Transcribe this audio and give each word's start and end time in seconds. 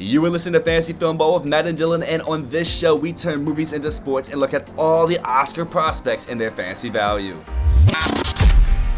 You 0.00 0.24
are 0.24 0.30
listening 0.30 0.52
to 0.52 0.60
Fantasy 0.60 0.94
Filmball 0.94 1.34
with 1.34 1.44
Matt 1.44 1.66
and 1.66 1.76
Dylan, 1.76 2.04
and 2.06 2.22
on 2.22 2.48
this 2.50 2.72
show, 2.72 2.94
we 2.94 3.12
turn 3.12 3.42
movies 3.42 3.72
into 3.72 3.90
sports 3.90 4.28
and 4.28 4.38
look 4.38 4.54
at 4.54 4.70
all 4.78 5.08
the 5.08 5.18
Oscar 5.24 5.64
prospects 5.64 6.28
and 6.28 6.40
their 6.40 6.52
fantasy 6.52 6.88
value. 6.88 7.36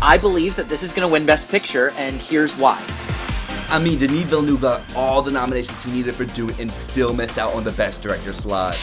I 0.02 0.18
believe 0.20 0.56
that 0.56 0.68
this 0.68 0.82
is 0.82 0.92
going 0.92 1.08
to 1.08 1.10
win 1.10 1.24
Best 1.24 1.48
Picture, 1.48 1.88
and 1.92 2.20
here's 2.20 2.54
why. 2.54 2.84
I 3.70 3.82
mean, 3.82 3.98
Denis 3.98 4.24
Villeneuve 4.24 4.60
got 4.60 4.82
all 4.94 5.22
the 5.22 5.30
nominations 5.30 5.82
he 5.82 5.90
needed 5.90 6.14
for 6.16 6.26
Dune 6.26 6.52
and 6.60 6.70
still 6.70 7.14
missed 7.14 7.38
out 7.38 7.54
on 7.54 7.64
the 7.64 7.72
Best 7.72 8.02
Director 8.02 8.34
slot. 8.34 8.76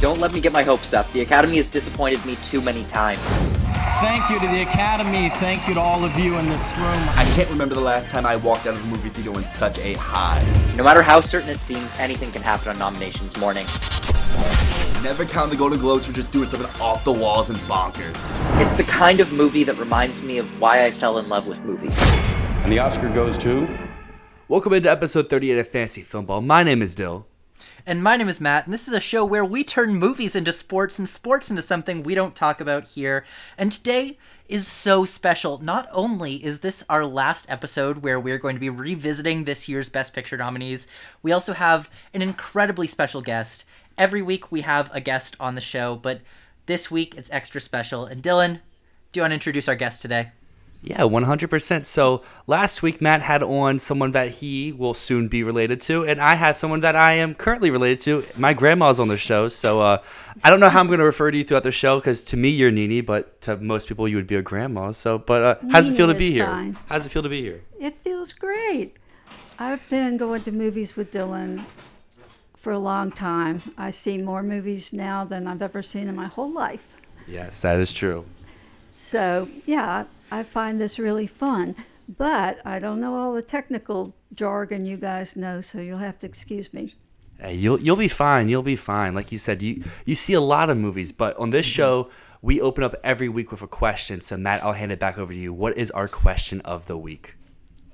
Don't 0.00 0.18
let 0.18 0.34
me 0.34 0.40
get 0.40 0.52
my 0.52 0.64
hopes 0.64 0.92
up. 0.92 1.08
The 1.12 1.20
Academy 1.20 1.58
has 1.58 1.70
disappointed 1.70 2.26
me 2.26 2.34
too 2.46 2.60
many 2.60 2.82
times. 2.86 3.20
Thank 4.00 4.28
you 4.28 4.38
to 4.38 4.46
the 4.46 4.60
Academy. 4.60 5.30
Thank 5.30 5.66
you 5.66 5.72
to 5.72 5.80
all 5.80 6.04
of 6.04 6.18
you 6.18 6.36
in 6.36 6.46
this 6.50 6.76
room. 6.76 7.02
I 7.16 7.24
can't 7.34 7.48
remember 7.48 7.74
the 7.74 7.80
last 7.80 8.10
time 8.10 8.26
I 8.26 8.36
walked 8.36 8.66
out 8.66 8.74
of 8.74 8.84
a 8.84 8.86
movie 8.88 9.08
theater 9.08 9.30
in 9.38 9.42
such 9.42 9.78
a 9.78 9.94
high. 9.94 10.44
No 10.76 10.84
matter 10.84 11.00
how 11.00 11.22
certain 11.22 11.48
it 11.48 11.58
seems, 11.60 11.90
anything 11.98 12.30
can 12.30 12.42
happen 12.42 12.68
on 12.68 12.78
nominations 12.78 13.34
morning. 13.38 13.64
Never 15.02 15.24
count 15.24 15.50
the 15.50 15.56
Golden 15.56 15.78
Globes 15.78 16.04
for 16.04 16.12
just 16.12 16.30
doing 16.30 16.46
something 16.46 16.68
off 16.78 17.04
the 17.04 17.12
walls 17.12 17.48
and 17.48 17.58
bonkers. 17.60 18.60
It's 18.60 18.76
the 18.76 18.82
kind 18.82 19.18
of 19.20 19.32
movie 19.32 19.64
that 19.64 19.78
reminds 19.78 20.22
me 20.22 20.36
of 20.36 20.60
why 20.60 20.84
I 20.84 20.90
fell 20.90 21.16
in 21.16 21.30
love 21.30 21.46
with 21.46 21.64
movies. 21.64 21.96
And 21.98 22.70
the 22.70 22.80
Oscar 22.80 23.08
goes 23.08 23.38
to. 23.38 23.66
Welcome 24.48 24.74
into 24.74 24.90
episode 24.90 25.30
38 25.30 25.56
of 25.58 25.68
Fantasy 25.68 26.02
Filmball. 26.02 26.44
My 26.44 26.62
name 26.62 26.82
is 26.82 26.94
Dyl. 26.94 27.24
And 27.88 28.02
my 28.02 28.16
name 28.16 28.28
is 28.28 28.40
Matt, 28.40 28.64
and 28.64 28.74
this 28.74 28.88
is 28.88 28.94
a 28.94 28.98
show 28.98 29.24
where 29.24 29.44
we 29.44 29.62
turn 29.62 29.94
movies 29.94 30.34
into 30.34 30.50
sports 30.50 30.98
and 30.98 31.08
sports 31.08 31.50
into 31.50 31.62
something 31.62 32.02
we 32.02 32.16
don't 32.16 32.34
talk 32.34 32.60
about 32.60 32.82
here. 32.84 33.24
And 33.56 33.70
today 33.70 34.18
is 34.48 34.66
so 34.66 35.04
special. 35.04 35.58
Not 35.58 35.88
only 35.92 36.44
is 36.44 36.58
this 36.60 36.82
our 36.88 37.06
last 37.06 37.46
episode 37.48 37.98
where 37.98 38.18
we're 38.18 38.38
going 38.38 38.56
to 38.56 38.60
be 38.60 38.70
revisiting 38.70 39.44
this 39.44 39.68
year's 39.68 39.88
Best 39.88 40.12
Picture 40.14 40.36
nominees, 40.36 40.88
we 41.22 41.30
also 41.30 41.52
have 41.52 41.88
an 42.12 42.22
incredibly 42.22 42.88
special 42.88 43.22
guest. 43.22 43.64
Every 43.96 44.20
week 44.20 44.50
we 44.50 44.62
have 44.62 44.92
a 44.92 45.00
guest 45.00 45.36
on 45.38 45.54
the 45.54 45.60
show, 45.60 45.94
but 45.94 46.22
this 46.66 46.90
week 46.90 47.14
it's 47.16 47.30
extra 47.30 47.60
special. 47.60 48.04
And 48.04 48.20
Dylan, 48.20 48.62
do 49.12 49.18
you 49.18 49.22
want 49.22 49.30
to 49.30 49.34
introduce 49.34 49.68
our 49.68 49.76
guest 49.76 50.02
today? 50.02 50.32
Yeah, 50.82 51.00
100%. 51.00 51.84
So 51.84 52.22
last 52.46 52.82
week, 52.82 53.00
Matt 53.00 53.20
had 53.20 53.42
on 53.42 53.78
someone 53.78 54.12
that 54.12 54.30
he 54.30 54.72
will 54.72 54.94
soon 54.94 55.26
be 55.26 55.42
related 55.42 55.80
to, 55.82 56.04
and 56.04 56.20
I 56.20 56.34
have 56.34 56.56
someone 56.56 56.80
that 56.80 56.94
I 56.94 57.14
am 57.14 57.34
currently 57.34 57.70
related 57.70 58.00
to. 58.02 58.24
My 58.36 58.54
grandma's 58.54 59.00
on 59.00 59.08
the 59.08 59.16
show, 59.16 59.48
so 59.48 59.80
uh, 59.80 59.98
I 60.44 60.50
don't 60.50 60.60
know 60.60 60.68
how 60.68 60.78
I'm 60.78 60.86
going 60.86 61.00
to 61.00 61.04
refer 61.04 61.30
to 61.30 61.36
you 61.36 61.42
throughout 61.42 61.64
the 61.64 61.72
show 61.72 61.98
because 61.98 62.22
to 62.24 62.36
me, 62.36 62.50
you're 62.50 62.70
Nini, 62.70 63.00
but 63.00 63.40
to 63.42 63.56
most 63.56 63.88
people, 63.88 64.06
you 64.06 64.16
would 64.16 64.28
be 64.28 64.36
a 64.36 64.42
grandma. 64.42 64.92
So, 64.92 65.18
but 65.18 65.42
uh, 65.42 65.56
how 65.70 65.78
does 65.78 65.88
it 65.88 65.96
feel 65.96 66.06
to 66.06 66.14
be 66.14 66.30
here? 66.30 66.46
fine. 66.46 66.74
How 66.86 66.94
does 66.94 67.06
it 67.06 67.08
feel 67.08 67.22
to 67.22 67.28
be 67.28 67.40
here? 67.40 67.60
It 67.80 67.96
feels 67.96 68.32
great. 68.32 68.96
I've 69.58 69.88
been 69.90 70.18
going 70.18 70.42
to 70.42 70.52
movies 70.52 70.96
with 70.96 71.12
Dylan 71.12 71.64
for 72.56 72.72
a 72.72 72.78
long 72.78 73.10
time. 73.10 73.62
I 73.78 73.90
see 73.90 74.18
more 74.18 74.42
movies 74.42 74.92
now 74.92 75.24
than 75.24 75.46
I've 75.46 75.62
ever 75.62 75.82
seen 75.82 76.08
in 76.08 76.14
my 76.14 76.26
whole 76.26 76.52
life. 76.52 76.92
Yes, 77.26 77.60
that 77.62 77.78
is 77.78 77.92
true. 77.92 78.24
So, 78.96 79.48
yeah, 79.66 80.04
I 80.30 80.42
find 80.42 80.80
this 80.80 80.98
really 80.98 81.26
fun. 81.26 81.74
But 82.08 82.64
I 82.64 82.78
don't 82.78 83.00
know 83.00 83.16
all 83.16 83.32
the 83.32 83.42
technical 83.42 84.14
jargon 84.34 84.86
you 84.86 84.96
guys 84.96 85.34
know, 85.34 85.60
so 85.60 85.80
you'll 85.80 85.98
have 85.98 86.18
to 86.20 86.26
excuse 86.26 86.72
me. 86.72 86.94
Hey, 87.38 87.54
you'll 87.54 87.80
you'll 87.80 87.96
be 87.96 88.08
fine. 88.08 88.48
You'll 88.48 88.62
be 88.62 88.76
fine. 88.76 89.14
Like 89.14 89.32
you 89.32 89.38
said, 89.38 89.60
you 89.60 89.82
you 90.04 90.14
see 90.14 90.32
a 90.32 90.40
lot 90.40 90.70
of 90.70 90.78
movies, 90.78 91.12
but 91.12 91.36
on 91.36 91.50
this 91.50 91.66
mm-hmm. 91.66 91.74
show, 91.74 92.10
we 92.42 92.60
open 92.60 92.84
up 92.84 92.94
every 93.02 93.28
week 93.28 93.50
with 93.50 93.62
a 93.62 93.66
question. 93.66 94.20
So 94.20 94.36
Matt, 94.36 94.62
I'll 94.62 94.72
hand 94.72 94.92
it 94.92 95.00
back 95.00 95.18
over 95.18 95.32
to 95.32 95.38
you. 95.38 95.52
What 95.52 95.76
is 95.76 95.90
our 95.90 96.08
question 96.08 96.60
of 96.60 96.86
the 96.86 96.96
week? 96.96 97.36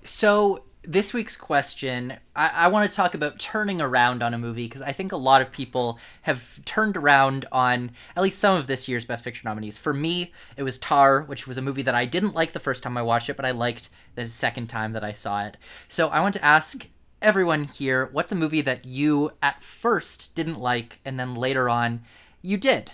So 0.04 0.64
this 0.84 1.14
week's 1.14 1.36
question, 1.36 2.14
I, 2.34 2.50
I 2.54 2.68
want 2.68 2.90
to 2.90 2.96
talk 2.96 3.14
about 3.14 3.38
turning 3.38 3.80
around 3.80 4.22
on 4.22 4.34
a 4.34 4.38
movie 4.38 4.66
because 4.66 4.82
I 4.82 4.92
think 4.92 5.12
a 5.12 5.16
lot 5.16 5.40
of 5.40 5.52
people 5.52 5.98
have 6.22 6.64
turned 6.64 6.96
around 6.96 7.46
on 7.52 7.92
at 8.16 8.22
least 8.22 8.38
some 8.38 8.56
of 8.56 8.66
this 8.66 8.88
year's 8.88 9.04
Best 9.04 9.22
Picture 9.22 9.48
nominees. 9.48 9.78
For 9.78 9.92
me, 9.92 10.32
it 10.56 10.64
was 10.64 10.78
Tar, 10.78 11.22
which 11.22 11.46
was 11.46 11.56
a 11.56 11.62
movie 11.62 11.82
that 11.82 11.94
I 11.94 12.04
didn't 12.04 12.34
like 12.34 12.52
the 12.52 12.60
first 12.60 12.82
time 12.82 12.96
I 12.96 13.02
watched 13.02 13.28
it, 13.28 13.36
but 13.36 13.44
I 13.44 13.52
liked 13.52 13.90
the 14.16 14.26
second 14.26 14.66
time 14.66 14.92
that 14.92 15.04
I 15.04 15.12
saw 15.12 15.46
it. 15.46 15.56
So 15.88 16.08
I 16.08 16.20
want 16.20 16.34
to 16.34 16.44
ask 16.44 16.88
everyone 17.20 17.64
here, 17.64 18.08
what's 18.12 18.32
a 18.32 18.36
movie 18.36 18.62
that 18.62 18.84
you 18.84 19.30
at 19.40 19.62
first 19.62 20.34
didn't 20.34 20.58
like 20.58 20.98
and 21.04 21.18
then 21.18 21.36
later 21.36 21.68
on 21.68 22.02
you 22.42 22.56
did? 22.56 22.90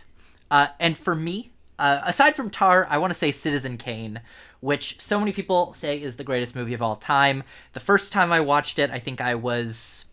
Uh, 0.50 0.68
and 0.78 0.96
for 0.96 1.14
me, 1.14 1.52
uh, 1.78 2.00
aside 2.04 2.34
from 2.34 2.50
Tar, 2.50 2.86
I 2.90 2.98
want 2.98 3.12
to 3.12 3.18
say 3.18 3.30
Citizen 3.30 3.78
Kane, 3.78 4.20
which 4.60 5.00
so 5.00 5.18
many 5.18 5.32
people 5.32 5.72
say 5.72 6.00
is 6.00 6.16
the 6.16 6.24
greatest 6.24 6.56
movie 6.56 6.74
of 6.74 6.82
all 6.82 6.96
time. 6.96 7.42
The 7.72 7.80
first 7.80 8.12
time 8.12 8.32
I 8.32 8.40
watched 8.40 8.78
it, 8.78 8.90
I 8.90 8.98
think 8.98 9.20
I 9.20 9.34
was 9.34 10.06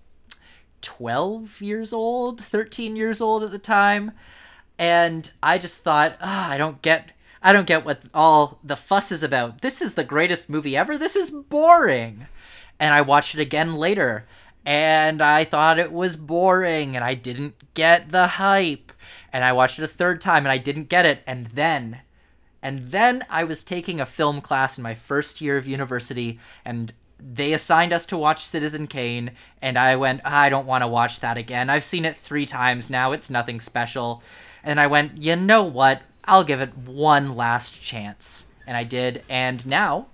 12 0.81 1.61
years 1.61 1.91
old, 1.93 2.39
13 2.39 2.95
years 2.95 3.21
old 3.21 3.43
at 3.43 3.51
the 3.51 3.59
time, 3.59 4.11
and 4.77 5.31
I 5.41 5.57
just 5.57 5.81
thought, 5.81 6.17
ah, 6.21 6.49
I 6.49 6.57
don't 6.57 6.81
get 6.81 7.11
I 7.41 7.53
don't 7.53 7.67
get 7.67 7.85
what 7.85 8.01
all 8.11 8.57
the 8.63 8.75
fuss 8.75 9.11
is 9.11 9.21
about. 9.21 9.61
This 9.61 9.79
is 9.79 9.93
the 9.93 10.03
greatest 10.03 10.49
movie 10.49 10.75
ever. 10.75 10.97
This 10.97 11.15
is 11.15 11.29
boring. 11.29 12.25
And 12.79 12.91
I 12.91 13.01
watched 13.01 13.35
it 13.35 13.41
again 13.41 13.75
later, 13.75 14.25
and 14.65 15.21
I 15.21 15.43
thought 15.43 15.77
it 15.77 15.91
was 15.91 16.15
boring, 16.15 16.95
and 16.95 17.05
I 17.05 17.13
didn't 17.13 17.53
get 17.75 18.09
the 18.09 18.25
hype. 18.25 18.91
And 19.31 19.43
I 19.45 19.53
watched 19.53 19.77
it 19.77 19.83
a 19.83 19.87
third 19.87 20.21
time, 20.21 20.43
and 20.43 20.51
I 20.51 20.57
didn't 20.57 20.89
get 20.89 21.05
it. 21.05 21.21
And 21.27 21.45
then 21.47 22.01
and 22.65 22.89
then 22.89 23.23
I 23.29 23.43
was 23.43 23.63
taking 23.63 24.01
a 24.01 24.07
film 24.07 24.41
class 24.41 24.79
in 24.79 24.83
my 24.83 24.95
first 24.95 25.39
year 25.39 25.55
of 25.55 25.67
university, 25.67 26.39
and 26.65 26.91
they 27.19 27.53
assigned 27.53 27.93
us 27.93 28.07
to 28.07 28.17
watch 28.17 28.43
Citizen 28.43 28.87
Kane, 28.87 29.33
and 29.61 29.77
I 29.77 29.95
went, 29.95 30.21
I 30.25 30.49
don't 30.49 30.65
want 30.65 30.81
to 30.81 30.87
watch 30.87 31.19
that 31.19 31.37
again. 31.37 31.69
I've 31.69 31.83
seen 31.83 32.05
it 32.05 32.17
three 32.17 32.47
times 32.47 32.89
now, 32.89 33.11
it's 33.11 33.29
nothing 33.29 33.59
special. 33.59 34.23
And 34.63 34.79
I 34.79 34.87
went, 34.87 35.21
you 35.21 35.35
know 35.35 35.63
what? 35.63 36.01
I'll 36.23 36.43
give 36.43 36.59
it 36.59 36.75
one 36.75 37.35
last 37.35 37.83
chance. 37.83 38.47
And 38.65 38.75
I 38.75 38.83
did, 38.83 39.21
and 39.29 39.63
now 39.67 40.07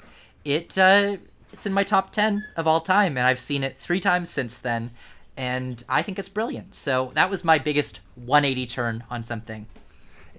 it 0.44 0.78
uh, 0.78 1.16
it's 1.54 1.66
in 1.66 1.72
my 1.72 1.86
top 1.86 2.12
10 2.12 2.44
of 2.58 2.68
all 2.68 2.82
time, 2.82 3.18
and 3.18 3.26
I've 3.26 3.40
seen 3.40 3.64
it 3.64 3.78
three 3.78 4.02
times 4.02 4.30
since 4.30 4.60
then, 4.60 4.92
and 5.38 5.86
I 5.88 6.02
think 6.02 6.20
it's 6.20 6.28
brilliant. 6.28 6.76
So 6.76 7.12
that 7.14 7.30
was 7.30 7.46
my 7.46 7.60
biggest 7.60 8.02
180 8.16 8.66
turn 8.66 9.04
on 9.10 9.24
something. 9.24 9.68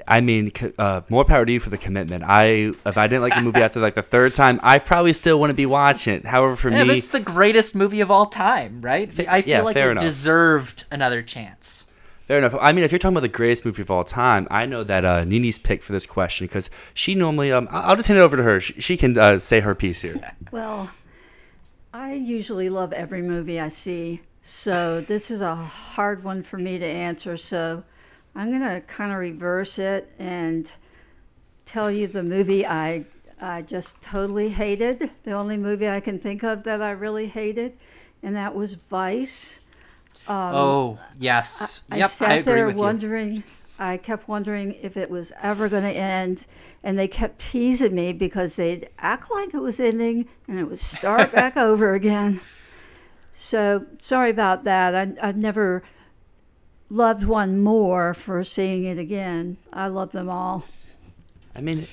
I 0.07 0.21
mean, 0.21 0.53
uh, 0.79 1.03
more 1.09 1.25
power 1.25 1.45
to 1.47 1.53
you 1.53 1.61
for 1.61 1.71
the 1.71 1.79
commitment. 1.79 2.25
I 2.27 2.73
if 2.87 2.97
I 2.99 3.07
didn't 3.07 3.23
like 3.23 3.35
the 3.35 3.43
movie 3.43 3.61
after 3.63 3.81
like 3.81 3.95
the 3.95 4.03
third 4.03 4.35
time, 4.35 4.61
I 4.63 4.79
probably 4.79 5.13
still 5.13 5.39
wouldn't 5.41 5.57
be 5.57 5.67
watching 5.67 6.15
it. 6.15 6.27
However, 6.27 6.57
for 6.57 6.71
Yeah, 6.71 6.85
me, 6.85 6.99
it's 6.99 7.09
the 7.09 7.21
greatest 7.21 7.75
movie 7.75 8.01
of 8.01 8.11
all 8.11 8.27
time, 8.27 8.81
right? 8.83 9.09
I 9.29 9.43
feel 9.43 9.51
yeah, 9.51 9.63
like 9.63 9.75
fair 9.75 9.89
it 9.89 9.93
enough. 9.93 10.05
deserved 10.05 10.85
another 10.91 11.23
chance. 11.23 11.87
Fair 12.27 12.39
enough. 12.39 12.55
I 12.61 12.73
mean, 12.73 12.85
if 12.85 12.93
you're 12.93 13.01
talking 13.01 13.15
about 13.17 13.23
the 13.23 13.29
greatest 13.29 13.65
movie 13.65 13.83
of 13.83 13.91
all 13.91 14.05
time, 14.05 14.47
I 14.51 14.65
know 14.65 14.85
that 14.85 15.05
uh, 15.05 15.25
Nini's 15.25 15.59
pick 15.59 15.83
for 15.83 15.93
this 15.93 16.07
question 16.07 16.47
because 16.47 16.71
she 16.95 17.15
normally. 17.15 17.51
Um, 17.53 17.69
I- 17.71 17.81
I'll 17.83 17.97
just 17.97 18.09
hand 18.09 18.19
it 18.19 18.23
over 18.23 18.37
to 18.37 18.43
her. 18.45 18.61
She, 18.61 18.75
she 18.81 18.97
can 18.97 19.19
uh, 19.19 19.39
say 19.39 19.61
her 19.61 19.75
piece 19.75 20.03
here. 20.03 20.17
Well, 20.53 20.91
I 21.93 22.15
usually 22.15 22.69
love 22.71 22.93
every 22.93 23.23
movie 23.23 23.61
I 23.61 23.69
see, 23.69 24.23
so 24.43 25.01
this 25.01 25.31
is 25.31 25.41
a 25.41 25.55
hard 25.55 26.25
one 26.25 26.43
for 26.43 26.59
me 26.59 26.79
to 26.79 26.87
answer. 26.87 27.37
So 27.37 27.85
I'm 28.35 28.49
going 28.49 28.63
to 28.63 28.81
kind 28.87 29.13
of 29.13 29.19
reverse 29.19 29.79
it 29.79 30.11
and 30.19 30.73
tell 31.67 31.91
you 31.91 32.07
the 32.07 32.23
movie 32.23 32.67
I 32.67 33.05
I 33.43 33.63
just 33.63 34.01
totally 34.01 34.49
hated. 34.49 35.11
The 35.25 35.33
only 35.33 35.57
movie 35.57 35.89
I 35.89 35.99
can 35.99 36.19
think 36.19 36.45
of 36.45 36.63
that 36.63 36.81
I 36.81 36.93
really 36.93 37.27
hated, 37.27 37.77
and 38.23 38.37
that 38.37 38.55
was 38.55 38.75
Vice. 38.75 39.59
Um, 40.29 40.55
oh, 40.55 40.99
yes. 41.19 41.83
I 41.91 41.97
yep, 41.97 42.11
sat 42.11 42.31
I 42.31 42.35
agree 42.35 42.53
there 42.53 42.67
with 42.67 42.77
you. 42.77 42.83
wondering. 42.83 43.45
I 43.81 43.97
kept 43.97 44.29
wondering 44.29 44.77
if 44.81 44.97
it 44.97 45.11
was 45.11 45.33
ever 45.43 45.69
going 45.69 45.83
to 45.83 45.91
end, 45.91 46.47
and 46.85 46.97
they 46.97 47.09
kept 47.09 47.41
teasing 47.41 47.97
me 47.97 48.13
because 48.13 48.55
they'd 48.55 48.89
act 49.01 49.29
like 49.33 49.55
it 49.55 49.61
was 49.61 49.81
ending, 49.81 50.29
and 50.47 50.61
it 50.61 50.65
would 50.65 50.79
start 50.79 51.33
back 51.35 51.57
over 51.57 51.95
again. 51.95 52.41
So 53.33 53.85
sorry 53.99 54.31
about 54.31 54.63
that. 54.65 54.95
I 54.95 55.29
I've 55.29 55.39
never 55.39 55.83
loved 56.93 57.25
one 57.25 57.59
more 57.59 58.13
for 58.15 58.45
seeing 58.45 58.85
it 58.85 58.99
again. 58.99 59.57
I 59.73 59.87
love 59.87 60.13
them 60.13 60.29
all 60.29 60.65
I 61.55 61.61
mean, 61.61 61.87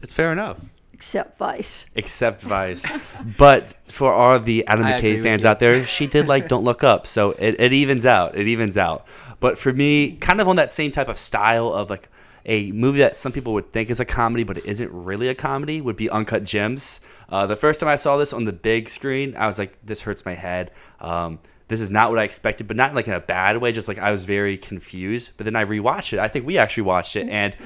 it's 0.00 0.14
fair 0.14 0.32
enough. 0.32 0.58
except 0.92 1.38
Vice. 1.38 1.86
Except 1.94 2.40
Vice. 2.42 2.86
but 3.38 3.74
for 3.88 4.12
all 4.12 4.38
the 4.38 4.66
Adam 4.66 4.84
I 4.84 4.92
McKay 4.92 5.22
fans 5.22 5.44
out 5.44 5.58
there, 5.60 5.84
she 5.84 6.06
did 6.06 6.28
like 6.28 6.48
Don't 6.48 6.64
Look 6.64 6.84
Up. 6.84 7.06
So 7.06 7.30
it, 7.32 7.60
it 7.60 7.72
evens 7.72 8.06
out. 8.06 8.36
It 8.36 8.46
evens 8.46 8.78
out. 8.78 9.06
But 9.40 9.58
for 9.58 9.72
me, 9.72 10.12
kind 10.12 10.40
of 10.40 10.48
on 10.48 10.56
that 10.56 10.70
same 10.70 10.92
type 10.92 11.08
of 11.08 11.18
style 11.18 11.72
of 11.72 11.90
like 11.90 12.08
a 12.44 12.72
movie 12.72 13.00
that 13.00 13.16
some 13.16 13.32
people 13.32 13.52
would 13.54 13.72
think 13.72 13.90
is 13.90 14.00
a 14.00 14.04
comedy, 14.04 14.44
but 14.44 14.58
it 14.58 14.66
isn't 14.66 14.90
really 14.92 15.28
a 15.28 15.34
comedy, 15.34 15.80
would 15.80 15.96
be 15.96 16.10
Uncut 16.10 16.44
Gems. 16.44 17.00
Uh, 17.28 17.46
the 17.46 17.56
first 17.56 17.80
time 17.80 17.88
I 17.88 17.96
saw 17.96 18.16
this 18.16 18.32
on 18.32 18.44
the 18.44 18.52
big 18.52 18.88
screen, 18.88 19.36
I 19.36 19.46
was 19.46 19.58
like, 19.58 19.78
this 19.84 20.00
hurts 20.00 20.24
my 20.24 20.34
head. 20.34 20.72
Um, 21.00 21.38
this 21.68 21.80
is 21.80 21.90
not 21.90 22.10
what 22.10 22.18
I 22.18 22.24
expected, 22.24 22.68
but 22.68 22.76
not 22.76 22.94
like 22.94 23.06
in 23.06 23.14
a 23.14 23.20
bad 23.20 23.58
way. 23.58 23.72
Just 23.72 23.88
like 23.88 23.98
I 23.98 24.10
was 24.10 24.24
very 24.24 24.56
confused. 24.56 25.32
But 25.36 25.44
then 25.44 25.56
I 25.56 25.64
rewatched 25.64 26.12
it. 26.12 26.18
I 26.18 26.28
think 26.28 26.46
we 26.46 26.58
actually 26.58 26.84
watched 26.84 27.16
it, 27.16 27.28
and 27.28 27.56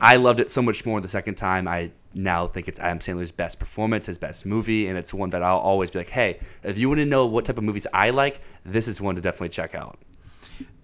I 0.00 0.16
loved 0.16 0.40
it 0.40 0.50
so 0.50 0.62
much 0.62 0.84
more 0.84 1.00
the 1.00 1.08
second 1.08 1.36
time. 1.36 1.68
I 1.68 1.90
now 2.14 2.46
think 2.46 2.68
it's 2.68 2.80
Adam 2.80 2.98
Sandler's 2.98 3.32
best 3.32 3.58
performance, 3.58 4.06
his 4.06 4.18
best 4.18 4.46
movie, 4.46 4.86
and 4.86 4.98
it's 4.98 5.14
one 5.14 5.30
that 5.30 5.42
I'll 5.42 5.58
always 5.58 5.90
be 5.90 5.98
like, 5.98 6.08
hey, 6.08 6.40
if 6.62 6.78
you 6.78 6.88
want 6.88 6.98
to 6.98 7.06
know 7.06 7.26
what 7.26 7.44
type 7.44 7.58
of 7.58 7.64
movies 7.64 7.86
I 7.92 8.10
like, 8.10 8.40
this 8.64 8.88
is 8.88 9.00
one 9.00 9.14
to 9.14 9.20
definitely 9.20 9.50
check 9.50 9.74
out. 9.74 9.98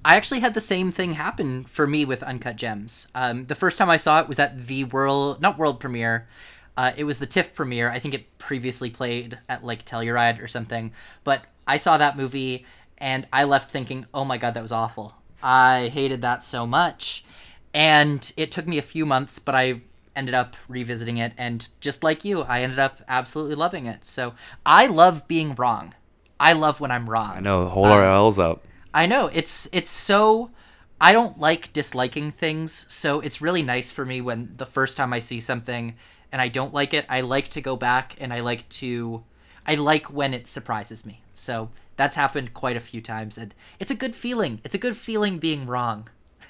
I 0.04 0.16
actually 0.16 0.40
had 0.40 0.54
the 0.54 0.60
same 0.60 0.92
thing 0.92 1.12
happen 1.12 1.64
for 1.64 1.86
me 1.86 2.04
with 2.04 2.22
Uncut 2.22 2.56
Gems. 2.56 3.08
Um, 3.14 3.46
the 3.46 3.54
first 3.54 3.78
time 3.78 3.90
I 3.90 3.98
saw 3.98 4.20
it 4.20 4.28
was 4.28 4.38
at 4.38 4.66
the 4.66 4.84
world, 4.84 5.42
not 5.42 5.58
world 5.58 5.78
premiere. 5.78 6.26
Uh, 6.76 6.92
it 6.96 7.04
was 7.04 7.18
the 7.18 7.26
TIFF 7.26 7.54
premiere. 7.54 7.90
I 7.90 7.98
think 7.98 8.14
it 8.14 8.38
previously 8.38 8.90
played 8.90 9.38
at 9.48 9.64
like 9.64 9.84
Telluride 9.84 10.42
or 10.42 10.48
something. 10.48 10.92
But 11.24 11.42
I 11.66 11.76
saw 11.76 11.98
that 11.98 12.16
movie 12.16 12.66
and 12.98 13.26
I 13.32 13.44
left 13.44 13.70
thinking, 13.70 14.06
oh 14.12 14.24
my 14.24 14.38
god, 14.38 14.54
that 14.54 14.62
was 14.62 14.72
awful. 14.72 15.14
I 15.42 15.90
hated 15.92 16.22
that 16.22 16.42
so 16.42 16.66
much. 16.66 17.24
And 17.72 18.32
it 18.36 18.50
took 18.50 18.66
me 18.66 18.78
a 18.78 18.82
few 18.82 19.06
months, 19.06 19.38
but 19.38 19.54
I 19.54 19.82
ended 20.16 20.34
up 20.34 20.56
revisiting 20.68 21.18
it. 21.18 21.32
And 21.38 21.68
just 21.80 22.02
like 22.02 22.24
you, 22.24 22.42
I 22.42 22.62
ended 22.62 22.78
up 22.78 23.00
absolutely 23.08 23.54
loving 23.54 23.86
it. 23.86 24.04
So 24.04 24.34
I 24.66 24.86
love 24.86 25.28
being 25.28 25.54
wrong. 25.54 25.94
I 26.38 26.54
love 26.54 26.80
when 26.80 26.90
I'm 26.90 27.08
wrong. 27.08 27.32
I 27.36 27.40
know, 27.40 27.68
hold 27.68 27.86
our 27.86 28.04
L's 28.04 28.38
up. 28.38 28.64
I 28.92 29.06
know 29.06 29.30
it's 29.32 29.68
it's 29.72 29.90
so 29.90 30.50
I 31.00 31.12
don't 31.12 31.38
like 31.38 31.72
disliking 31.72 32.32
things, 32.32 32.86
so 32.92 33.20
it's 33.20 33.40
really 33.40 33.62
nice 33.62 33.92
for 33.92 34.04
me 34.04 34.20
when 34.20 34.54
the 34.56 34.66
first 34.66 34.96
time 34.96 35.12
I 35.12 35.20
see 35.20 35.40
something 35.40 35.96
and 36.32 36.40
I 36.40 36.48
don't 36.48 36.74
like 36.74 36.94
it, 36.94 37.06
I 37.08 37.20
like 37.20 37.48
to 37.48 37.60
go 37.60 37.76
back 37.76 38.16
and 38.20 38.32
I 38.32 38.40
like 38.40 38.68
to 38.80 39.24
I 39.66 39.74
like 39.74 40.12
when 40.12 40.34
it 40.34 40.48
surprises 40.48 41.04
me. 41.04 41.22
So 41.34 41.70
that's 41.96 42.16
happened 42.16 42.54
quite 42.54 42.76
a 42.76 42.80
few 42.80 43.00
times 43.00 43.38
and 43.38 43.54
it's 43.78 43.90
a 43.90 43.94
good 43.94 44.14
feeling. 44.14 44.60
It's 44.64 44.74
a 44.74 44.78
good 44.78 44.96
feeling 44.96 45.38
being 45.38 45.66
wrong. 45.66 46.08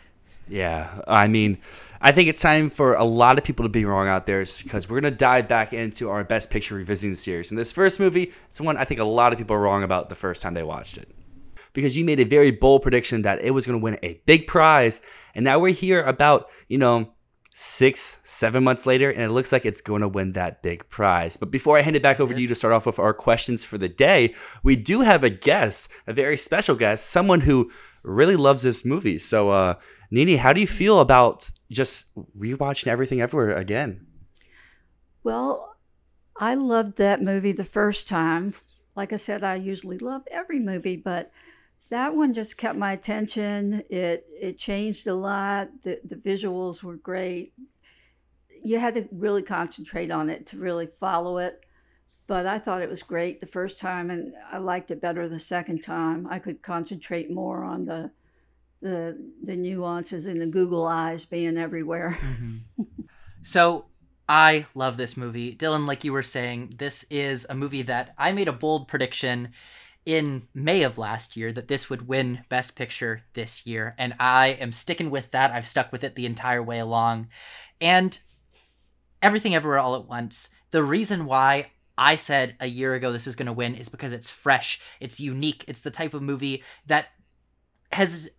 Yeah, 0.48 1.02
I 1.06 1.28
mean, 1.28 1.58
I 2.00 2.10
think 2.10 2.28
it's 2.28 2.40
time 2.40 2.70
for 2.70 2.94
a 2.94 3.04
lot 3.04 3.38
of 3.38 3.44
people 3.44 3.64
to 3.64 3.68
be 3.68 3.84
wrong 3.84 4.08
out 4.08 4.26
there 4.26 4.40
because 4.40 4.88
we're 4.88 5.00
gonna 5.00 5.14
dive 5.14 5.46
back 5.46 5.72
into 5.72 6.10
our 6.10 6.24
best 6.24 6.50
picture 6.50 6.74
revisiting 6.74 7.14
series. 7.14 7.52
And 7.52 7.58
this 7.58 7.70
first 7.70 8.00
movie, 8.00 8.32
it's 8.48 8.60
one 8.60 8.76
I 8.76 8.84
think 8.84 8.98
a 8.98 9.04
lot 9.04 9.32
of 9.32 9.38
people 9.38 9.54
are 9.54 9.60
wrong 9.60 9.84
about 9.84 10.08
the 10.08 10.16
first 10.16 10.42
time 10.42 10.54
they 10.54 10.64
watched 10.64 10.98
it 10.98 11.08
because 11.72 11.96
you 11.96 12.04
made 12.04 12.20
a 12.20 12.24
very 12.24 12.50
bold 12.50 12.82
prediction 12.82 13.22
that 13.22 13.40
it 13.40 13.50
was 13.52 13.66
going 13.66 13.78
to 13.78 13.82
win 13.82 13.98
a 14.02 14.20
big 14.26 14.46
prize. 14.46 15.00
And 15.34 15.44
now 15.44 15.58
we're 15.58 15.72
here 15.72 16.02
about, 16.02 16.50
you 16.68 16.78
know, 16.78 17.12
six, 17.62 18.18
seven 18.22 18.64
months 18.64 18.86
later, 18.86 19.10
and 19.10 19.22
it 19.22 19.32
looks 19.32 19.52
like 19.52 19.66
it's 19.66 19.82
going 19.82 20.00
to 20.00 20.08
win 20.08 20.32
that 20.32 20.62
big 20.62 20.88
prize. 20.88 21.36
But 21.36 21.50
before 21.50 21.76
I 21.76 21.82
hand 21.82 21.94
it 21.94 22.02
back 22.02 22.18
over 22.18 22.32
to 22.32 22.40
you 22.40 22.48
to 22.48 22.54
start 22.54 22.72
off 22.72 22.86
with 22.86 22.98
our 22.98 23.12
questions 23.12 23.62
for 23.62 23.76
the 23.76 23.86
day, 23.88 24.34
we 24.62 24.76
do 24.76 25.02
have 25.02 25.24
a 25.24 25.28
guest, 25.28 25.90
a 26.06 26.14
very 26.14 26.38
special 26.38 26.74
guest, 26.74 27.10
someone 27.10 27.42
who 27.42 27.70
really 28.02 28.36
loves 28.36 28.62
this 28.62 28.82
movie. 28.86 29.18
So, 29.18 29.50
uh, 29.50 29.74
Nini, 30.10 30.36
how 30.36 30.54
do 30.54 30.62
you 30.62 30.66
feel 30.66 31.00
about 31.00 31.50
just 31.70 32.06
rewatching 32.38 32.86
everything 32.86 33.20
everywhere 33.20 33.54
again? 33.54 34.06
Well, 35.22 35.76
I 36.38 36.54
loved 36.54 36.96
that 36.96 37.22
movie 37.22 37.52
the 37.52 37.62
first 37.62 38.08
time. 38.08 38.54
Like 38.96 39.12
I 39.12 39.16
said, 39.16 39.44
I 39.44 39.56
usually 39.56 39.98
love 39.98 40.22
every 40.30 40.60
movie, 40.60 40.96
but 40.96 41.30
that 41.90 42.14
one 42.14 42.32
just 42.32 42.56
kept 42.56 42.78
my 42.78 42.92
attention. 42.92 43.82
It 43.90 44.24
it 44.40 44.58
changed 44.58 45.06
a 45.06 45.14
lot. 45.14 45.68
The 45.82 46.00
the 46.04 46.16
visuals 46.16 46.82
were 46.82 46.96
great. 46.96 47.52
You 48.62 48.78
had 48.78 48.94
to 48.94 49.08
really 49.12 49.42
concentrate 49.42 50.10
on 50.10 50.30
it 50.30 50.46
to 50.48 50.58
really 50.58 50.86
follow 50.86 51.38
it. 51.38 51.66
But 52.26 52.46
I 52.46 52.60
thought 52.60 52.82
it 52.82 52.88
was 52.88 53.02
great 53.02 53.40
the 53.40 53.46
first 53.46 53.80
time, 53.80 54.08
and 54.08 54.34
I 54.52 54.58
liked 54.58 54.92
it 54.92 55.00
better 55.00 55.28
the 55.28 55.40
second 55.40 55.82
time. 55.82 56.28
I 56.30 56.38
could 56.38 56.62
concentrate 56.62 57.30
more 57.30 57.64
on 57.64 57.86
the 57.86 58.12
the 58.80 59.18
the 59.42 59.56
nuances 59.56 60.26
and 60.26 60.40
the 60.40 60.46
Google 60.46 60.86
eyes 60.86 61.24
being 61.24 61.58
everywhere. 61.58 62.18
Mm-hmm. 62.30 62.86
so 63.42 63.86
I 64.28 64.66
love 64.76 64.96
this 64.96 65.16
movie, 65.16 65.56
Dylan. 65.56 65.86
Like 65.86 66.04
you 66.04 66.12
were 66.12 66.22
saying, 66.22 66.74
this 66.78 67.04
is 67.10 67.48
a 67.50 67.54
movie 67.56 67.82
that 67.82 68.14
I 68.16 68.30
made 68.30 68.46
a 68.46 68.52
bold 68.52 68.86
prediction 68.86 69.48
in 70.06 70.48
May 70.54 70.82
of 70.82 70.98
last 70.98 71.36
year 71.36 71.52
that 71.52 71.68
this 71.68 71.90
would 71.90 72.08
win 72.08 72.40
Best 72.48 72.76
Picture 72.76 73.22
this 73.34 73.66
year. 73.66 73.94
And 73.98 74.14
I 74.18 74.48
am 74.60 74.72
sticking 74.72 75.10
with 75.10 75.30
that. 75.32 75.50
I've 75.50 75.66
stuck 75.66 75.92
with 75.92 76.04
it 76.04 76.14
the 76.14 76.26
entire 76.26 76.62
way 76.62 76.78
along. 76.78 77.28
And 77.80 78.18
Everything 79.22 79.54
Everywhere 79.54 79.78
All 79.78 79.94
at 79.96 80.08
Once, 80.08 80.50
the 80.70 80.82
reason 80.82 81.26
why 81.26 81.72
I 81.98 82.16
said 82.16 82.56
a 82.60 82.66
year 82.66 82.94
ago 82.94 83.12
this 83.12 83.26
was 83.26 83.36
going 83.36 83.46
to 83.46 83.52
win 83.52 83.74
is 83.74 83.90
because 83.90 84.12
it's 84.12 84.30
fresh, 84.30 84.80
it's 85.00 85.20
unique, 85.20 85.64
it's 85.68 85.80
the 85.80 85.90
type 85.90 86.14
of 86.14 86.22
movie 86.22 86.64
that 86.86 87.08
has. 87.92 88.30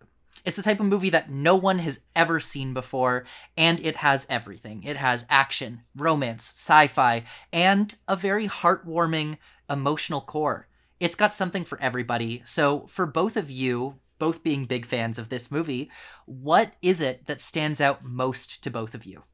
It's 0.44 0.56
the 0.56 0.62
type 0.62 0.80
of 0.80 0.86
movie 0.86 1.10
that 1.10 1.30
no 1.30 1.54
one 1.54 1.78
has 1.78 2.00
ever 2.16 2.40
seen 2.40 2.74
before, 2.74 3.24
and 3.56 3.78
it 3.78 3.94
has 3.96 4.26
everything. 4.28 4.82
It 4.82 4.96
has 4.96 5.24
action, 5.30 5.82
romance, 5.94 6.52
sci 6.56 6.88
fi, 6.88 7.22
and 7.52 7.94
a 8.08 8.16
very 8.16 8.48
heartwarming, 8.48 9.36
emotional 9.70 10.20
core 10.20 10.66
it's 11.02 11.16
got 11.16 11.34
something 11.34 11.64
for 11.64 11.80
everybody. 11.80 12.42
So, 12.44 12.86
for 12.86 13.06
both 13.06 13.36
of 13.36 13.50
you, 13.50 13.96
both 14.20 14.44
being 14.44 14.66
big 14.66 14.86
fans 14.86 15.18
of 15.18 15.30
this 15.30 15.50
movie, 15.50 15.90
what 16.26 16.74
is 16.80 17.00
it 17.00 17.26
that 17.26 17.40
stands 17.40 17.80
out 17.80 18.04
most 18.04 18.62
to 18.62 18.70
both 18.70 18.94
of 18.94 19.04
you? 19.04 19.24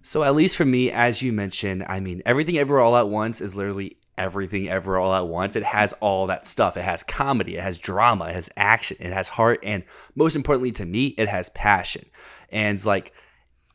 So, 0.00 0.22
at 0.22 0.36
least 0.36 0.56
for 0.56 0.64
me, 0.64 0.92
as 0.92 1.20
you 1.20 1.32
mentioned, 1.32 1.84
I 1.88 1.98
mean, 1.98 2.22
everything 2.24 2.56
ever 2.56 2.78
all 2.78 2.96
at 2.96 3.08
once 3.08 3.40
is 3.40 3.56
literally 3.56 3.98
everything 4.16 4.68
ever 4.68 4.96
all 4.96 5.12
at 5.12 5.26
once. 5.26 5.56
It 5.56 5.64
has 5.64 5.92
all 5.94 6.28
that 6.28 6.46
stuff. 6.46 6.76
It 6.76 6.84
has 6.84 7.02
comedy, 7.02 7.56
it 7.56 7.62
has 7.64 7.80
drama, 7.80 8.26
it 8.26 8.34
has 8.34 8.48
action, 8.56 8.96
it 9.00 9.12
has 9.12 9.28
heart, 9.28 9.58
and 9.64 9.82
most 10.14 10.36
importantly 10.36 10.70
to 10.72 10.86
me, 10.86 11.06
it 11.18 11.28
has 11.28 11.50
passion. 11.50 12.04
And 12.50 12.84
like 12.86 13.12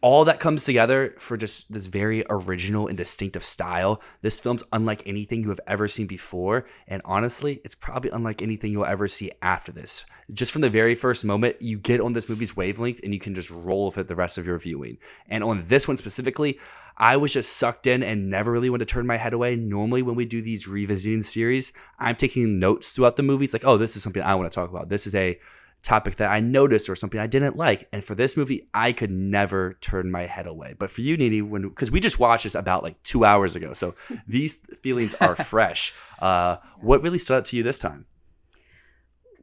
all 0.02 0.26
that 0.26 0.40
comes 0.40 0.64
together 0.64 1.16
for 1.18 1.38
just 1.38 1.72
this 1.72 1.88
very 1.88 2.24
original 2.30 2.88
and 2.88 2.98
distinctive 2.98 3.44
style. 3.44 4.02
This 4.22 4.40
film's 4.40 4.64
unlike 4.72 5.04
anything 5.08 5.42
you 5.42 5.50
have 5.50 5.60
ever 5.66 5.88
seen 5.88 6.06
before, 6.06 6.66
and 6.88 7.02
honestly, 7.04 7.62
it's 7.64 7.76
probably 7.76 8.12
unlike 8.12 8.42
anything 8.42 8.72
you'll 8.72 8.86
ever 8.86 9.08
see 9.08 9.32
after 9.42 9.72
this. 9.72 10.06
Just 10.34 10.52
from 10.52 10.62
the 10.62 10.70
very 10.70 10.94
first 10.94 11.26
moment, 11.26 11.62
you 11.62 11.78
get 11.78 12.02
on 12.02 12.14
this 12.14 12.30
movie's 12.30 12.56
wavelength 12.56 13.00
and 13.04 13.14
you 13.14 13.20
can 13.20 13.34
just 13.34 13.50
roll 13.50 13.88
with 13.88 13.98
it 13.98 14.08
the 14.08 14.16
rest 14.16 14.38
of 14.38 14.46
your 14.46 14.58
viewing. 14.58 14.98
And 15.30 15.44
on 15.44 15.64
this 15.68 15.88
one 15.88 15.98
specifically, 15.98 16.60
I 16.98 17.18
was 17.18 17.34
just 17.34 17.58
sucked 17.58 17.88
in 17.88 18.04
and 18.04 18.30
never 18.30 18.52
really 18.52 18.70
wanted 18.70 18.88
to 18.88 18.94
turn 18.94 19.08
my 19.08 19.18
head 19.18 19.34
away. 19.34 19.56
Normally, 19.56 20.02
when 20.02 20.16
we 20.16 20.26
do 20.26 20.42
these 20.42 20.68
revisiting 20.68 21.22
series, 21.22 21.74
I'm 21.98 22.16
taking 22.16 22.60
notes 22.60 22.92
throughout 22.92 23.16
the 23.16 23.24
movie. 23.24 23.46
It's 23.46 23.54
like, 23.54 23.66
oh, 23.66 23.78
this 23.78 23.96
is 23.96 24.04
something 24.04 24.22
I 24.22 24.36
want 24.36 24.52
to 24.52 24.56
talk 24.56 24.70
about. 24.70 24.90
This 24.90 25.08
is 25.08 25.16
a 25.16 25.40
topic 25.88 26.18
that 26.18 26.30
I 26.30 26.42
noticed 26.42 26.90
or 26.90 26.96
something 26.96 27.20
I 27.20 27.28
didn't 27.28 27.56
like. 27.56 27.88
And 27.94 28.04
for 28.04 28.14
this 28.14 28.36
movie, 28.36 28.68
I 28.74 28.92
could 28.92 29.10
never 29.10 29.78
turn 29.80 30.12
my 30.12 30.26
head 30.26 30.46
away. 30.46 30.76
But 30.78 30.90
for 30.90 31.02
you, 31.02 31.16
Nini, 31.16 31.42
when 31.42 31.62
because 31.70 31.90
we 31.90 32.02
just 32.02 32.20
watched 32.20 32.44
this 32.44 32.56
about 32.56 32.84
like 32.84 33.02
two 33.04 33.24
hours 33.24 33.56
ago, 33.56 33.74
so 33.74 33.96
these 34.28 34.66
feelings 34.82 35.16
are 35.16 35.36
fresh. 35.36 35.94
Uh, 36.20 36.58
what 36.82 37.04
really 37.04 37.20
stood 37.20 37.36
out 37.36 37.46
to 37.46 37.56
you 37.56 37.62
this 37.62 37.78
time? 37.78 38.04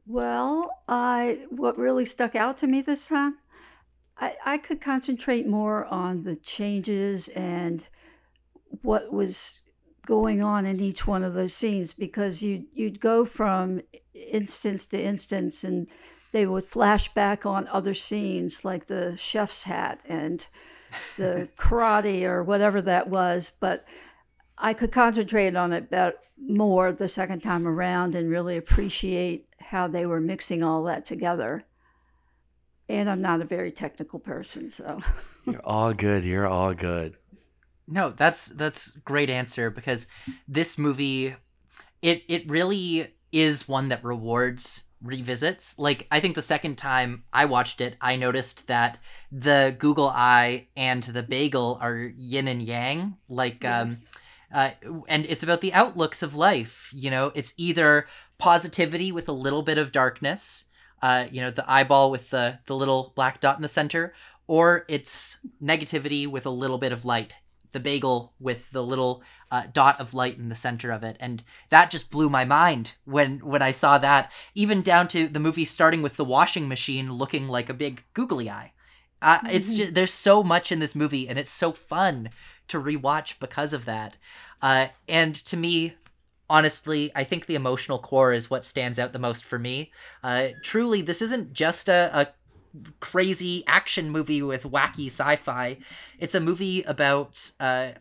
Well, 0.09 0.83
I 0.89 1.47
what 1.51 1.79
really 1.79 2.05
stuck 2.05 2.35
out 2.35 2.59
to 2.59 2.67
me 2.67 2.83
this 2.83 3.07
time, 3.07 3.39
I, 4.19 4.35
I 4.45 4.59
could 4.59 4.81
concentrate 4.81 5.47
more 5.47 5.85
on 5.85 6.23
the 6.23 6.35
changes 6.35 7.29
and 7.29 7.87
what 8.83 9.13
was 9.13 9.61
going 10.05 10.43
on 10.43 10.67
in 10.67 10.83
each 10.83 11.07
one 11.07 11.23
of 11.23 11.35
those 11.35 11.55
scenes 11.55 11.93
because 11.93 12.43
you 12.43 12.65
you'd 12.75 12.99
go 12.99 13.25
from 13.25 13.81
instance 14.13 14.87
to 14.87 15.01
instance 15.01 15.63
and 15.63 15.89
they 16.35 16.47
would 16.47 16.65
flash 16.65 17.15
back 17.15 17.47
on 17.47 17.69
other 17.69 17.95
scenes 17.95 18.65
like 18.65 18.87
the 18.87 19.17
chef's 19.17 19.63
hat 19.63 20.01
and 20.05 20.45
the 21.17 21.49
karate 21.57 22.25
or 22.25 22.43
whatever 22.43 22.83
that 22.83 23.09
was. 23.09 23.53
But 23.61 23.87
I 24.59 24.75
could 24.75 24.91
concentrate 24.91 25.55
on 25.55 25.73
it 25.73 25.85
about 25.85 26.15
more 26.37 26.91
the 26.91 27.07
second 27.07 27.45
time 27.45 27.69
around 27.69 28.17
and 28.17 28.29
really 28.29 28.57
appreciate 28.57 29.49
how 29.61 29.87
they 29.87 30.07
were 30.07 30.21
mixing 30.21 30.65
all 30.65 30.83
that 30.83 31.05
together. 31.05 31.63
And 32.89 33.09
I'm 33.09 33.23
not 33.23 33.41
a 33.41 33.45
very 33.45 33.71
technical 33.71 34.19
person, 34.19 34.69
so 34.71 35.01
you're 35.45 35.65
all 35.65 35.95
good. 35.95 36.25
You're 36.25 36.49
all 36.49 36.75
good. 36.75 37.15
No, 37.87 38.11
that's 38.11 38.47
that's 38.47 38.91
great 39.05 39.31
answer 39.31 39.71
because 39.71 40.09
this 40.49 40.79
movie 40.79 41.37
it 42.03 42.25
it 42.29 42.51
really 42.51 43.15
is 43.31 43.69
one 43.69 43.89
that 43.91 44.03
rewards 44.03 44.85
revisits. 45.05 45.79
Like 45.79 46.07
I 46.11 46.21
think 46.21 46.35
the 46.35 46.43
second 46.43 46.77
time 46.77 47.25
I 47.33 47.45
watched 47.45 47.81
it, 47.81 47.97
I 48.01 48.17
noticed 48.17 48.67
that 48.67 48.99
the 49.31 49.75
Google 49.79 50.09
Eye 50.09 50.69
and 50.77 51.03
the 51.03 51.23
bagel 51.23 51.79
are 51.81 52.13
yin 52.17 52.49
and 52.49 52.63
yang. 52.63 53.17
Like 53.29 53.65
um 53.65 53.99
uh, 54.53 54.71
and 55.09 55.27
it's 55.27 55.43
about 55.43 55.61
the 55.61 55.75
outlooks 55.75 56.23
of 56.23 56.37
life. 56.37 56.91
You 56.95 57.11
know, 57.11 57.33
it's 57.35 57.55
either 57.57 58.07
positivity 58.39 59.11
with 59.11 59.29
a 59.29 59.33
little 59.33 59.63
bit 59.63 59.79
of 59.79 59.91
darkness, 59.91 60.67
uh, 61.03 61.27
you 61.31 61.41
know, 61.41 61.51
the 61.51 61.69
eyeball 61.71 62.11
with 62.11 62.31
the 62.31 62.61
the 62.67 62.77
little 62.77 63.13
black 63.17 63.41
dot 63.41 63.57
in 63.57 63.63
the 63.63 63.69
center, 63.69 64.15
or 64.47 64.85
it's 64.89 65.39
negativity 65.63 66.27
with 66.27 66.47
a 66.47 66.51
little 66.51 66.79
bit 66.79 66.93
of 66.93 67.05
light 67.05 67.35
the 67.75 67.81
bagel 67.81 68.33
with 68.41 68.71
the 68.71 68.83
little 68.83 69.23
uh, 69.51 69.65
dot 69.73 70.01
of 70.01 70.15
light 70.15 70.39
in 70.39 70.49
the 70.49 70.57
center 70.57 70.91
of 70.91 71.03
it 71.05 71.17
and 71.21 71.45
that 71.69 71.91
just 71.91 72.11
blew 72.11 72.31
my 72.31 72.45
mind 72.47 72.95
when 73.05 73.39
when 73.41 73.61
i 73.61 73.71
saw 73.71 73.99
that 73.99 74.33
even 74.55 74.81
down 74.81 75.07
to 75.07 75.29
the 75.29 75.39
movie 75.39 75.67
starting 75.67 76.01
with 76.01 76.17
the 76.17 76.25
washing 76.25 76.67
machine 76.69 77.13
looking 77.13 77.47
like 77.49 77.69
a 77.69 77.75
big 77.75 78.03
googly 78.15 78.49
eye 78.49 78.73
Uh, 79.23 79.39
it's 79.49 79.75
just 79.75 79.95
there's 79.95 80.13
so 80.13 80.43
much 80.43 80.71
in 80.73 80.81
this 80.81 80.95
movie, 80.95 81.29
and 81.29 81.39
it's 81.39 81.51
so 81.51 81.73
fun 81.73 82.29
to 82.69 82.79
rewatch 82.79 83.39
because 83.41 83.73
of 83.73 83.85
that. 83.87 84.19
Uh, 84.61 84.89
and 85.09 85.35
to 85.47 85.57
me, 85.57 85.95
honestly, 86.51 87.11
I 87.15 87.25
think 87.25 87.47
the 87.47 87.55
emotional 87.55 87.99
core 87.99 88.35
is 88.35 88.51
what 88.51 88.65
stands 88.67 88.99
out 88.99 89.13
the 89.13 89.19
most 89.19 89.45
for 89.45 89.59
me. 89.59 89.93
Uh, 90.23 90.49
truly, 90.63 91.01
this 91.03 91.23
isn't 91.23 91.55
just 91.55 91.89
a, 91.89 92.11
a 92.13 92.27
crazy 93.01 93.63
action 93.67 94.11
movie 94.11 94.43
with 94.43 94.65
wacky 94.65 95.07
sci-fi. 95.07 95.79
It's 96.19 96.35
a 96.35 96.41
movie 96.41 96.83
about 96.83 97.51
uh, 97.61 97.93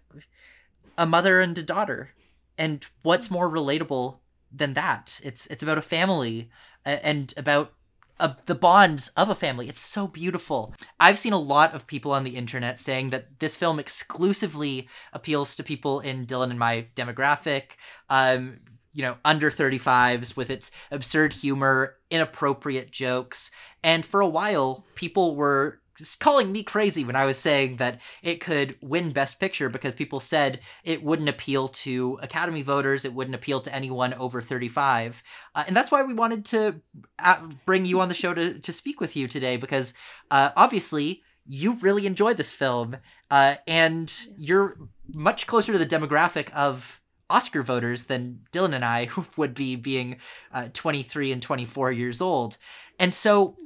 a 0.97 1.05
mother 1.05 1.41
and 1.41 1.57
a 1.57 1.63
daughter, 1.63 2.11
and 2.57 2.85
what's 3.01 3.31
more 3.31 3.49
relatable 3.49 4.19
than 4.51 4.73
that? 4.73 5.19
It's 5.23 5.47
it's 5.47 5.63
about 5.63 5.77
a 5.77 5.81
family 5.81 6.49
uh, 6.85 6.97
and 7.03 7.33
about 7.37 7.73
uh, 8.19 8.33
the 8.45 8.55
bonds 8.55 9.09
of 9.17 9.29
a 9.29 9.35
family. 9.35 9.67
It's 9.67 9.81
so 9.81 10.07
beautiful. 10.07 10.73
I've 10.99 11.17
seen 11.17 11.33
a 11.33 11.39
lot 11.39 11.73
of 11.73 11.87
people 11.87 12.11
on 12.11 12.23
the 12.23 12.35
internet 12.37 12.79
saying 12.79 13.09
that 13.09 13.39
this 13.39 13.57
film 13.57 13.79
exclusively 13.79 14.87
appeals 15.11 15.55
to 15.55 15.63
people 15.63 15.99
in 15.99 16.25
Dylan 16.25 16.51
and 16.51 16.59
my 16.59 16.87
demographic. 16.95 17.71
Um, 18.09 18.59
you 18.93 19.01
know, 19.01 19.17
under 19.25 19.49
35s 19.49 20.37
with 20.37 20.49
its 20.49 20.71
absurd 20.91 21.33
humor, 21.33 21.97
inappropriate 22.09 22.91
jokes. 22.91 23.51
And 23.83 24.05
for 24.05 24.21
a 24.21 24.27
while, 24.27 24.85
people 24.95 25.35
were 25.35 25.79
just 25.95 26.19
calling 26.19 26.51
me 26.51 26.63
crazy 26.63 27.03
when 27.03 27.15
I 27.15 27.25
was 27.25 27.37
saying 27.37 27.77
that 27.77 28.01
it 28.21 28.39
could 28.39 28.75
win 28.81 29.11
Best 29.11 29.39
Picture 29.39 29.69
because 29.69 29.93
people 29.93 30.19
said 30.19 30.59
it 30.83 31.03
wouldn't 31.03 31.29
appeal 31.29 31.67
to 31.67 32.19
Academy 32.21 32.61
voters, 32.61 33.05
it 33.05 33.13
wouldn't 33.13 33.35
appeal 33.35 33.61
to 33.61 33.73
anyone 33.73 34.13
over 34.15 34.41
35. 34.41 35.21
Uh, 35.53 35.63
and 35.67 35.75
that's 35.75 35.91
why 35.91 36.01
we 36.01 36.13
wanted 36.13 36.45
to 36.45 36.81
uh, 37.19 37.47
bring 37.65 37.85
you 37.85 38.01
on 38.01 38.09
the 38.09 38.15
show 38.15 38.33
to, 38.33 38.59
to 38.59 38.73
speak 38.73 38.99
with 38.99 39.15
you 39.15 39.27
today 39.27 39.57
because 39.57 39.93
uh, 40.31 40.49
obviously 40.55 41.21
you 41.45 41.75
really 41.79 42.05
enjoy 42.05 42.33
this 42.33 42.53
film 42.53 42.97
uh, 43.29 43.55
and 43.67 44.25
you're 44.37 44.77
much 45.13 45.45
closer 45.45 45.73
to 45.73 45.77
the 45.77 45.85
demographic 45.85 46.51
of 46.53 47.01
Oscar 47.29 47.63
voters 47.63 48.05
than 48.05 48.41
Dylan 48.51 48.73
and 48.73 48.85
I 48.85 49.09
would 49.37 49.53
be 49.53 49.75
being 49.75 50.17
uh, 50.53 50.69
23 50.73 51.31
and 51.31 51.41
24 51.41 51.91
years 51.91 52.21
old. 52.21 52.57
And 52.99 53.13
so 53.13 53.57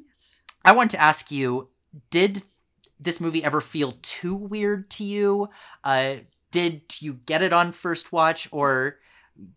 I 0.63 0.71
want 0.71 0.91
to 0.91 1.01
ask 1.01 1.31
you 1.31 1.69
did 2.09 2.43
this 2.99 3.19
movie 3.19 3.43
ever 3.43 3.61
feel 3.61 3.97
too 4.01 4.35
weird 4.35 4.89
to 4.91 5.03
you? 5.03 5.49
Uh, 5.83 6.17
did 6.51 6.81
you 6.99 7.19
get 7.25 7.41
it 7.41 7.53
on 7.53 7.71
first 7.71 8.11
watch, 8.11 8.47
or 8.51 8.97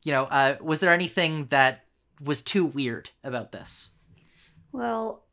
you 0.04 0.12
know, 0.12 0.24
uh, 0.24 0.56
was 0.60 0.80
there 0.80 0.92
anything 0.92 1.46
that 1.46 1.84
was 2.22 2.42
too 2.42 2.66
weird 2.66 3.10
about 3.24 3.52
this? 3.52 3.90
Well, 4.72 5.24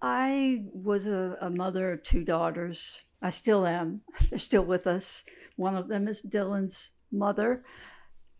I 0.00 0.64
was 0.72 1.06
a, 1.06 1.36
a 1.40 1.50
mother 1.50 1.92
of 1.92 2.02
two 2.02 2.24
daughters. 2.24 3.02
I 3.20 3.30
still 3.30 3.66
am. 3.66 4.00
They're 4.30 4.38
still 4.38 4.64
with 4.64 4.86
us. 4.86 5.24
One 5.56 5.76
of 5.76 5.88
them 5.88 6.08
is 6.08 6.22
Dylan's 6.22 6.90
mother. 7.10 7.64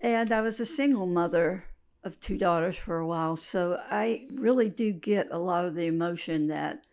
And 0.01 0.33
I 0.33 0.41
was 0.41 0.61
a 0.61 0.67
single 0.67 1.07
mother 1.07 1.65
of 2.05 2.21
two 2.21 2.39
daughters 2.39 2.77
for 2.77 2.99
a 2.99 3.07
while. 3.07 3.37
So 3.37 3.81
I 3.91 4.27
really 4.33 4.69
do 4.69 4.93
get 4.93 5.29
a 5.31 5.39
lot 5.39 5.65
of 5.65 5.75
the 5.75 5.87
emotion 5.87 6.47
that 6.49 6.87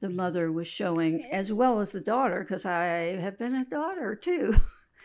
the 0.00 0.10
mother 0.10 0.50
was 0.50 0.66
showing, 0.66 1.24
as 1.30 1.52
well 1.52 1.80
as 1.80 1.92
the 1.92 2.00
daughter, 2.00 2.40
because 2.40 2.64
I 2.64 3.16
have 3.20 3.38
been 3.38 3.54
a 3.54 3.64
daughter 3.64 4.14
too. 4.14 4.56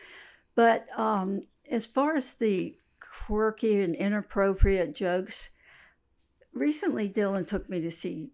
but 0.55 0.87
um, 0.97 1.41
as 1.69 1.85
far 1.85 2.15
as 2.15 2.33
the 2.33 2.77
quirky 2.99 3.81
and 3.81 3.95
inappropriate 3.95 4.95
jokes, 4.95 5.49
recently 6.53 7.09
Dylan 7.09 7.47
took 7.47 7.69
me 7.69 7.81
to 7.81 7.91
see 7.91 8.29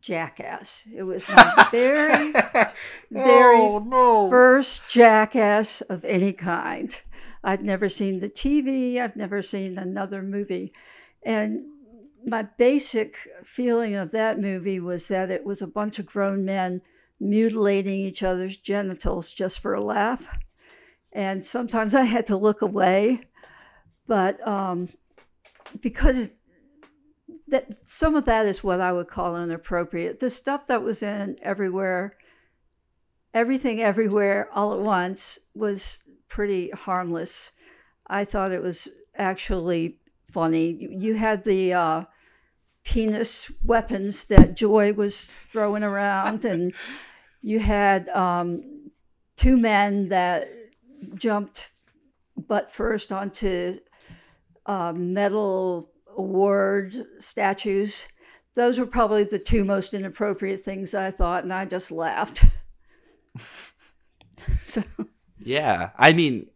Jackass. 0.00 0.84
It 0.94 1.02
was 1.02 1.28
my 1.28 1.68
very, 1.70 2.32
very 3.10 3.56
Oh, 3.58 3.78
no. 3.84 4.30
first 4.30 4.88
Jackass 4.88 5.80
of 5.82 6.04
any 6.04 6.32
kind. 6.32 6.98
I'd 7.44 7.64
never 7.64 7.88
seen 7.88 8.18
the 8.18 8.28
TV, 8.28 8.98
I've 8.98 9.16
never 9.16 9.42
seen 9.42 9.78
another 9.78 10.22
movie. 10.22 10.72
And 11.22 11.64
my 12.24 12.42
basic 12.42 13.28
feeling 13.42 13.94
of 13.94 14.10
that 14.10 14.40
movie 14.40 14.80
was 14.80 15.08
that 15.08 15.30
it 15.30 15.44
was 15.44 15.62
a 15.62 15.66
bunch 15.66 15.98
of 15.98 16.06
grown 16.06 16.44
men 16.44 16.82
mutilating 17.20 18.00
each 18.00 18.22
other's 18.22 18.56
genitals 18.56 19.32
just 19.32 19.60
for 19.60 19.74
a 19.74 19.80
laugh. 19.80 20.28
And 21.12 21.46
sometimes 21.46 21.94
I 21.94 22.02
had 22.02 22.26
to 22.26 22.36
look 22.36 22.62
away, 22.62 23.20
but 24.06 24.46
um, 24.46 24.88
because 25.80 26.36
that 27.48 27.78
some 27.86 28.16
of 28.16 28.24
that 28.24 28.46
is 28.46 28.64
what 28.64 28.80
I 28.80 28.92
would 28.92 29.08
call 29.08 29.36
inappropriate. 29.36 30.18
The 30.18 30.30
stuff 30.30 30.66
that 30.66 30.82
was 30.82 31.02
in 31.02 31.36
everywhere, 31.42 32.16
everything 33.32 33.80
everywhere 33.80 34.48
all 34.52 34.74
at 34.74 34.80
once 34.80 35.38
was 35.54 36.00
pretty 36.28 36.70
harmless. 36.70 37.52
I 38.06 38.24
thought 38.24 38.52
it 38.52 38.62
was 38.62 38.88
actually 39.16 39.98
funny. 40.30 40.88
You, 40.90 41.14
had 41.14 41.44
the 41.44 41.72
uh, 41.72 42.04
penis 42.84 43.50
weapons 43.64 44.24
that 44.26 44.56
Joy 44.56 44.92
was 44.92 45.24
throwing 45.26 45.82
around, 45.82 46.44
and 46.44 46.74
you 47.42 47.58
had 47.58 48.08
um, 48.10 48.90
two 49.36 49.56
men 49.56 50.08
that 50.08 50.48
jumped 51.14 51.72
butt 52.36 52.70
first 52.70 53.12
onto 53.12 53.78
uh, 54.66 54.92
medal 54.96 55.90
award 56.16 56.94
statues. 57.18 58.06
Those 58.54 58.78
were 58.78 58.86
probably 58.86 59.24
the 59.24 59.38
two 59.38 59.64
most 59.64 59.94
inappropriate 59.94 60.60
things 60.60 60.94
I 60.94 61.10
thought, 61.10 61.44
and 61.44 61.52
I 61.52 61.64
just 61.66 61.92
laughed. 61.92 62.44
so. 64.66 64.82
Yeah, 65.46 65.90
I 65.96 66.12
mean, 66.12 66.48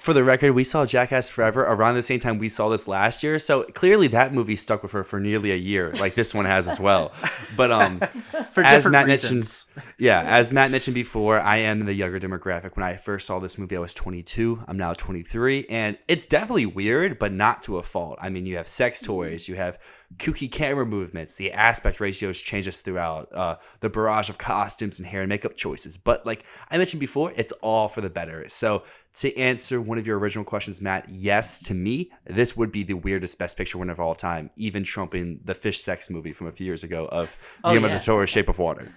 for 0.00 0.12
the 0.12 0.24
record, 0.24 0.52
we 0.52 0.64
saw 0.64 0.86
Jackass 0.86 1.28
Forever 1.28 1.62
around 1.62 1.94
the 1.94 2.02
same 2.02 2.20
time 2.20 2.38
we 2.38 2.48
saw 2.48 2.68
this 2.68 2.88
last 2.88 3.22
year. 3.22 3.38
So 3.38 3.64
clearly, 3.64 4.08
that 4.08 4.32
movie 4.32 4.56
stuck 4.56 4.82
with 4.82 4.92
her 4.92 5.04
for 5.04 5.20
nearly 5.20 5.52
a 5.52 5.56
year, 5.56 5.90
like 5.92 6.14
this 6.14 6.34
one 6.34 6.44
has 6.44 6.68
as 6.68 6.80
well. 6.80 7.12
But 7.56 7.70
um, 7.70 8.00
For 8.52 8.62
as 8.62 8.84
different 8.84 8.92
Matt 8.92 9.06
reasons. 9.06 9.66
mentioned, 9.74 9.94
yeah, 9.98 10.22
as 10.22 10.52
Matt 10.52 10.70
mentioned 10.70 10.94
before, 10.94 11.38
I 11.40 11.58
am 11.58 11.80
in 11.80 11.86
the 11.86 11.94
younger 11.94 12.18
demographic. 12.18 12.76
When 12.76 12.84
I 12.84 12.96
first 12.96 13.26
saw 13.26 13.38
this 13.38 13.58
movie, 13.58 13.76
I 13.76 13.80
was 13.80 13.94
22. 13.94 14.64
I'm 14.66 14.76
now 14.76 14.92
23, 14.92 15.66
and 15.68 15.98
it's 16.08 16.26
definitely 16.26 16.66
weird, 16.66 17.18
but 17.18 17.32
not 17.32 17.62
to 17.64 17.78
a 17.78 17.82
fault. 17.82 18.18
I 18.20 18.28
mean, 18.30 18.46
you 18.46 18.56
have 18.56 18.68
sex 18.68 19.00
toys, 19.00 19.48
you 19.48 19.56
have 19.56 19.78
kooky 20.16 20.50
camera 20.50 20.86
movements, 20.86 21.36
the 21.36 21.52
aspect 21.52 22.00
ratios 22.00 22.40
changes 22.40 22.80
throughout, 22.80 23.32
uh, 23.32 23.56
the 23.80 23.90
barrage 23.90 24.30
of 24.30 24.38
costumes 24.38 24.98
and 24.98 25.06
hair 25.06 25.22
and 25.22 25.28
makeup 25.28 25.54
choices. 25.54 25.98
But 25.98 26.24
like 26.24 26.44
I 26.70 26.78
mentioned 26.78 27.00
before, 27.00 27.32
it's 27.36 27.52
all 27.60 27.88
for 27.88 28.00
the 28.00 28.10
better. 28.10 28.48
So 28.48 28.84
to 29.18 29.36
answer 29.36 29.80
one 29.80 29.98
of 29.98 30.06
your 30.06 30.18
original 30.18 30.44
questions, 30.44 30.80
Matt, 30.80 31.08
yes, 31.08 31.60
to 31.64 31.74
me, 31.74 32.10
this 32.24 32.56
would 32.56 32.70
be 32.70 32.82
the 32.84 32.94
weirdest 32.94 33.38
Best 33.38 33.56
Picture 33.56 33.78
winner 33.78 33.92
of 33.92 34.00
all 34.00 34.14
time, 34.14 34.50
even 34.56 34.84
trumping 34.84 35.40
the 35.44 35.54
fish 35.54 35.80
sex 35.80 36.08
movie 36.08 36.32
from 36.32 36.46
a 36.46 36.52
few 36.52 36.66
years 36.66 36.84
ago 36.84 37.06
of 37.06 37.36
Oh, 37.64 37.70
Guillermo 37.70 37.88
yeah. 37.88 37.94
del 37.94 38.04
Toro's 38.04 38.30
Shape 38.30 38.48
of 38.48 38.58
Water. 38.58 38.92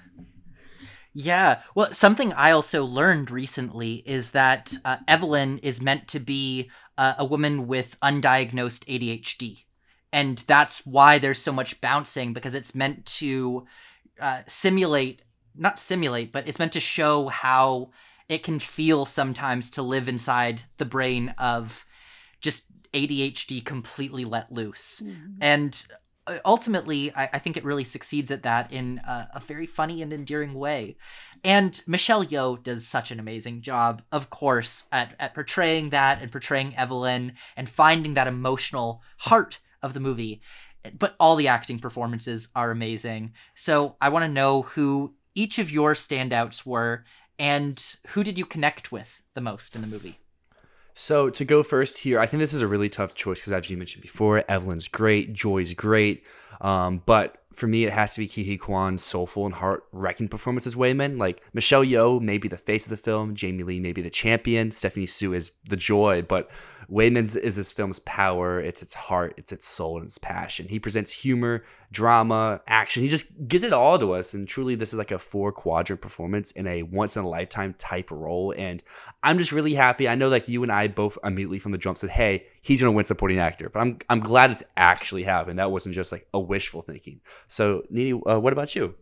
Yeah. 1.13 1.62
Well, 1.75 1.92
something 1.92 2.32
I 2.34 2.51
also 2.51 2.86
learned 2.86 3.32
recently 3.32 3.96
is 4.06 4.32
that 4.32 4.74
uh, 4.86 4.98
Evelyn 5.08 5.58
is 5.58 5.82
meant 5.82 6.08
to 6.10 6.20
be 6.20 6.70
uh, 6.98 7.16
a 7.18 7.25
woman 7.25 7.68
with 7.68 8.00
undiagnosed 8.01 8.86
ADHD. 8.86 9.66
And 10.13 10.38
that's 10.48 10.86
why 10.86 11.18
there's 11.18 11.42
so 11.42 11.51
much 11.51 11.82
bouncing 11.82 12.32
because 12.34 12.56
it's 12.56 12.75
meant 12.75 13.06
to 13.18 13.66
uh, 14.22 14.42
simulate, 14.48 15.24
not 15.56 15.80
simulate, 15.80 16.32
but 16.32 16.48
it's 16.48 16.60
meant 16.60 16.74
to 16.74 16.80
show 16.80 17.28
how 17.28 17.92
it 18.32 18.44
can 18.44 18.60
feel 18.60 19.06
sometimes 19.06 19.70
to 19.70 19.82
live 19.82 20.08
inside 20.08 20.62
the 20.78 20.86
brain 20.86 21.36
of 21.38 21.86
just 22.40 22.66
ADHD 22.94 23.64
completely 23.64 24.24
let 24.24 24.54
loose. 24.54 25.02
And 25.42 25.86
uh, 26.26 26.38
ultimately, 26.46 27.14
I, 27.14 27.30
I 27.34 27.40
think 27.40 27.58
it 27.58 27.66
really 27.66 27.84
succeeds 27.84 28.32
at 28.32 28.44
that 28.44 28.72
in 28.72 29.00
a, 29.00 29.32
a 29.36 29.40
very 29.42 29.66
funny 29.66 30.02
and 30.02 30.14
endearing 30.14 30.54
way. 30.54 30.96
And 31.44 31.84
Michelle 31.86 32.24
Yeoh 32.24 32.64
does 32.64 32.88
such 32.88 33.12
an 33.12 33.20
amazing 33.20 33.64
job, 33.64 34.02
of 34.14 34.30
course, 34.30 34.86
at, 34.94 35.14
at 35.20 35.34
portraying 35.34 35.90
that 35.90 36.22
and 36.22 36.32
portraying 36.32 36.74
Evelyn 36.78 37.34
and 37.58 37.68
finding 37.68 38.14
that 38.14 38.28
emotional 38.28 39.02
heart 39.18 39.60
of 39.84 39.94
the 39.94 40.00
movie. 40.00 40.42
But 40.98 41.18
all 41.20 41.36
the 41.36 41.50
acting 41.50 41.80
performances 41.80 42.48
are 42.56 42.72
amazing. 42.72 43.34
So 43.56 43.98
I 44.00 44.08
want 44.08 44.24
to 44.24 44.32
know 44.32 44.62
who 44.62 45.16
each 45.36 45.60
of 45.60 45.72
your 45.72 45.96
standouts 45.96 46.66
were 46.66 47.04
and 47.42 47.96
who 48.10 48.24
did 48.24 48.38
you 48.38 48.46
connect 48.46 48.92
with 48.92 49.24
the 49.34 49.42
most 49.42 49.76
in 49.76 49.82
the 49.82 49.88
movie? 49.88 50.20
So 50.94 51.32
to 51.32 51.44
go 51.44 51.64
first 51.64 51.98
here, 51.98 52.20
I 52.20 52.28
think 52.28 52.40
this 52.40 52.54
is 52.54 52.62
a 52.62 52.68
really 52.68 52.88
tough 52.88 53.16
choice 53.16 53.40
because 53.40 53.52
as 53.52 53.68
you 53.68 53.78
mentioned 53.78 54.04
before, 54.04 54.44
Evelyn's 54.48 54.88
great, 54.88 55.34
Joy's 55.34 55.74
great, 55.74 56.24
um, 56.62 57.02
but 57.08 57.42
for 57.52 57.66
me 57.66 57.84
it 57.84 57.94
has 57.94 58.14
to 58.14 58.20
be 58.20 58.28
Ke 58.28 58.46
Huy 58.46 58.58
Quan's 58.60 59.04
soulful 59.04 59.48
and 59.48 59.56
heart-wrecking 59.56 60.28
performance 60.28 60.68
as 60.68 60.76
Waymond. 60.76 61.18
Like 61.18 61.42
Michelle 61.52 61.84
Yeoh 61.84 62.22
may 62.22 62.38
be 62.38 62.48
the 62.48 62.58
face 62.58 62.86
of 62.86 62.92
the 62.92 62.98
film, 62.98 63.34
Jamie 63.34 63.64
Lee 63.64 63.80
may 63.80 63.92
be 63.92 64.04
the 64.04 64.12
champion, 64.12 64.70
Stephanie 64.70 65.08
Hsu 65.08 65.34
is 65.34 65.54
the 65.68 65.78
joy, 65.78 66.22
but 66.22 66.52
Waymond 66.92 67.38
is 67.38 67.56
this 67.56 67.72
film's 67.72 68.00
power. 68.00 68.60
It's 68.60 68.82
its 68.82 68.94
heart, 68.94 69.36
it's 69.38 69.54
its 69.54 69.66
soul, 69.66 69.98
and 69.98 70.06
its 70.06 70.18
passion. 70.18 70.68
He 70.68 70.78
presents 70.78 71.14
humor, 71.14 71.64
drama, 71.92 72.62
action. 72.68 73.02
He 73.02 73.08
just 73.08 73.48
gives 73.48 73.64
it 73.64 73.72
all 73.72 73.98
to 73.98 74.12
us. 74.12 74.34
And 74.34 74.46
truly, 74.46 74.76
this 74.76 74.92
is 74.92 75.00
like 75.00 75.12
a 75.12 75.20
four 75.20 75.54
quadrant 75.54 76.02
performance 76.02 76.52
in 76.52 76.68
a 76.68 76.84
once 76.84 77.16
in 77.16 77.24
a 77.24 77.30
lifetime 77.30 77.76
type 77.78 78.12
role. 78.12 78.54
And 78.58 78.84
I'm 79.24 79.38
just 79.38 79.54
really 79.54 79.74
happy. 79.74 80.10
I 80.10 80.16
know 80.16 80.28
like 80.28 80.50
you 80.50 80.64
and 80.64 80.72
I 80.72 80.90
both 80.90 81.18
immediately 81.24 81.60
from 81.60 81.72
the 81.72 81.78
jump 81.78 81.98
said, 81.98 82.10
"Hey, 82.10 82.48
he's 82.62 82.82
gonna 82.82 82.92
win 82.92 83.06
supporting 83.06 83.40
actor." 83.40 83.70
But 83.70 83.80
I'm 83.80 84.00
I'm 84.10 84.20
glad 84.20 84.52
it's 84.52 84.64
actually 84.76 85.24
happened. 85.24 85.60
That 85.60 85.72
wasn't 85.72 85.96
just 85.96 86.12
like 86.12 86.28
a 86.34 86.40
wishful 86.40 86.82
thinking. 86.82 87.22
So, 87.48 87.84
Nini, 87.90 88.22
uh, 88.26 88.40
what 88.40 88.52
about 88.52 88.76
you? 88.76 88.96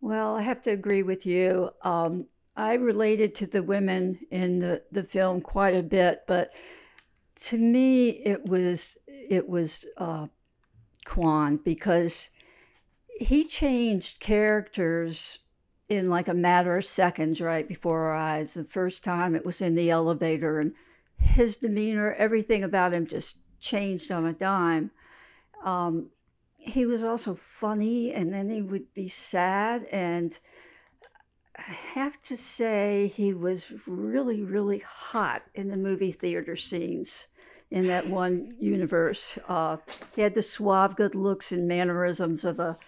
Well, 0.00 0.34
I 0.34 0.42
have 0.42 0.62
to 0.62 0.70
agree 0.70 1.04
with 1.04 1.26
you. 1.26 1.70
Um, 1.82 2.26
I 2.56 2.74
related 2.74 3.36
to 3.36 3.46
the 3.46 3.62
women 3.62 4.18
in 4.32 4.58
the, 4.58 4.82
the 4.90 5.04
film 5.04 5.40
quite 5.40 5.76
a 5.76 5.82
bit, 5.82 6.24
but 6.26 6.50
to 7.40 7.58
me, 7.58 8.10
it 8.10 8.44
was 8.46 8.98
it 9.06 9.48
was 9.48 9.86
uh, 9.96 10.26
Quan 11.04 11.56
because 11.58 12.30
he 13.20 13.44
changed 13.44 14.20
characters 14.20 15.40
in 15.88 16.10
like 16.10 16.28
a 16.28 16.34
matter 16.34 16.76
of 16.76 16.84
seconds 16.84 17.40
right 17.40 17.66
before 17.66 18.00
our 18.06 18.14
eyes. 18.14 18.54
The 18.54 18.64
first 18.64 19.04
time 19.04 19.34
it 19.34 19.46
was 19.46 19.60
in 19.60 19.74
the 19.74 19.90
elevator, 19.90 20.58
and 20.58 20.74
his 21.18 21.56
demeanor, 21.56 22.12
everything 22.14 22.64
about 22.64 22.92
him 22.92 23.06
just 23.06 23.38
changed 23.60 24.10
on 24.10 24.26
a 24.26 24.32
dime. 24.32 24.90
Um, 25.64 26.10
he 26.56 26.86
was 26.86 27.02
also 27.02 27.34
funny, 27.34 28.12
and 28.12 28.32
then 28.32 28.50
he 28.50 28.62
would 28.62 28.92
be 28.94 29.08
sad 29.08 29.84
and 29.86 30.38
I 31.58 31.72
have 31.94 32.22
to 32.22 32.36
say 32.36 33.12
he 33.14 33.34
was 33.34 33.72
really, 33.86 34.42
really 34.42 34.78
hot 34.78 35.42
in 35.54 35.68
the 35.68 35.76
movie 35.76 36.12
theater 36.12 36.54
scenes 36.54 37.26
in 37.70 37.86
that 37.88 38.06
one 38.06 38.54
universe. 38.60 39.38
Uh, 39.48 39.78
he 40.14 40.22
had 40.22 40.34
the 40.34 40.42
suave 40.42 40.96
good 40.96 41.14
looks 41.14 41.50
and 41.50 41.66
mannerisms 41.66 42.44
of 42.44 42.60
a, 42.60 42.78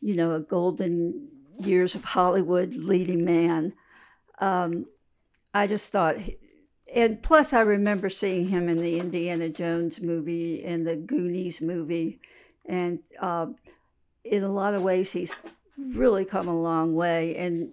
you 0.00 0.14
know, 0.14 0.32
a 0.32 0.40
golden 0.40 1.28
years 1.60 1.94
of 1.94 2.04
Hollywood 2.04 2.74
leading 2.74 3.24
man. 3.24 3.72
Um, 4.40 4.86
I 5.54 5.66
just 5.66 5.92
thought, 5.92 6.16
and 6.92 7.22
plus 7.22 7.52
I 7.52 7.60
remember 7.60 8.10
seeing 8.10 8.48
him 8.48 8.68
in 8.68 8.82
the 8.82 8.98
Indiana 8.98 9.48
Jones 9.48 10.02
movie 10.02 10.64
and 10.64 10.86
the 10.86 10.96
Goonies 10.96 11.62
movie, 11.62 12.20
and 12.66 12.98
uh, 13.20 13.46
in 14.24 14.42
a 14.42 14.52
lot 14.52 14.74
of 14.74 14.82
ways 14.82 15.12
he's 15.12 15.34
really 15.78 16.24
come 16.24 16.48
a 16.48 16.60
long 16.60 16.94
way. 16.94 17.36
And 17.36 17.72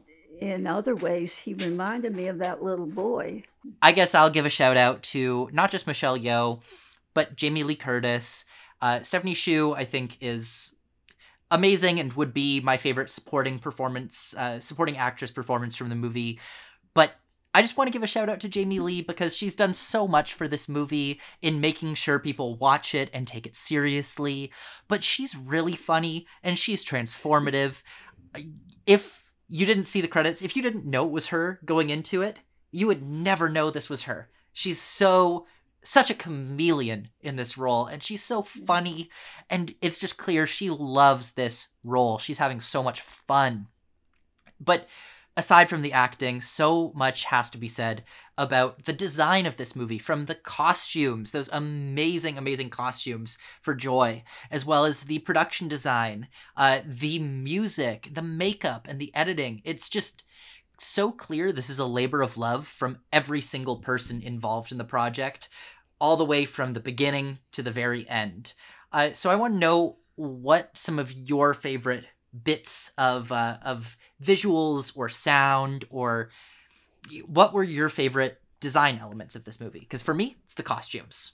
in 0.52 0.68
other 0.68 0.96
ways, 0.96 1.38
he 1.38 1.54
reminded 1.54 2.16
me 2.16 2.28
of 2.28 2.40
that 2.40 2.62
little 2.62 2.86
boy. 2.86 3.44
I 3.82 3.94
guess 3.94 4.14
I'll 4.14 4.30
give 4.30 4.46
a 4.46 4.50
shout 4.50 4.76
out 4.76 5.02
to 5.04 5.50
not 5.54 5.72
just 5.72 5.88
Michelle 5.88 6.18
Yeoh, 6.18 6.62
but 7.14 7.36
Jamie 7.36 7.64
Lee 7.64 7.76
Curtis. 7.76 8.44
Uh, 8.82 9.02
Stephanie 9.02 9.36
Hsu, 9.36 9.74
I 9.74 9.86
think, 9.86 10.18
is 10.22 10.76
amazing 11.50 12.00
and 12.00 12.12
would 12.14 12.34
be 12.34 12.60
my 12.60 12.76
favorite 12.76 13.10
supporting 13.10 13.58
performance, 13.58 14.36
uh, 14.38 14.60
supporting 14.60 14.98
actress 14.98 15.32
performance 15.32 15.78
from 15.78 15.88
the 15.88 15.96
movie. 15.96 16.40
But 16.94 17.14
I 17.54 17.62
just 17.62 17.78
want 17.78 17.88
to 17.88 17.94
give 17.94 18.04
a 18.04 18.08
shout 18.08 18.28
out 18.28 18.42
to 18.42 18.50
Jamie 18.50 18.80
Lee 18.80 19.02
because 19.02 19.38
she's 19.38 19.56
done 19.56 19.74
so 19.74 20.08
much 20.08 20.34
for 20.34 20.50
this 20.50 20.68
movie 20.68 21.22
in 21.42 21.62
making 21.62 21.94
sure 21.94 22.20
people 22.20 22.56
watch 22.56 22.94
it 22.94 23.10
and 23.14 23.26
take 23.26 23.46
it 23.46 23.56
seriously. 23.56 24.52
But 24.90 25.06
she's 25.06 25.38
really 25.38 25.76
funny 25.76 26.28
and 26.44 26.60
she's 26.60 26.84
transformative. 26.84 27.82
If 28.86 29.23
you 29.48 29.66
didn't 29.66 29.86
see 29.86 30.02
the 30.02 30.08
credits, 30.08 30.42
if 30.42 30.56
you 30.56 30.62
didn't 30.62 30.86
know 30.86 31.06
it 31.06 31.12
was 31.12 31.28
her 31.28 31.60
going 31.66 31.90
into 31.90 32.22
it, 32.22 32.38
you 32.72 32.88
would 32.88 33.04
never 33.04 33.50
know 33.50 33.70
this 33.70 33.90
was 33.90 34.04
her. 34.04 34.30
She's 34.52 34.80
so 34.80 35.46
such 35.84 36.10
a 36.10 36.16
chameleon 36.16 37.10
in 37.20 37.36
this 37.36 37.58
role 37.58 37.88
and 37.88 38.02
she's 38.02 38.24
so 38.24 38.42
mm. 38.42 38.48
funny 38.66 39.10
and 39.50 39.76
it's 39.82 39.98
just 39.98 40.18
clear 40.18 40.48
she 40.48 40.70
loves 40.70 41.34
this 41.34 41.68
role. 41.84 42.18
She's 42.18 42.38
having 42.38 42.62
so 42.62 42.82
much 42.82 43.02
fun. 43.02 43.68
But 44.60 44.88
aside 45.36 45.70
from 45.70 45.82
the 45.82 45.94
acting, 45.94 46.42
so 46.42 46.92
much 46.96 47.26
has 47.26 47.50
to 47.50 47.58
be 47.58 47.68
said 47.68 48.04
about 48.38 48.86
the 48.86 48.94
design 48.94 49.46
of 49.46 49.58
this 49.58 49.76
movie 49.76 49.98
from 49.98 50.26
the 50.26 50.36
costumes, 50.36 51.32
those 51.32 51.50
amazing, 51.52 52.38
amazing 52.38 52.70
costumes 52.70 53.38
for 53.62 53.74
Joy, 53.74 54.24
as 54.52 54.66
well 54.66 54.86
as 54.86 55.02
the 55.02 55.20
production 55.20 55.68
design, 55.68 56.28
uh, 56.56 56.82
the 56.86 57.20
music, 57.20 58.10
the 58.14 58.22
makeup, 58.22 58.88
and 58.88 59.00
the 59.00 59.14
editing. 59.16 59.62
It's 59.64 59.90
just 59.90 60.24
so 60.80 61.12
clear 61.12 61.52
this 61.52 61.70
is 61.70 61.80
a 61.80 61.86
labor 61.86 62.22
of 62.22 62.38
love 62.38 62.68
from 62.68 63.00
every 63.12 63.42
single 63.42 63.78
person 63.78 64.22
involved 64.22 64.72
in 64.72 64.78
the 64.78 64.84
project, 64.84 65.50
all 66.00 66.18
the 66.18 66.26
way 66.26 66.46
from 66.46 66.74
the 66.74 66.80
beginning 66.80 67.40
to 67.52 67.62
the 67.62 67.72
very 67.72 68.08
end. 68.10 68.54
Uh, 68.92 69.14
so 69.14 69.30
I 69.30 69.36
want 69.36 69.54
to 69.54 69.60
know 69.60 69.98
what 70.16 70.78
some 70.78 71.00
of 71.00 71.12
your 71.12 71.54
favorite 71.54 72.06
bits 72.44 72.94
of 72.98 73.32
uh, 73.32 73.58
of 73.64 73.98
visuals 74.22 74.92
or 74.96 75.10
sound 75.10 75.86
or 75.90 76.30
what 77.26 77.54
were 77.54 77.64
your 77.64 77.90
favorite 77.90 78.42
design 78.60 78.98
elements 79.02 79.36
of 79.36 79.44
this 79.44 79.60
movie? 79.60 79.80
Because 79.80 80.02
for 80.02 80.14
me, 80.14 80.38
it's 80.46 80.54
the 80.54 80.64
costumes. 80.64 81.34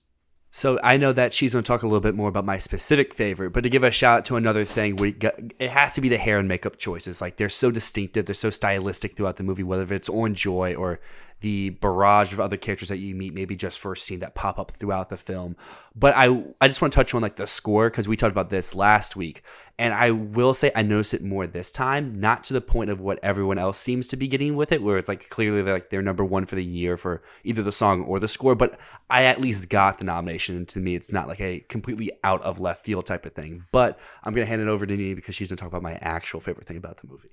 So 0.52 0.80
I 0.84 0.98
know 0.98 1.14
that 1.14 1.32
she's 1.32 1.54
going 1.54 1.64
to 1.64 1.68
talk 1.68 1.84
a 1.84 1.88
little 1.88 2.00
bit 2.00 2.16
more 2.16 2.28
about 2.28 2.44
my 2.44 2.58
specific 2.58 3.14
favorite, 3.14 3.52
but 3.52 3.62
to 3.62 3.70
give 3.70 3.84
a 3.84 3.92
shout 3.92 4.20
out 4.20 4.26
to 4.26 4.36
another 4.36 4.66
thing, 4.66 4.96
we 4.96 5.12
got, 5.12 5.36
it 5.60 5.70
has 5.70 5.94
to 5.94 6.02
be 6.02 6.10
the 6.10 6.18
hair 6.18 6.40
and 6.40 6.48
makeup 6.48 6.78
choices. 6.78 7.22
Like 7.22 7.38
they're 7.38 7.50
so 7.50 7.70
distinctive, 7.70 8.26
they're 8.26 8.34
so 8.34 8.50
stylistic 8.50 9.16
throughout 9.16 9.36
the 9.36 9.44
movie, 9.44 9.62
whether 9.62 9.94
it's 9.94 10.10
on 10.10 10.34
Joy 10.34 10.74
or 10.74 11.00
the 11.42 11.70
barrage 11.70 12.34
of 12.34 12.40
other 12.40 12.58
characters 12.58 12.90
that 12.90 12.98
you 12.98 13.16
meet, 13.16 13.34
maybe 13.34 13.56
just 13.56 13.80
for 13.80 13.94
a 13.94 13.98
scene 13.98 14.20
that 14.20 14.36
pop 14.36 14.60
up 14.60 14.72
throughout 14.72 15.10
the 15.10 15.18
film. 15.18 15.56
But 15.96 16.14
I 16.16 16.44
I 16.60 16.68
just 16.68 16.82
want 16.82 16.92
to 16.94 16.98
touch 16.98 17.14
on 17.14 17.22
like 17.22 17.36
the 17.38 17.48
score 17.48 17.90
because 17.90 18.08
we 18.08 18.18
talked 18.18 18.32
about 18.32 18.50
this 18.50 18.76
last 18.76 19.16
week, 19.16 19.42
and 19.78 19.94
I 19.94 20.12
will 20.12 20.54
say 20.54 20.72
I 20.76 20.82
noticed 20.82 21.14
it 21.14 21.24
more 21.24 21.48
this 21.48 21.72
time, 21.72 22.20
not 22.20 22.44
to 22.46 22.54
the 22.54 22.62
point 22.62 22.90
of 22.90 23.00
what 23.00 23.20
everyone 23.24 23.58
else 23.58 23.78
seems 23.78 24.08
to 24.10 24.18
be 24.18 24.28
getting 24.28 24.56
with 24.56 24.72
it, 24.72 24.84
where 24.84 24.98
it's 24.98 25.08
like 25.08 25.30
clearly 25.30 25.62
they're 25.62 25.76
like 25.76 25.90
they're 25.90 26.02
number 26.02 26.26
one 26.26 26.46
for 26.46 26.56
the 26.56 26.64
year 26.64 26.98
for 26.98 27.22
either 27.44 27.64
the 27.64 27.72
song 27.72 28.04
or 28.04 28.20
the 28.20 28.28
score. 28.28 28.56
But 28.56 28.80
I 29.10 29.24
at 29.24 29.40
least 29.40 29.70
got 29.70 29.98
the 29.98 30.04
nomination, 30.04 30.58
and 30.58 30.68
to 30.70 30.80
me, 30.80 30.96
it's 30.96 31.12
not 31.12 31.28
like 31.28 31.42
a 31.42 31.62
completely 31.62 32.12
out 32.24 32.42
of 32.44 32.60
left 32.60 32.84
field 32.84 33.06
type 33.06 33.26
of 33.26 33.34
thing. 33.34 33.66
But 33.72 33.98
I'm 34.24 34.34
gonna 34.34 34.46
hand 34.46 34.62
it 34.62 34.68
over 34.68 34.86
to 34.86 34.98
Nini 34.98 35.14
because 35.14 35.36
she's 35.36 35.52
gonna 35.52 35.58
talk 35.58 35.70
about 35.70 35.84
my 35.84 35.98
actual 36.02 36.42
favorite 36.42 36.68
thing 36.68 36.78
about 36.78 36.98
the 36.98 37.08
movie. 37.08 37.32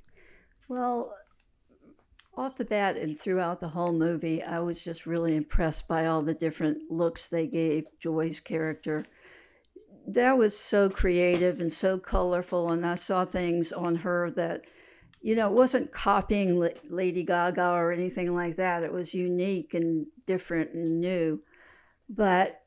Well, 0.68 1.16
off 2.36 2.56
the 2.56 2.64
bat 2.64 2.96
and 2.96 3.18
throughout 3.18 3.60
the 3.60 3.68
whole 3.68 3.92
movie, 3.92 4.42
I 4.42 4.60
was 4.60 4.84
just 4.84 5.06
really 5.06 5.34
impressed 5.36 5.88
by 5.88 6.06
all 6.06 6.22
the 6.22 6.34
different 6.34 6.90
looks 6.90 7.28
they 7.28 7.46
gave 7.46 7.84
Joy's 7.98 8.40
character. 8.40 9.04
That 10.06 10.36
was 10.36 10.56
so 10.56 10.88
creative 10.90 11.60
and 11.60 11.72
so 11.72 11.98
colorful, 11.98 12.70
and 12.70 12.86
I 12.86 12.94
saw 12.94 13.24
things 13.24 13.72
on 13.72 13.96
her 13.96 14.30
that, 14.32 14.66
you 15.20 15.34
know, 15.34 15.48
it 15.48 15.54
wasn't 15.54 15.92
copying 15.92 16.60
Lady 16.88 17.24
Gaga 17.24 17.70
or 17.70 17.90
anything 17.90 18.34
like 18.34 18.56
that. 18.56 18.82
It 18.82 18.92
was 18.92 19.14
unique 19.14 19.74
and 19.74 20.06
different 20.26 20.74
and 20.74 21.00
new. 21.00 21.42
But 22.08 22.62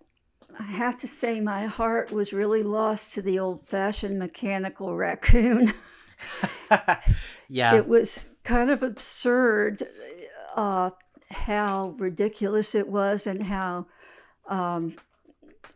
I 0.60 0.64
have 0.64 0.98
to 0.98 1.08
say, 1.08 1.40
my 1.40 1.66
heart 1.66 2.12
was 2.12 2.34
really 2.34 2.64
lost 2.64 3.14
to 3.14 3.22
the 3.22 3.40
old 3.40 3.68
fashioned 3.68 4.20
mechanical 4.20 4.96
raccoon. 4.96 5.72
yeah. 7.48 7.76
It 7.76 7.88
was 7.88 8.28
kind 8.50 8.72
of 8.72 8.82
absurd 8.82 9.88
uh, 10.56 10.90
how 11.30 11.94
ridiculous 12.00 12.74
it 12.74 12.88
was 12.88 13.28
and 13.28 13.44
how 13.44 13.86
um, 14.48 14.96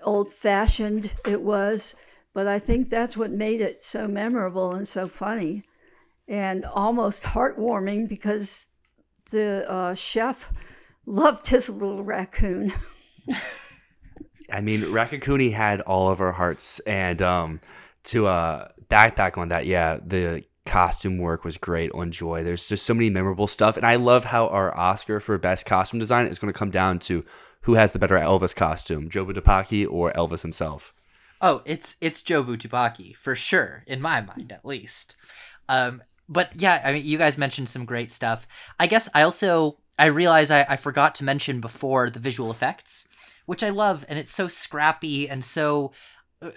old 0.01 0.33
fashioned 0.33 1.11
it 1.27 1.39
was. 1.39 1.95
But 2.33 2.47
I 2.47 2.57
think 2.57 2.89
that's 2.89 3.15
what 3.15 3.29
made 3.29 3.61
it 3.61 3.83
so 3.83 4.07
memorable 4.07 4.73
and 4.73 4.87
so 4.87 5.07
funny 5.07 5.61
and 6.27 6.65
almost 6.65 7.21
heartwarming 7.21 8.09
because 8.09 8.65
the 9.29 9.69
uh, 9.69 9.93
chef 9.93 10.51
loved 11.05 11.47
his 11.47 11.69
little 11.69 12.03
raccoon. 12.03 12.73
I 14.51 14.61
mean, 14.61 14.81
Raccacoonie 14.81 15.53
had 15.53 15.81
all 15.81 16.09
of 16.09 16.21
our 16.21 16.31
hearts, 16.31 16.79
and 16.81 17.21
um, 17.21 17.59
to 18.05 18.25
uh, 18.25 18.69
backpack 18.89 19.37
on 19.37 19.49
that, 19.49 19.65
yeah, 19.67 19.99
the 20.03 20.43
costume 20.65 21.17
work 21.17 21.43
was 21.43 21.57
great 21.57 21.91
on 21.93 22.11
Joy. 22.11 22.43
There's 22.43 22.67
just 22.67 22.85
so 22.85 22.93
many 22.93 23.09
memorable 23.09 23.47
stuff, 23.47 23.77
and 23.77 23.85
I 23.85 23.95
love 23.95 24.25
how 24.25 24.47
our 24.47 24.75
Oscar 24.77 25.19
for 25.19 25.37
best 25.37 25.65
costume 25.65 25.99
design 25.99 26.27
is 26.27 26.39
going 26.39 26.51
to 26.51 26.57
come 26.57 26.71
down 26.71 26.99
to 26.99 27.25
who 27.61 27.73
has 27.75 27.93
the 27.93 27.99
better 27.99 28.15
Elvis 28.15 28.55
costume, 28.55 29.09
Jobu 29.09 29.33
Tupaki 29.33 29.87
or 29.89 30.11
Elvis 30.13 30.41
himself. 30.41 30.93
Oh, 31.41 31.61
it's 31.65 31.97
it's 31.99 32.21
Jobu 32.21 32.57
Tupaki 32.57 33.15
for 33.15 33.35
sure, 33.35 33.83
in 33.87 34.01
my 34.01 34.21
mind 34.21 34.51
at 34.51 34.65
least. 34.65 35.15
Um, 35.67 36.03
but 36.29 36.51
yeah, 36.55 36.81
I 36.83 36.93
mean, 36.93 37.05
you 37.05 37.17
guys 37.17 37.37
mentioned 37.37 37.69
some 37.69 37.85
great 37.85 38.11
stuff. 38.11 38.47
I 38.79 38.87
guess 38.87 39.09
I 39.13 39.23
also 39.23 39.77
I 39.99 40.05
realize 40.05 40.51
I, 40.51 40.65
I 40.69 40.75
forgot 40.77 41.15
to 41.15 41.23
mention 41.23 41.59
before 41.59 42.09
the 42.09 42.19
visual 42.19 42.51
effects, 42.51 43.07
which 43.45 43.63
I 43.63 43.69
love, 43.69 44.05
and 44.07 44.17
it's 44.17 44.33
so 44.33 44.47
scrappy 44.47 45.27
and 45.27 45.43
so. 45.43 45.91
Uh, 46.41 46.51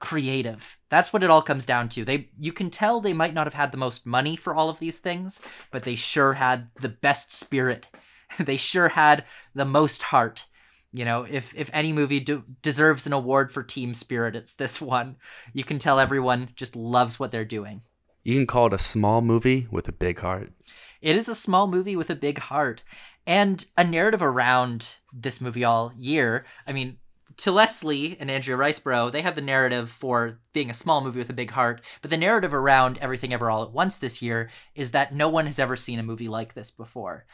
creative. 0.00 0.78
That's 0.90 1.12
what 1.12 1.24
it 1.24 1.30
all 1.30 1.42
comes 1.42 1.66
down 1.66 1.88
to. 1.90 2.04
They 2.04 2.30
you 2.38 2.52
can 2.52 2.70
tell 2.70 3.00
they 3.00 3.12
might 3.12 3.34
not 3.34 3.46
have 3.46 3.54
had 3.54 3.72
the 3.72 3.78
most 3.78 4.06
money 4.06 4.36
for 4.36 4.54
all 4.54 4.68
of 4.68 4.78
these 4.78 4.98
things, 4.98 5.40
but 5.70 5.82
they 5.82 5.94
sure 5.94 6.34
had 6.34 6.68
the 6.80 6.88
best 6.88 7.32
spirit. 7.32 7.88
they 8.38 8.56
sure 8.56 8.90
had 8.90 9.24
the 9.54 9.64
most 9.64 10.02
heart. 10.02 10.46
You 10.92 11.04
know, 11.04 11.26
if 11.28 11.54
if 11.54 11.70
any 11.72 11.92
movie 11.92 12.20
de- 12.20 12.44
deserves 12.62 13.06
an 13.06 13.12
award 13.12 13.52
for 13.52 13.62
team 13.62 13.94
spirit, 13.94 14.36
it's 14.36 14.54
this 14.54 14.80
one. 14.96 15.16
You 15.52 15.64
can 15.64 15.78
tell 15.78 15.98
everyone 15.98 16.50
just 16.54 16.76
loves 16.76 17.18
what 17.18 17.30
they're 17.30 17.44
doing. 17.44 17.82
You 18.22 18.34
can 18.34 18.46
call 18.46 18.66
it 18.66 18.74
a 18.74 18.78
small 18.78 19.20
movie 19.20 19.66
with 19.70 19.88
a 19.88 19.92
big 19.92 20.18
heart. 20.18 20.52
It 21.00 21.16
is 21.16 21.28
a 21.28 21.34
small 21.34 21.66
movie 21.66 21.96
with 21.96 22.10
a 22.10 22.16
big 22.16 22.38
heart 22.38 22.82
and 23.26 23.64
a 23.76 23.84
narrative 23.84 24.22
around 24.22 24.96
this 25.12 25.40
movie 25.40 25.64
all 25.64 25.92
year. 25.96 26.44
I 26.66 26.72
mean, 26.72 26.98
to 27.38 27.52
Leslie 27.52 28.16
and 28.18 28.30
Andrea 28.30 28.56
Riseborough, 28.56 29.12
they 29.12 29.22
have 29.22 29.36
the 29.36 29.40
narrative 29.40 29.90
for 29.90 30.40
being 30.52 30.70
a 30.70 30.74
small 30.74 31.00
movie 31.00 31.20
with 31.20 31.30
a 31.30 31.34
big 31.34 31.52
heart, 31.52 31.80
but 32.02 32.10
the 32.10 32.16
narrative 32.16 32.52
around 32.52 32.98
Everything 32.98 33.32
Ever 33.32 33.50
All 33.50 33.62
at 33.62 33.72
Once 33.72 33.96
this 33.96 34.20
year 34.20 34.50
is 34.74 34.90
that 34.90 35.14
no 35.14 35.28
one 35.28 35.46
has 35.46 35.58
ever 35.58 35.76
seen 35.76 35.98
a 35.98 36.02
movie 36.02 36.28
like 36.28 36.54
this 36.54 36.70
before. 36.70 37.26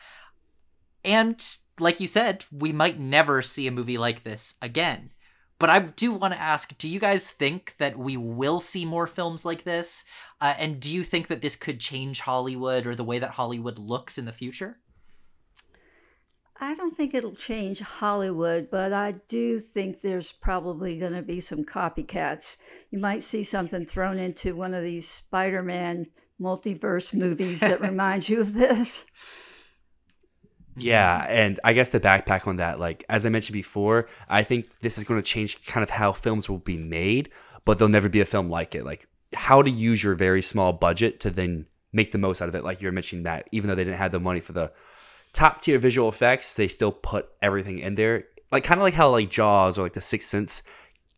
And 1.05 1.43
like 1.81 2.01
you 2.01 2.07
said, 2.07 2.45
we 2.53 2.71
might 2.71 2.99
never 2.99 3.41
see 3.41 3.67
a 3.67 3.73
movie 3.73 3.99
like 3.99 4.23
this 4.23 4.55
again. 4.61 5.11
But 5.59 5.71
I 5.71 5.79
do 5.79 6.13
want 6.13 6.35
to 6.35 6.41
ask 6.41 6.77
do 6.77 6.89
you 6.89 7.01
guys 7.01 7.31
think 7.31 7.77
that 7.79 7.99
we 7.99 8.17
will 8.17 8.61
see 8.61 8.85
more 8.85 9.07
films 9.07 9.45
like 9.45 9.65
this? 9.65 10.05
Uh, 10.41 10.55
and 10.59 10.81
do 10.81 10.93
you 10.93 11.03
think 11.03 11.29
that 11.29 11.41
this 11.41 11.57
could 11.57 11.81
change 11.81 12.21
Hollywood 12.21 12.87
or 12.87 12.95
the 12.95 13.05
way 13.05 13.19
that 13.19 13.31
Hollywood 13.31 13.79
looks 13.79 14.19
in 14.19 14.27
the 14.27 14.33
future? 14.33 14.79
I 16.61 16.75
don't 16.75 16.97
think 16.97 17.15
it'll 17.15 17.35
change 17.35 17.81
Hollywood, 17.81 18.69
but 18.71 18.93
I 18.93 19.13
do 19.29 19.59
think 19.59 20.01
there's 20.01 20.33
probably 20.33 20.99
going 20.99 21.15
to 21.15 21.23
be 21.23 21.41
some 21.41 21.65
copycats. 21.65 22.59
You 22.91 22.99
might 22.99 23.25
see 23.25 23.43
something 23.43 23.85
thrown 23.85 24.19
into 24.19 24.55
one 24.55 24.73
of 24.73 24.85
these 24.85 25.09
Spider 25.09 25.63
Man 25.63 26.07
multiverse 26.41 27.13
movies 27.13 27.61
that 27.61 27.81
reminds 27.81 28.29
you 28.29 28.41
of 28.41 28.55
this. 28.55 29.05
Yeah, 30.77 31.25
and 31.29 31.59
I 31.63 31.73
guess 31.73 31.91
to 31.91 32.01
backpack 32.01 32.47
on 32.47 32.57
that, 32.57 32.81
like 32.81 33.05
as 33.09 33.27
I 33.27 33.29
mentioned 33.29 33.55
before, 33.55 34.09
I 34.29 34.43
think 34.43 34.69
this 34.81 34.99
is 34.99 35.05
going 35.05 35.21
to 35.21 35.27
change 35.27 35.65
kind 35.67 35.83
of 35.83 35.91
how 35.91 36.13
films 36.13 36.49
will 36.49 36.59
be 36.59 36.77
made, 36.77 37.31
but 37.65 37.79
there'll 37.79 37.91
never 37.91 38.09
be 38.09 38.21
a 38.21 38.25
film 38.25 38.49
like 38.49 38.75
it. 38.75 38.85
Like 38.85 39.07
how 39.35 39.63
to 39.63 39.71
use 39.71 40.03
your 40.03 40.15
very 40.15 40.43
small 40.43 40.73
budget 40.73 41.21
to 41.21 41.31
then 41.31 41.67
make 41.93 42.13
the 42.13 42.19
most 42.19 42.43
out 42.43 42.49
of 42.49 42.55
it. 42.55 42.65
Like 42.65 42.81
you 42.81 42.89
were 42.89 42.93
mentioning 42.93 43.25
that, 43.25 43.49
even 43.53 43.69
though 43.69 43.77
they 43.77 43.85
didn't 43.85 43.99
have 43.99 44.13
the 44.13 44.21
money 44.21 44.41
for 44.41 44.53
the 44.53 44.73
top 45.35 45.61
tier 45.61 45.79
visual 45.79 46.09
effects, 46.09 46.55
they 46.55 46.69
still 46.69 46.93
put 46.93 47.29
everything 47.43 47.81
in 47.81 47.97
there. 47.97 48.25
Like 48.51 48.65
kind 48.65 48.79
of 48.79 48.83
like 48.83 48.95
how 48.95 49.11
like 49.11 49.31
Jaws 49.31 49.79
or 49.79 49.83
like 49.83 49.93
The 49.93 50.01
Sixth 50.01 50.29
Sense 50.29 50.63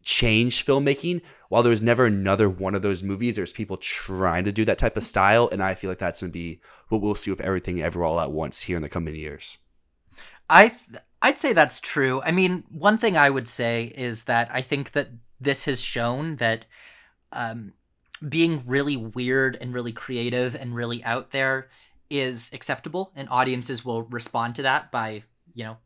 changed 0.03 0.67
filmmaking. 0.67 1.21
While 1.49 1.63
there 1.63 1.71
was 1.71 1.83
never 1.83 2.07
another 2.07 2.49
one 2.49 2.75
of 2.75 2.83
those 2.83 3.03
movies, 3.03 3.37
there's 3.37 3.53
people 3.53 3.77
trying 3.77 4.45
to 4.45 4.53
do 4.53 4.65
that 4.65 4.79
type 4.79 4.97
of 4.97 5.05
style, 5.05 5.49
and 5.53 5.63
I 5.63 5.75
feel 5.75 5.91
like 5.91 5.99
that's 5.99 6.21
to 6.21 6.29
be 6.29 6.61
what 6.89 7.01
we'll 7.01 7.15
see 7.15 7.31
with 7.31 7.41
everything 7.41 7.83
ever 7.83 8.03
all 8.03 8.19
at 8.19 8.33
once 8.33 8.63
here 8.63 8.77
in 8.77 8.83
the 8.83 8.89
coming 8.89 9.15
years. 9.15 9.59
I 10.49 10.75
I'd 11.23 11.39
say 11.39 11.53
that's 11.53 11.81
true. 11.81 12.23
I 12.23 12.33
mean, 12.33 12.65
one 12.71 12.99
thing 12.99 13.17
I 13.17 13.31
would 13.31 13.49
say 13.49 13.93
is 13.97 14.25
that 14.25 14.49
I 14.53 14.63
think 14.63 14.93
that 14.93 15.09
this 15.41 15.65
has 15.65 15.81
shown 15.81 16.37
that 16.37 16.65
um, 17.33 17.73
being 18.27 18.63
really 18.67 18.97
weird 18.97 19.59
and 19.61 19.75
really 19.75 19.93
creative 19.93 20.55
and 20.55 20.75
really 20.75 21.03
out 21.05 21.31
there 21.31 21.69
is 22.11 22.51
acceptable, 22.53 23.13
and 23.15 23.29
audiences 23.31 23.85
will 23.85 24.03
respond 24.03 24.55
to 24.57 24.63
that 24.63 24.91
by 24.91 25.23
you 25.55 25.65
know 25.65 25.77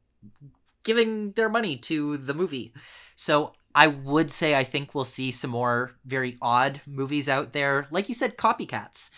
giving 0.82 1.32
their 1.32 1.48
money 1.48 1.76
to 1.76 2.16
the 2.16 2.34
movie. 2.34 2.72
So 3.16 3.52
I 3.74 3.86
would 3.86 4.30
say 4.30 4.58
I 4.58 4.64
think 4.64 4.94
we'll 4.94 5.04
see 5.04 5.30
some 5.30 5.50
more 5.50 5.92
very 6.04 6.38
odd 6.40 6.80
movies 6.86 7.28
out 7.28 7.52
there, 7.52 7.86
like 7.90 8.08
you 8.08 8.14
said, 8.14 8.36
copycats. 8.36 9.10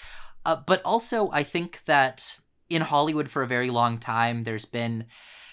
Uh, 0.44 0.56
but 0.66 0.82
also, 0.84 1.30
I 1.30 1.44
think 1.44 1.82
that 1.86 2.38
in 2.68 2.82
Hollywood 2.82 3.28
for 3.28 3.42
a 3.42 3.46
very 3.46 3.70
long 3.70 3.98
time, 3.98 4.44
there's 4.44 4.64
been 4.64 5.06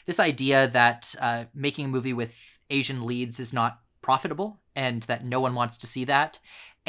this 0.05 0.19
idea 0.19 0.67
that 0.67 1.13
uh, 1.21 1.45
making 1.53 1.85
a 1.85 1.89
movie 1.89 2.13
with 2.13 2.35
Asian 2.69 3.05
leads 3.05 3.39
is 3.39 3.53
not 3.53 3.79
profitable 4.01 4.59
and 4.75 5.03
that 5.03 5.23
no 5.23 5.39
one 5.39 5.53
wants 5.53 5.77
to 5.77 5.87
see 5.87 6.05
that. 6.05 6.39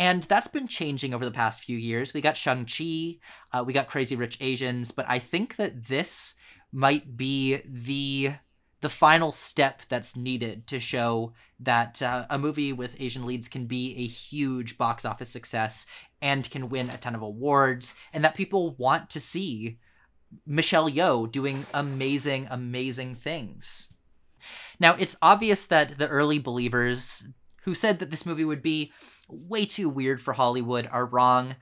And 0.01 0.23
that's 0.23 0.49
been 0.49 0.67
changing 0.67 1.13
over 1.13 1.27
the 1.27 1.31
past 1.31 1.61
few 1.61 1.77
years. 1.77 2.15
We 2.15 2.23
got 2.23 2.39
Shang-Chi, 2.39 3.19
uh, 3.53 3.63
we 3.63 3.75
got 3.75 3.87
Crazy 3.87 4.17
Rich 4.17 4.39
Asians, 4.41 4.93
but 4.93 5.05
I 5.07 5.19
think 5.19 5.57
that 5.57 5.89
this 5.89 6.35
might 6.73 7.19
be 7.19 7.59
the 7.67 8.33
the 8.81 8.89
final 8.89 9.31
step 9.31 9.83
that's 9.91 10.17
needed 10.17 10.67
to 10.69 10.81
show 10.81 11.35
that 11.59 12.01
uh, 12.01 12.25
a 12.31 12.39
movie 12.39 12.73
with 12.73 12.99
Asian 12.99 13.27
leads 13.27 13.47
can 13.47 13.67
be 13.67 13.95
a 13.95 14.07
huge 14.07 14.79
box 14.79 15.05
office 15.05 15.29
success 15.29 15.85
and 16.23 16.51
can 16.51 16.71
win 16.71 16.89
a 16.89 16.97
ton 16.97 17.15
of 17.15 17.21
awards, 17.21 17.95
and 18.15 18.25
that 18.25 18.35
people 18.35 18.75
want 18.77 19.11
to 19.11 19.21
see 19.21 19.79
Michelle 20.47 20.89
Yeoh 20.91 21.31
doing 21.31 21.67
amazing, 21.75 22.49
amazing 22.51 23.17
things. 23.17 23.93
Now, 24.79 24.97
it's 24.99 25.19
obvious 25.21 25.67
that 25.67 25.99
the 25.99 26.09
early 26.09 26.39
believers 26.39 27.29
who 27.63 27.75
said 27.75 27.99
that 27.99 28.11
this 28.11 28.27
movie 28.27 28.45
would 28.45 28.63
be 28.63 28.93
way 29.29 29.67
too 29.67 29.89
weird 29.89 30.21
for 30.21 30.33
Hollywood 30.33 30.89
are 30.91 31.07
wrong. 31.07 31.57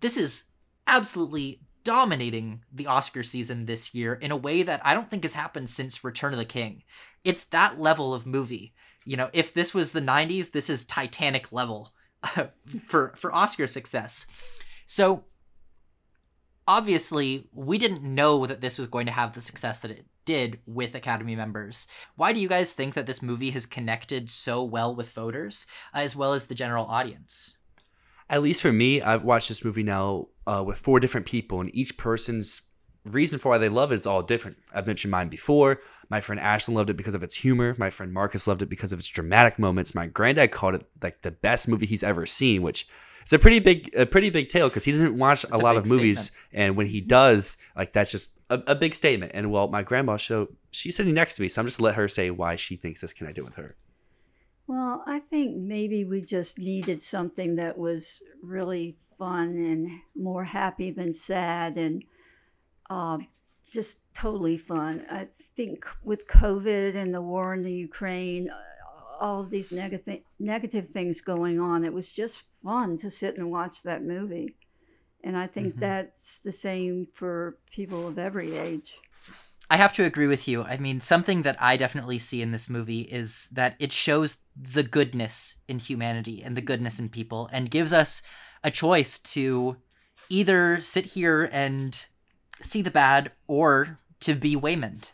This 0.00 0.16
is 0.16 0.44
absolutely 0.86 1.60
dominating 1.84 2.62
the 2.72 2.88
Oscar 2.88 3.22
season 3.22 3.66
this 3.66 3.94
year 3.94 4.14
in 4.14 4.32
a 4.32 4.36
way 4.36 4.62
that 4.62 4.80
I 4.84 4.92
don't 4.92 5.08
think 5.08 5.22
has 5.22 5.34
happened 5.34 5.70
since 5.70 6.02
Return 6.02 6.32
of 6.32 6.38
the 6.38 6.44
King. 6.44 6.82
It's 7.24 7.44
that 7.44 7.80
level 7.80 8.12
of 8.12 8.26
movie. 8.26 8.74
You 9.04 9.16
know, 9.16 9.30
if 9.32 9.54
this 9.54 9.72
was 9.72 9.92
the 9.92 10.00
90s, 10.00 10.50
this 10.50 10.68
is 10.68 10.84
Titanic 10.84 11.52
level 11.52 11.92
for 12.84 13.14
for 13.16 13.32
Oscar 13.32 13.68
success. 13.68 14.26
So 14.86 15.24
obviously, 16.66 17.48
we 17.52 17.78
didn't 17.78 18.02
know 18.02 18.46
that 18.46 18.60
this 18.60 18.78
was 18.78 18.86
going 18.88 19.06
to 19.06 19.12
have 19.12 19.32
the 19.32 19.40
success 19.40 19.80
that 19.80 19.90
it 19.90 20.06
did 20.24 20.58
with 20.66 20.94
Academy 20.94 21.36
members. 21.36 21.86
Why 22.16 22.32
do 22.32 22.40
you 22.40 22.48
guys 22.48 22.72
think 22.72 22.94
that 22.94 23.06
this 23.06 23.22
movie 23.22 23.50
has 23.50 23.64
connected 23.64 24.28
so 24.30 24.62
well 24.62 24.94
with 24.94 25.12
voters 25.12 25.66
as 25.94 26.16
well 26.16 26.32
as 26.32 26.46
the 26.46 26.54
general 26.54 26.86
audience? 26.86 27.56
At 28.28 28.42
least 28.42 28.60
for 28.60 28.72
me, 28.72 29.00
I've 29.00 29.22
watched 29.22 29.48
this 29.48 29.64
movie 29.64 29.84
now 29.84 30.28
uh, 30.46 30.64
with 30.66 30.78
four 30.78 30.98
different 30.98 31.26
people, 31.26 31.60
and 31.60 31.74
each 31.74 31.96
person's 31.96 32.62
reason 33.04 33.38
for 33.38 33.50
why 33.50 33.58
they 33.58 33.68
love 33.68 33.92
it 33.92 33.96
is 33.96 34.06
all 34.06 34.20
different. 34.20 34.56
I've 34.74 34.88
mentioned 34.88 35.12
mine 35.12 35.28
before. 35.28 35.80
My 36.08 36.20
friend 36.20 36.40
Ashlyn 36.40 36.74
loved 36.74 36.90
it 36.90 36.96
because 36.96 37.14
of 37.14 37.22
its 37.22 37.36
humor. 37.36 37.76
My 37.78 37.88
friend 37.90 38.12
Marcus 38.12 38.48
loved 38.48 38.62
it 38.62 38.68
because 38.68 38.92
of 38.92 38.98
its 38.98 39.08
dramatic 39.08 39.60
moments. 39.60 39.94
My 39.94 40.08
granddad 40.08 40.50
called 40.50 40.74
it 40.74 40.86
like 41.00 41.22
the 41.22 41.30
best 41.30 41.68
movie 41.68 41.86
he's 41.86 42.02
ever 42.02 42.26
seen, 42.26 42.62
which 42.62 42.88
it's 43.26 43.32
a 43.32 43.40
pretty 43.40 43.58
big 43.58 43.92
a 43.96 44.06
pretty 44.06 44.30
big 44.30 44.48
tale 44.48 44.68
because 44.68 44.84
he 44.84 44.92
doesn't 44.92 45.18
watch 45.18 45.42
a, 45.42 45.56
a 45.56 45.58
lot 45.58 45.72
big 45.72 45.82
of 45.82 45.90
movies, 45.90 46.26
statement. 46.26 46.48
and 46.52 46.76
when 46.76 46.86
he 46.86 47.00
does, 47.00 47.56
like 47.74 47.92
that's 47.92 48.12
just 48.12 48.28
a, 48.50 48.62
a 48.68 48.74
big 48.76 48.94
statement. 48.94 49.32
And 49.34 49.50
well, 49.50 49.66
my 49.66 49.82
grandma, 49.82 50.16
so 50.16 50.50
she's 50.70 50.94
sitting 50.94 51.12
next 51.12 51.34
to 51.34 51.42
me, 51.42 51.48
so 51.48 51.60
I'm 51.60 51.66
just 51.66 51.78
gonna 51.78 51.86
let 51.86 51.96
her 51.96 52.06
say 52.06 52.30
why 52.30 52.54
she 52.54 52.76
thinks 52.76 53.00
this 53.00 53.12
connected 53.12 53.42
with 53.42 53.56
her. 53.56 53.74
Well, 54.68 55.02
I 55.08 55.18
think 55.18 55.56
maybe 55.56 56.04
we 56.04 56.20
just 56.20 56.60
needed 56.60 57.02
something 57.02 57.56
that 57.56 57.76
was 57.76 58.22
really 58.44 58.94
fun 59.18 59.48
and 59.56 59.90
more 60.14 60.44
happy 60.44 60.92
than 60.92 61.12
sad 61.12 61.76
and 61.76 62.04
uh, 62.88 63.18
just 63.68 63.98
totally 64.14 64.56
fun. 64.56 65.04
I 65.10 65.26
think 65.56 65.84
with 66.04 66.28
COVID 66.28 66.94
and 66.94 67.12
the 67.12 67.22
war 67.22 67.54
in 67.54 67.64
the 67.64 67.74
Ukraine, 67.74 68.50
uh, 68.50 68.62
all 69.18 69.40
of 69.40 69.50
these 69.50 69.72
negative 69.72 70.20
negative 70.38 70.88
things 70.88 71.20
going 71.20 71.58
on, 71.58 71.84
it 71.84 71.92
was 71.92 72.12
just 72.12 72.44
fun 72.66 72.96
to 72.98 73.10
sit 73.10 73.36
and 73.38 73.50
watch 73.50 73.82
that 73.84 74.02
movie. 74.02 74.56
And 75.22 75.36
I 75.36 75.46
think 75.46 75.76
Mhm. 75.76 75.80
that's 75.80 76.40
the 76.40 76.52
same 76.52 77.06
for 77.14 77.58
people 77.70 78.08
of 78.08 78.18
every 78.18 78.56
age. 78.56 78.96
I 79.70 79.76
have 79.76 79.92
to 79.94 80.04
agree 80.04 80.26
with 80.26 80.46
you. 80.46 80.62
I 80.62 80.76
mean, 80.76 81.00
something 81.00 81.42
that 81.42 81.60
I 81.60 81.76
definitely 81.76 82.18
see 82.18 82.42
in 82.42 82.52
this 82.52 82.68
movie 82.68 83.02
is 83.02 83.48
that 83.52 83.74
it 83.78 83.92
shows 83.92 84.38
the 84.56 84.82
goodness 84.82 85.56
in 85.66 85.78
humanity 85.78 86.42
and 86.42 86.56
the 86.56 86.60
goodness 86.60 86.98
in 87.00 87.08
people 87.08 87.48
and 87.52 87.70
gives 87.70 87.92
us 87.92 88.22
a 88.62 88.70
choice 88.70 89.18
to 89.34 89.76
either 90.28 90.80
sit 90.80 91.06
here 91.06 91.48
and 91.52 92.06
see 92.62 92.82
the 92.82 92.90
bad 92.90 93.32
or 93.46 93.98
to 94.20 94.34
be 94.34 94.56
Waymond, 94.56 95.12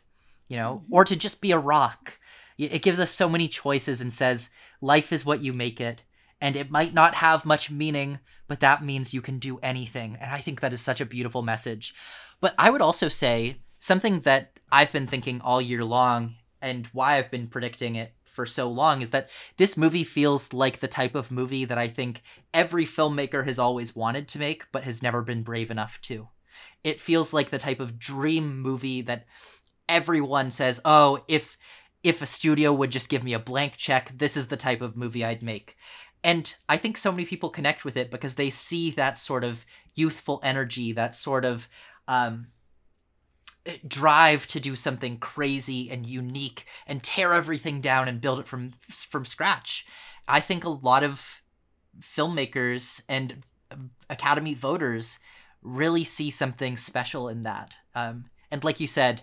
you 0.48 0.56
know, 0.56 0.84
or 0.90 1.04
to 1.04 1.16
just 1.16 1.40
be 1.40 1.52
a 1.52 1.58
rock. 1.58 2.18
It 2.58 2.82
gives 2.82 3.00
us 3.00 3.10
so 3.10 3.28
many 3.28 3.48
choices 3.48 4.00
and 4.00 4.12
says 4.12 4.50
life 4.80 5.12
is 5.12 5.24
what 5.24 5.42
you 5.42 5.52
make 5.52 5.80
it. 5.80 6.02
And 6.42 6.56
it 6.56 6.70
might 6.70 6.92
not 6.92 7.14
have 7.14 7.46
much 7.46 7.70
meaning, 7.70 8.18
but 8.48 8.60
that 8.60 8.84
means 8.84 9.14
you 9.14 9.22
can 9.22 9.38
do 9.38 9.58
anything. 9.62 10.18
And 10.20 10.30
I 10.30 10.40
think 10.40 10.60
that 10.60 10.72
is 10.72 10.80
such 10.80 11.00
a 11.00 11.06
beautiful 11.06 11.40
message. 11.40 11.94
But 12.40 12.54
I 12.58 12.68
would 12.68 12.82
also 12.82 13.08
say 13.08 13.58
something 13.78 14.20
that 14.20 14.58
I've 14.70 14.90
been 14.90 15.06
thinking 15.06 15.40
all 15.40 15.62
year 15.62 15.84
long 15.84 16.34
and 16.60 16.88
why 16.88 17.16
I've 17.16 17.30
been 17.30 17.46
predicting 17.46 17.94
it 17.94 18.14
for 18.24 18.44
so 18.44 18.68
long 18.68 19.02
is 19.02 19.10
that 19.10 19.30
this 19.56 19.76
movie 19.76 20.02
feels 20.02 20.52
like 20.52 20.80
the 20.80 20.88
type 20.88 21.14
of 21.14 21.30
movie 21.30 21.64
that 21.64 21.78
I 21.78 21.86
think 21.86 22.22
every 22.52 22.86
filmmaker 22.86 23.44
has 23.44 23.58
always 23.58 23.94
wanted 23.94 24.26
to 24.28 24.38
make 24.38 24.64
but 24.72 24.84
has 24.84 25.02
never 25.02 25.22
been 25.22 25.42
brave 25.42 25.70
enough 25.70 26.00
to. 26.02 26.28
It 26.82 27.00
feels 27.00 27.32
like 27.32 27.50
the 27.50 27.58
type 27.58 27.78
of 27.78 27.98
dream 27.98 28.60
movie 28.60 29.02
that 29.02 29.26
everyone 29.88 30.50
says, 30.50 30.80
"Oh, 30.84 31.24
if 31.28 31.56
if 32.02 32.20
a 32.20 32.26
studio 32.26 32.72
would 32.72 32.90
just 32.90 33.08
give 33.08 33.22
me 33.22 33.32
a 33.32 33.38
blank 33.38 33.74
check, 33.76 34.10
this 34.16 34.36
is 34.36 34.48
the 34.48 34.56
type 34.56 34.80
of 34.80 34.96
movie 34.96 35.24
I'd 35.24 35.42
make." 35.42 35.76
And 36.24 36.54
I 36.68 36.76
think 36.76 36.96
so 36.96 37.10
many 37.10 37.24
people 37.24 37.50
connect 37.50 37.84
with 37.84 37.96
it 37.96 38.10
because 38.10 38.36
they 38.36 38.50
see 38.50 38.90
that 38.92 39.18
sort 39.18 39.44
of 39.44 39.64
youthful 39.94 40.40
energy, 40.42 40.92
that 40.92 41.14
sort 41.14 41.44
of 41.44 41.68
um, 42.06 42.48
drive 43.86 44.46
to 44.48 44.60
do 44.60 44.76
something 44.76 45.18
crazy 45.18 45.90
and 45.90 46.06
unique 46.06 46.64
and 46.86 47.02
tear 47.02 47.32
everything 47.32 47.80
down 47.80 48.08
and 48.08 48.20
build 48.20 48.38
it 48.40 48.46
from 48.46 48.72
from 48.88 49.24
scratch. 49.24 49.86
I 50.28 50.40
think 50.40 50.64
a 50.64 50.68
lot 50.68 51.02
of 51.02 51.42
filmmakers 52.00 53.02
and 53.08 53.44
Academy 54.08 54.54
voters 54.54 55.18
really 55.60 56.04
see 56.04 56.30
something 56.30 56.76
special 56.76 57.28
in 57.28 57.42
that. 57.44 57.74
Um, 57.94 58.26
and 58.50 58.64
like 58.64 58.80
you 58.80 58.86
said, 58.86 59.22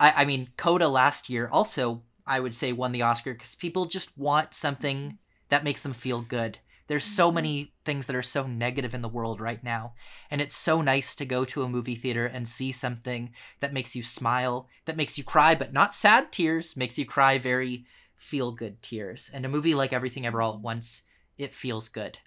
I, 0.00 0.12
I 0.18 0.24
mean, 0.24 0.48
Coda 0.56 0.88
last 0.88 1.28
year 1.28 1.48
also, 1.50 2.02
I 2.26 2.40
would 2.40 2.54
say, 2.54 2.72
won 2.72 2.92
the 2.92 3.02
Oscar 3.02 3.32
because 3.32 3.54
people 3.54 3.86
just 3.86 4.16
want 4.16 4.54
something 4.54 5.18
that 5.48 5.64
makes 5.64 5.82
them 5.82 5.92
feel 5.92 6.20
good. 6.22 6.58
There's 6.88 7.04
so 7.04 7.28
mm-hmm. 7.28 7.34
many 7.36 7.72
things 7.84 8.06
that 8.06 8.16
are 8.16 8.22
so 8.22 8.46
negative 8.46 8.94
in 8.94 9.02
the 9.02 9.08
world 9.08 9.40
right 9.40 9.62
now. 9.62 9.92
And 10.30 10.40
it's 10.40 10.56
so 10.56 10.80
nice 10.80 11.14
to 11.14 11.24
go 11.24 11.44
to 11.44 11.62
a 11.62 11.68
movie 11.68 11.94
theater 11.94 12.26
and 12.26 12.48
see 12.48 12.72
something 12.72 13.30
that 13.60 13.72
makes 13.72 13.94
you 13.94 14.02
smile, 14.02 14.68
that 14.86 14.96
makes 14.96 15.16
you 15.16 15.24
cry, 15.24 15.54
but 15.54 15.72
not 15.72 15.94
sad 15.94 16.32
tears, 16.32 16.76
makes 16.76 16.98
you 16.98 17.04
cry 17.04 17.38
very 17.38 17.84
feel 18.16 18.52
good 18.52 18.82
tears. 18.82 19.30
And 19.32 19.44
a 19.44 19.48
movie 19.48 19.74
like 19.74 19.92
Everything 19.92 20.26
Ever 20.26 20.42
All 20.42 20.54
at 20.54 20.60
Once, 20.60 21.02
it 21.36 21.54
feels 21.54 21.88
good. 21.88 22.18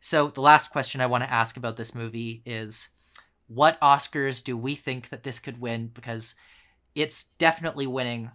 So 0.00 0.28
the 0.28 0.40
last 0.40 0.70
question 0.70 1.00
I 1.00 1.06
want 1.06 1.22
to 1.22 1.32
ask 1.32 1.56
about 1.56 1.76
this 1.76 1.94
movie 1.94 2.42
is 2.46 2.88
what 3.46 3.80
Oscars 3.80 4.42
do 4.42 4.56
we 4.56 4.74
think 4.74 5.10
that 5.10 5.22
this 5.22 5.38
could 5.38 5.60
win? 5.60 5.90
Because 5.92 6.34
it's 6.94 7.24
definitely 7.38 7.86
winning 7.86 8.30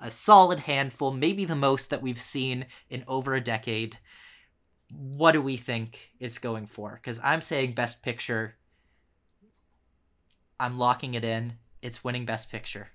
a, 0.00 0.10
solid 0.10 0.60
handful, 0.60 1.12
maybe 1.12 1.44
the 1.44 1.56
most 1.56 1.90
that 1.90 2.02
we've 2.02 2.20
seen 2.20 2.66
in 2.88 3.04
over 3.06 3.34
a 3.34 3.40
decade. 3.40 3.98
What 4.90 5.32
do 5.32 5.42
we 5.42 5.56
think 5.56 6.12
it's 6.20 6.38
going 6.38 6.66
for? 6.66 6.94
Because 6.94 7.20
I'm 7.22 7.40
saying 7.40 7.72
Best 7.72 8.02
Picture. 8.02 8.56
I'm 10.58 10.78
locking 10.78 11.14
it 11.14 11.24
in. 11.24 11.54
It's 11.82 12.04
winning 12.04 12.24
Best 12.24 12.50
Picture. 12.50 12.88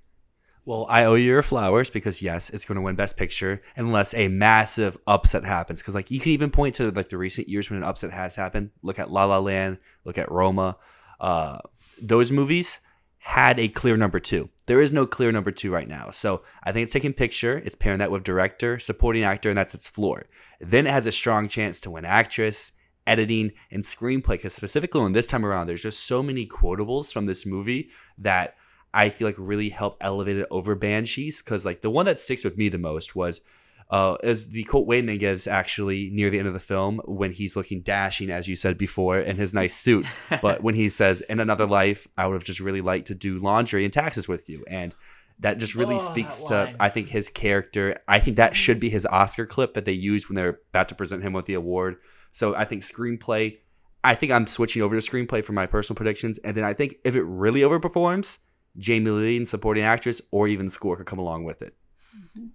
Well, 0.66 0.86
I 0.90 1.06
owe 1.06 1.16
you 1.16 1.26
your 1.26 1.42
flowers 1.42 1.90
because 1.90 2.22
yes, 2.22 2.50
it's 2.52 2.66
going 2.66 2.76
to 2.76 2.82
win 2.82 2.96
Best 2.96 3.18
Picture 3.18 3.62
unless 3.76 4.14
a 4.14 4.28
massive 4.28 4.98
upset 5.08 5.44
happens. 5.44 5.82
Because 5.82 5.96
like 5.96 6.12
you 6.12 6.20
can 6.20 6.32
even 6.32 6.52
point 6.52 6.76
to 6.76 6.92
like 6.92 7.10
the 7.10 7.18
recent 7.18 7.50
years 7.50 7.70
when 7.70 7.78
an 7.78 7.84
upset 7.84 8.12
has 8.12 8.36
happened. 8.36 8.70
Look 8.84 9.00
at 9.00 9.12
La 9.12 9.26
La 9.26 9.40
Land. 9.40 9.80
Look 10.06 10.18
at 10.18 10.32
Roma. 10.32 10.78
Uh, 11.20 11.60
those 12.02 12.32
movies 12.32 12.80
had 13.20 13.60
a 13.60 13.68
clear 13.68 13.98
number 13.98 14.20
two. 14.20 14.50
There 14.66 14.82
is 14.82 14.94
no 14.94 15.06
clear 15.06 15.32
number 15.32 15.52
two 15.52 15.72
right 15.72 15.88
now. 15.88 16.10
So 16.10 16.44
I 16.64 16.72
think 16.72 16.84
it's 16.84 16.94
taking 16.94 17.14
picture, 17.14 17.58
it's 17.58 17.76
pairing 17.76 18.00
that 18.00 18.12
with 18.12 18.24
director, 18.24 18.80
supporting 18.80 19.24
actor, 19.24 19.50
and 19.50 19.58
that's 19.58 19.76
its 19.76 19.90
floor. 19.90 20.26
Then 20.60 20.88
it 20.88 20.92
has 20.92 21.06
a 21.06 21.12
strong 21.12 21.48
chance 21.48 21.80
to 21.82 21.92
win 21.92 22.06
actress, 22.06 22.72
editing, 23.06 23.52
and 23.72 23.84
screenplay. 23.84 24.30
Because 24.30 24.54
specifically 24.54 25.02
on 25.02 25.14
this 25.14 25.28
time 25.28 25.46
around, 25.46 25.68
there's 25.68 25.84
just 25.84 26.06
so 26.08 26.24
many 26.24 26.48
quotables 26.48 27.12
from 27.12 27.26
this 27.26 27.46
movie 27.46 27.90
that 28.20 28.56
I 28.94 29.10
feel 29.10 29.28
like 29.28 29.36
really 29.38 29.70
help 29.70 29.98
elevate 30.00 30.38
it 30.38 30.48
over 30.50 30.76
Banshees. 30.76 31.42
Because 31.42 31.66
like 31.66 31.82
the 31.82 31.90
one 31.90 32.06
that 32.06 32.20
sticks 32.20 32.46
with 32.46 32.58
me 32.58 32.70
the 32.70 32.78
most 32.78 33.16
was 33.16 33.42
uh, 33.90 34.18
is 34.24 34.50
the 34.50 34.64
quote 34.64 34.88
Waymond 34.88 35.20
gives 35.20 35.48
actually 35.48 36.10
near 36.12 36.30
the 36.30 36.38
end 36.38 36.48
of 36.48 36.54
the 36.54 36.60
film 36.60 37.02
when 37.06 37.32
he's 37.32 37.56
looking 37.56 37.82
dashing, 37.82 38.30
as 38.30 38.48
you 38.48 38.56
said 38.56 38.78
before, 38.78 39.20
in 39.20 39.36
his 39.36 39.54
nice 39.54 39.76
suit. 39.76 40.06
but 40.42 40.62
when 40.62 40.76
he 40.76 40.90
says, 40.90 41.22
"In 41.22 41.40
another 41.40 41.66
life, 41.66 42.08
I 42.18 42.28
would 42.28 42.36
have 42.36 42.44
just 42.44 42.60
really 42.60 42.82
liked 42.82 43.08
to 43.08 43.16
do 43.16 43.38
laundry 43.38 43.84
and 43.84 43.94
taxes 43.94 44.28
with 44.28 44.48
you," 44.50 44.64
and 44.68 44.94
that 45.40 45.58
just 45.58 45.74
really 45.74 45.96
Oh, 45.96 46.00
speaks 46.00 46.44
to 46.46 46.76
I 46.80 46.90
think 46.90 47.08
his 47.08 47.30
character. 47.30 47.98
I 48.08 48.20
think 48.20 48.38
that 48.38 48.56
should 48.56 48.80
be 48.80 48.90
his 48.90 49.06
Oscar 49.06 49.46
clip 49.46 49.74
that 49.74 49.86
they 49.86 49.94
used 49.94 50.30
when 50.30 50.36
they're 50.36 50.60
about 50.70 50.90
to 50.90 50.96
present 50.96 51.24
him 51.24 51.34
with 51.34 51.46
the 51.46 51.54
award. 51.56 51.98
So 52.32 52.56
I 52.56 52.66
think 52.66 52.84
screenplay. 52.84 53.58
I 54.04 54.16
think 54.16 54.32
I'm 54.32 54.48
switching 54.48 54.82
over 54.82 55.00
to 55.00 55.12
screenplay 55.12 55.44
for 55.44 55.54
my 55.54 55.66
personal 55.66 55.98
predictions, 55.98 56.38
and 56.40 56.56
then 56.56 56.64
I 56.64 56.74
think 56.74 56.96
if 57.04 57.16
it 57.16 57.24
really 57.24 57.62
overperforms, 57.62 58.38
Jamie 58.78 59.10
Lee 59.10 59.38
and 59.38 59.48
supporting 59.48 59.84
actress 59.84 60.22
or 60.32 60.48
even 60.48 60.70
score 60.70 60.96
could 60.96 61.06
come 61.06 61.20
along 61.20 61.44
with 61.44 61.62
it. 61.62 61.74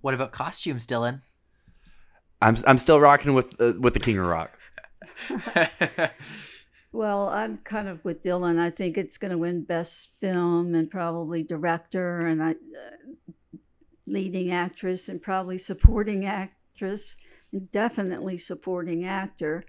What 0.01 0.15
about 0.15 0.33
costumes, 0.33 0.87
Dylan? 0.87 1.21
I'm 2.43 2.57
I'm 2.67 2.79
still 2.79 3.01
rocking 3.01 3.35
with 3.35 3.61
uh, 3.61 3.75
with 3.79 3.95
the 3.95 4.01
King 4.01 4.19
of 4.19 4.27
Rock. 4.27 4.59
Well, 6.95 7.29
I'm 7.29 7.59
kind 7.59 7.89
of 7.89 8.05
with 8.05 8.23
Dylan. 8.23 8.57
I 8.57 8.71
think 8.71 8.97
it's 8.97 9.19
going 9.19 9.33
to 9.33 9.39
win 9.39 9.65
Best 9.65 10.11
Film 10.21 10.77
and 10.77 10.89
probably 10.89 11.43
Director 11.43 12.21
and 12.21 12.41
I, 12.41 12.51
uh, 12.53 13.57
leading 14.07 14.53
actress 14.53 15.09
and 15.09 15.21
probably 15.21 15.59
supporting 15.59 16.25
actress 16.25 17.17
and 17.51 17.69
definitely 17.73 18.39
supporting 18.39 19.07
actor. 19.07 19.65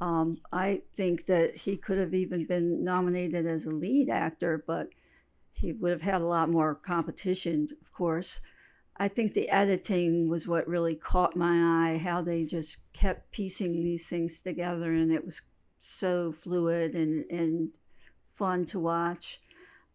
Um, 0.00 0.36
I 0.52 0.82
think 0.96 1.24
that 1.26 1.56
he 1.56 1.78
could 1.78 1.96
have 1.96 2.12
even 2.12 2.44
been 2.44 2.82
nominated 2.82 3.46
as 3.46 3.64
a 3.64 3.70
lead 3.70 4.10
actor, 4.10 4.62
but 4.66 4.90
he 5.54 5.72
would 5.72 5.92
have 5.92 6.02
had 6.02 6.20
a 6.20 6.26
lot 6.26 6.50
more 6.50 6.74
competition, 6.74 7.68
of 7.80 7.90
course. 7.90 8.42
I 9.00 9.08
think 9.08 9.32
the 9.32 9.48
editing 9.48 10.28
was 10.28 10.46
what 10.46 10.68
really 10.68 10.94
caught 10.94 11.34
my 11.34 11.94
eye, 11.94 11.96
how 11.96 12.20
they 12.20 12.44
just 12.44 12.80
kept 12.92 13.32
piecing 13.32 13.82
these 13.82 14.06
things 14.06 14.42
together, 14.42 14.92
and 14.92 15.10
it 15.10 15.24
was 15.24 15.40
so 15.78 16.32
fluid 16.32 16.94
and, 16.94 17.24
and 17.30 17.78
fun 18.34 18.66
to 18.66 18.78
watch. 18.78 19.40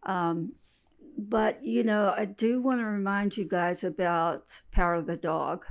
Um, 0.02 0.54
but, 1.16 1.64
you 1.64 1.84
know, 1.84 2.12
I 2.16 2.24
do 2.24 2.60
want 2.60 2.80
to 2.80 2.84
remind 2.84 3.36
you 3.36 3.44
guys 3.44 3.84
about 3.84 4.60
Power 4.72 4.94
of 4.94 5.06
the 5.06 5.16
Dog. 5.16 5.64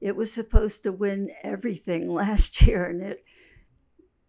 It 0.00 0.14
was 0.14 0.32
supposed 0.32 0.84
to 0.84 0.92
win 0.92 1.32
everything 1.42 2.08
last 2.12 2.62
year, 2.62 2.84
and 2.84 3.02
it, 3.02 3.24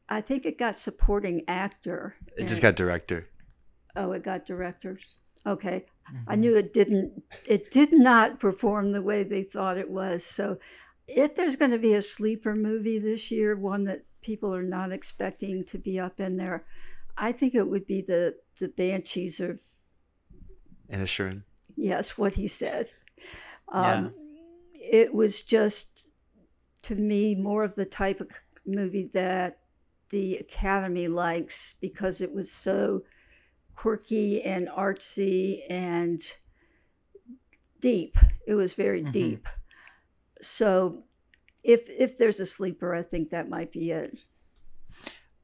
I 0.09 0.19
think 0.19 0.47
it 0.47 0.57
got 0.57 0.75
supporting 0.75 1.43
actor. 1.47 2.15
It 2.35 2.47
just 2.47 2.63
got 2.63 2.75
director. 2.75 3.27
Oh, 3.95 4.13
it 4.13 4.23
got 4.23 4.47
director. 4.47 4.97
Okay. 5.45 5.85
I 6.27 6.35
knew 6.35 6.55
it 6.55 6.73
didn't 6.73 7.23
it 7.47 7.71
did 7.71 7.93
not 7.93 8.39
perform 8.39 8.91
the 8.91 9.01
way 9.01 9.23
they 9.23 9.43
thought 9.43 9.77
it 9.77 9.89
was. 9.89 10.25
So 10.25 10.59
if 11.07 11.35
there's 11.35 11.55
going 11.55 11.71
to 11.71 11.79
be 11.79 11.93
a 11.93 12.01
sleeper 12.01 12.55
movie 12.55 12.99
this 12.99 13.31
year, 13.31 13.55
one 13.55 13.85
that 13.85 14.05
people 14.21 14.53
are 14.55 14.63
not 14.63 14.91
expecting 14.91 15.63
to 15.65 15.77
be 15.77 15.99
up 15.99 16.19
in 16.19 16.37
there, 16.37 16.65
I 17.17 17.31
think 17.31 17.55
it 17.55 17.67
would 17.69 17.87
be 17.87 18.01
the 18.01 18.35
the 18.59 18.67
Banshees 18.69 19.39
of 19.39 19.61
Inisherin. 20.89 21.43
yes, 21.75 22.17
what 22.17 22.33
he 22.33 22.47
said. 22.47 22.89
Um, 23.69 24.13
It 24.73 25.13
was 25.13 25.41
just, 25.43 26.07
to 26.83 26.95
me, 26.95 27.35
more 27.35 27.63
of 27.63 27.75
the 27.75 27.85
type 27.85 28.19
of 28.19 28.29
movie 28.65 29.09
that 29.13 29.59
the 30.09 30.37
Academy 30.37 31.07
likes 31.07 31.75
because 31.79 32.21
it 32.21 32.33
was 32.33 32.51
so 32.51 33.03
quirky 33.75 34.41
and 34.43 34.67
artsy 34.67 35.61
and 35.69 36.21
deep. 37.79 38.17
It 38.47 38.55
was 38.55 38.73
very 38.73 39.03
Mhm. 39.03 39.11
deep. 39.11 39.49
So, 40.41 41.03
if 41.63 41.89
if 41.89 42.17
there's 42.17 42.39
a 42.39 42.45
sleeper, 42.45 42.95
I 42.95 43.03
think 43.03 43.29
that 43.29 43.49
might 43.49 43.71
be 43.71 43.91
it. 43.91 44.17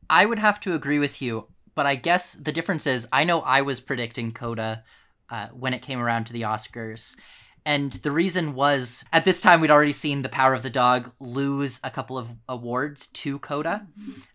I 0.09 0.25
would 0.25 0.39
have 0.39 0.59
to 0.61 0.73
agree 0.73 0.99
with 0.99 1.21
you, 1.21 1.47
but 1.75 1.85
I 1.85 1.95
guess 1.95 2.33
the 2.33 2.51
difference 2.51 2.87
is 2.87 3.07
I 3.11 3.23
know 3.23 3.41
I 3.41 3.61
was 3.61 3.79
predicting 3.79 4.31
Coda 4.31 4.83
uh, 5.29 5.47
when 5.49 5.73
it 5.73 5.81
came 5.81 5.99
around 5.99 6.25
to 6.25 6.33
the 6.33 6.43
Oscars. 6.43 7.15
And 7.65 7.91
the 7.91 8.11
reason 8.11 8.53
was 8.53 9.03
at 9.11 9.25
this 9.25 9.41
time 9.41 9.59
we'd 9.59 9.71
already 9.71 9.91
seen 9.91 10.21
The 10.21 10.29
Power 10.29 10.53
of 10.53 10.63
the 10.63 10.69
Dog 10.69 11.11
lose 11.19 11.81
a 11.83 11.91
couple 11.91 12.17
of 12.17 12.29
awards 12.47 13.07
to 13.07 13.39
Coda, 13.39 13.85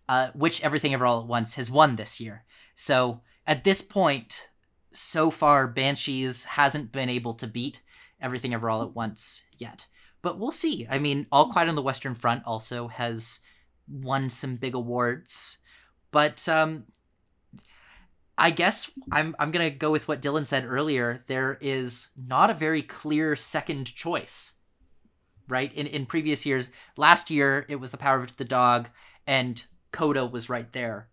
uh, 0.07 0.27
which 0.35 0.61
Everything 0.63 0.93
Ever 0.93 1.07
All 1.07 1.21
at 1.21 1.27
Once 1.27 1.55
has 1.55 1.71
won 1.71 1.95
this 1.95 2.19
year. 2.19 2.45
So 2.75 3.21
at 3.45 3.63
this 3.63 3.81
point, 3.81 4.49
so 4.91 5.29
far, 5.31 5.67
Banshees 5.67 6.45
hasn't 6.45 6.91
been 6.91 7.09
able 7.09 7.33
to 7.35 7.47
beat 7.47 7.81
Everything 8.21 8.53
Ever 8.53 8.69
All 8.69 8.83
at 8.83 8.95
Once 8.95 9.45
yet. 9.57 9.87
But 10.21 10.39
we'll 10.39 10.51
see. 10.51 10.87
I 10.89 10.99
mean, 10.99 11.27
All 11.31 11.51
Quiet 11.51 11.67
on 11.67 11.75
the 11.75 11.81
Western 11.81 12.13
Front 12.13 12.43
also 12.45 12.87
has 12.87 13.39
won 13.87 14.29
some 14.29 14.55
big 14.55 14.73
awards. 14.75 15.57
But 16.11 16.47
um, 16.47 16.85
I 18.37 18.49
guess 18.49 18.91
I'm 19.11 19.35
I'm 19.39 19.51
gonna 19.51 19.69
go 19.69 19.91
with 19.91 20.07
what 20.07 20.21
Dylan 20.21 20.45
said 20.45 20.65
earlier. 20.65 21.23
There 21.27 21.57
is 21.61 22.09
not 22.15 22.49
a 22.49 22.55
very 22.55 22.81
clear 22.81 23.35
second 23.35 23.93
choice, 23.93 24.53
right? 25.47 25.73
In 25.73 25.87
in 25.87 26.05
previous 26.05 26.45
years, 26.45 26.69
last 26.97 27.29
year 27.29 27.65
it 27.67 27.77
was 27.77 27.91
The 27.91 27.97
Power 27.97 28.23
of 28.23 28.37
the 28.37 28.45
Dog, 28.45 28.89
and 29.27 29.63
Coda 29.91 30.25
was 30.25 30.49
right 30.49 30.71
there, 30.71 31.09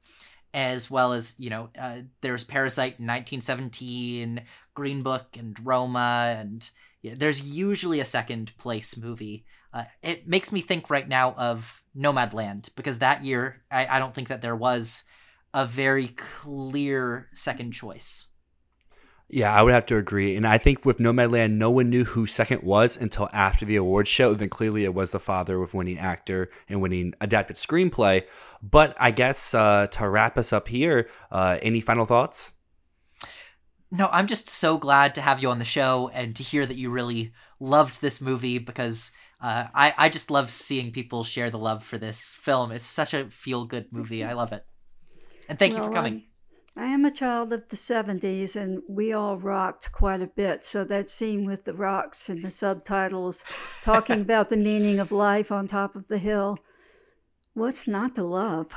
as 0.52 0.90
well 0.90 1.12
as 1.12 1.34
you 1.38 1.50
know 1.50 1.70
uh, 1.78 1.98
there's 2.20 2.44
Parasite 2.44 2.98
in 2.98 3.06
1917, 3.06 4.42
Green 4.74 5.02
Book, 5.02 5.36
and 5.38 5.56
Roma, 5.64 6.36
and 6.38 6.68
yeah, 7.02 7.14
there's 7.16 7.42
usually 7.42 8.00
a 8.00 8.04
second 8.04 8.56
place 8.58 8.96
movie. 8.96 9.44
Uh, 9.72 9.84
it 10.02 10.26
makes 10.26 10.50
me 10.52 10.60
think 10.60 10.90
right 10.90 11.08
now 11.08 11.32
of 11.34 11.82
Nomadland 11.96 12.70
because 12.74 12.98
that 12.98 13.24
year 13.24 13.62
I, 13.70 13.86
I 13.86 13.98
don't 13.98 14.14
think 14.14 14.28
that 14.28 14.42
there 14.42 14.56
was 14.56 15.04
a 15.54 15.64
very 15.64 16.08
clear 16.08 17.28
second 17.34 17.72
choice. 17.72 18.26
Yeah, 19.32 19.54
I 19.54 19.62
would 19.62 19.72
have 19.72 19.86
to 19.86 19.96
agree. 19.96 20.34
And 20.34 20.44
I 20.44 20.58
think 20.58 20.84
with 20.84 20.98
Nomadland, 20.98 21.52
no 21.52 21.70
one 21.70 21.88
knew 21.88 22.02
who 22.04 22.26
second 22.26 22.64
was 22.64 22.96
until 22.96 23.28
after 23.32 23.64
the 23.64 23.76
awards 23.76 24.08
show. 24.08 24.34
Then 24.34 24.48
clearly 24.48 24.82
it 24.82 24.92
was 24.92 25.12
the 25.12 25.20
father 25.20 25.60
with 25.60 25.72
winning 25.72 26.00
actor 26.00 26.50
and 26.68 26.80
winning 26.82 27.14
adapted 27.20 27.56
screenplay. 27.56 28.24
But 28.60 28.96
I 28.98 29.12
guess 29.12 29.54
uh, 29.54 29.86
to 29.92 30.08
wrap 30.08 30.36
us 30.36 30.52
up 30.52 30.66
here, 30.66 31.08
uh, 31.30 31.58
any 31.62 31.80
final 31.80 32.06
thoughts? 32.06 32.54
No, 33.92 34.08
I'm 34.10 34.26
just 34.26 34.48
so 34.48 34.78
glad 34.78 35.14
to 35.14 35.20
have 35.20 35.40
you 35.40 35.48
on 35.50 35.60
the 35.60 35.64
show 35.64 36.10
and 36.12 36.34
to 36.34 36.42
hear 36.42 36.66
that 36.66 36.76
you 36.76 36.90
really 36.90 37.32
loved 37.60 38.00
this 38.00 38.20
movie 38.20 38.58
because 38.58 39.12
uh, 39.40 39.66
I 39.74 39.94
I 39.96 40.08
just 40.08 40.30
love 40.30 40.50
seeing 40.50 40.90
people 40.90 41.22
share 41.22 41.50
the 41.50 41.58
love 41.58 41.84
for 41.84 41.98
this 41.98 42.34
film. 42.34 42.72
It's 42.72 42.84
such 42.84 43.14
a 43.14 43.26
feel 43.30 43.64
good 43.64 43.92
movie. 43.92 44.24
I 44.24 44.34
love 44.34 44.52
it, 44.52 44.64
and 45.48 45.58
thank 45.58 45.76
you 45.76 45.82
for 45.82 45.92
coming. 45.92 46.14
I'm- 46.14 46.29
I 46.76 46.86
am 46.86 47.04
a 47.04 47.10
child 47.10 47.52
of 47.52 47.68
the 47.68 47.76
70s, 47.76 48.56
and 48.56 48.82
we 48.88 49.12
all 49.12 49.36
rocked 49.36 49.92
quite 49.92 50.22
a 50.22 50.26
bit. 50.26 50.64
So 50.64 50.84
that 50.84 51.10
scene 51.10 51.44
with 51.44 51.64
the 51.64 51.74
rocks 51.74 52.28
and 52.28 52.42
the 52.42 52.50
subtitles 52.50 53.44
talking 53.82 54.20
about 54.22 54.48
the 54.48 54.56
meaning 54.56 54.98
of 54.98 55.12
life 55.12 55.50
on 55.50 55.66
top 55.66 55.96
of 55.96 56.08
the 56.08 56.18
hill 56.18 56.58
what's 57.54 57.86
not 57.86 58.14
to 58.14 58.22
love? 58.22 58.72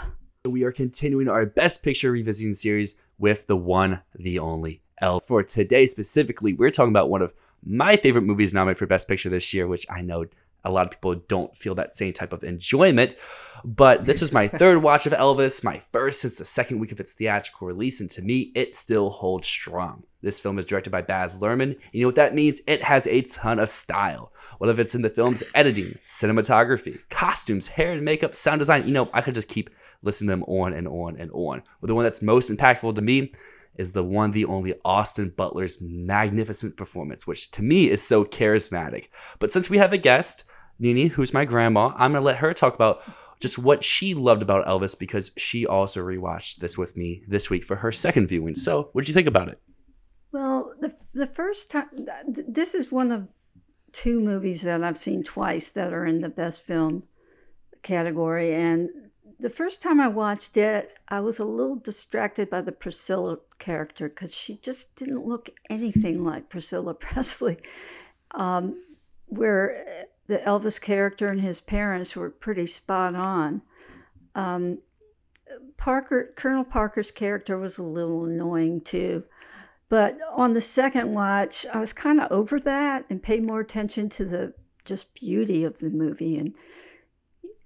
We 0.45 0.63
are 0.63 0.71
continuing 0.71 1.29
our 1.29 1.45
Best 1.45 1.83
Picture 1.83 2.11
revisiting 2.11 2.53
series 2.53 2.95
with 3.17 3.47
the 3.47 3.55
one, 3.55 4.01
the 4.15 4.39
only 4.39 4.81
L. 4.99 5.21
For 5.21 5.43
today 5.43 5.85
specifically, 5.85 6.53
we're 6.53 6.71
talking 6.71 6.91
about 6.91 7.09
one 7.09 7.21
of 7.21 7.33
my 7.63 7.95
favorite 7.95 8.23
movies 8.23 8.53
nominated 8.53 8.79
for 8.79 8.87
Best 8.87 9.07
Picture 9.07 9.29
this 9.29 9.53
year, 9.53 9.67
which 9.67 9.85
I 9.89 10.01
know 10.01 10.25
a 10.63 10.71
lot 10.71 10.85
of 10.85 10.91
people 10.91 11.15
don't 11.27 11.55
feel 11.57 11.75
that 11.75 11.95
same 11.95 12.13
type 12.13 12.33
of 12.33 12.43
enjoyment. 12.43 13.15
But 13.65 14.05
this 14.05 14.21
was 14.21 14.31
my 14.31 14.47
third 14.59 14.81
watch 14.81 15.05
of 15.05 15.13
Elvis, 15.13 15.63
my 15.63 15.81
first 15.91 16.21
since 16.21 16.37
the 16.37 16.45
second 16.45 16.79
week 16.79 16.91
of 16.91 16.99
its 16.99 17.13
theatrical 17.13 17.67
release, 17.67 18.01
and 18.01 18.09
to 18.11 18.21
me, 18.21 18.51
it 18.55 18.75
still 18.75 19.09
holds 19.09 19.47
strong. 19.47 20.03
This 20.21 20.39
film 20.39 20.57
is 20.57 20.65
directed 20.65 20.89
by 20.89 21.01
Baz 21.01 21.41
Luhrmann. 21.41 21.77
You 21.91 22.01
know 22.01 22.07
what 22.07 22.15
that 22.15 22.33
means? 22.33 22.61
It 22.65 22.81
has 22.81 23.07
a 23.07 23.21
ton 23.23 23.59
of 23.59 23.67
style. 23.67 24.31
Whether 24.57 24.81
it's 24.81 24.95
in 24.95 25.01
the 25.01 25.09
film's 25.09 25.43
editing, 25.53 25.97
cinematography, 26.05 26.97
costumes, 27.09 27.67
hair 27.67 27.91
and 27.91 28.03
makeup, 28.03 28.33
sound 28.33 28.59
design, 28.59 28.87
you 28.87 28.93
know, 28.93 29.09
I 29.13 29.21
could 29.21 29.33
just 29.33 29.49
keep 29.49 29.69
listing 30.01 30.27
them 30.27 30.43
on 30.43 30.73
and 30.73 30.87
on 30.87 31.17
and 31.17 31.29
on. 31.33 31.61
But 31.81 31.87
the 31.87 31.95
one 31.95 32.03
that's 32.03 32.21
most 32.21 32.49
impactful 32.49 32.95
to 32.95 33.01
me 33.01 33.33
is 33.75 33.93
the 33.93 34.03
one, 34.03 34.31
the 34.31 34.45
only 34.45 34.75
Austin 34.85 35.29
Butler's 35.35 35.81
magnificent 35.81 36.77
performance, 36.77 37.25
which 37.25 37.51
to 37.51 37.63
me 37.63 37.89
is 37.89 38.01
so 38.01 38.23
charismatic. 38.23 39.07
But 39.39 39.51
since 39.51 39.69
we 39.69 39.77
have 39.77 39.93
a 39.93 39.97
guest, 39.97 40.45
Nini, 40.79 41.07
who's 41.07 41.33
my 41.33 41.45
grandma, 41.45 41.93
I'm 41.95 42.13
gonna 42.13 42.25
let 42.25 42.37
her 42.37 42.53
talk 42.53 42.75
about 42.75 43.01
just 43.39 43.57
what 43.57 43.83
she 43.83 44.13
loved 44.13 44.41
about 44.41 44.65
Elvis 44.65 44.97
because 44.97 45.31
she 45.37 45.67
also 45.67 46.01
rewatched 46.01 46.57
this 46.57 46.77
with 46.77 46.95
me 46.95 47.23
this 47.27 47.49
week 47.49 47.65
for 47.65 47.75
her 47.75 47.91
second 47.91 48.27
viewing. 48.27 48.55
So, 48.55 48.89
what 48.93 49.01
did 49.01 49.09
you 49.09 49.13
think 49.13 49.27
about 49.27 49.49
it? 49.49 49.59
Well, 50.31 50.73
the, 50.79 50.93
the 51.13 51.27
first 51.27 51.69
time, 51.69 51.89
th- 52.33 52.47
this 52.47 52.73
is 52.73 52.91
one 52.91 53.11
of 53.11 53.29
two 53.91 54.19
movies 54.19 54.63
that 54.63 54.81
I've 54.81 54.97
seen 54.97 55.23
twice 55.23 55.69
that 55.71 55.93
are 55.93 56.05
in 56.05 56.21
the 56.21 56.29
best 56.29 56.63
film 56.63 57.03
category. 57.83 58.53
And 58.55 58.89
the 59.39 59.49
first 59.49 59.81
time 59.81 59.99
I 59.99 60.07
watched 60.07 60.57
it, 60.57 60.91
I 61.09 61.19
was 61.19 61.39
a 61.39 61.45
little 61.45 61.75
distracted 61.75 62.49
by 62.49 62.61
the 62.61 62.71
Priscilla 62.71 63.37
character 63.59 64.09
because 64.09 64.33
she 64.33 64.55
just 64.55 64.95
didn't 64.95 65.25
look 65.25 65.49
anything 65.69 66.23
like 66.23 66.49
Priscilla 66.49 66.93
Presley. 66.99 67.57
Um, 68.31 68.81
where 69.27 70.05
the 70.27 70.37
Elvis 70.39 70.79
character 70.81 71.27
and 71.27 71.41
his 71.41 71.61
parents 71.61 72.15
were 72.15 72.29
pretty 72.29 72.65
spot 72.65 73.15
on. 73.15 73.61
Um, 74.35 74.79
Parker, 75.77 76.33
Colonel 76.35 76.63
Parker's 76.63 77.11
character 77.11 77.57
was 77.57 77.77
a 77.77 77.83
little 77.83 78.25
annoying 78.25 78.81
too. 78.81 79.23
But 79.89 80.17
on 80.31 80.53
the 80.53 80.61
second 80.61 81.13
watch, 81.13 81.65
I 81.71 81.79
was 81.79 81.93
kind 81.93 82.19
of 82.19 82.31
over 82.31 82.59
that 82.61 83.05
and 83.09 83.21
paid 83.21 83.45
more 83.45 83.59
attention 83.59 84.09
to 84.09 84.25
the 84.25 84.53
just 84.85 85.13
beauty 85.13 85.63
of 85.63 85.79
the 85.79 85.89
movie. 85.89 86.37
And 86.37 86.55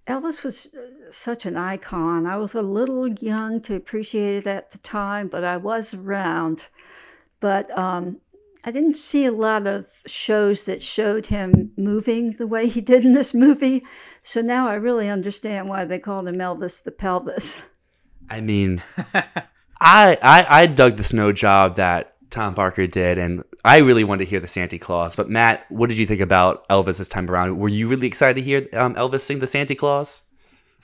Elvis 0.08 0.43
was 0.43 0.67
uh, 0.74 1.12
such 1.12 1.46
an 1.46 1.56
icon. 1.56 2.26
I 2.26 2.38
was 2.38 2.56
a 2.56 2.62
little 2.62 3.08
young 3.08 3.62
to 3.62 3.76
appreciate 3.76 4.38
it 4.38 4.48
at 4.48 4.72
the 4.72 4.78
time, 4.78 5.28
but 5.28 5.43
I 5.43 5.58
was 5.58 5.93
around. 5.93 6.67
But 7.39 7.70
um, 7.78 8.20
I 8.63 8.72
didn't 8.72 8.98
see 8.98 9.26
a 9.26 9.32
lot 9.32 9.67
of 9.67 9.88
shows 10.06 10.63
that 10.63 10.84
showed 10.84 11.28
him 11.28 11.72
moving 11.78 12.34
the 12.34 12.48
way 12.48 12.67
he 12.67 12.82
did 12.82 13.06
in 13.06 13.13
this 13.13 13.34
movie. 13.34 13.86
So 14.24 14.41
now 14.41 14.67
I 14.67 14.74
really 14.76 15.10
understand 15.10 15.70
why 15.70 15.86
they 15.86 16.00
called 16.00 16.28
him 16.28 16.38
Elvis 16.38 16.84
the 16.84 16.91
Pelvis. 16.91 17.60
I 18.30 18.41
mean, 18.41 18.82
I, 19.80 20.17
I 20.22 20.46
I 20.50 20.65
dug 20.65 20.98
the 20.98 21.04
snow 21.04 21.32
job 21.32 21.76
that 21.78 22.15
Tom 22.30 22.56
Parker 22.56 22.88
did, 22.88 23.17
and 23.17 23.43
I 23.63 23.80
really 23.80 24.04
wanted 24.04 24.26
to 24.26 24.30
hear 24.30 24.39
the 24.39 24.48
Santa 24.48 24.78
Claus. 24.78 25.15
But 25.15 25.30
Matt, 25.30 25.65
what 25.70 25.89
did 25.89 25.98
you 25.98 26.06
think 26.06 26.22
about 26.22 26.67
Elvis 26.67 26.98
this 26.98 27.08
time 27.08 27.30
around? 27.30 27.58
Were 27.58 27.70
you 27.70 27.88
really 27.88 28.08
excited 28.08 28.36
to 28.36 28.41
hear 28.41 28.67
um, 28.74 28.96
Elvis 28.96 29.22
sing 29.22 29.39
the 29.39 29.48
Santa 29.48 29.76
Claus? 29.76 30.24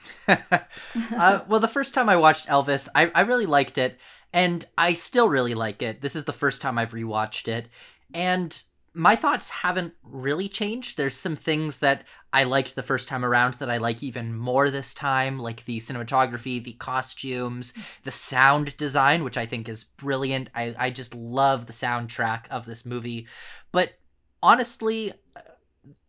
uh, 0.28 1.40
well, 1.48 1.60
the 1.60 1.68
first 1.68 1.94
time 1.94 2.08
I 2.08 2.16
watched 2.16 2.46
Elvis, 2.48 2.88
I, 2.94 3.10
I 3.14 3.22
really 3.22 3.46
liked 3.46 3.78
it, 3.78 3.98
and 4.34 4.66
I 4.76 4.92
still 4.92 5.28
really 5.28 5.54
like 5.54 5.80
it. 5.80 6.02
This 6.02 6.16
is 6.16 6.24
the 6.24 6.32
first 6.32 6.60
time 6.60 6.76
I've 6.76 6.92
rewatched 6.92 7.48
it, 7.48 7.68
and 8.12 8.62
my 8.92 9.16
thoughts 9.16 9.48
haven't 9.50 9.94
really 10.04 10.48
changed. 10.48 10.96
There's 10.96 11.16
some 11.16 11.34
things 11.36 11.78
that 11.78 12.04
I 12.32 12.44
liked 12.44 12.74
the 12.74 12.82
first 12.82 13.08
time 13.08 13.24
around 13.24 13.54
that 13.54 13.70
I 13.70 13.78
like 13.78 14.02
even 14.02 14.36
more 14.36 14.70
this 14.70 14.94
time, 14.94 15.38
like 15.38 15.64
the 15.64 15.78
cinematography, 15.78 16.62
the 16.62 16.74
costumes, 16.74 17.74
the 18.04 18.12
sound 18.12 18.76
design, 18.76 19.24
which 19.24 19.36
I 19.36 19.46
think 19.46 19.68
is 19.68 19.84
brilliant. 19.84 20.50
I, 20.54 20.74
I 20.78 20.90
just 20.90 21.14
love 21.14 21.66
the 21.66 21.72
soundtrack 21.72 22.46
of 22.50 22.66
this 22.66 22.86
movie. 22.86 23.26
But 23.72 23.98
honestly, 24.40 25.12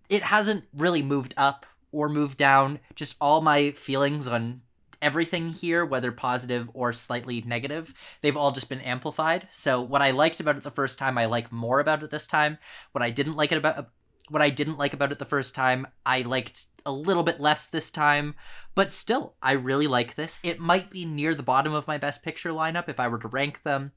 it 0.07 0.21
hasn't 0.21 0.65
really 0.75 1.01
moved 1.01 1.33
up 1.37 1.65
or 1.91 2.07
moved 2.07 2.37
down. 2.37 2.79
Just 2.93 3.15
all 3.19 3.41
my 3.41 3.71
feelings 3.71 4.27
on 4.27 4.61
everything 5.01 5.49
here, 5.49 5.85
whether 5.85 6.11
positive 6.11 6.69
or 6.73 6.93
slightly 6.93 7.41
negative, 7.41 7.93
they've 8.21 8.37
all 8.37 8.51
just 8.51 8.69
been 8.69 8.81
amplified. 8.81 9.47
So 9.51 9.81
what 9.81 10.01
I 10.01 10.11
liked 10.11 10.39
about 10.39 10.57
it 10.57 10.63
the 10.63 10.71
first 10.71 10.99
time, 10.99 11.17
I 11.17 11.25
like 11.25 11.51
more 11.51 11.79
about 11.79 12.03
it 12.03 12.09
this 12.09 12.27
time. 12.27 12.57
What 12.91 13.03
I 13.03 13.09
didn't 13.09 13.35
like 13.35 13.51
it 13.51 13.57
about 13.57 13.89
what 14.29 14.41
I 14.41 14.49
didn't 14.49 14.77
like 14.77 14.93
about 14.93 15.11
it 15.11 15.19
the 15.19 15.25
first 15.25 15.53
time, 15.53 15.85
I 16.05 16.21
liked 16.23 16.65
a 16.85 16.91
little 16.91 17.23
bit 17.23 17.39
less 17.39 17.67
this 17.67 17.89
time, 17.89 18.35
but 18.73 18.91
still, 18.91 19.35
I 19.41 19.51
really 19.53 19.87
like 19.87 20.15
this. 20.15 20.39
It 20.43 20.59
might 20.59 20.89
be 20.89 21.05
near 21.05 21.35
the 21.35 21.43
bottom 21.43 21.73
of 21.73 21.87
my 21.87 21.97
best 21.97 22.23
picture 22.23 22.49
lineup 22.49 22.89
if 22.89 22.99
I 22.99 23.07
were 23.07 23.19
to 23.19 23.27
rank 23.27 23.63
them. 23.63 23.91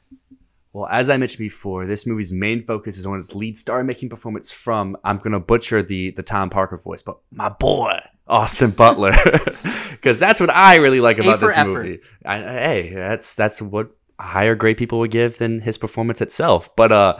Well, 0.79 0.89
as 0.93 1.11
I 1.11 1.17
mentioned 1.17 1.41
before, 1.41 1.87
this 1.87 2.07
movie's 2.07 2.33
main 2.33 2.65
focus 2.65 2.99
is 2.99 3.05
on 3.05 3.17
its 3.17 3.35
lead 3.35 3.57
star 3.57 3.83
making 3.83 4.11
performance 4.11 4.53
from 4.53 4.97
I'm 5.03 5.19
gonna 5.19 5.41
butcher 5.41 5.83
the 5.83 6.13
the 6.13 6.23
Tom 6.23 6.51
Parker 6.51 6.79
voice, 6.79 7.03
but 7.03 7.19
my 7.33 7.49
boy 7.49 7.99
Austin 8.29 8.71
Butler, 8.71 9.13
because 9.91 10.21
that's 10.21 10.41
what 10.41 10.51
I 10.51 10.77
really 10.77 11.01
like 11.01 11.19
about 11.19 11.41
this 11.41 11.57
effort. 11.57 11.85
movie. 11.85 12.01
I, 12.25 12.39
hey, 12.39 12.91
that's 12.95 13.35
that's 13.35 13.61
what 13.61 13.91
higher 14.21 14.55
grade 14.55 14.77
people 14.77 15.01
would 15.01 15.11
give 15.11 15.39
than 15.39 15.59
his 15.61 15.79
performance 15.79 16.21
itself. 16.21 16.75
But 16.77 16.93
uh, 16.93 17.19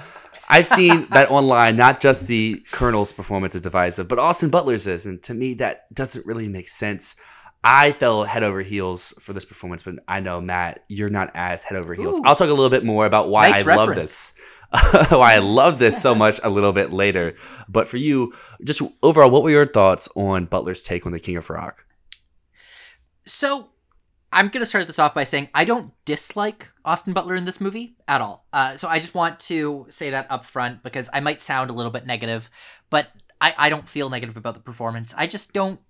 I've 0.49 0.69
seen 0.69 1.09
that 1.11 1.29
online. 1.29 1.77
Not 1.77 2.01
just 2.01 2.29
the 2.29 2.65
Colonel's 2.71 3.13
performance 3.13 3.57
is 3.57 3.61
divisive, 3.61 4.07
but 4.07 4.21
Austin 4.21 4.51
Butler's 4.51 4.87
is, 4.87 5.07
and 5.07 5.21
to 5.25 5.35
me 5.35 5.55
that 5.55 5.93
doesn't 5.93 6.25
really 6.27 6.49
make 6.49 6.69
sense. 6.69 7.17
I 7.71 7.93
fell 7.93 8.25
head 8.25 8.43
over 8.43 8.63
heels 8.63 9.13
for 9.21 9.35
this 9.35 9.45
performance, 9.45 9.83
but 9.83 9.97
I 10.09 10.21
know 10.21 10.41
Matt, 10.41 10.85
you're 10.89 11.11
not 11.11 11.31
as 11.35 11.63
head 11.63 11.77
over 11.77 11.93
heels. 11.93 12.19
Ooh. 12.19 12.23
I'll 12.25 12.35
talk 12.35 12.49
a 12.49 12.55
little 12.55 12.71
bit 12.71 12.83
more 12.83 13.05
about 13.05 13.29
why 13.29 13.51
Nice 13.51 13.67
I 13.67 13.77
love 13.77 13.95
this, 13.95 14.33
why 15.11 15.35
I 15.35 15.39
love 15.39 15.79
this 15.79 16.01
so 16.01 16.15
much 16.15 16.41
a 16.43 16.49
little 16.49 16.73
bit 16.73 16.95
later. 16.95 17.35
But 17.69 17.87
for 17.87 17.99
you, 17.99 18.33
just 18.65 18.81
overall, 19.03 19.31
what 19.31 19.43
were 19.43 19.51
your 19.51 19.67
thoughts 19.67 20.09
on 20.17 20.47
Butler's 20.47 20.81
take 20.81 21.05
on 21.05 21.13
the 21.13 21.21
King 21.21 21.37
of 21.37 21.51
Rock? 21.51 21.85
So, 23.27 23.69
I'm 24.33 24.49
going 24.49 24.63
to 24.63 24.67
start 24.67 24.87
this 24.87 24.99
off 24.99 25.13
by 25.13 25.25
saying 25.25 25.51
I 25.55 25.67
don't 25.67 25.93
dislike 26.07 26.73
Austin 26.87 27.13
Butler 27.13 27.35
in 27.35 27.45
this 27.45 27.61
movie 27.61 27.97
at 28.09 28.23
all. 28.23 28.47
Uh, 28.51 28.79
so, 28.79 28.89
I 28.89 28.99
just 28.99 29.15
want 29.15 29.41
to 29.41 29.85
say 29.91 30.09
that 30.09 30.27
up 30.31 30.47
front 30.47 30.83
because 30.83 31.11
I 31.13 31.21
might 31.21 31.43
sound 31.43 31.69
a 31.69 31.75
little 31.75 31.93
bit 31.93 32.07
negative, 32.07 32.49
but 32.89 33.09
I, 33.43 33.55
I 33.59 33.69
don't 33.69 33.87
feel 33.87 34.09
negative 34.09 34.39
about 34.39 34.55
the 34.55 34.61
performance. 34.61 35.15
I 35.19 35.27
just 35.27 35.53
don't. 35.53 35.81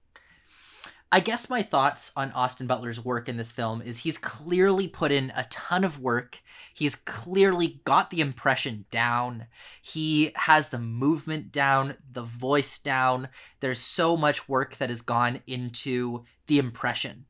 I 1.10 1.20
guess 1.20 1.48
my 1.48 1.62
thoughts 1.62 2.12
on 2.16 2.32
Austin 2.32 2.66
Butler's 2.66 3.02
work 3.02 3.30
in 3.30 3.38
this 3.38 3.50
film 3.50 3.80
is 3.80 3.98
he's 3.98 4.18
clearly 4.18 4.86
put 4.86 5.10
in 5.10 5.32
a 5.34 5.44
ton 5.44 5.82
of 5.82 5.98
work. 5.98 6.42
He's 6.74 6.94
clearly 6.94 7.80
got 7.84 8.10
the 8.10 8.20
impression 8.20 8.84
down. 8.90 9.46
He 9.80 10.32
has 10.34 10.68
the 10.68 10.78
movement 10.78 11.50
down, 11.50 11.94
the 12.12 12.24
voice 12.24 12.78
down. 12.78 13.28
There's 13.60 13.80
so 13.80 14.18
much 14.18 14.50
work 14.50 14.76
that 14.76 14.90
has 14.90 15.00
gone 15.00 15.40
into 15.46 16.24
the 16.46 16.58
impression. 16.58 17.24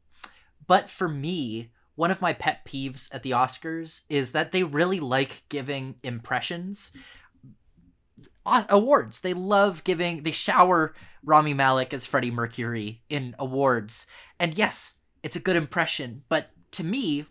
But 0.67 0.91
for 0.91 1.09
me, 1.09 1.71
one 1.95 2.11
of 2.11 2.21
my 2.21 2.33
pet 2.33 2.65
peeves 2.65 3.13
at 3.15 3.23
the 3.23 3.31
Oscars 3.31 4.03
is 4.09 4.33
that 4.33 4.51
they 4.51 4.65
really 4.65 4.99
like 4.99 5.45
giving 5.49 5.95
impressions 6.03 6.93
awards. 8.69 9.21
They 9.21 9.35
love 9.35 9.85
giving, 9.85 10.23
they 10.23 10.31
shower 10.31 10.95
Rami 11.23 11.55
Malek 11.55 11.93
as 11.93 12.07
Freddie 12.07 12.31
Mercury 12.31 13.03
in 13.09 13.35
awards. 13.39 14.07
And 14.39 14.57
yes, 14.57 14.95
it's 15.23 15.37
a 15.37 15.41
good 15.41 15.57
impression, 15.57 16.23
but 16.29 16.51
to 16.73 16.85
me, 16.85 17.27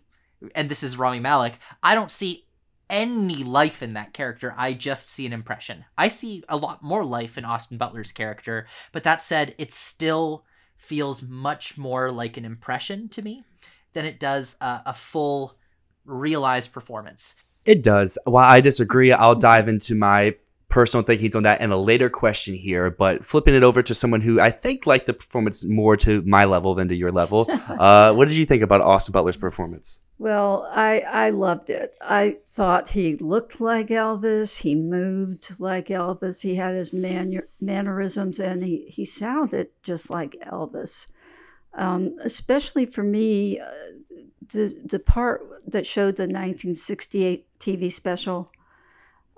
and 0.54 0.68
this 0.68 0.82
is 0.82 0.96
Rami 0.96 1.20
Malek, 1.20 1.58
I 1.82 1.94
don't 1.94 2.10
see 2.10 2.44
any 2.90 3.44
life 3.44 3.82
in 3.82 3.94
that 3.94 4.12
character. 4.12 4.54
I 4.56 4.72
just 4.72 5.10
see 5.10 5.26
an 5.26 5.32
impression. 5.32 5.84
I 5.96 6.08
see 6.08 6.42
a 6.48 6.56
lot 6.56 6.82
more 6.82 7.04
life 7.04 7.36
in 7.36 7.44
Austin 7.44 7.76
Butler's 7.76 8.12
character, 8.12 8.66
but 8.92 9.04
that 9.04 9.20
said, 9.20 9.54
it 9.58 9.72
still 9.72 10.44
feels 10.76 11.22
much 11.22 11.76
more 11.76 12.10
like 12.10 12.36
an 12.36 12.44
impression 12.44 13.08
to 13.10 13.22
me 13.22 13.44
than 13.92 14.04
it 14.04 14.20
does 14.20 14.56
a, 14.60 14.82
a 14.86 14.94
full 14.94 15.58
realized 16.04 16.72
performance. 16.72 17.34
It 17.64 17.82
does. 17.82 18.16
While 18.24 18.50
I 18.50 18.60
disagree, 18.60 19.12
I'll 19.12 19.34
dive 19.34 19.68
into 19.68 19.94
my 19.94 20.36
personal 20.68 21.04
thinkings 21.04 21.34
on 21.34 21.42
that 21.44 21.60
in 21.60 21.70
a 21.70 21.76
later 21.76 22.10
question 22.10 22.54
here. 22.54 22.90
But 22.90 23.24
flipping 23.24 23.54
it 23.54 23.62
over 23.62 23.82
to 23.82 23.94
someone 23.94 24.20
who 24.20 24.40
I 24.40 24.50
think 24.50 24.86
liked 24.86 25.06
the 25.06 25.14
performance 25.14 25.64
more 25.64 25.96
to 25.98 26.22
my 26.22 26.44
level 26.44 26.74
than 26.74 26.88
to 26.88 26.94
your 26.94 27.10
level, 27.10 27.46
uh, 27.68 28.12
what 28.14 28.28
did 28.28 28.36
you 28.36 28.46
think 28.46 28.62
about 28.62 28.80
Austin 28.80 29.12
Butler's 29.12 29.36
performance? 29.36 30.02
Well, 30.18 30.68
I, 30.72 31.00
I 31.00 31.30
loved 31.30 31.70
it. 31.70 31.96
I 32.00 32.38
thought 32.48 32.88
he 32.88 33.14
looked 33.16 33.60
like 33.60 33.88
Elvis. 33.88 34.60
He 34.60 34.74
moved 34.74 35.58
like 35.60 35.88
Elvis. 35.88 36.42
He 36.42 36.56
had 36.56 36.74
his 36.74 36.92
man, 36.92 37.40
mannerisms 37.60 38.40
and 38.40 38.64
he, 38.64 38.86
he 38.88 39.04
sounded 39.04 39.68
just 39.82 40.10
like 40.10 40.36
Elvis. 40.46 41.06
Um, 41.74 42.16
especially 42.22 42.86
for 42.86 43.04
me, 43.04 43.60
uh, 43.60 43.70
the, 44.52 44.74
the 44.84 44.98
part 44.98 45.62
that 45.68 45.86
showed 45.86 46.16
the 46.16 46.24
1968 46.24 47.46
TV 47.60 47.92
special, 47.92 48.50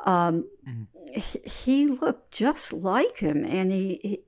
um, 0.04 0.46
mm-hmm. 0.66 1.18
he, 1.44 1.86
looked 1.86 2.32
just 2.32 2.72
like 2.72 3.18
him 3.18 3.44
and 3.44 3.70
he, 3.70 4.00
he, 4.02 4.20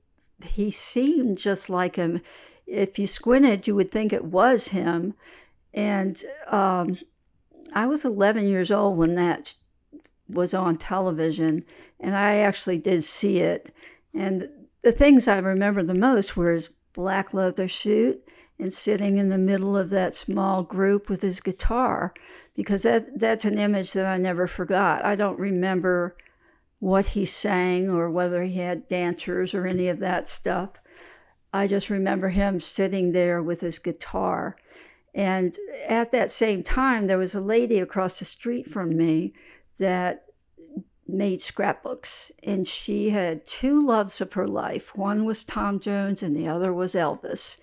he 0.47 0.71
seemed 0.71 1.37
just 1.37 1.69
like 1.69 1.95
him. 1.95 2.21
If 2.65 2.97
you 2.97 3.07
squinted, 3.07 3.67
you 3.67 3.75
would 3.75 3.91
think 3.91 4.13
it 4.13 4.25
was 4.25 4.69
him 4.69 5.15
and 5.73 6.23
um, 6.47 6.97
I 7.73 7.87
was 7.87 8.05
11 8.05 8.47
years 8.47 8.71
old 8.71 8.97
when 8.97 9.15
that 9.15 9.55
was 10.29 10.53
on 10.53 10.77
television, 10.77 11.65
and 11.99 12.15
I 12.15 12.37
actually 12.37 12.77
did 12.77 13.03
see 13.03 13.39
it. 13.39 13.73
And 14.13 14.49
the 14.83 14.91
things 14.91 15.27
I 15.27 15.39
remember 15.39 15.83
the 15.83 15.93
most 15.95 16.37
were 16.37 16.53
his 16.53 16.69
black 16.93 17.33
leather 17.33 17.67
suit 17.67 18.23
and 18.59 18.71
sitting 18.71 19.17
in 19.17 19.29
the 19.29 19.37
middle 19.37 19.75
of 19.75 19.89
that 19.89 20.13
small 20.13 20.61
group 20.61 21.09
with 21.09 21.21
his 21.21 21.39
guitar, 21.39 22.13
because 22.55 22.83
that, 22.83 23.19
that's 23.19 23.45
an 23.45 23.57
image 23.57 23.93
that 23.93 24.05
I 24.05 24.17
never 24.17 24.47
forgot. 24.47 25.03
I 25.03 25.15
don't 25.15 25.39
remember 25.39 26.15
what 26.79 27.07
he 27.07 27.25
sang 27.25 27.89
or 27.89 28.09
whether 28.09 28.43
he 28.43 28.59
had 28.59 28.87
dancers 28.87 29.53
or 29.53 29.65
any 29.65 29.87
of 29.87 29.99
that 29.99 30.29
stuff. 30.29 30.71
I 31.53 31.67
just 31.67 31.89
remember 31.89 32.29
him 32.29 32.59
sitting 32.59 33.11
there 33.11 33.41
with 33.41 33.61
his 33.61 33.79
guitar 33.79 34.57
and 35.13 35.57
at 35.87 36.11
that 36.11 36.31
same 36.31 36.63
time, 36.63 37.07
there 37.07 37.17
was 37.17 37.35
a 37.35 37.41
lady 37.41 37.79
across 37.79 38.19
the 38.19 38.25
street 38.25 38.67
from 38.67 38.97
me 38.97 39.33
that 39.77 40.25
made 41.07 41.41
scrapbooks, 41.41 42.31
and 42.43 42.67
she 42.67 43.11
had 43.11 43.45
two 43.45 43.85
loves 43.85 44.21
of 44.21 44.33
her 44.33 44.47
life. 44.47 44.95
One 44.95 45.25
was 45.25 45.43
Tom 45.43 45.79
Jones, 45.79 46.23
and 46.23 46.35
the 46.35 46.47
other 46.47 46.73
was 46.73 46.95
Elvis. 46.95 47.59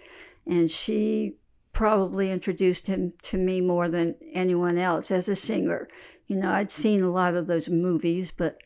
And 0.47 0.71
she 0.71 1.37
probably 1.73 2.31
introduced 2.31 2.87
him 2.87 3.13
to 3.23 3.37
me 3.37 3.61
more 3.61 3.89
than 3.89 4.15
anyone 4.33 4.79
else 4.79 5.11
as 5.11 5.29
a 5.29 5.37
singer. 5.37 5.89
You 6.27 6.37
know, 6.37 6.51
I'd 6.51 6.71
seen 6.71 7.03
a 7.03 7.11
lot 7.11 7.35
of 7.35 7.47
those 7.47 7.69
movies, 7.69 8.31
but 8.31 8.63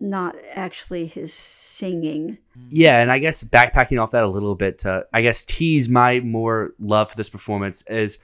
not 0.00 0.34
actually 0.52 1.06
his 1.06 1.32
singing. 1.32 2.38
Yeah, 2.68 3.00
and 3.00 3.10
I 3.10 3.18
guess 3.18 3.44
backpacking 3.44 4.02
off 4.02 4.10
that 4.10 4.24
a 4.24 4.28
little 4.28 4.56
bit 4.56 4.78
to, 4.80 5.06
I 5.12 5.22
guess, 5.22 5.44
tease 5.44 5.88
my 5.88 6.20
more 6.20 6.74
love 6.80 7.10
for 7.10 7.16
this 7.16 7.30
performance 7.30 7.82
is 7.88 8.18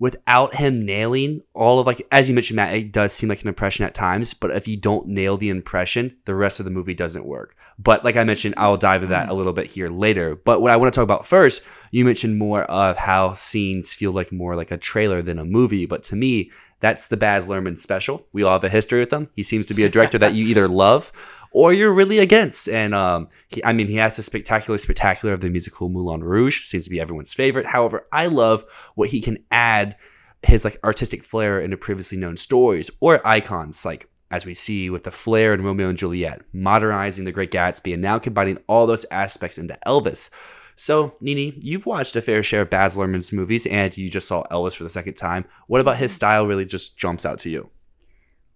without 0.00 0.56
him 0.56 0.84
nailing 0.84 1.42
all 1.54 1.78
of 1.78 1.86
like 1.86 2.04
as 2.10 2.28
you 2.28 2.34
mentioned 2.34 2.56
matt 2.56 2.74
it 2.74 2.90
does 2.90 3.12
seem 3.12 3.28
like 3.28 3.42
an 3.42 3.48
impression 3.48 3.84
at 3.84 3.94
times 3.94 4.34
but 4.34 4.50
if 4.50 4.66
you 4.66 4.76
don't 4.76 5.06
nail 5.06 5.36
the 5.36 5.50
impression 5.50 6.16
the 6.24 6.34
rest 6.34 6.58
of 6.58 6.64
the 6.64 6.70
movie 6.70 6.94
doesn't 6.94 7.26
work 7.26 7.54
but 7.78 8.04
like 8.04 8.16
i 8.16 8.24
mentioned 8.24 8.54
i'll 8.56 8.76
dive 8.76 9.02
into 9.02 9.12
that 9.12 9.28
a 9.28 9.34
little 9.34 9.52
bit 9.52 9.66
here 9.66 9.88
later 9.88 10.34
but 10.34 10.60
what 10.60 10.72
i 10.72 10.76
want 10.76 10.92
to 10.92 10.98
talk 10.98 11.04
about 11.04 11.26
first 11.26 11.62
you 11.92 12.04
mentioned 12.04 12.36
more 12.38 12.62
of 12.64 12.96
how 12.96 13.32
scenes 13.34 13.94
feel 13.94 14.10
like 14.10 14.32
more 14.32 14.56
like 14.56 14.70
a 14.70 14.78
trailer 14.78 15.22
than 15.22 15.38
a 15.38 15.44
movie 15.44 15.86
but 15.86 16.02
to 16.02 16.16
me 16.16 16.50
that's 16.80 17.08
the 17.08 17.16
Baz 17.18 17.46
Luhrmann 17.46 17.76
special. 17.76 18.26
We 18.32 18.42
all 18.42 18.52
have 18.52 18.64
a 18.64 18.70
history 18.70 19.00
with 19.00 19.12
him. 19.12 19.28
He 19.36 19.42
seems 19.42 19.66
to 19.66 19.74
be 19.74 19.84
a 19.84 19.90
director 19.90 20.16
that 20.16 20.32
you 20.32 20.46
either 20.46 20.66
love 20.66 21.12
or 21.52 21.72
you're 21.72 21.92
really 21.92 22.18
against. 22.18 22.68
And 22.68 22.94
um, 22.94 23.28
he, 23.48 23.64
I 23.64 23.72
mean, 23.72 23.86
he 23.86 23.96
has 23.96 24.16
the 24.16 24.22
spectacular 24.22 24.78
spectacular 24.78 25.34
of 25.34 25.40
the 25.40 25.50
musical 25.50 25.88
Moulin 25.88 26.22
Rouge. 26.22 26.66
Seems 26.66 26.84
to 26.84 26.90
be 26.90 27.00
everyone's 27.00 27.34
favorite. 27.34 27.66
However, 27.66 28.06
I 28.12 28.26
love 28.26 28.64
what 28.94 29.08
he 29.08 29.20
can 29.20 29.38
add 29.50 29.96
his 30.42 30.64
like 30.64 30.78
artistic 30.84 31.22
flair 31.22 31.60
into 31.60 31.76
previously 31.76 32.16
known 32.16 32.36
stories 32.36 32.90
or 33.00 33.26
icons 33.26 33.84
like 33.84 34.08
as 34.30 34.46
we 34.46 34.54
see 34.54 34.90
with 34.90 35.04
the 35.04 35.10
flair 35.10 35.52
in 35.54 35.62
Romeo 35.62 35.88
and 35.88 35.98
Juliet, 35.98 36.42
modernizing 36.52 37.24
the 37.24 37.32
Great 37.32 37.50
Gatsby, 37.50 37.92
and 37.92 38.02
now 38.02 38.18
combining 38.18 38.58
all 38.68 38.86
those 38.86 39.04
aspects 39.10 39.58
into 39.58 39.76
Elvis. 39.86 40.30
So, 40.76 41.14
Nini, 41.20 41.58
you've 41.60 41.84
watched 41.84 42.16
a 42.16 42.22
fair 42.22 42.42
share 42.42 42.62
of 42.62 42.70
Baz 42.70 42.96
Luhrmann's 42.96 43.32
movies, 43.32 43.66
and 43.66 43.94
you 43.96 44.08
just 44.08 44.28
saw 44.28 44.44
Elvis 44.44 44.76
for 44.76 44.84
the 44.84 44.90
second 44.90 45.14
time. 45.14 45.44
What 45.66 45.80
about 45.80 45.96
his 45.96 46.12
style 46.12 46.46
really 46.46 46.64
just 46.64 46.96
jumps 46.96 47.26
out 47.26 47.38
to 47.40 47.50
you? 47.50 47.68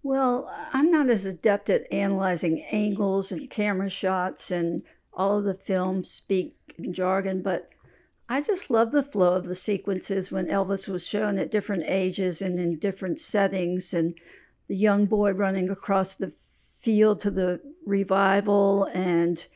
Well, 0.05 0.47
I'm 0.71 0.91
not 0.91 1.09
as 1.09 1.25
adept 1.25 1.67
at 1.67 1.91
analyzing 1.91 2.61
angles 2.69 3.31
and 3.31 3.49
camera 3.49 3.89
shots 3.89 4.51
and 4.51 4.83
all 5.11 5.39
of 5.39 5.45
the 5.45 5.55
film 5.55 6.03
speak 6.03 6.75
and 6.77 6.93
jargon, 6.93 7.41
but 7.41 7.71
I 8.29 8.41
just 8.41 8.69
love 8.69 8.91
the 8.91 9.01
flow 9.01 9.33
of 9.33 9.47
the 9.47 9.55
sequences 9.55 10.31
when 10.31 10.45
Elvis 10.45 10.87
was 10.87 11.07
shown 11.07 11.39
at 11.39 11.49
different 11.49 11.85
ages 11.87 12.39
and 12.39 12.59
in 12.59 12.77
different 12.77 13.19
settings, 13.19 13.95
and 13.95 14.13
the 14.67 14.75
young 14.75 15.07
boy 15.07 15.31
running 15.31 15.71
across 15.71 16.13
the 16.13 16.31
field 16.79 17.19
to 17.21 17.31
the 17.31 17.59
revival 17.83 18.83
and 18.93 19.47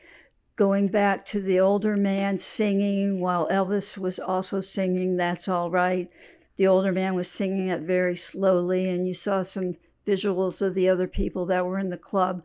going 0.56 0.88
back 0.88 1.24
to 1.26 1.40
the 1.40 1.60
older 1.60 1.96
man 1.96 2.38
singing 2.38 3.20
while 3.20 3.46
Elvis 3.50 3.96
was 3.96 4.18
also 4.18 4.58
singing 4.58 5.16
That's 5.16 5.46
All 5.46 5.70
Right. 5.70 6.10
The 6.56 6.66
older 6.66 6.90
man 6.90 7.14
was 7.14 7.30
singing 7.30 7.68
it 7.68 7.82
very 7.82 8.16
slowly, 8.16 8.90
and 8.90 9.06
you 9.06 9.14
saw 9.14 9.42
some 9.42 9.76
visuals 10.10 10.60
of 10.60 10.74
the 10.74 10.88
other 10.88 11.06
people 11.06 11.46
that 11.46 11.64
were 11.64 11.78
in 11.78 11.90
the 11.90 11.98
club. 11.98 12.42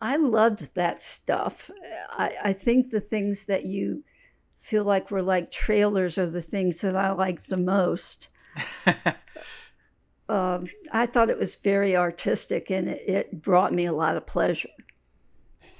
I 0.00 0.16
loved 0.16 0.74
that 0.74 1.02
stuff. 1.02 1.70
I, 2.10 2.34
I 2.42 2.52
think 2.52 2.90
the 2.90 3.00
things 3.00 3.46
that 3.46 3.64
you 3.64 4.04
feel 4.58 4.84
like 4.84 5.10
were 5.10 5.22
like 5.22 5.50
trailers 5.50 6.18
are 6.18 6.30
the 6.30 6.42
things 6.42 6.80
that 6.80 6.96
I 6.96 7.12
like 7.12 7.46
the 7.46 7.58
most. 7.58 8.28
um, 10.28 10.66
I 10.92 11.06
thought 11.06 11.30
it 11.30 11.38
was 11.38 11.56
very 11.56 11.96
artistic 11.96 12.70
and 12.70 12.88
it, 12.88 13.08
it 13.08 13.42
brought 13.42 13.72
me 13.72 13.86
a 13.86 13.92
lot 13.92 14.16
of 14.16 14.26
pleasure 14.26 14.68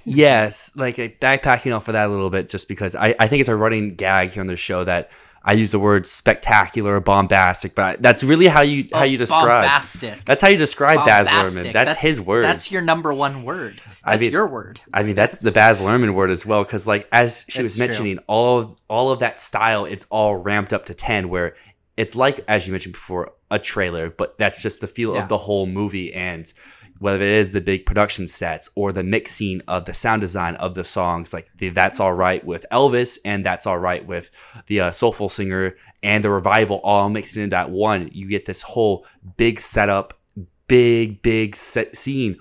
yes, 0.05 0.71
like 0.75 0.97
backpacking 0.97 1.75
off 1.75 1.89
of 1.89 1.93
that 1.93 2.07
a 2.07 2.11
little 2.11 2.31
bit, 2.31 2.49
just 2.49 2.69
because 2.69 2.95
I, 2.95 3.15
I 3.19 3.29
think 3.29 3.41
it's 3.41 3.49
a 3.49 3.57
running 3.57 3.95
gag 3.95 4.31
here 4.31 4.41
on 4.41 4.47
the 4.47 4.57
show 4.57 4.85
that 4.85 5.11
I 5.47 5.53
use 5.53 5.73
the 5.73 5.79
word 5.79 6.07
spectacular, 6.07 6.99
bombastic, 7.01 7.75
but 7.75 8.01
that's 8.01 8.25
really 8.25 8.47
how 8.47 8.63
you 8.63 8.89
how 8.93 9.01
oh, 9.01 9.05
you 9.05 9.19
describe. 9.19 9.65
Bombastic. 9.65 10.25
That's 10.25 10.41
how 10.41 10.49
you 10.49 10.57
describe 10.57 10.99
bombastic. 10.99 11.35
Baz 11.35 11.57
Luhrmann. 11.57 11.73
That's, 11.75 11.89
that's, 11.91 12.01
his 12.01 12.21
word. 12.21 12.45
That's 12.45 12.71
your 12.73 12.81
number 12.81 13.13
one 13.13 13.45
word. 13.45 13.81
That's 14.05 14.23
I 14.23 14.25
mean, 14.25 14.33
your 14.33 14.47
word. 14.47 14.81
I 14.95 15.03
mean, 15.03 15.15
that's 15.15 15.39
the 15.39 15.53
Baz 15.53 15.83
Luhrmann 15.83 16.15
word 16.15 16.31
as 16.31 16.47
well, 16.47 16.65
because 16.65 16.87
like 16.87 17.07
as 17.13 17.45
she 17.49 17.61
was 17.61 17.79
mentioning, 17.79 18.17
true. 18.17 18.25
all 18.27 18.59
of 18.59 18.77
all 18.89 19.11
of 19.11 19.19
that 19.19 19.39
style, 19.39 19.85
it's 19.85 20.07
all 20.11 20.35
ramped 20.37 20.73
up 20.73 20.87
to 20.87 20.95
ten, 20.95 21.29
where 21.29 21.57
it's 21.99 22.17
like 22.17 22.43
as 22.49 22.67
you 22.67 22.73
mentioned 22.73 22.95
before, 22.95 23.33
a 23.51 23.59
trailer, 23.59 24.09
but 24.09 24.39
that's 24.39 24.61
just 24.63 24.81
the 24.81 24.87
feel 24.87 25.15
yeah. 25.15 25.23
of 25.23 25.29
the 25.29 25.39
whole 25.39 25.67
movie 25.67 26.15
and 26.15 26.51
whether 26.99 27.23
it 27.23 27.33
is 27.33 27.53
the 27.53 27.61
big 27.61 27.87
production 27.87 28.29
sets 28.29 28.71
or 28.75 28.93
the 28.93 29.03
mixing 29.03 29.61
of 29.69 29.85
the 29.85 29.95
sound 29.95 30.21
design 30.21 30.55
of 30.57 30.75
the 30.75 30.85
songs, 30.85 31.33
like 31.33 31.49
the 31.57 31.71
That's 31.71 32.01
All 32.01 32.13
Right 32.13 32.45
with 32.45 32.65
Elvis 32.71 33.19
and 33.25 33.45
That's 33.45 33.67
All 33.67 33.79
Right 33.79 34.07
with 34.07 34.31
the 34.67 34.81
uh, 34.81 34.91
Soulful 34.91 35.29
Singer 35.29 35.77
and 36.03 36.23
the 36.23 36.31
Revival 36.31 36.81
all 36.85 37.09
mixed 37.09 37.37
into 37.37 37.51
that 37.51 37.71
one, 37.71 38.11
you 38.13 38.29
get 38.29 38.47
this 38.47 38.63
whole 38.63 39.07
big 39.37 39.61
setup, 39.61 40.15
big, 40.69 41.21
big 41.23 41.57
set 41.57 41.97
scene 41.97 42.39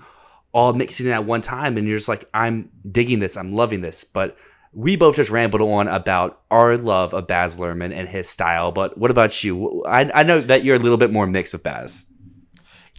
all 0.52 0.72
mixing 0.72 1.06
in 1.06 1.12
at 1.12 1.24
one 1.24 1.42
time. 1.42 1.76
And 1.76 1.86
you're 1.86 1.98
just 1.98 2.08
like, 2.08 2.24
I'm 2.32 2.70
digging 2.90 3.18
this, 3.18 3.36
I'm 3.36 3.54
loving 3.54 3.80
this. 3.80 4.04
But 4.04 4.36
we 4.72 4.96
both 4.96 5.16
just 5.16 5.30
rambled 5.30 5.62
on 5.62 5.88
about 5.88 6.40
our 6.50 6.76
love 6.76 7.12
of 7.12 7.26
Baz 7.26 7.58
Luhrmann 7.58 7.92
and 7.92 8.08
his 8.08 8.28
style. 8.28 8.72
But 8.72 8.96
what 8.96 9.10
about 9.10 9.44
you? 9.44 9.84
I, 9.84 10.10
I 10.14 10.22
know 10.22 10.40
that 10.40 10.64
you're 10.64 10.76
a 10.76 10.80
little 10.80 10.98
bit 10.98 11.12
more 11.12 11.26
mixed 11.26 11.52
with 11.52 11.62
Baz. 11.62 12.06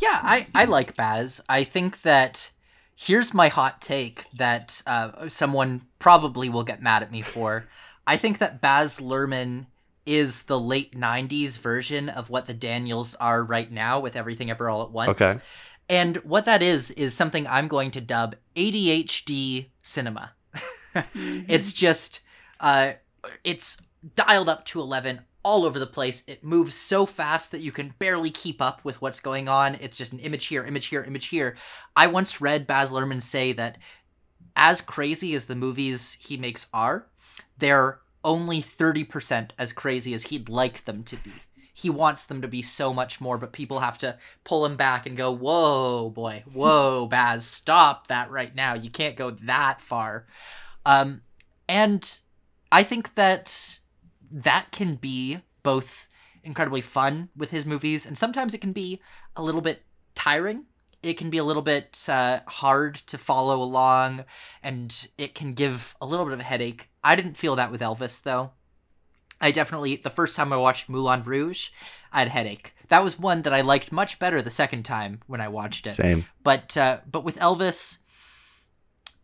Yeah, 0.01 0.19
I, 0.21 0.47
I 0.53 0.65
like 0.65 0.95
Baz. 0.95 1.41
I 1.47 1.63
think 1.63 2.01
that 2.01 2.51
here's 2.95 3.33
my 3.33 3.47
hot 3.47 3.81
take 3.81 4.25
that 4.33 4.81
uh, 4.87 5.27
someone 5.27 5.81
probably 5.99 6.49
will 6.49 6.63
get 6.63 6.81
mad 6.81 7.03
at 7.03 7.11
me 7.11 7.21
for. 7.21 7.67
I 8.07 8.17
think 8.17 8.37
that 8.39 8.61
Baz 8.61 8.99
Luhrmann 8.99 9.67
is 10.05 10.43
the 10.43 10.59
late 10.59 10.97
90s 10.97 11.57
version 11.57 12.09
of 12.09 12.29
what 12.29 12.45
the 12.45 12.53
Daniels 12.53 13.15
are 13.15 13.43
right 13.43 13.71
now 13.71 13.99
with 13.99 14.15
Everything 14.15 14.51
Ever 14.51 14.69
All 14.69 14.83
at 14.83 14.91
Once. 14.91 15.09
Okay. 15.21 15.39
And 15.89 16.17
what 16.17 16.45
that 16.45 16.61
is, 16.61 16.91
is 16.91 17.13
something 17.13 17.47
I'm 17.47 17.67
going 17.67 17.91
to 17.91 18.01
dub 18.01 18.35
ADHD 18.55 19.67
cinema. 19.81 20.31
it's 21.13 21.73
just, 21.73 22.21
uh, 22.59 22.93
it's 23.43 23.81
dialed 24.15 24.49
up 24.49 24.65
to 24.65 24.79
11 24.79 25.21
all 25.45 25.63
over 25.63 25.77
the 25.77 25.85
place. 25.85 26.23
It 26.27 26.43
moves 26.43 26.73
so 26.73 27.05
fast 27.05 27.51
that 27.51 27.61
you 27.61 27.71
can 27.71 27.93
barely 27.99 28.31
keep 28.31 28.63
up 28.63 28.83
with 28.83 28.99
what's 28.99 29.19
going 29.19 29.47
on. 29.47 29.75
It's 29.75 29.95
just 29.95 30.11
an 30.11 30.19
image 30.19 30.47
here, 30.47 30.65
image 30.65 30.87
here, 30.87 31.03
image 31.03 31.27
here. 31.27 31.55
I 31.95 32.07
once 32.07 32.41
read 32.41 32.65
Baz 32.65 32.91
Luhrmann 32.91 33.21
say 33.21 33.53
that 33.53 33.77
as 34.55 34.81
crazy 34.81 35.35
as 35.35 35.45
the 35.45 35.53
movies 35.55 36.17
he 36.19 36.35
makes 36.35 36.65
are, 36.73 37.05
they're 37.59 37.99
only 38.23 38.59
30% 38.59 39.51
as 39.59 39.71
crazy 39.71 40.15
as 40.15 40.23
he'd 40.23 40.49
like 40.49 40.85
them 40.85 41.03
to 41.03 41.15
be. 41.17 41.31
he 41.77 41.89
wants 41.89 42.25
them 42.25 42.41
to 42.41 42.47
be 42.47 42.61
so 42.61 42.93
much 42.93 43.19
more, 43.21 43.37
but 43.37 43.51
people 43.51 43.81
have 43.81 43.97
to 43.99 44.17
pull 44.45 44.65
him 44.65 44.77
back 44.77 45.05
and 45.05 45.17
go, 45.17 45.29
"Whoa, 45.29 46.09
boy, 46.09 46.43
whoa, 46.51 47.05
Baz, 47.11 47.45
stop 47.45 48.07
that 48.07 48.31
right 48.31 48.55
now! 48.55 48.73
You 48.73 48.89
can't 48.89 49.17
go 49.17 49.31
that 49.31 49.81
far." 49.81 50.25
Um, 50.85 51.21
and 51.67 52.17
I 52.71 52.83
think 52.83 53.15
that 53.15 53.79
that 54.35 54.67
can 54.71 54.95
be 54.95 55.39
both 55.63 56.09
incredibly 56.43 56.81
fun 56.81 57.29
with 57.35 57.51
his 57.51 57.65
movies, 57.65 58.05
and 58.05 58.17
sometimes 58.17 58.53
it 58.53 58.61
can 58.61 58.73
be 58.73 59.01
a 59.35 59.41
little 59.41 59.61
bit 59.61 59.83
tiring. 60.13 60.65
It 61.01 61.17
can 61.17 61.29
be 61.29 61.37
a 61.37 61.43
little 61.43 61.61
bit 61.61 62.05
uh, 62.09 62.41
hard 62.45 62.95
to 62.95 63.17
follow 63.17 63.61
along, 63.61 64.25
and 64.61 65.07
it 65.17 65.35
can 65.35 65.53
give 65.53 65.95
a 66.01 66.05
little 66.05 66.25
bit 66.25 66.33
of 66.33 66.39
a 66.41 66.43
headache. 66.43 66.89
I 67.03 67.15
didn't 67.15 67.37
feel 67.37 67.55
that 67.55 67.71
with 67.71 67.81
Elvis, 67.81 68.21
though. 68.21 68.51
I 69.39 69.51
definitely, 69.51 69.95
the 69.95 70.09
first 70.09 70.35
time 70.35 70.51
I 70.51 70.57
watched 70.57 70.89
Moulin 70.89 71.23
Rouge, 71.23 71.69
I 72.11 72.19
had 72.19 72.27
a 72.27 72.31
headache. 72.31 72.75
That 72.89 73.03
was 73.03 73.19
one 73.19 73.43
that 73.43 73.53
I 73.53 73.61
liked 73.61 73.91
much 73.91 74.19
better 74.19 74.41
the 74.41 74.49
second 74.49 74.83
time 74.83 75.21
when 75.27 75.41
I 75.41 75.47
watched 75.47 75.87
it. 75.87 75.91
Same. 75.91 76.25
But 76.43 76.75
uh, 76.77 76.99
but 77.09 77.23
with 77.23 77.37
Elvis, 77.37 77.99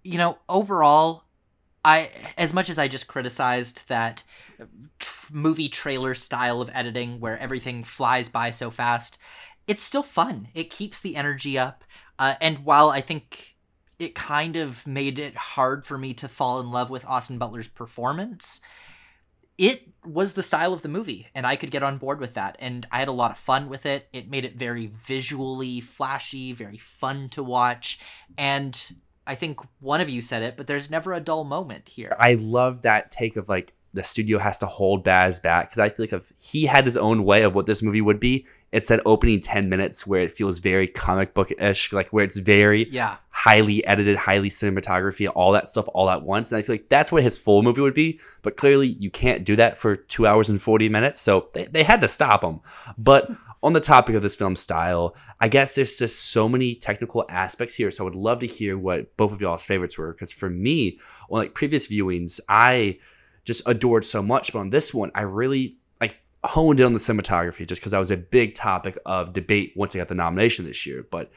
you 0.04 0.18
know, 0.18 0.38
overall, 0.50 1.26
I 1.84 2.34
as 2.38 2.54
much 2.54 2.70
as 2.70 2.78
I 2.78 2.88
just 2.88 3.08
criticized 3.08 3.88
that 3.88 4.24
tr- 5.00 5.34
movie 5.34 5.70
trailer 5.70 6.14
style 6.14 6.62
of 6.62 6.70
editing 6.74 7.20
where 7.20 7.38
everything 7.40 7.84
flies 7.84 8.30
by 8.30 8.52
so 8.52 8.70
fast, 8.70 9.18
it's 9.68 9.82
still 9.82 10.04
fun. 10.04 10.50
It 10.54 10.70
keeps 10.70 11.02
the 11.02 11.16
energy 11.16 11.58
up, 11.58 11.84
uh, 12.20 12.36
and 12.40 12.66
while 12.66 12.90
I 12.90 13.02
think 13.02 13.56
it 14.02 14.16
kind 14.16 14.56
of 14.56 14.86
made 14.88 15.20
it 15.20 15.36
hard 15.36 15.86
for 15.86 15.98
me 15.98 16.14
to 16.16 16.28
fall 16.28 16.60
in 16.60 16.72
love 16.72 16.90
with 16.90 17.06
Austin 17.06 17.38
Butler's 17.38 17.68
performance, 17.68 18.62
it 19.60 19.90
was 20.04 20.34
the 20.34 20.42
style 20.42 20.74
of 20.74 20.82
the 20.82 20.90
movie 20.90 21.28
and 21.36 21.46
I 21.46 21.56
could 21.56 21.70
get 21.70 21.84
on 21.84 22.00
board 22.00 22.20
with 22.20 22.34
that 22.34 22.56
and 22.58 22.88
I 22.92 22.98
had 22.98 23.10
a 23.10 23.14
lot 23.14 23.30
of 23.30 23.38
fun 23.38 23.70
with 23.70 23.86
it. 23.86 24.10
It 24.12 24.28
made 24.28 24.44
it 24.44 24.56
very 24.56 24.88
visually 24.88 25.82
flashy, 25.82 26.52
very 26.52 26.80
fun 26.80 27.30
to 27.30 27.44
watch 27.44 28.00
and 28.40 28.92
I 29.28 29.36
think 29.36 29.60
one 29.80 30.02
of 30.02 30.10
you 30.10 30.22
said 30.22 30.44
it, 30.44 30.58
but 30.58 30.68
there's 30.68 30.90
never 30.90 31.14
a 31.14 31.20
dull 31.20 31.44
moment 31.44 31.88
here. 31.88 32.16
I 32.20 32.34
love 32.36 32.82
that 32.84 33.12
take 33.12 33.36
of 33.36 33.48
like 33.50 33.74
the 33.94 34.04
studio 34.04 34.40
has 34.40 34.58
to 34.60 34.66
hold 34.66 35.04
Baz 35.04 35.40
back 35.40 35.66
because 35.66 35.80
I 35.80 35.90
feel 35.90 36.04
like 36.06 36.14
if 36.14 36.32
he 36.42 36.66
had 36.66 36.86
his 36.86 36.96
own 36.98 37.24
way 37.26 37.44
of 37.44 37.54
what 37.54 37.66
this 37.66 37.84
movie 37.84 38.02
would 38.02 38.20
be, 38.22 38.46
it's 38.72 38.88
that 38.88 39.02
opening 39.06 39.42
10 39.42 39.68
minutes 39.68 40.08
where 40.08 40.22
it 40.22 40.32
feels 40.32 40.60
very 40.60 40.88
comic 40.88 41.34
book 41.34 41.52
ish, 41.60 41.92
like 41.92 42.08
where 42.10 42.24
it's 42.24 42.38
very 42.38 42.90
Yeah. 42.90 43.18
highly 43.30 43.86
edited, 43.86 44.16
highly 44.16 44.50
cinematography, 44.50 45.30
all 45.36 45.52
that 45.52 45.68
stuff 45.68 45.86
all 45.94 46.10
at 46.10 46.22
once. 46.24 46.52
And 46.52 46.60
I 46.60 46.62
feel 46.62 46.76
like 46.76 46.88
that's 46.88 47.12
what 47.12 47.22
his 47.22 47.36
full 47.36 47.64
movie 47.64 47.82
would 47.82 47.94
be. 47.94 48.20
But 48.44 48.56
clearly, 48.56 48.88
you 49.00 49.12
can't 49.12 49.44
do 49.44 49.58
that 49.58 49.78
for 49.78 49.98
two 49.98 50.26
hours 50.26 50.50
and 50.50 50.62
40 50.62 50.88
minutes. 50.88 51.20
So 51.20 51.50
they, 51.54 51.66
they 51.66 51.84
had 51.84 52.00
to 52.02 52.08
stop 52.08 52.44
him. 52.46 52.62
But 52.98 53.30
on 53.64 53.74
the 53.74 53.80
topic 53.80 54.16
of 54.16 54.22
this 54.22 54.36
film 54.36 54.56
style, 54.56 55.16
I 55.40 55.48
guess 55.48 55.76
there's 55.76 55.98
just 55.98 56.32
so 56.32 56.50
many 56.50 56.74
technical 56.74 57.26
aspects 57.30 57.76
here. 57.76 57.92
So 57.92 58.04
I 58.04 58.06
would 58.06 58.16
love 58.16 58.40
to 58.40 58.48
hear 58.48 58.78
what 58.78 59.16
both 59.18 59.32
of 59.32 59.42
y'all's 59.42 59.66
favorites 59.66 59.98
were. 59.98 60.12
Because 60.14 60.32
for 60.32 60.50
me, 60.50 61.00
on 61.30 61.40
like 61.40 61.54
previous 61.54 61.88
viewings, 61.88 62.40
I 62.50 63.00
just 63.46 63.62
adored 63.68 64.04
so 64.04 64.22
much. 64.24 64.52
But 64.52 64.60
on 64.60 64.70
this 64.72 64.94
one, 64.94 65.12
I 65.14 65.22
really 65.22 65.78
like 66.00 66.22
honed 66.44 66.80
in 66.80 66.88
on 66.88 66.94
the 66.94 67.00
cinematography 67.00 67.68
just 67.68 67.82
because 67.82 67.92
that 67.92 68.00
was 68.00 68.12
a 68.12 68.18
big 68.18 68.56
topic 68.56 68.98
of 69.06 69.34
debate 69.34 69.74
once 69.76 69.96
I 69.96 70.00
got 70.00 70.08
the 70.08 70.16
nomination 70.16 70.66
this 70.66 70.86
year. 70.88 71.06
But 71.10 71.32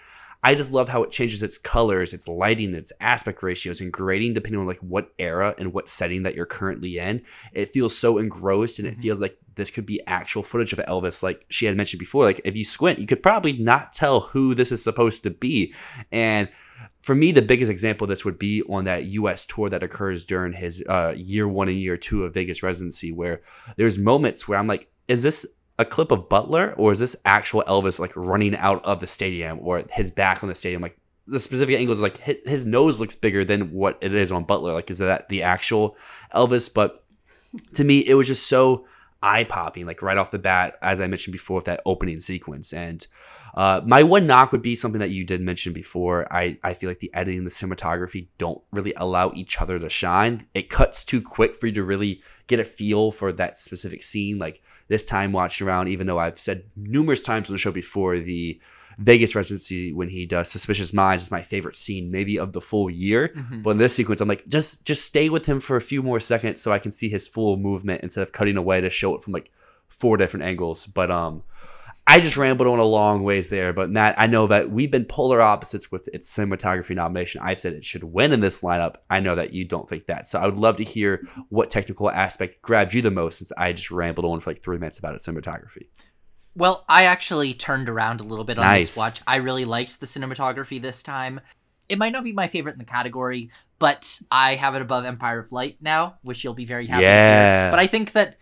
I 0.45 0.55
just 0.55 0.73
love 0.73 0.91
how 0.91 1.03
it 1.03 1.11
changes 1.11 1.43
its 1.43 1.57
colors, 1.57 2.13
its 2.13 2.29
lighting, 2.29 2.75
its 2.75 2.93
aspect 3.01 3.43
ratios, 3.43 3.81
and 3.81 3.91
grading 3.91 4.35
depending 4.35 4.61
on 4.61 4.67
like 4.67 4.79
what 4.81 5.13
era 5.19 5.55
and 5.59 5.73
what 5.73 5.89
setting 5.89 6.23
that 6.25 6.35
you're 6.35 6.45
currently 6.45 6.99
in. 6.99 7.23
It 7.55 7.73
feels 7.73 7.97
so 7.97 8.19
engrossed, 8.19 8.79
and 8.79 8.87
it 8.87 9.01
feels 9.01 9.23
like 9.23 9.39
this 9.55 9.71
could 9.71 9.87
be 9.87 10.07
actual 10.07 10.43
footage 10.43 10.75
of 10.75 10.81
Elvis. 10.81 11.23
Like 11.23 11.47
she 11.49 11.65
had 11.65 11.79
mentioned 11.79 11.99
before, 11.99 12.25
like 12.25 12.43
if 12.45 12.57
you 12.57 12.65
squint, 12.65 12.99
you 12.99 13.07
could 13.07 13.23
probably 13.23 13.55
not 13.55 13.95
tell 13.95 14.21
who 14.21 14.55
this 14.55 14.71
is 14.71 14.85
supposed 14.85 15.23
to 15.23 15.31
be. 15.31 15.73
And 16.13 16.51
for 17.01 17.15
me, 17.15 17.33
the 17.33 17.41
biggest 17.41 17.71
example 17.71 18.05
of 18.05 18.11
this 18.11 18.27
would 18.27 18.39
be 18.39 18.63
on 18.69 18.85
that 18.85 19.07
U.S. 19.07 19.47
tour 19.47 19.71
that 19.71 19.83
occurs 19.83 20.27
during 20.27 20.53
his 20.53 20.85
uh, 20.89 21.15
year 21.17 21.49
one 21.49 21.69
and 21.69 21.79
year 21.79 21.97
two 21.97 22.25
of 22.25 22.35
Vegas 22.35 22.63
residency, 22.63 23.13
where 23.13 23.41
there's 23.77 23.99
moments 23.99 24.47
where 24.47 24.59
I'm 24.59 24.67
like, 24.67 24.91
is 25.09 25.23
this 25.23 25.47
a 25.79 25.85
clip 25.85 26.11
of 26.13 26.29
Butler 26.29 26.75
or 26.77 26.93
is 26.93 26.99
this 26.99 27.17
actual 27.25 27.65
Elvis 27.67 27.99
like 27.99 28.15
running 28.17 28.57
out 28.57 28.85
of 28.85 29.01
the 29.01 29.07
stadium 29.07 29.59
or 29.61 29.83
his 29.91 30.11
back 30.11 30.43
on 30.43 30.49
the 30.49 30.55
stadium? 30.55 30.83
Like 30.83 30.99
the 31.27 31.41
specific 31.41 31.77
angles, 31.77 32.01
like 32.01 32.19
his, 32.19 32.37
his 32.45 32.67
nose 32.67 33.01
looks 33.01 33.15
bigger 33.15 33.45
than 33.45 33.73
what 33.73 33.99
it 34.01 34.15
is 34.15 34.31
on 34.31 34.45
Butler. 34.45 34.73
Like, 34.73 34.91
is 34.91 34.99
that 34.99 35.29
the 35.29 35.43
actual 35.43 35.97
Elvis? 36.35 36.73
But 36.73 37.05
to 37.75 37.85
me, 37.85 38.01
it 38.01 38.15
was 38.15 38.27
just 38.27 38.47
so 38.47 38.87
eye 39.23 39.45
popping, 39.45 39.87
like 39.87 40.03
right 40.03 40.19
off 40.19 40.31
the 40.31 40.39
bat, 40.39 40.79
as 40.83 41.01
I 41.01 41.07
mentioned 41.07 41.33
before, 41.33 41.57
with 41.57 41.65
that 41.65 41.81
opening 41.87 42.21
sequence. 42.21 42.73
And 42.73 43.07
uh, 43.55 43.81
my 43.87 44.03
one 44.03 44.27
knock 44.27 44.51
would 44.51 44.63
be 44.63 44.75
something 44.75 44.99
that 44.99 45.11
you 45.11 45.25
did 45.25 45.41
mention 45.41 45.73
before. 45.73 46.27
I, 46.33 46.59
I 46.65 46.75
feel 46.75 46.91
like 46.91 46.99
the 46.99 47.15
editing 47.15 47.39
and 47.39 47.47
the 47.47 47.51
cinematography 47.51 48.27
don't 48.37 48.61
really 48.73 48.95
allow 48.97 49.33
each 49.35 49.61
other 49.61 49.79
to 49.79 49.89
shine. 49.89 50.47
It 50.55 50.71
cuts 50.71 51.05
too 51.05 51.23
quick 51.23 51.55
for 51.55 51.69
you 51.69 51.73
to 51.75 51.85
really 51.85 52.21
get 52.49 52.59
a 52.59 52.65
feel 52.65 53.13
for 53.13 53.31
that 53.33 53.57
specific 53.57 54.03
scene. 54.03 54.39
Like 54.39 54.61
this 54.89 55.05
time 55.05 55.31
watching 55.31 55.69
around, 55.69 55.89
even 55.89 56.07
though 56.09 56.19
I've 56.19 56.41
said 56.41 56.65
numerous 56.75 57.23
times 57.23 57.49
on 57.49 57.55
the 57.55 57.59
show 57.59 57.71
before, 57.71 58.19
the 58.19 58.61
Vegas 58.99 59.35
residency 59.35 59.93
when 59.93 60.09
he 60.09 60.27
does 60.27 60.51
Suspicious 60.51 60.93
Minds 60.93 61.25
is 61.25 61.31
my 61.31 61.43
favorite 61.43 61.77
scene, 61.77 62.11
maybe 62.11 62.39
of 62.39 62.53
the 62.53 62.61
full 62.61 62.91
year. 62.91 63.33
But 63.63 63.71
in 63.71 63.79
this 63.79 63.95
sequence, 63.95 64.21
I'm 64.21 64.29
like, 64.29 64.47
just 64.47 64.87
just 64.87 65.05
stay 65.05 65.29
with 65.31 65.47
him 65.47 65.61
for 65.61 65.77
a 65.77 65.81
few 65.81 66.03
more 66.03 66.21
seconds 66.21 66.61
so 66.61 66.73
I 66.73 66.79
can 66.79 66.91
see 66.91 67.09
his 67.09 67.29
full 67.29 67.57
movement 67.57 68.03
instead 68.03 68.23
of 68.23 68.33
cutting 68.33 68.57
away 68.57 68.81
to 68.81 68.91
show 68.91 69.15
it 69.15 69.23
from 69.23 69.33
like 69.33 69.51
four 69.89 70.17
different 70.17 70.45
angles. 70.45 70.87
But 70.87 71.11
um, 71.11 71.43
I 72.07 72.21
just 72.21 72.37
rambled 72.37 72.69
on 72.69 72.79
a 72.79 72.85
long 72.85 73.23
ways 73.23 73.49
there. 73.51 73.73
But 73.73 73.91
Matt, 73.91 74.15
I 74.19 74.27
know 74.27 74.47
that 74.49 74.71
we've 74.71 74.91
been 74.91 75.07
polar 75.07 75.41
opposites 75.41 75.91
with 75.91 76.07
its 76.13 76.31
cinematography 76.37 76.95
nomination. 76.95 77.41
I've 77.43 77.59
said 77.59 77.73
it 77.73 77.85
should 77.85 78.05
win 78.05 78.33
in 78.33 78.41
this 78.41 78.63
lineup. 78.63 78.97
I 79.09 79.21
know 79.21 79.35
that 79.35 79.53
you 79.55 79.65
don't 79.65 79.89
think 79.89 80.07
that. 80.07 80.27
So 80.27 80.39
I 80.39 80.45
would 80.47 80.59
love 80.59 80.77
to 80.77 80.85
hear 80.85 81.27
what 81.49 81.71
technical 81.71 82.11
aspect 82.11 82.61
grabbed 82.63 82.93
you 82.93 83.01
the 83.01 83.11
most 83.11 83.39
since 83.39 83.53
I 83.57 83.73
just 83.73 83.91
rambled 83.91 84.27
on 84.27 84.41
for 84.41 84.51
like 84.51 84.63
three 84.63 84.79
minutes 84.79 84.99
about 84.99 85.15
its 85.15 85.27
cinematography. 85.27 85.87
Well, 86.55 86.85
I 86.89 87.05
actually 87.05 87.55
turned 87.55 87.89
around 87.89 88.21
a 88.21 88.25
little 88.25 88.45
bit 88.45 88.59
on 88.59 88.65
Nice. 88.65 88.89
this 88.89 88.97
watch. 88.97 89.21
I 89.27 89.37
really 89.37 89.65
liked 89.65 89.99
the 89.99 90.07
cinematography 90.07 90.81
this 90.81 91.03
time. 91.03 91.41
It 91.89 91.99
might 91.99 92.13
not 92.13 92.23
be 92.23 92.33
my 92.33 92.49
favorite 92.49 92.73
in 92.75 92.79
the 92.79 92.85
category, 92.85 93.51
but 93.79 94.21
I 94.31 94.55
have 94.55 94.75
it 94.75 94.83
above 94.83 95.05
Empire 95.05 95.41
of 95.41 95.53
Light 95.53 95.79
now, 95.81 96.17
which 96.23 96.45
you'll 96.45 96.55
be 96.55 96.65
very 96.65 96.87
happy 96.87 97.03
Yeah. 97.03 97.71
But 97.71 97.81
I 97.81 97.87
think 97.87 98.13
that 98.13 98.39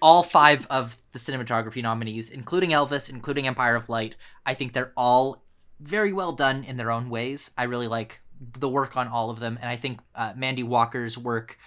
all 0.00 0.22
five 0.22 0.66
of 0.68 0.96
the 1.12 1.18
cinematography 1.18 1.82
nominees, 1.82 2.30
including 2.30 2.70
Elvis, 2.70 3.10
including 3.10 3.46
Empire 3.46 3.74
of 3.74 3.88
Light, 3.88 4.16
I 4.44 4.54
think 4.54 4.72
they're 4.72 4.92
all 4.96 5.44
very 5.80 6.12
well 6.12 6.32
done 6.32 6.64
in 6.64 6.76
their 6.76 6.90
own 6.90 7.10
ways. 7.10 7.50
I 7.56 7.64
really 7.64 7.88
like 7.88 8.20
the 8.58 8.68
work 8.68 8.96
on 8.96 9.08
all 9.08 9.30
of 9.30 9.40
them, 9.40 9.58
and 9.60 9.70
I 9.70 9.76
think 9.76 10.00
uh, 10.14 10.32
Mandy 10.36 10.62
Walker's 10.62 11.18
work 11.18 11.58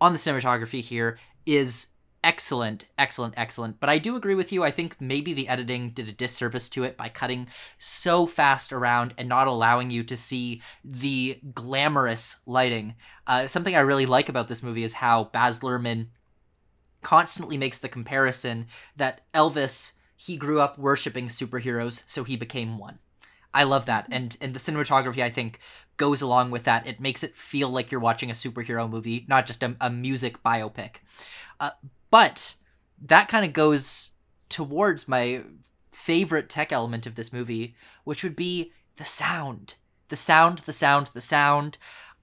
on 0.00 0.12
the 0.12 0.18
cinematography 0.18 0.82
here 0.82 1.18
is 1.46 1.88
excellent, 2.26 2.84
excellent, 2.98 3.34
excellent. 3.36 3.78
But 3.78 3.88
I 3.88 3.98
do 3.98 4.16
agree 4.16 4.34
with 4.34 4.50
you. 4.52 4.64
I 4.64 4.72
think 4.72 5.00
maybe 5.00 5.32
the 5.32 5.48
editing 5.48 5.90
did 5.90 6.08
a 6.08 6.12
disservice 6.12 6.68
to 6.70 6.82
it 6.82 6.96
by 6.96 7.08
cutting 7.08 7.46
so 7.78 8.26
fast 8.26 8.72
around 8.72 9.14
and 9.16 9.28
not 9.28 9.46
allowing 9.46 9.90
you 9.90 10.02
to 10.02 10.16
see 10.16 10.60
the 10.84 11.38
glamorous 11.54 12.38
lighting. 12.44 12.96
Uh, 13.28 13.46
something 13.46 13.76
I 13.76 13.80
really 13.80 14.06
like 14.06 14.28
about 14.28 14.48
this 14.48 14.62
movie 14.62 14.82
is 14.82 14.94
how 14.94 15.24
Baz 15.24 15.60
Luhrmann 15.60 16.08
constantly 17.06 17.56
makes 17.56 17.78
the 17.78 17.88
comparison 17.88 18.66
that 18.96 19.20
Elvis 19.32 19.92
he 20.16 20.36
grew 20.36 20.60
up 20.60 20.76
worshiping 20.76 21.28
superheroes, 21.28 22.02
so 22.04 22.24
he 22.24 22.34
became 22.34 22.78
one. 22.78 22.98
I 23.54 23.62
love 23.62 23.86
that, 23.86 24.08
and 24.10 24.36
and 24.40 24.52
the 24.52 24.58
cinematography 24.58 25.22
I 25.22 25.30
think 25.30 25.60
goes 25.98 26.20
along 26.20 26.50
with 26.50 26.64
that. 26.64 26.84
It 26.84 26.98
makes 26.98 27.22
it 27.22 27.36
feel 27.36 27.68
like 27.68 27.92
you're 27.92 28.00
watching 28.00 28.28
a 28.28 28.34
superhero 28.34 28.90
movie, 28.90 29.24
not 29.28 29.46
just 29.46 29.62
a, 29.62 29.76
a 29.80 29.88
music 29.88 30.42
biopic. 30.42 30.96
Uh, 31.60 31.70
but 32.10 32.56
that 33.00 33.28
kind 33.28 33.44
of 33.44 33.52
goes 33.52 34.10
towards 34.48 35.06
my 35.06 35.44
favorite 35.92 36.48
tech 36.48 36.72
element 36.72 37.06
of 37.06 37.14
this 37.14 37.32
movie, 37.32 37.76
which 38.02 38.24
would 38.24 38.34
be 38.34 38.72
the 38.96 39.04
sound. 39.04 39.76
The 40.08 40.16
sound, 40.16 40.58
the 40.66 40.72
sound, 40.72 41.10
the 41.14 41.20
sound. 41.20 41.78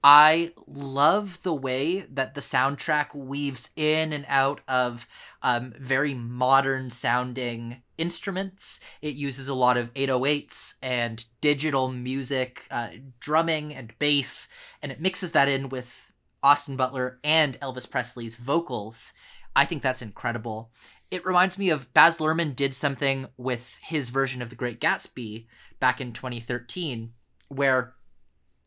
I 0.06 0.52
love 0.66 1.42
the 1.44 1.54
way 1.54 2.00
that 2.00 2.34
the 2.34 2.42
soundtrack 2.42 3.14
weaves 3.14 3.70
in 3.74 4.12
and 4.12 4.26
out 4.28 4.60
of 4.68 5.06
um, 5.40 5.72
very 5.78 6.12
modern 6.12 6.90
sounding 6.90 7.80
instruments. 7.96 8.80
It 9.00 9.14
uses 9.14 9.48
a 9.48 9.54
lot 9.54 9.78
of 9.78 9.94
808s 9.94 10.74
and 10.82 11.24
digital 11.40 11.90
music, 11.90 12.66
uh, 12.70 12.88
drumming 13.18 13.74
and 13.74 13.98
bass, 13.98 14.48
and 14.82 14.92
it 14.92 15.00
mixes 15.00 15.32
that 15.32 15.48
in 15.48 15.70
with 15.70 16.12
Austin 16.42 16.76
Butler 16.76 17.18
and 17.24 17.58
Elvis 17.60 17.90
Presley's 17.90 18.36
vocals. 18.36 19.14
I 19.56 19.64
think 19.64 19.82
that's 19.82 20.02
incredible. 20.02 20.70
It 21.10 21.24
reminds 21.24 21.56
me 21.56 21.70
of 21.70 21.90
Baz 21.94 22.18
Luhrmann 22.18 22.54
did 22.54 22.74
something 22.74 23.28
with 23.38 23.78
his 23.80 24.10
version 24.10 24.42
of 24.42 24.50
The 24.50 24.56
Great 24.56 24.82
Gatsby 24.82 25.46
back 25.80 25.98
in 25.98 26.12
2013, 26.12 27.14
where 27.48 27.94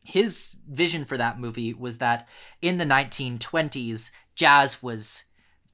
his 0.08 0.56
vision 0.66 1.04
for 1.04 1.18
that 1.18 1.38
movie 1.38 1.74
was 1.74 1.98
that 1.98 2.26
in 2.62 2.78
the 2.78 2.84
1920s, 2.86 4.10
jazz 4.34 4.82
was 4.82 5.24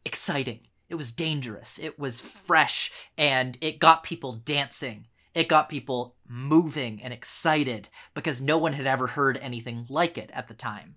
exciting. 0.05 0.59
It 0.89 0.97
was 0.97 1.12
dangerous. 1.12 1.78
It 1.78 2.01
was 2.01 2.20
fresh 2.20 2.91
and 3.16 3.57
it 3.61 3.78
got 3.78 4.03
people 4.03 4.32
dancing. 4.32 5.07
It 5.35 5.49
got 5.49 5.68
people 5.68 6.16
moving 6.28 7.01
and 7.01 7.12
excited 7.12 7.89
because 8.12 8.43
no 8.43 8.59
one 8.59 8.72
had 8.72 8.89
ever 8.89 9.07
heard 9.07 9.37
anything 9.37 9.87
like 9.89 10.18
it 10.18 10.30
at 10.32 10.49
the 10.49 10.55
time. 10.55 10.97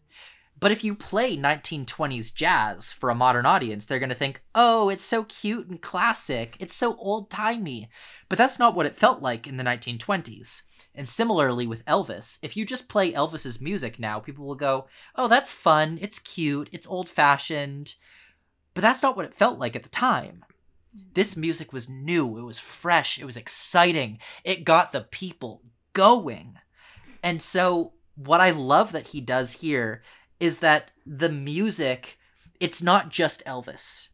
But 0.59 0.71
if 0.71 0.83
you 0.83 0.95
play 0.95 1.37
1920s 1.37 2.33
jazz 2.33 2.91
for 2.91 3.11
a 3.11 3.15
modern 3.15 3.45
audience, 3.45 3.85
they're 3.85 3.99
going 3.99 4.09
to 4.09 4.15
think, 4.15 4.41
oh, 4.55 4.89
it's 4.89 5.03
so 5.03 5.25
cute 5.25 5.67
and 5.67 5.79
classic. 5.79 6.57
It's 6.59 6.73
so 6.73 6.95
old 6.95 7.29
timey. 7.29 7.87
But 8.29 8.39
that's 8.39 8.57
not 8.57 8.73
what 8.73 8.87
it 8.87 8.95
felt 8.95 9.21
like 9.21 9.45
in 9.45 9.57
the 9.57 9.63
1920s. 9.63 10.63
And 10.97 11.07
similarly 11.07 11.67
with 11.67 11.85
Elvis, 11.85 12.39
if 12.41 12.57
you 12.57 12.65
just 12.65 12.89
play 12.89 13.13
Elvis's 13.13 13.61
music 13.61 13.99
now, 13.99 14.19
people 14.19 14.45
will 14.45 14.55
go, 14.55 14.87
oh, 15.15 15.27
that's 15.27 15.51
fun. 15.51 15.99
It's 16.01 16.17
cute. 16.17 16.69
It's 16.71 16.87
old 16.87 17.07
fashioned. 17.07 17.95
But 18.73 18.81
that's 18.81 19.03
not 19.03 19.15
what 19.15 19.25
it 19.25 19.35
felt 19.35 19.59
like 19.59 19.75
at 19.75 19.83
the 19.83 19.89
time. 19.89 20.43
This 21.13 21.37
music 21.37 21.71
was 21.71 21.87
new. 21.87 22.39
It 22.39 22.41
was 22.41 22.57
fresh. 22.57 23.19
It 23.19 23.25
was 23.25 23.37
exciting. 23.37 24.17
It 24.43 24.65
got 24.65 24.91
the 24.91 25.01
people 25.01 25.61
going. 25.93 26.57
And 27.21 27.41
so, 27.41 27.93
what 28.15 28.41
I 28.41 28.49
love 28.49 28.91
that 28.93 29.09
he 29.09 29.21
does 29.21 29.53
here 29.53 30.01
is 30.39 30.59
that 30.59 30.91
the 31.05 31.29
music, 31.29 32.17
it's 32.59 32.81
not 32.81 33.09
just 33.09 33.45
Elvis. 33.45 34.09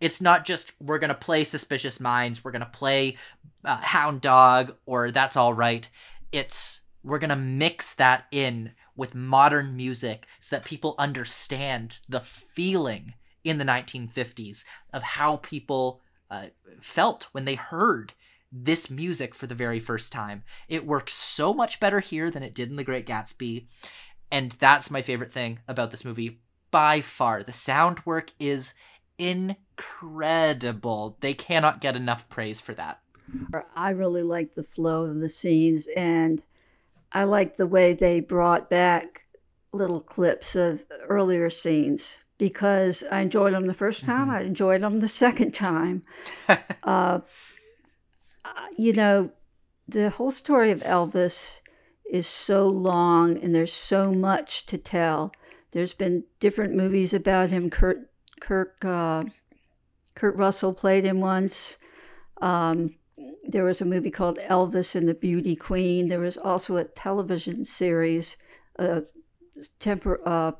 It's 0.00 0.20
not 0.20 0.44
just 0.44 0.72
we're 0.80 0.98
gonna 0.98 1.14
play 1.14 1.44
Suspicious 1.44 2.00
Minds, 2.00 2.44
we're 2.44 2.50
gonna 2.50 2.66
play 2.66 3.16
uh, 3.64 3.76
Hound 3.76 4.20
Dog, 4.20 4.76
or 4.86 5.10
That's 5.10 5.36
All 5.36 5.54
Right. 5.54 5.88
It's 6.34 6.80
we're 7.04 7.20
gonna 7.20 7.36
mix 7.36 7.94
that 7.94 8.26
in 8.32 8.72
with 8.96 9.14
modern 9.14 9.76
music 9.76 10.26
so 10.40 10.56
that 10.56 10.64
people 10.64 10.96
understand 10.98 12.00
the 12.08 12.18
feeling 12.18 13.14
in 13.44 13.58
the 13.58 13.64
1950s 13.64 14.64
of 14.92 15.02
how 15.02 15.36
people 15.36 16.00
uh, 16.32 16.46
felt 16.80 17.28
when 17.30 17.44
they 17.44 17.54
heard 17.54 18.14
this 18.50 18.90
music 18.90 19.32
for 19.32 19.46
the 19.46 19.54
very 19.54 19.78
first 19.78 20.12
time. 20.12 20.42
It 20.68 20.84
works 20.84 21.12
so 21.12 21.54
much 21.54 21.78
better 21.78 22.00
here 22.00 22.32
than 22.32 22.42
it 22.42 22.52
did 22.52 22.68
in 22.68 22.74
The 22.74 22.82
Great 22.82 23.06
Gatsby. 23.06 23.68
And 24.32 24.50
that's 24.58 24.90
my 24.90 25.02
favorite 25.02 25.32
thing 25.32 25.60
about 25.68 25.92
this 25.92 26.04
movie 26.04 26.40
by 26.72 27.00
far. 27.00 27.44
The 27.44 27.52
sound 27.52 28.00
work 28.04 28.32
is 28.40 28.74
incredible. 29.18 31.16
They 31.20 31.34
cannot 31.34 31.80
get 31.80 31.94
enough 31.94 32.28
praise 32.28 32.60
for 32.60 32.74
that. 32.74 33.03
I 33.74 33.90
really 33.90 34.22
like 34.22 34.54
the 34.54 34.62
flow 34.62 35.04
of 35.04 35.20
the 35.20 35.28
scenes, 35.28 35.88
and 35.96 36.44
I 37.12 37.24
like 37.24 37.56
the 37.56 37.66
way 37.66 37.94
they 37.94 38.20
brought 38.20 38.68
back 38.68 39.26
little 39.72 40.00
clips 40.00 40.54
of 40.54 40.84
earlier 41.08 41.50
scenes 41.50 42.20
because 42.38 43.04
I 43.10 43.20
enjoyed 43.20 43.54
them 43.54 43.66
the 43.66 43.74
first 43.74 44.04
time, 44.04 44.30
I 44.30 44.42
enjoyed 44.42 44.82
them 44.82 45.00
the 45.00 45.08
second 45.24 45.52
time. 45.52 46.02
uh, 46.82 47.20
you 48.76 48.92
know, 48.92 49.30
the 49.88 50.10
whole 50.10 50.30
story 50.30 50.70
of 50.70 50.80
Elvis 50.80 51.60
is 52.10 52.26
so 52.26 52.66
long 52.66 53.38
and 53.42 53.54
there's 53.54 53.72
so 53.72 54.12
much 54.12 54.66
to 54.66 54.78
tell. 54.78 55.32
There's 55.72 55.94
been 55.94 56.24
different 56.38 56.74
movies 56.74 57.14
about 57.14 57.50
him. 57.50 57.70
Kurt 57.70 58.10
Kirk 58.40 58.84
uh, 58.84 59.24
Kurt 60.14 60.36
Russell 60.36 60.72
played 60.72 61.04
him 61.04 61.20
once. 61.20 61.78
Um, 62.40 62.94
there 63.46 63.64
was 63.64 63.80
a 63.80 63.84
movie 63.84 64.10
called 64.10 64.38
Elvis 64.38 64.94
and 64.94 65.08
the 65.08 65.14
Beauty 65.14 65.56
Queen. 65.56 66.08
There 66.08 66.20
was 66.20 66.38
also 66.38 66.76
a 66.76 66.84
television 66.84 67.64
series, 67.64 68.36
a 68.76 69.02
tempor- 69.80 70.20
uh, 70.24 70.52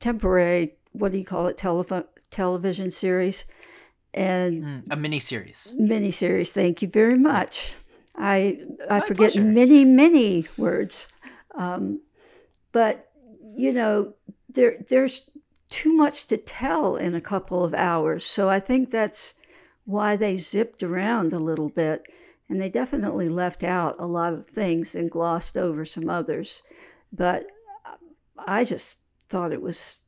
temporary, 0.00 0.76
what 0.92 1.12
do 1.12 1.18
you 1.18 1.24
call 1.24 1.46
it, 1.46 1.56
Tele- 1.56 2.06
television 2.30 2.90
series. 2.90 3.44
And 4.14 4.64
Mm, 4.64 4.82
a 4.90 4.96
mini 4.96 5.18
series. 5.18 5.74
miniseries. 5.78 6.50
Thank 6.50 6.80
you 6.80 6.88
very 6.88 7.18
much. 7.18 7.74
I 8.16 8.60
I 8.88 9.00
My 9.00 9.06
forget 9.06 9.32
pleasure. 9.34 9.42
many 9.42 9.84
many 9.84 10.46
words, 10.56 11.08
um, 11.54 12.00
but 12.72 13.10
you 13.56 13.72
know 13.72 14.14
there 14.48 14.78
there's 14.88 15.28
too 15.68 15.92
much 15.92 16.26
to 16.28 16.38
tell 16.38 16.96
in 16.96 17.14
a 17.14 17.20
couple 17.20 17.62
of 17.62 17.74
hours. 17.74 18.24
So 18.24 18.48
I 18.48 18.58
think 18.58 18.90
that's 18.90 19.34
why 19.86 20.16
they 20.16 20.36
zipped 20.36 20.82
around 20.82 21.32
a 21.32 21.38
little 21.38 21.70
bit, 21.70 22.06
and 22.48 22.60
they 22.60 22.68
definitely 22.68 23.28
left 23.28 23.64
out 23.64 23.96
a 23.98 24.06
lot 24.06 24.34
of 24.34 24.46
things 24.46 24.94
and 24.94 25.10
glossed 25.10 25.56
over 25.56 25.84
some 25.84 26.10
others. 26.10 26.62
But 27.12 27.46
I 28.36 28.64
just 28.64 28.98
thought 29.28 29.52
it 29.52 29.62
was 29.62 29.98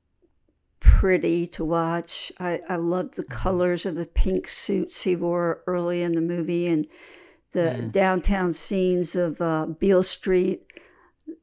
pretty 0.81 1.47
to 1.47 1.65
watch. 1.65 2.31
I, 2.39 2.61
I 2.69 2.77
loved 2.77 3.15
the 3.15 3.25
colors 3.25 3.87
of 3.87 3.95
the 3.95 4.07
pink 4.07 4.49
suits 4.49 5.03
he 5.03 5.17
wore 5.17 5.63
early 5.67 6.03
in 6.03 6.15
the 6.15 6.21
movie 6.21 6.67
and 6.67 6.87
the 7.53 7.89
downtown 7.91 8.53
scenes 8.53 9.17
of 9.17 9.41
uh, 9.41 9.67
Beale 9.67 10.03
Street, 10.03 10.71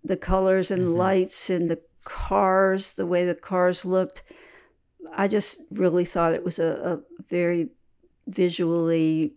the 0.03 0.17
colors 0.17 0.71
and 0.71 0.95
lights 0.95 1.49
and 1.49 1.69
the 1.69 1.81
cars, 2.03 2.93
the 2.93 3.05
way 3.05 3.25
the 3.25 3.35
cars 3.35 3.85
looked. 3.85 4.23
I 5.13 5.27
just 5.27 5.59
really 5.71 6.05
thought 6.05 6.33
it 6.33 6.45
was 6.45 6.59
a, 6.59 7.01
a 7.19 7.23
very 7.27 7.69
visually 8.27 9.33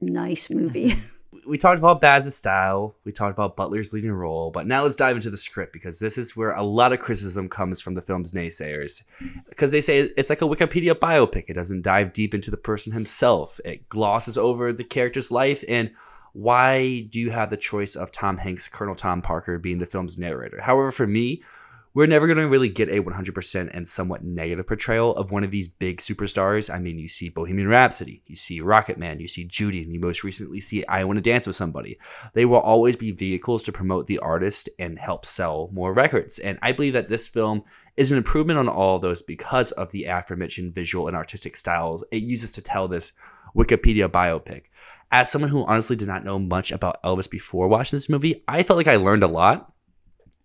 nice 0.00 0.50
movie. 0.50 0.90
Mm-hmm. 0.90 1.08
we 1.46 1.58
talked 1.58 1.78
about 1.78 2.00
Baz's 2.00 2.34
style, 2.34 2.94
we 3.04 3.12
talked 3.12 3.32
about 3.32 3.56
Butler's 3.56 3.92
leading 3.92 4.12
role, 4.12 4.50
but 4.50 4.66
now 4.66 4.82
let's 4.82 4.94
dive 4.94 5.16
into 5.16 5.30
the 5.30 5.36
script 5.36 5.72
because 5.72 5.98
this 5.98 6.16
is 6.16 6.36
where 6.36 6.52
a 6.52 6.62
lot 6.62 6.92
of 6.92 7.00
criticism 7.00 7.48
comes 7.48 7.80
from 7.80 7.94
the 7.94 8.02
film's 8.02 8.32
naysayers. 8.32 9.02
Because 9.48 9.72
they 9.72 9.80
say 9.80 10.10
it's 10.16 10.30
like 10.30 10.42
a 10.42 10.46
Wikipedia 10.46 10.94
biopic, 10.94 11.44
it 11.48 11.54
doesn't 11.54 11.82
dive 11.82 12.12
deep 12.12 12.34
into 12.34 12.50
the 12.50 12.56
person 12.56 12.92
himself, 12.92 13.60
it 13.64 13.88
glosses 13.88 14.38
over 14.38 14.72
the 14.72 14.84
character's 14.84 15.30
life. 15.30 15.64
And 15.68 15.90
why 16.32 17.02
do 17.10 17.20
you 17.20 17.30
have 17.30 17.50
the 17.50 17.56
choice 17.56 17.94
of 17.94 18.10
Tom 18.10 18.38
Hanks, 18.38 18.68
Colonel 18.68 18.94
Tom 18.94 19.22
Parker, 19.22 19.58
being 19.58 19.78
the 19.78 19.86
film's 19.86 20.18
narrator? 20.18 20.60
However, 20.60 20.90
for 20.90 21.06
me, 21.06 21.42
we're 21.94 22.06
never 22.06 22.26
going 22.26 22.38
to 22.38 22.48
really 22.48 22.68
get 22.68 22.88
a 22.88 23.00
100% 23.00 23.70
and 23.72 23.86
somewhat 23.86 24.24
negative 24.24 24.66
portrayal 24.66 25.14
of 25.14 25.30
one 25.30 25.44
of 25.44 25.52
these 25.52 25.68
big 25.68 25.98
superstars. 25.98 26.72
I 26.72 26.80
mean, 26.80 26.98
you 26.98 27.08
see 27.08 27.28
Bohemian 27.28 27.68
Rhapsody, 27.68 28.20
you 28.26 28.34
see 28.34 28.60
Rocketman, 28.60 29.20
you 29.20 29.28
see 29.28 29.44
Judy, 29.44 29.82
and 29.82 29.92
you 29.92 30.00
most 30.00 30.24
recently 30.24 30.60
see 30.60 30.84
I 30.86 31.04
Want 31.04 31.18
to 31.18 31.22
Dance 31.22 31.46
with 31.46 31.54
Somebody. 31.54 31.96
They 32.32 32.46
will 32.46 32.58
always 32.58 32.96
be 32.96 33.12
vehicles 33.12 33.62
to 33.62 33.72
promote 33.72 34.08
the 34.08 34.18
artist 34.18 34.68
and 34.80 34.98
help 34.98 35.24
sell 35.24 35.70
more 35.72 35.92
records. 35.92 36.40
And 36.40 36.58
I 36.62 36.72
believe 36.72 36.94
that 36.94 37.08
this 37.08 37.28
film 37.28 37.62
is 37.96 38.10
an 38.10 38.18
improvement 38.18 38.58
on 38.58 38.68
all 38.68 38.98
those 38.98 39.22
because 39.22 39.70
of 39.72 39.92
the 39.92 40.06
aforementioned 40.06 40.74
visual 40.74 41.06
and 41.06 41.16
artistic 41.16 41.56
styles 41.56 42.02
it 42.10 42.22
uses 42.22 42.50
to 42.52 42.62
tell 42.62 42.88
this 42.88 43.12
Wikipedia 43.56 44.08
biopic. 44.08 44.64
As 45.12 45.30
someone 45.30 45.50
who 45.50 45.64
honestly 45.64 45.94
did 45.94 46.08
not 46.08 46.24
know 46.24 46.40
much 46.40 46.72
about 46.72 47.00
Elvis 47.04 47.30
before 47.30 47.68
watching 47.68 47.96
this 47.96 48.08
movie, 48.08 48.42
I 48.48 48.64
felt 48.64 48.78
like 48.78 48.88
I 48.88 48.96
learned 48.96 49.22
a 49.22 49.28
lot. 49.28 49.72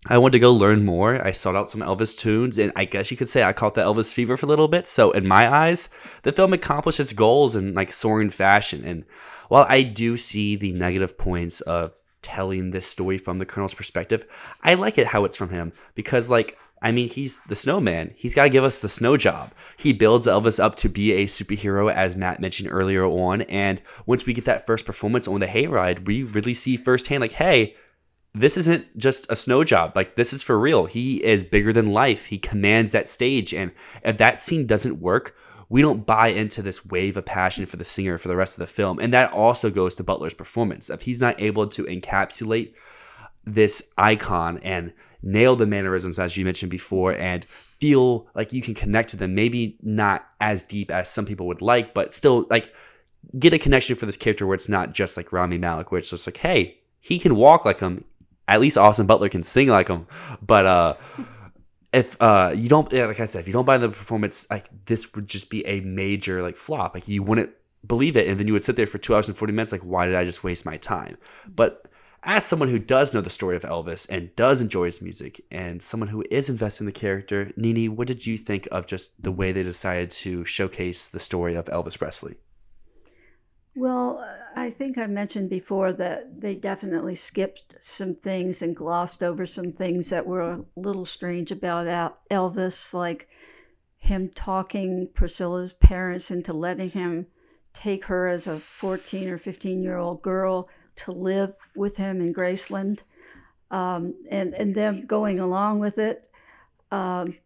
I 0.05 0.17
wanted 0.17 0.33
to 0.33 0.39
go 0.39 0.53
learn 0.53 0.85
more. 0.85 1.25
I 1.25 1.31
sought 1.31 1.57
out 1.57 1.69
some 1.69 1.81
Elvis 1.81 2.17
tunes, 2.17 2.57
and 2.57 2.71
I 2.75 2.85
guess 2.85 3.11
you 3.11 3.17
could 3.17 3.27
say 3.27 3.43
I 3.43 3.51
caught 3.51 3.73
the 3.73 3.81
Elvis 3.81 4.13
fever 4.13 4.37
for 4.37 4.45
a 4.45 4.49
little 4.49 4.69
bit. 4.69 4.87
So, 4.87 5.11
in 5.11 5.27
my 5.27 5.53
eyes, 5.53 5.89
the 6.23 6.31
film 6.31 6.53
accomplished 6.53 7.01
its 7.01 7.11
goals 7.11 7.53
in 7.53 7.73
like 7.73 7.91
soaring 7.91 8.29
fashion. 8.29 8.85
And 8.85 9.03
while 9.49 9.65
I 9.67 9.83
do 9.83 10.15
see 10.15 10.55
the 10.55 10.71
negative 10.71 11.17
points 11.17 11.59
of 11.61 12.01
telling 12.21 12.71
this 12.71 12.85
story 12.85 13.17
from 13.17 13.39
the 13.39 13.45
Colonel's 13.45 13.73
perspective, 13.73 14.25
I 14.63 14.75
like 14.75 14.97
it 14.97 15.07
how 15.07 15.25
it's 15.25 15.35
from 15.35 15.49
him 15.49 15.73
because, 15.95 16.31
like, 16.31 16.57
I 16.81 16.93
mean, 16.93 17.09
he's 17.09 17.39
the 17.39 17.55
snowman. 17.55 18.13
He's 18.15 18.33
got 18.33 18.43
to 18.43 18.49
give 18.49 18.63
us 18.63 18.81
the 18.81 18.87
snow 18.87 19.17
job. 19.17 19.51
He 19.75 19.91
builds 19.91 20.27
Elvis 20.27 20.63
up 20.63 20.75
to 20.75 20.87
be 20.87 21.11
a 21.11 21.25
superhero, 21.25 21.91
as 21.91 22.15
Matt 22.15 22.39
mentioned 22.39 22.69
earlier 22.71 23.05
on. 23.05 23.41
And 23.43 23.81
once 24.05 24.25
we 24.25 24.33
get 24.33 24.45
that 24.45 24.65
first 24.65 24.85
performance 24.85 25.27
on 25.27 25.41
the 25.41 25.45
hayride, 25.45 26.05
we 26.05 26.23
really 26.23 26.53
see 26.53 26.77
firsthand, 26.77 27.19
like, 27.19 27.33
hey, 27.33 27.75
this 28.33 28.57
isn't 28.57 28.97
just 28.97 29.29
a 29.29 29.35
snow 29.35 29.63
job. 29.63 29.93
Like 29.95 30.15
this 30.15 30.33
is 30.33 30.43
for 30.43 30.59
real. 30.59 30.85
He 30.85 31.23
is 31.23 31.43
bigger 31.43 31.73
than 31.73 31.91
life. 31.91 32.25
He 32.25 32.37
commands 32.37 32.91
that 32.91 33.07
stage. 33.07 33.53
And 33.53 33.71
if 34.03 34.17
that 34.17 34.39
scene 34.39 34.67
doesn't 34.67 35.01
work, 35.01 35.35
we 35.69 35.81
don't 35.81 36.05
buy 36.05 36.29
into 36.29 36.61
this 36.61 36.85
wave 36.85 37.17
of 37.17 37.25
passion 37.25 37.65
for 37.65 37.77
the 37.77 37.83
singer 37.83 38.17
for 38.17 38.27
the 38.27 38.35
rest 38.35 38.55
of 38.55 38.59
the 38.59 38.73
film. 38.73 38.99
And 38.99 39.13
that 39.13 39.31
also 39.31 39.69
goes 39.69 39.95
to 39.95 40.03
Butler's 40.03 40.33
performance. 40.33 40.89
If 40.89 41.01
he's 41.01 41.21
not 41.21 41.39
able 41.41 41.67
to 41.67 41.83
encapsulate 41.83 42.73
this 43.45 43.91
icon 43.97 44.59
and 44.59 44.93
nail 45.21 45.55
the 45.55 45.67
mannerisms 45.67 46.19
as 46.19 46.37
you 46.37 46.45
mentioned 46.45 46.71
before 46.71 47.13
and 47.13 47.45
feel 47.79 48.27
like 48.35 48.53
you 48.53 48.61
can 48.61 48.73
connect 48.73 49.09
to 49.09 49.17
them, 49.17 49.35
maybe 49.35 49.77
not 49.81 50.27
as 50.41 50.63
deep 50.63 50.91
as 50.91 51.09
some 51.09 51.25
people 51.25 51.47
would 51.47 51.61
like, 51.61 51.93
but 51.93 52.13
still 52.13 52.45
like 52.49 52.73
get 53.37 53.53
a 53.53 53.59
connection 53.59 53.95
for 53.95 54.05
this 54.05 54.17
character 54.17 54.45
where 54.47 54.55
it's 54.55 54.69
not 54.69 54.93
just 54.93 55.17
like 55.17 55.31
Rami 55.31 55.57
Malek, 55.57 55.91
where 55.91 55.99
it's 55.99 56.09
just 56.09 56.27
like, 56.27 56.37
hey, 56.37 56.77
he 56.99 57.19
can 57.19 57.35
walk 57.35 57.65
like 57.65 57.79
him. 57.79 58.03
At 58.49 58.59
least 58.59 58.77
Austin 58.77 59.05
Butler 59.05 59.29
can 59.29 59.43
sing 59.43 59.67
like 59.69 59.87
him. 59.87 60.07
But 60.41 60.65
uh 60.65 60.93
if 61.93 62.21
uh 62.21 62.51
you 62.55 62.67
don't 62.67 62.91
yeah, 62.91 63.05
like 63.05 63.19
I 63.19 63.25
said, 63.25 63.41
if 63.41 63.47
you 63.47 63.53
don't 63.53 63.65
buy 63.65 63.77
the 63.77 63.89
performance, 63.89 64.49
like 64.49 64.65
this 64.85 65.13
would 65.13 65.27
just 65.27 65.49
be 65.49 65.65
a 65.65 65.81
major 65.81 66.41
like 66.41 66.57
flop. 66.57 66.95
Like 66.95 67.07
you 67.07 67.23
wouldn't 67.23 67.51
believe 67.87 68.17
it, 68.17 68.27
and 68.27 68.37
then 68.37 68.47
you 68.47 68.53
would 68.53 68.63
sit 68.63 68.75
there 68.75 68.87
for 68.87 68.97
two 68.97 69.15
hours 69.15 69.27
and 69.29 69.37
forty 69.37 69.53
minutes, 69.53 69.71
like, 69.71 69.81
why 69.81 70.05
did 70.05 70.15
I 70.15 70.25
just 70.25 70.43
waste 70.43 70.65
my 70.65 70.77
time? 70.77 71.17
But 71.47 71.87
as 72.23 72.43
someone 72.43 72.69
who 72.69 72.79
does 72.79 73.13
know 73.13 73.21
the 73.21 73.29
story 73.29 73.55
of 73.55 73.63
Elvis 73.63 74.05
and 74.09 74.35
does 74.35 74.59
enjoy 74.59 74.85
his 74.85 75.01
music, 75.01 75.39
and 75.51 75.81
someone 75.81 76.09
who 76.09 76.25
is 76.29 76.49
invested 76.49 76.81
in 76.81 76.85
the 76.87 76.91
character, 76.91 77.51
Nini, 77.55 77.87
what 77.87 78.07
did 78.07 78.25
you 78.27 78.35
think 78.37 78.67
of 78.71 78.85
just 78.85 79.23
the 79.23 79.31
way 79.31 79.53
they 79.53 79.63
decided 79.63 80.09
to 80.09 80.43
showcase 80.43 81.07
the 81.07 81.19
story 81.19 81.55
of 81.55 81.65
Elvis 81.65 81.97
Presley? 81.97 82.35
Well, 83.79 84.27
I 84.57 84.71
think 84.71 84.97
I 84.97 85.07
mentioned 85.07 85.49
before 85.49 85.93
that 85.93 86.41
they 86.41 86.53
definitely 86.53 87.15
skipped 87.15 87.75
some 87.79 88.13
things 88.13 88.61
and 88.61 88.75
glossed 88.75 89.23
over 89.23 89.45
some 89.45 89.71
things 89.71 90.09
that 90.09 90.27
were 90.27 90.41
a 90.41 90.65
little 90.75 91.05
strange 91.05 91.49
about 91.49 92.19
Elvis, 92.29 92.93
like 92.93 93.29
him 93.97 94.31
talking 94.35 95.07
Priscilla's 95.13 95.71
parents 95.71 96.29
into 96.29 96.51
letting 96.51 96.89
him 96.89 97.27
take 97.71 98.03
her 98.05 98.27
as 98.27 98.47
a 98.47 98.59
14 98.59 99.29
or 99.29 99.37
15 99.37 99.81
year 99.81 99.95
old 99.95 100.21
girl 100.21 100.67
to 100.97 101.11
live 101.11 101.55
with 101.73 101.95
him 101.95 102.19
in 102.19 102.33
Graceland, 102.33 103.03
um, 103.71 104.13
and 104.29 104.53
and 104.55 104.75
them 104.75 105.05
going 105.05 105.39
along 105.39 105.79
with 105.79 105.97
it. 105.97 106.27
Um, 106.91 107.37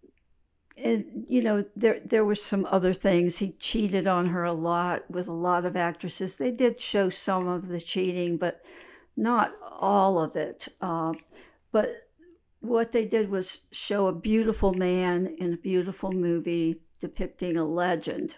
and 0.78 1.26
you 1.28 1.42
know 1.42 1.64
there 1.76 2.00
there 2.06 2.26
were 2.26 2.36
some 2.36 2.66
other 2.66 2.94
things. 2.94 3.38
He 3.38 3.52
cheated 3.54 4.08
on 4.08 4.28
her 4.28 4.44
a 4.44 4.54
lot 4.54 5.10
with 5.10 5.28
a 5.28 5.34
lot 5.34 5.66
of 5.66 5.76
actresses. 5.76 6.36
They 6.36 6.52
did 6.52 6.80
show 6.80 7.10
some 7.10 7.48
of 7.48 7.68
the 7.68 7.80
cheating 7.80 8.38
but 8.38 8.64
not 9.16 9.54
all 9.62 10.20
of 10.20 10.36
it. 10.36 10.68
Uh, 10.82 11.14
but 11.72 12.08
what 12.62 12.92
they 12.92 13.06
did 13.06 13.30
was 13.30 13.68
show 13.72 14.08
a 14.08 14.14
beautiful 14.14 14.74
man 14.74 15.36
in 15.38 15.54
a 15.54 15.58
beautiful 15.58 16.12
movie 16.12 16.82
depicting 17.00 17.58
a 17.58 17.66
legend. 17.66 18.36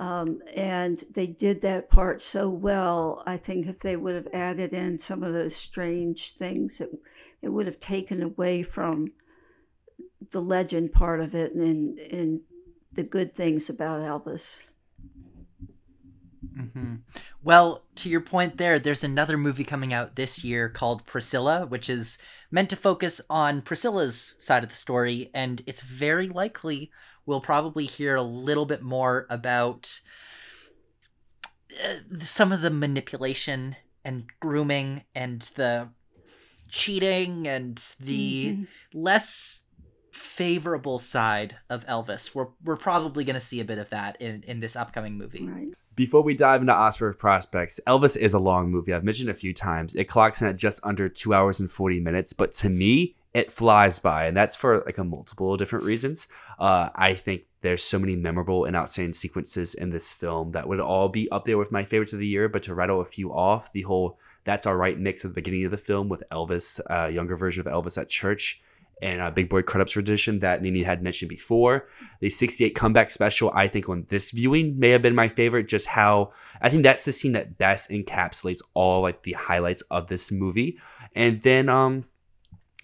Um, 0.00 0.40
and 0.54 1.02
they 1.10 1.26
did 1.26 1.60
that 1.62 1.90
part 1.90 2.22
so 2.22 2.48
well 2.48 3.24
i 3.26 3.36
think 3.36 3.66
if 3.66 3.80
they 3.80 3.96
would 3.96 4.14
have 4.14 4.28
added 4.32 4.72
in 4.72 4.96
some 4.96 5.24
of 5.24 5.32
those 5.32 5.56
strange 5.56 6.36
things 6.36 6.80
it, 6.80 6.90
it 7.42 7.52
would 7.52 7.66
have 7.66 7.80
taken 7.80 8.22
away 8.22 8.62
from 8.62 9.10
the 10.30 10.42
legend 10.42 10.92
part 10.92 11.20
of 11.20 11.34
it 11.34 11.54
and 11.54 11.98
and 11.98 12.40
the 12.92 13.02
good 13.02 13.34
things 13.34 13.70
about 13.70 14.00
Elvis. 14.00 14.62
Mm-hmm. 16.56 16.96
Well, 17.42 17.84
to 17.96 18.08
your 18.08 18.20
point 18.20 18.58
there, 18.58 18.78
there's 18.78 19.04
another 19.04 19.36
movie 19.36 19.64
coming 19.64 19.92
out 19.92 20.16
this 20.16 20.44
year 20.44 20.68
called 20.68 21.04
Priscilla, 21.04 21.66
which 21.66 21.90
is 21.90 22.18
meant 22.50 22.70
to 22.70 22.76
focus 22.76 23.20
on 23.28 23.62
Priscilla's 23.62 24.34
side 24.38 24.62
of 24.62 24.70
the 24.70 24.76
story, 24.76 25.30
and 25.34 25.62
it's 25.66 25.82
very 25.82 26.28
likely 26.28 26.90
we'll 27.26 27.40
probably 27.42 27.84
hear 27.84 28.16
a 28.16 28.22
little 28.22 28.64
bit 28.64 28.82
more 28.82 29.26
about 29.28 30.00
uh, 31.84 31.96
some 32.20 32.52
of 32.52 32.62
the 32.62 32.70
manipulation 32.70 33.76
and 34.02 34.24
grooming 34.40 35.04
and 35.14 35.42
the 35.54 35.90
cheating 36.70 37.46
and 37.46 37.94
the 38.00 38.46
mm-hmm. 38.46 38.98
less 38.98 39.60
favorable 40.18 40.98
side 40.98 41.56
of 41.70 41.86
Elvis. 41.86 42.34
We're 42.34 42.48
we're 42.64 42.76
probably 42.76 43.24
going 43.24 43.34
to 43.34 43.40
see 43.40 43.60
a 43.60 43.64
bit 43.64 43.78
of 43.78 43.90
that 43.90 44.20
in 44.20 44.42
in 44.46 44.60
this 44.60 44.76
upcoming 44.76 45.16
movie. 45.16 45.46
Right. 45.46 45.68
Before 45.94 46.22
we 46.22 46.34
dive 46.34 46.60
into 46.60 46.72
Oscar 46.72 47.12
prospects, 47.12 47.80
Elvis 47.86 48.16
is 48.16 48.34
a 48.34 48.38
long 48.38 48.70
movie. 48.70 48.92
I've 48.92 49.04
mentioned 49.04 49.30
a 49.30 49.34
few 49.34 49.52
times. 49.52 49.96
It 49.96 50.04
clocks 50.04 50.42
in 50.42 50.48
at 50.48 50.56
just 50.56 50.80
under 50.84 51.08
two 51.08 51.34
hours 51.34 51.60
and 51.60 51.70
forty 51.70 52.00
minutes, 52.00 52.32
but 52.32 52.52
to 52.52 52.68
me, 52.68 53.16
it 53.34 53.52
flies 53.52 53.98
by, 53.98 54.26
and 54.26 54.36
that's 54.36 54.56
for 54.56 54.82
like 54.84 54.98
a 54.98 55.04
multiple 55.04 55.56
different 55.56 55.84
reasons. 55.84 56.28
Uh, 56.58 56.90
I 56.94 57.14
think 57.14 57.42
there's 57.60 57.82
so 57.82 57.98
many 57.98 58.14
memorable 58.14 58.64
and 58.64 58.76
outstanding 58.76 59.12
sequences 59.12 59.74
in 59.74 59.90
this 59.90 60.14
film 60.14 60.52
that 60.52 60.68
would 60.68 60.78
all 60.80 61.08
be 61.08 61.28
up 61.30 61.44
there 61.44 61.58
with 61.58 61.72
my 61.72 61.84
favorites 61.84 62.12
of 62.12 62.20
the 62.20 62.26
year. 62.26 62.48
But 62.48 62.62
to 62.64 62.74
rattle 62.74 63.00
a 63.00 63.04
few 63.04 63.32
off, 63.32 63.72
the 63.72 63.82
whole 63.82 64.18
"That's 64.44 64.66
All 64.66 64.76
Right" 64.76 64.98
mix 64.98 65.24
at 65.24 65.30
the 65.30 65.40
beginning 65.40 65.64
of 65.64 65.70
the 65.70 65.76
film 65.76 66.08
with 66.08 66.22
Elvis, 66.30 66.80
uh, 66.90 67.08
younger 67.08 67.36
version 67.36 67.66
of 67.66 67.72
Elvis 67.72 68.00
at 68.00 68.08
church 68.08 68.60
and 69.02 69.20
a 69.20 69.30
Big 69.30 69.48
Boy 69.48 69.62
Crudup's 69.62 69.92
tradition 69.92 70.40
that 70.40 70.62
Nini 70.62 70.82
had 70.82 71.02
mentioned 71.02 71.28
before. 71.28 71.86
The 72.20 72.30
68 72.30 72.74
comeback 72.74 73.10
special, 73.10 73.50
I 73.54 73.68
think 73.68 73.88
on 73.88 74.06
this 74.08 74.30
viewing 74.30 74.78
may 74.78 74.90
have 74.90 75.02
been 75.02 75.14
my 75.14 75.28
favorite. 75.28 75.68
Just 75.68 75.86
how 75.86 76.30
I 76.60 76.70
think 76.70 76.82
that's 76.82 77.04
the 77.04 77.12
scene 77.12 77.32
that 77.32 77.58
best 77.58 77.90
encapsulates 77.90 78.62
all 78.74 79.02
like 79.02 79.22
the 79.22 79.32
highlights 79.32 79.82
of 79.90 80.08
this 80.08 80.32
movie. 80.32 80.78
And 81.14 81.42
then 81.42 81.68
um 81.68 82.04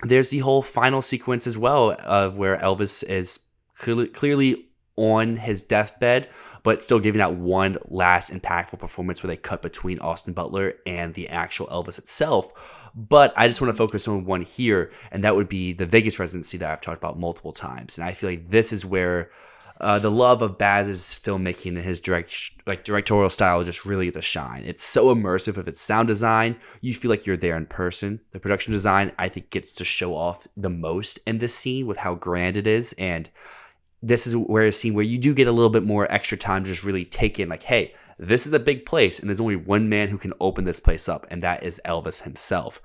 there's 0.03 0.31
the 0.31 0.39
whole 0.39 0.62
final 0.62 1.03
sequence 1.03 1.47
as 1.47 1.57
well 1.57 1.93
of 2.01 2.37
where 2.37 2.57
Elvis 2.59 3.03
is 3.05 3.41
clearly, 3.77 4.09
clearly 4.09 4.69
on 4.97 5.37
his 5.37 5.63
deathbed, 5.63 6.29
but 6.63 6.83
still 6.83 7.01
giving 7.01 7.19
that 7.19 7.35
one 7.35 7.77
last 7.87 8.33
impactful 8.33 8.79
performance 8.79 9.23
where 9.23 9.29
they 9.29 9.37
cut 9.37 9.63
between 9.63 9.99
Austin 9.99 10.33
Butler 10.33 10.75
and 10.87 11.15
the 11.15 11.29
actual 11.29 11.67
Elvis 11.67 11.99
itself. 11.99 12.53
But 12.95 13.35
I 13.37 13.49
just 13.49 13.61
want 13.61 13.73
to 13.73 13.77
focus 13.77 14.07
on 14.07 14.25
one 14.25 14.43
here, 14.43 14.91
and 15.11 15.25
that 15.25 15.35
would 15.35 15.49
be 15.49 15.73
the 15.73 15.87
Vegas 15.87 16.19
residency 16.19 16.59
that 16.59 16.71
I've 16.71 16.81
talked 16.81 16.99
about 16.99 17.19
multiple 17.19 17.53
times. 17.53 17.99
And 17.99 18.07
I 18.07 18.13
feel 18.13 18.31
like 18.31 18.51
this 18.51 18.73
is 18.73 18.87
where 18.87 19.31
uh, 19.81 19.99
the 19.99 20.11
love 20.11 20.41
of 20.41 20.57
Baz's 20.57 21.19
filmmaking 21.23 21.77
and 21.77 21.79
his 21.79 22.01
direct 22.01 22.53
like 22.67 22.85
directorial 22.85 23.31
style 23.31 23.63
just 23.65 23.85
really 23.85 24.11
to 24.13 24.23
shine. 24.23 24.63
It's 24.65 24.83
so 24.83 25.13
immersive 25.13 25.57
with 25.57 25.69
its 25.69 25.81
sound 25.81 26.07
design. 26.07 26.57
You 26.81 26.95
feel 26.95 27.11
like 27.11 27.27
you're 27.27 27.37
there 27.37 27.57
in 27.57 27.67
person. 27.67 28.21
The 28.31 28.39
production 28.39 28.73
design 28.73 29.11
I 29.19 29.29
think 29.29 29.51
gets 29.51 29.73
to 29.73 29.85
show 29.85 30.15
off 30.15 30.47
the 30.57 30.71
most 30.71 31.19
in 31.27 31.39
this 31.39 31.55
scene 31.55 31.87
with 31.87 31.97
how 31.97 32.15
grand 32.15 32.57
it 32.57 32.69
is 32.69 32.95
and 32.99 33.29
this 34.07 34.27
is 34.27 34.37
where 34.37 34.67
a 34.67 34.73
scene 34.73 34.95
where 34.95 35.05
you 35.05 35.19
do 35.19 35.35
get 35.35 35.47
a 35.47 35.53
little 35.53 35.71
bit 35.71 35.83
more 35.83 36.11
extra 36.13 36.37
time 36.37 36.63
to 36.63 36.71
just 36.71 36.85
really 36.85 37.05
take 37.07 37.41
in 37.41 37.49
like 37.49 37.63
hey 37.63 37.93
this 38.19 38.47
is 38.47 38.53
a 38.53 38.61
big 38.61 38.87
place 38.87 39.19
and 39.19 39.29
there's 39.29 39.41
only 39.41 39.57
one 39.57 39.89
man 39.89 40.09
who 40.09 40.19
can 40.19 40.33
open 40.41 40.65
this 40.65 40.79
place 40.79 41.09
up 41.09 41.27
and 41.31 41.41
that 41.41 41.63
is 41.65 41.81
elvis 41.85 42.23
himself. 42.23 42.81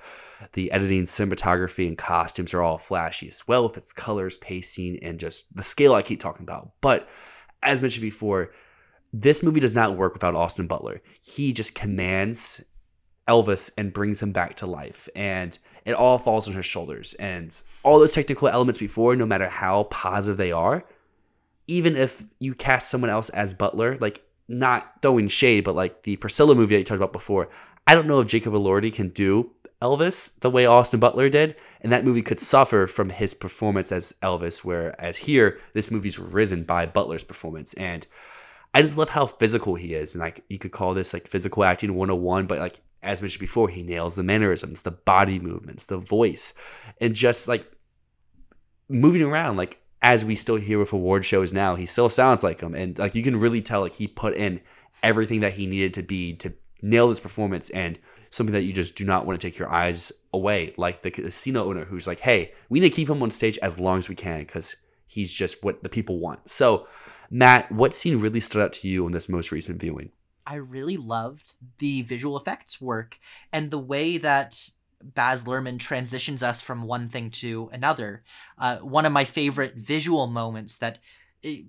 The 0.53 0.71
editing 0.71 1.03
cinematography 1.03 1.87
and 1.87 1.97
costumes 1.97 2.53
are 2.53 2.63
all 2.63 2.77
flashy 2.77 3.27
as 3.27 3.47
well 3.47 3.67
with 3.67 3.77
its 3.77 3.93
colors 3.93 4.37
pacing 4.37 4.97
and 5.03 5.19
just 5.19 5.53
the 5.55 5.61
scale 5.61 5.93
i 5.93 6.01
keep 6.01 6.19
talking 6.19 6.43
about. 6.43 6.71
But 6.81 7.07
as 7.61 7.81
mentioned 7.81 8.01
before 8.01 8.51
this 9.11 9.43
movie 9.43 9.59
does 9.59 9.75
not 9.75 9.97
work 9.97 10.13
without 10.13 10.35
austin 10.35 10.67
butler. 10.67 11.01
He 11.21 11.53
just 11.53 11.75
commands 11.75 12.63
elvis 13.27 13.71
and 13.77 13.93
brings 13.93 14.21
him 14.21 14.31
back 14.31 14.55
to 14.57 14.65
life 14.65 15.07
and 15.15 15.57
it 15.85 15.93
all 15.93 16.17
falls 16.17 16.47
on 16.47 16.55
his 16.55 16.65
shoulders. 16.65 17.13
And 17.15 17.55
all 17.83 17.99
those 17.99 18.13
technical 18.13 18.47
elements 18.47 18.79
before 18.79 19.15
no 19.15 19.25
matter 19.25 19.47
how 19.47 19.83
positive 19.83 20.37
they 20.37 20.51
are 20.51 20.83
even 21.69 21.95
if 21.95 22.23
you 22.39 22.55
cast 22.55 22.89
someone 22.89 23.11
else 23.11 23.29
as 23.29 23.53
Butler, 23.53 23.97
like 23.99 24.23
not 24.47 24.93
throwing 25.01 25.27
shade, 25.27 25.63
but 25.63 25.75
like 25.75 26.03
the 26.03 26.15
Priscilla 26.15 26.55
movie 26.55 26.75
that 26.75 26.79
you 26.79 26.85
talked 26.85 26.97
about 26.97 27.13
before, 27.13 27.49
I 27.85 27.93
don't 27.93 28.07
know 28.07 28.19
if 28.19 28.27
Jacob 28.27 28.53
Elordi 28.53 28.91
can 28.91 29.09
do 29.09 29.51
Elvis 29.81 30.37
the 30.39 30.49
way 30.49 30.65
Austin 30.65 30.99
Butler 30.99 31.29
did, 31.29 31.55
and 31.81 31.91
that 31.91 32.03
movie 32.03 32.23
could 32.23 32.39
suffer 32.39 32.87
from 32.87 33.09
his 33.09 33.33
performance 33.33 33.91
as 33.91 34.13
Elvis, 34.23 34.65
whereas 34.65 35.15
here 35.17 35.59
this 35.73 35.91
movie's 35.91 36.19
risen 36.19 36.63
by 36.63 36.85
Butler's 36.85 37.23
performance, 37.23 37.73
and 37.75 38.05
I 38.73 38.81
just 38.81 38.97
love 38.97 39.09
how 39.09 39.27
physical 39.27 39.75
he 39.75 39.93
is, 39.93 40.15
and 40.15 40.21
like 40.21 40.43
you 40.49 40.57
could 40.57 40.71
call 40.71 40.93
this 40.93 41.13
like 41.13 41.27
physical 41.27 41.63
acting 41.63 41.93
101, 41.95 42.47
but 42.47 42.59
like 42.59 42.81
as 43.01 43.21
mentioned 43.21 43.39
before, 43.39 43.69
he 43.69 43.83
nails 43.83 44.15
the 44.15 44.23
mannerisms, 44.23 44.81
the 44.81 44.91
body 44.91 45.39
movements, 45.39 45.85
the 45.85 45.97
voice, 45.97 46.53
and 46.99 47.13
just 47.13 47.47
like 47.47 47.65
moving 48.89 49.21
around 49.21 49.55
like 49.55 49.79
as 50.01 50.23
we 50.23 50.35
still 50.35 50.55
hear 50.55 50.79
with 50.79 50.93
award 50.93 51.25
shows 51.25 51.51
now, 51.51 51.75
he 51.75 51.85
still 51.85 52.09
sounds 52.09 52.43
like 52.43 52.61
him, 52.61 52.73
and 52.73 52.97
like 52.97 53.15
you 53.15 53.23
can 53.23 53.39
really 53.39 53.61
tell 53.61 53.81
like 53.81 53.93
he 53.93 54.07
put 54.07 54.33
in 54.33 54.61
everything 55.03 55.41
that 55.41 55.53
he 55.53 55.67
needed 55.67 55.93
to 55.95 56.03
be 56.03 56.35
to 56.35 56.53
nail 56.81 57.09
this 57.09 57.19
performance 57.19 57.69
and 57.71 57.99
something 58.29 58.53
that 58.53 58.63
you 58.63 58.73
just 58.73 58.95
do 58.95 59.05
not 59.05 59.25
want 59.25 59.39
to 59.39 59.47
take 59.47 59.57
your 59.57 59.69
eyes 59.69 60.11
away. 60.33 60.73
Like 60.77 61.01
the 61.01 61.11
casino 61.11 61.65
owner 61.65 61.83
who's 61.83 62.07
like, 62.07 62.19
"Hey, 62.19 62.53
we 62.69 62.79
need 62.79 62.89
to 62.89 62.95
keep 62.95 63.09
him 63.09 63.21
on 63.21 63.31
stage 63.31 63.57
as 63.59 63.79
long 63.79 63.97
as 63.97 64.09
we 64.09 64.15
can 64.15 64.39
because 64.39 64.75
he's 65.07 65.33
just 65.33 65.63
what 65.63 65.83
the 65.83 65.89
people 65.89 66.19
want." 66.19 66.49
So, 66.49 66.87
Matt, 67.29 67.71
what 67.71 67.93
scene 67.93 68.19
really 68.19 68.39
stood 68.39 68.61
out 68.61 68.73
to 68.73 68.87
you 68.87 69.05
in 69.05 69.11
this 69.11 69.29
most 69.29 69.51
recent 69.51 69.79
viewing? 69.79 70.11
I 70.47 70.55
really 70.55 70.97
loved 70.97 71.55
the 71.77 72.01
visual 72.03 72.37
effects 72.37 72.81
work 72.81 73.19
and 73.51 73.69
the 73.69 73.77
way 73.77 74.17
that 74.17 74.69
Baz 75.01 75.45
Luhrmann 75.45 75.79
transitions 75.79 76.43
us 76.43 76.61
from 76.61 76.83
one 76.83 77.09
thing 77.09 77.31
to 77.31 77.69
another. 77.71 78.23
Uh, 78.57 78.77
one 78.77 79.05
of 79.05 79.11
my 79.11 79.25
favorite 79.25 79.75
visual 79.75 80.27
moments 80.27 80.77
that. 80.77 80.99
It, 81.41 81.65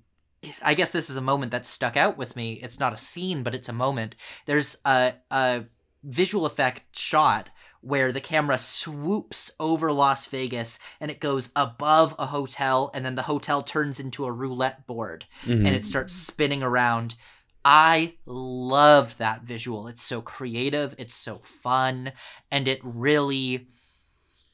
I 0.62 0.72
guess 0.72 0.90
this 0.90 1.10
is 1.10 1.18
a 1.18 1.20
moment 1.20 1.52
that 1.52 1.66
stuck 1.66 1.98
out 1.98 2.16
with 2.16 2.34
me. 2.34 2.54
It's 2.62 2.80
not 2.80 2.94
a 2.94 2.96
scene, 2.96 3.42
but 3.42 3.54
it's 3.54 3.68
a 3.68 3.74
moment. 3.74 4.16
There's 4.46 4.78
a, 4.86 5.12
a 5.30 5.64
visual 6.02 6.46
effect 6.46 6.98
shot 6.98 7.50
where 7.82 8.12
the 8.12 8.20
camera 8.20 8.58
swoops 8.58 9.50
over 9.58 9.92
Las 9.92 10.26
Vegas 10.26 10.78
and 10.98 11.10
it 11.10 11.20
goes 11.20 11.50
above 11.56 12.14
a 12.18 12.26
hotel, 12.26 12.90
and 12.94 13.04
then 13.04 13.16
the 13.16 13.22
hotel 13.22 13.62
turns 13.62 14.00
into 14.00 14.24
a 14.24 14.32
roulette 14.32 14.86
board 14.86 15.26
mm-hmm. 15.44 15.66
and 15.66 15.74
it 15.74 15.84
starts 15.84 16.14
spinning 16.14 16.62
around. 16.62 17.16
I 17.64 18.14
love 18.24 19.18
that 19.18 19.42
visual. 19.42 19.86
It's 19.88 20.02
so 20.02 20.22
creative, 20.22 20.94
it's 20.98 21.14
so 21.14 21.38
fun, 21.38 22.12
and 22.50 22.66
it 22.66 22.80
really 22.82 23.68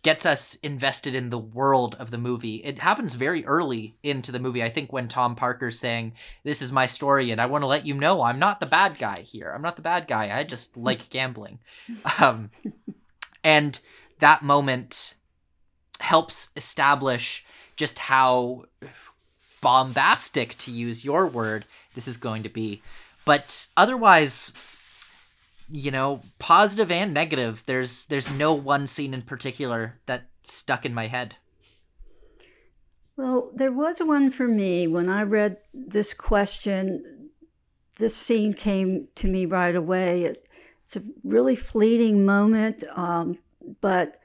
gets 0.02 0.24
us 0.24 0.54
invested 0.56 1.16
in 1.16 1.30
the 1.30 1.38
world 1.38 1.96
of 1.98 2.12
the 2.12 2.18
movie. 2.18 2.56
It 2.56 2.78
happens 2.78 3.16
very 3.16 3.44
early 3.44 3.96
into 4.04 4.30
the 4.30 4.38
movie. 4.38 4.62
I 4.62 4.68
think 4.68 4.92
when 4.92 5.08
Tom 5.08 5.34
Parker's 5.34 5.80
saying, 5.80 6.12
"This 6.44 6.62
is 6.62 6.70
my 6.70 6.86
story 6.86 7.32
and 7.32 7.40
I 7.40 7.46
want 7.46 7.62
to 7.62 7.66
let 7.66 7.86
you 7.86 7.94
know 7.94 8.22
I'm 8.22 8.38
not 8.38 8.60
the 8.60 8.66
bad 8.66 8.98
guy 8.98 9.22
here. 9.22 9.50
I'm 9.52 9.62
not 9.62 9.74
the 9.74 9.82
bad 9.82 10.06
guy. 10.06 10.36
I 10.36 10.44
just 10.44 10.76
like 10.88 11.10
gambling." 11.10 11.58
Um 12.20 12.50
And 13.42 13.78
that 14.18 14.42
moment 14.42 15.14
helps 16.00 16.48
establish 16.56 17.44
just 17.76 17.98
how 17.98 18.64
bombastic, 19.66 20.56
to 20.58 20.70
use 20.70 21.04
your 21.04 21.26
word, 21.26 21.64
this 21.96 22.06
is 22.06 22.16
going 22.16 22.44
to 22.44 22.48
be. 22.48 22.80
But 23.24 23.66
otherwise, 23.76 24.52
you 25.68 25.90
know, 25.90 26.20
positive 26.38 26.92
and 26.92 27.12
negative. 27.12 27.64
There's 27.66 28.06
there's 28.06 28.30
no 28.30 28.54
one 28.54 28.86
scene 28.86 29.12
in 29.12 29.22
particular 29.22 29.98
that 30.06 30.26
stuck 30.44 30.86
in 30.86 30.94
my 30.94 31.08
head. 31.08 31.34
Well, 33.16 33.50
there 33.56 33.72
was 33.72 33.98
one 33.98 34.30
for 34.30 34.46
me 34.46 34.86
when 34.86 35.08
I 35.08 35.24
read 35.24 35.56
this 35.74 36.14
question. 36.14 37.30
This 37.96 38.14
scene 38.14 38.52
came 38.52 39.08
to 39.16 39.26
me 39.26 39.46
right 39.46 39.74
away. 39.74 40.26
It, 40.26 40.48
it's 40.84 40.94
a 40.94 41.02
really 41.24 41.56
fleeting 41.56 42.24
moment, 42.24 42.84
um, 42.96 43.38
but 43.80 44.20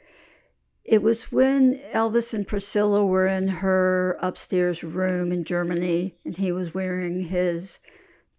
it 0.84 1.02
was 1.04 1.32
when 1.32 1.80
Elvis 1.94 2.34
and 2.34 2.48
Priscilla 2.48 3.06
were 3.06 3.28
in 3.28 3.48
her 3.48 4.16
upstairs 4.20 4.84
room 4.84 5.32
in 5.32 5.44
Germany, 5.44 6.16
and 6.26 6.38
he 6.38 6.52
was 6.52 6.74
wearing 6.74 7.22
his 7.22 7.80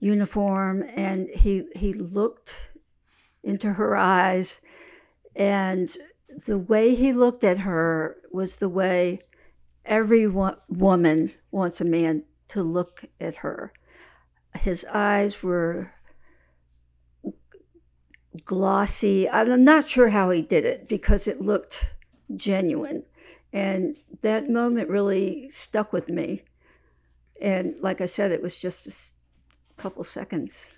uniform, 0.00 0.82
and 0.96 1.28
he 1.28 1.68
he 1.76 1.92
looked 1.92 2.70
into 3.44 3.74
her 3.74 3.96
eyes, 3.96 4.60
and 5.36 5.96
the 6.46 6.58
way 6.58 6.94
he 6.94 7.12
looked 7.12 7.44
at 7.44 7.58
her 7.58 8.16
was 8.32 8.56
the 8.56 8.68
way 8.68 9.20
every 9.84 10.26
wo- 10.26 10.56
woman 10.68 11.32
wants 11.50 11.80
a 11.80 11.84
man 11.84 12.24
to 12.48 12.62
look 12.62 13.04
at 13.20 13.36
her. 13.36 13.72
His 14.58 14.84
eyes 14.92 15.42
were 15.42 15.92
glossy. 18.44 19.28
I'm 19.28 19.64
not 19.64 19.88
sure 19.88 20.08
how 20.08 20.30
he 20.30 20.42
did 20.42 20.64
it 20.64 20.88
because 20.88 21.28
it 21.28 21.40
looked 21.40 21.90
genuine. 22.36 23.04
And 23.52 23.96
that 24.22 24.48
moment 24.48 24.88
really 24.88 25.50
stuck 25.50 25.92
with 25.92 26.08
me. 26.08 26.42
And 27.40 27.78
like 27.80 28.00
I 28.00 28.06
said, 28.06 28.32
it 28.32 28.42
was 28.42 28.58
just 28.58 28.86
a 28.86 29.82
couple 29.82 30.04
seconds. 30.04 30.74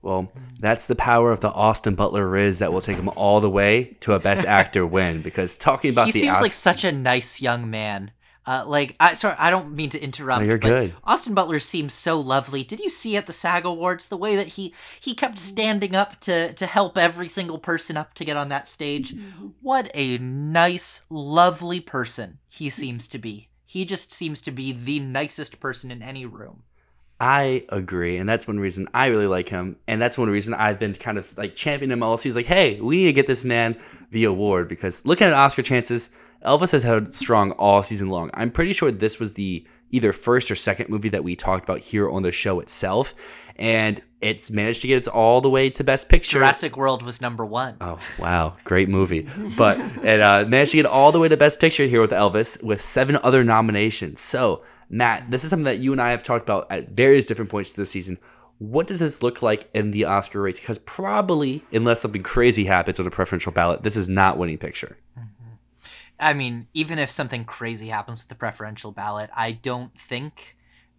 Well, 0.00 0.30
that's 0.60 0.86
the 0.86 0.94
power 0.94 1.32
of 1.32 1.40
the 1.40 1.50
Austin 1.50 1.94
Butler 1.94 2.28
Riz 2.28 2.58
that 2.58 2.72
will 2.72 2.82
take 2.82 2.98
him 2.98 3.08
all 3.08 3.40
the 3.40 3.48
way 3.50 3.96
to 4.00 4.12
a 4.12 4.18
Best 4.18 4.44
Actor 4.46 4.86
win. 4.86 5.22
Because 5.22 5.54
talking 5.54 5.90
about 5.90 6.06
the 6.06 6.12
he 6.12 6.12
the 6.12 6.20
seems 6.20 6.36
Os- 6.36 6.42
like 6.42 6.52
such 6.52 6.84
a 6.84 6.92
nice 6.92 7.40
young 7.40 7.70
man. 7.70 8.10
Uh, 8.46 8.64
like, 8.66 8.94
I 9.00 9.14
sorry, 9.14 9.36
I 9.38 9.50
don't 9.50 9.74
mean 9.74 9.90
to 9.90 10.02
interrupt. 10.02 10.42
No, 10.42 10.46
you're 10.46 10.58
but 10.58 10.68
good. 10.68 10.94
Austin 11.04 11.34
Butler 11.34 11.60
seems 11.60 11.94
so 11.94 12.20
lovely. 12.20 12.62
Did 12.62 12.80
you 12.80 12.90
see 12.90 13.16
at 13.16 13.26
the 13.26 13.32
SAG 13.32 13.64
Awards 13.64 14.08
the 14.08 14.16
way 14.16 14.36
that 14.36 14.48
he 14.48 14.74
he 15.00 15.14
kept 15.14 15.38
standing 15.38 15.94
up 15.94 16.20
to 16.20 16.52
to 16.52 16.66
help 16.66 16.98
every 16.98 17.28
single 17.28 17.58
person 17.58 17.96
up 17.96 18.14
to 18.14 18.24
get 18.24 18.36
on 18.36 18.50
that 18.50 18.68
stage? 18.68 19.14
What 19.62 19.90
a 19.94 20.18
nice, 20.18 21.02
lovely 21.08 21.80
person 21.80 22.38
he 22.50 22.68
seems 22.68 23.08
to 23.08 23.18
be. 23.18 23.48
He 23.64 23.84
just 23.84 24.12
seems 24.12 24.42
to 24.42 24.50
be 24.50 24.72
the 24.72 25.00
nicest 25.00 25.58
person 25.58 25.90
in 25.90 26.02
any 26.02 26.26
room. 26.26 26.62
I 27.20 27.64
agree, 27.68 28.16
and 28.16 28.28
that's 28.28 28.48
one 28.48 28.58
reason 28.58 28.88
I 28.92 29.06
really 29.06 29.28
like 29.28 29.48
him, 29.48 29.76
and 29.86 30.02
that's 30.02 30.18
one 30.18 30.28
reason 30.28 30.52
I've 30.52 30.80
been 30.80 30.94
kind 30.94 31.16
of 31.16 31.36
like 31.38 31.54
championing 31.54 31.92
him 31.92 32.02
all. 32.02 32.16
He's 32.16 32.34
like, 32.34 32.46
hey, 32.46 32.80
we 32.80 32.96
need 32.96 33.04
to 33.06 33.12
get 33.12 33.26
this 33.26 33.44
man 33.44 33.76
the 34.10 34.24
award 34.24 34.68
because 34.68 35.06
looking 35.06 35.28
at 35.28 35.32
Oscar 35.32 35.62
chances, 35.62 36.10
Elvis 36.44 36.72
has 36.72 36.82
held 36.82 37.14
strong 37.14 37.52
all 37.52 37.82
season 37.82 38.10
long. 38.10 38.30
I'm 38.34 38.50
pretty 38.50 38.72
sure 38.72 38.90
this 38.90 39.20
was 39.20 39.34
the 39.34 39.64
either 39.90 40.12
first 40.12 40.50
or 40.50 40.56
second 40.56 40.90
movie 40.90 41.08
that 41.10 41.22
we 41.22 41.36
talked 41.36 41.62
about 41.62 41.78
here 41.78 42.10
on 42.10 42.22
the 42.22 42.32
show 42.32 42.58
itself, 42.58 43.14
and 43.56 44.02
it's 44.20 44.50
managed 44.50 44.82
to 44.82 44.88
get 44.88 45.06
it 45.06 45.08
all 45.08 45.40
the 45.40 45.50
way 45.50 45.70
to 45.70 45.84
Best 45.84 46.08
Picture. 46.08 46.38
Jurassic 46.38 46.76
World 46.76 47.02
was 47.02 47.20
number 47.20 47.46
one. 47.46 47.76
Oh 47.80 47.98
wow, 48.18 48.56
great 48.64 48.88
movie! 48.88 49.28
But 49.56 49.78
it 50.02 50.20
uh, 50.20 50.46
managed 50.48 50.72
to 50.72 50.78
get 50.78 50.86
all 50.86 51.12
the 51.12 51.20
way 51.20 51.28
to 51.28 51.36
Best 51.36 51.60
Picture 51.60 51.86
here 51.86 52.00
with 52.00 52.10
Elvis, 52.10 52.60
with 52.62 52.82
seven 52.82 53.18
other 53.22 53.44
nominations. 53.44 54.20
So 54.20 54.62
Matt, 54.94 55.28
this 55.28 55.42
is 55.42 55.50
something 55.50 55.64
that 55.64 55.78
you 55.78 55.90
and 55.90 56.00
I 56.00 56.12
have 56.12 56.22
talked 56.22 56.44
about 56.44 56.70
at 56.70 56.90
various 56.90 57.26
different 57.26 57.50
points 57.50 57.72
the 57.72 57.84
season. 57.84 58.16
What 58.58 58.86
does 58.86 59.00
this 59.00 59.24
look 59.24 59.42
like 59.42 59.68
in 59.74 59.90
the 59.90 60.04
Oscar 60.04 60.40
race? 60.40 60.60
Because 60.60 60.78
probably, 60.78 61.64
unless 61.72 62.00
something 62.00 62.22
crazy 62.22 62.64
happens 62.64 63.00
on 63.00 63.04
the 63.04 63.10
preferential 63.10 63.50
ballot, 63.50 63.82
this 63.82 63.96
is 63.96 64.08
not 64.08 64.38
winning 64.38 64.56
picture. 64.56 64.96
I 66.20 66.32
mean, 66.32 66.68
even 66.74 67.00
if 67.00 67.10
something 67.10 67.44
crazy 67.44 67.88
happens 67.88 68.22
with 68.22 68.28
the 68.28 68.36
preferential 68.36 68.92
ballot, 68.92 69.30
I 69.34 69.50
don't 69.50 69.98
think 69.98 70.56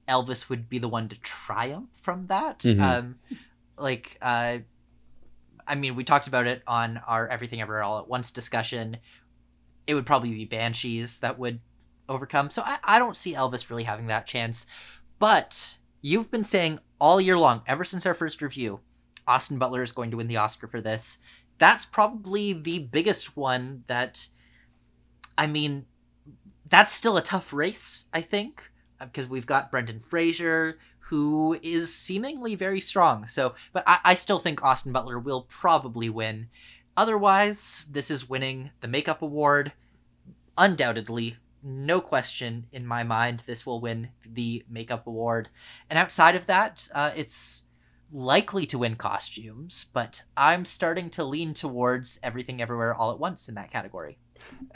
Elvis 0.10 0.50
would 0.50 0.68
be 0.68 0.78
the 0.78 0.90
one 0.90 1.08
to 1.08 1.16
triumph 1.20 1.90
from 1.96 2.28
that. 2.28 2.60
Mhm. 2.60 2.82
Um, 2.82 3.16
like, 3.78 4.18
uh, 4.22 4.58
I 5.66 5.76
mean, 5.76 5.96
we 5.96 6.04
talked 6.04 6.28
about 6.28 6.48
it 6.48 6.64
on 6.68 6.98
our 7.08 7.30
Everything 7.30 7.62
Ever 7.62 7.82
All 7.82 8.00
at 8.00 8.10
Once 8.10 8.30
discussion. 8.30 8.98
It 9.88 9.96
would 9.96 10.06
probably 10.06 10.32
be 10.32 10.44
Banshees 10.44 11.20
that 11.20 11.40
would 11.40 11.62
overcome. 12.08 12.50
So 12.50 12.62
I, 12.64 12.78
I 12.84 13.00
don't 13.00 13.18
see 13.18 13.34
Elvis 13.34 13.70
really 13.70 13.84
having 13.84 14.08
that 14.08 14.28
chance. 14.28 14.66
But 15.20 15.78
you've 16.02 16.32
been 16.32 16.44
saying 16.44 16.80
all 17.00 17.20
year 17.20 17.38
long, 17.38 17.62
ever 17.68 17.84
since 17.84 18.06
our 18.06 18.14
first 18.14 18.42
review, 18.42 18.80
Austin 19.28 19.58
Butler 19.58 19.82
is 19.82 19.92
going 19.92 20.12
to 20.12 20.18
win 20.18 20.28
the 20.28 20.38
Oscar 20.38 20.68
for 20.68 20.82
this. 20.82 21.20
That's 21.58 21.86
probably 21.86 22.54
the 22.54 22.80
biggest 22.80 23.38
one 23.38 23.84
that 23.88 24.28
I 25.38 25.48
mean, 25.48 25.86
that's 26.70 26.94
still 26.94 27.18
a 27.18 27.22
tough 27.22 27.54
race, 27.54 28.06
I 28.14 28.22
think, 28.22 28.72
uh, 29.00 29.06
because 29.06 29.28
we've 29.28 29.46
got 29.46 29.72
Brendan 29.72 30.00
Fraser, 30.00 30.80
who 31.00 31.60
is 31.62 31.94
seemingly 31.94 32.56
very 32.56 32.80
strong. 32.80 33.28
So, 33.28 33.54
but 33.74 33.84
I, 33.86 34.00
I 34.04 34.14
still 34.14 34.40
think 34.40 34.64
Austin 34.64 34.92
Butler 34.92 35.20
will 35.20 35.44
probably 35.44 36.10
win. 36.10 36.48
Otherwise, 36.98 37.86
this 37.90 38.10
is 38.10 38.30
winning 38.30 38.72
the 38.82 38.88
Makeup 38.88 39.22
Award. 39.22 39.74
Undoubtedly, 40.58 41.38
no 41.66 42.00
question 42.00 42.68
in 42.72 42.86
my 42.86 43.04
mind, 43.04 43.44
this 43.46 43.66
will 43.66 43.82
win 43.82 44.10
the 44.26 44.64
Makeup 44.70 45.08
Award. 45.08 45.50
And 45.90 45.98
outside 45.98 46.36
of 46.36 46.46
that, 46.46 46.88
uh, 46.94 47.12
it's 47.16 47.64
likely 48.12 48.66
to 48.68 48.78
win 48.78 48.96
costumes, 48.96 49.88
but 49.92 50.24
I'm 50.38 50.64
starting 50.64 51.10
to 51.12 51.24
lean 51.24 51.54
towards 51.54 52.20
Everything 52.22 52.62
Everywhere 52.62 52.94
All 52.94 53.12
at 53.12 53.20
Once 53.20 53.50
in 53.50 53.56
that 53.56 53.72
category. 53.72 54.20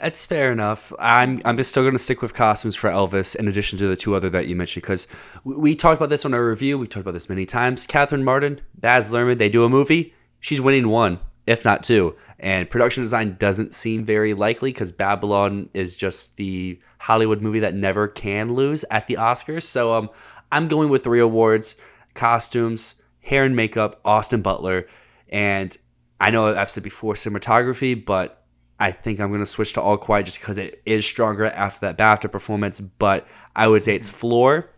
That's 0.00 0.26
fair 0.26 0.50
enough. 0.50 0.92
I'm 0.98 1.40
I'm 1.44 1.56
just 1.56 1.70
still 1.70 1.84
going 1.84 1.94
to 1.94 1.98
stick 1.98 2.22
with 2.22 2.34
costumes 2.34 2.74
for 2.74 2.90
Elvis, 2.90 3.36
in 3.36 3.46
addition 3.46 3.78
to 3.78 3.86
the 3.86 3.94
two 3.94 4.14
other 4.14 4.28
that 4.30 4.48
you 4.48 4.56
mentioned, 4.56 4.82
because 4.82 5.06
we, 5.44 5.54
we 5.54 5.74
talked 5.76 5.98
about 5.98 6.08
this 6.08 6.24
on 6.24 6.34
our 6.34 6.44
review. 6.44 6.76
We 6.76 6.88
talked 6.88 7.02
about 7.02 7.14
this 7.14 7.28
many 7.28 7.46
times. 7.46 7.86
Catherine 7.86 8.24
Martin, 8.24 8.60
Baz 8.74 9.12
Luhrmann, 9.12 9.38
they 9.38 9.48
do 9.48 9.64
a 9.64 9.68
movie. 9.68 10.12
She's 10.40 10.60
winning 10.60 10.88
one, 10.88 11.20
if 11.50 11.64
not 11.64 11.82
two. 11.82 12.14
And 12.38 12.70
production 12.70 13.02
design 13.02 13.36
doesn't 13.38 13.74
seem 13.74 14.04
very 14.04 14.34
likely 14.34 14.70
because 14.70 14.92
Babylon 14.92 15.68
is 15.74 15.96
just 15.96 16.36
the 16.36 16.78
Hollywood 16.98 17.42
movie 17.42 17.58
that 17.58 17.74
never 17.74 18.06
can 18.06 18.54
lose 18.54 18.84
at 18.88 19.08
the 19.08 19.16
Oscars. 19.16 19.64
So 19.64 19.92
um, 19.92 20.10
I'm 20.52 20.68
going 20.68 20.90
with 20.90 21.02
three 21.02 21.18
awards: 21.18 21.74
costumes, 22.14 22.94
hair 23.20 23.44
and 23.44 23.56
makeup, 23.56 24.00
Austin 24.04 24.42
Butler, 24.42 24.86
and 25.28 25.76
I 26.20 26.30
know 26.30 26.54
I've 26.54 26.70
said 26.70 26.84
before 26.84 27.14
cinematography, 27.14 28.04
but 28.04 28.44
I 28.78 28.92
think 28.92 29.18
I'm 29.18 29.28
going 29.30 29.40
to 29.40 29.46
switch 29.46 29.72
to 29.72 29.80
All 29.80 29.98
Quiet 29.98 30.26
just 30.26 30.38
because 30.38 30.56
it 30.56 30.80
is 30.86 31.04
stronger 31.04 31.46
after 31.46 31.80
that 31.80 31.98
BAFTA 31.98 32.30
performance. 32.30 32.78
But 32.80 33.26
I 33.56 33.66
would 33.66 33.82
say 33.82 33.96
it's 33.96 34.08
floor, 34.08 34.70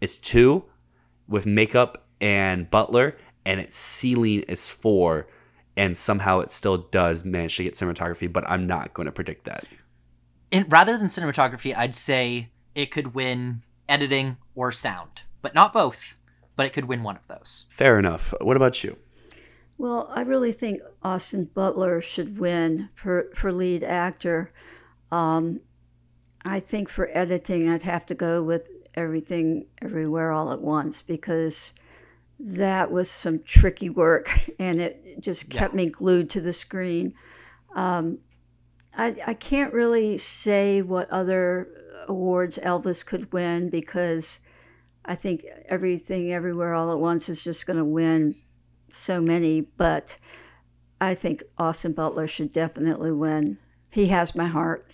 it's 0.00 0.16
two 0.16 0.64
with 1.26 1.44
makeup 1.44 2.06
and 2.20 2.70
Butler, 2.70 3.16
and 3.44 3.58
its 3.58 3.74
ceiling 3.74 4.42
is 4.42 4.68
four. 4.68 5.26
And 5.80 5.96
somehow 5.96 6.40
it 6.40 6.50
still 6.50 6.76
does 6.76 7.24
manage 7.24 7.56
to 7.56 7.64
get 7.64 7.72
cinematography, 7.72 8.30
but 8.30 8.44
I'm 8.50 8.66
not 8.66 8.92
going 8.92 9.06
to 9.06 9.12
predict 9.12 9.44
that. 9.46 9.64
in 10.50 10.66
rather 10.68 10.98
than 10.98 11.08
cinematography, 11.08 11.74
I'd 11.74 11.94
say 11.94 12.50
it 12.74 12.90
could 12.90 13.14
win 13.14 13.62
editing 13.88 14.36
or 14.54 14.72
sound, 14.72 15.22
but 15.40 15.54
not 15.54 15.72
both. 15.72 16.16
But 16.54 16.66
it 16.66 16.74
could 16.74 16.84
win 16.84 17.02
one 17.02 17.16
of 17.16 17.26
those. 17.28 17.64
Fair 17.70 17.98
enough. 17.98 18.34
What 18.42 18.56
about 18.58 18.84
you? 18.84 18.98
Well, 19.78 20.12
I 20.14 20.20
really 20.20 20.52
think 20.52 20.80
Austin 21.02 21.44
Butler 21.54 22.02
should 22.02 22.38
win 22.38 22.90
for, 22.94 23.30
for 23.34 23.50
lead 23.50 23.82
actor. 23.82 24.52
Um, 25.10 25.60
I 26.44 26.60
think 26.60 26.90
for 26.90 27.08
editing, 27.16 27.70
I'd 27.70 27.84
have 27.84 28.04
to 28.06 28.14
go 28.14 28.42
with 28.42 28.70
Everything 28.94 29.66
Everywhere 29.80 30.32
All 30.32 30.52
at 30.52 30.60
Once 30.60 31.00
because 31.00 31.72
that 32.42 32.90
was 32.90 33.10
some 33.10 33.42
tricky 33.42 33.90
work 33.90 34.50
and 34.58 34.80
it 34.80 35.20
just 35.20 35.50
kept 35.50 35.74
me 35.74 35.86
glued 35.86 36.30
to 36.30 36.40
the 36.40 36.52
screen. 36.52 37.14
Um, 37.74 38.18
I, 38.96 39.14
I 39.26 39.34
can't 39.34 39.72
really 39.74 40.16
say 40.16 40.80
what 40.82 41.08
other 41.10 41.68
awards 42.08 42.58
Elvis 42.58 43.04
could 43.04 43.32
win 43.32 43.68
because 43.68 44.40
I 45.04 45.14
think 45.14 45.44
Everything 45.66 46.32
Everywhere 46.32 46.74
All 46.74 46.90
at 46.90 46.98
Once 46.98 47.28
is 47.28 47.44
just 47.44 47.66
going 47.66 47.78
to 47.78 47.84
win 47.84 48.34
so 48.90 49.20
many, 49.20 49.60
but 49.60 50.16
I 51.00 51.14
think 51.14 51.42
Austin 51.58 51.92
Butler 51.92 52.26
should 52.26 52.52
definitely 52.52 53.12
win. 53.12 53.58
He 53.92 54.06
has 54.06 54.34
my 54.34 54.46
heart. 54.46 54.90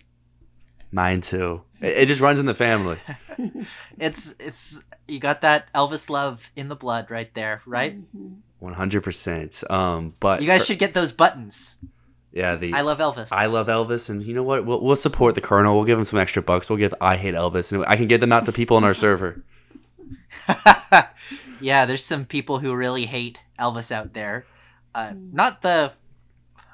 Mine 0.92 1.20
too. 1.20 1.62
It, 1.80 1.98
it 1.98 2.06
just 2.06 2.20
runs 2.20 2.38
in 2.38 2.46
the 2.46 2.54
family. 2.54 2.98
It's 3.98 4.34
it's 4.40 4.82
you 5.08 5.18
got 5.18 5.40
that 5.42 5.72
Elvis 5.72 6.10
love 6.10 6.50
in 6.56 6.68
the 6.68 6.76
blood 6.76 7.10
right 7.10 7.32
there, 7.34 7.62
right? 7.66 7.96
100%. 8.62 9.70
Um, 9.70 10.14
but 10.20 10.40
You 10.40 10.46
guys 10.46 10.62
for- 10.62 10.66
should 10.68 10.78
get 10.78 10.94
those 10.94 11.12
buttons. 11.12 11.78
Yeah, 12.32 12.56
the 12.56 12.74
I 12.74 12.82
love 12.82 12.98
Elvis. 12.98 13.32
I 13.32 13.46
love 13.46 13.68
Elvis, 13.68 14.10
and 14.10 14.22
you 14.22 14.34
know 14.34 14.42
what? 14.42 14.66
We'll, 14.66 14.82
we'll 14.82 14.96
support 14.96 15.34
the 15.34 15.40
Colonel. 15.40 15.74
We'll 15.74 15.86
give 15.86 15.98
him 15.98 16.04
some 16.04 16.18
extra 16.18 16.42
bucks. 16.42 16.68
We'll 16.68 16.78
give 16.78 16.92
I 17.00 17.16
hate 17.16 17.34
Elvis, 17.34 17.72
and 17.72 17.86
I 17.86 17.96
can 17.96 18.08
get 18.08 18.20
them 18.20 18.30
out 18.30 18.44
to 18.44 18.52
people 18.52 18.76
on 18.76 18.84
our 18.84 18.92
server. 18.92 19.42
yeah, 21.60 21.86
there's 21.86 22.04
some 22.04 22.26
people 22.26 22.58
who 22.58 22.74
really 22.74 23.06
hate 23.06 23.40
Elvis 23.58 23.90
out 23.90 24.12
there. 24.12 24.44
Uh, 24.94 25.14
not 25.16 25.62
the 25.62 25.92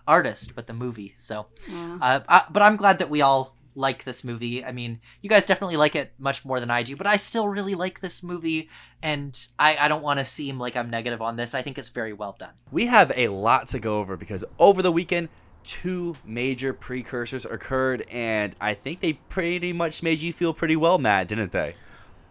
artist, 0.07 0.57
but 0.57 0.67
the 0.67 0.73
movie. 0.73 1.13
So, 1.15 1.47
uh, 1.71 2.21
I, 2.29 2.43
but 2.51 2.63
I'm 2.63 2.77
glad 2.77 2.99
that 2.99 3.09
we 3.11 3.21
all 3.21 3.52
like 3.75 4.05
this 4.05 4.25
movie. 4.25 4.65
I 4.65 4.73
mean, 4.73 5.01
you 5.21 5.31
guys 5.31 5.47
definitely 5.47 5.77
like 5.77 5.97
it 5.97 6.13
much 6.19 6.45
more 6.45 6.61
than 6.61 6.71
I 6.71 6.83
do, 6.83 6.97
but 6.97 7.07
I 7.07 7.17
still 7.17 7.49
really 7.49 7.75
like 7.75 8.01
this 8.01 8.23
movie, 8.23 8.69
and 9.03 9.39
I, 9.59 9.77
I 9.77 9.89
don't 9.89 10.03
want 10.03 10.19
to 10.19 10.25
seem 10.25 10.59
like 10.59 10.77
I'm 10.77 10.91
negative 10.91 11.23
on 11.23 11.37
this. 11.37 11.55
I 11.55 11.63
think 11.63 11.79
it's 11.79 11.89
very 11.89 12.13
well 12.13 12.37
done. 12.39 12.53
We 12.71 12.87
have 12.87 13.13
a 13.17 13.29
lot 13.29 13.69
to 13.69 13.79
go 13.79 13.99
over 13.99 14.17
because 14.17 14.45
over 14.59 14.83
the 14.83 14.93
weekend, 14.93 15.29
two 15.65 16.17
major 16.25 16.73
precursors 16.73 17.45
occurred, 17.45 18.07
and 18.11 18.55
I 18.61 18.75
think 18.75 19.01
they 19.01 19.15
pretty 19.15 19.73
much 19.73 20.03
made 20.03 20.21
you 20.21 20.33
feel 20.33 20.53
pretty 20.53 20.77
well, 20.77 20.99
Matt, 20.99 21.29
didn't 21.29 21.53
they? 21.53 21.75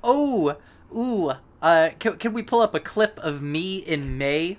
Oh, 0.04 0.58
ooh. 0.96 1.34
Uh, 1.62 1.92
can, 2.00 2.18
can 2.18 2.34
we 2.34 2.42
pull 2.42 2.60
up 2.60 2.74
a 2.74 2.80
clip 2.80 3.20
of 3.20 3.42
me 3.42 3.78
in 3.78 4.18
May 4.18 4.58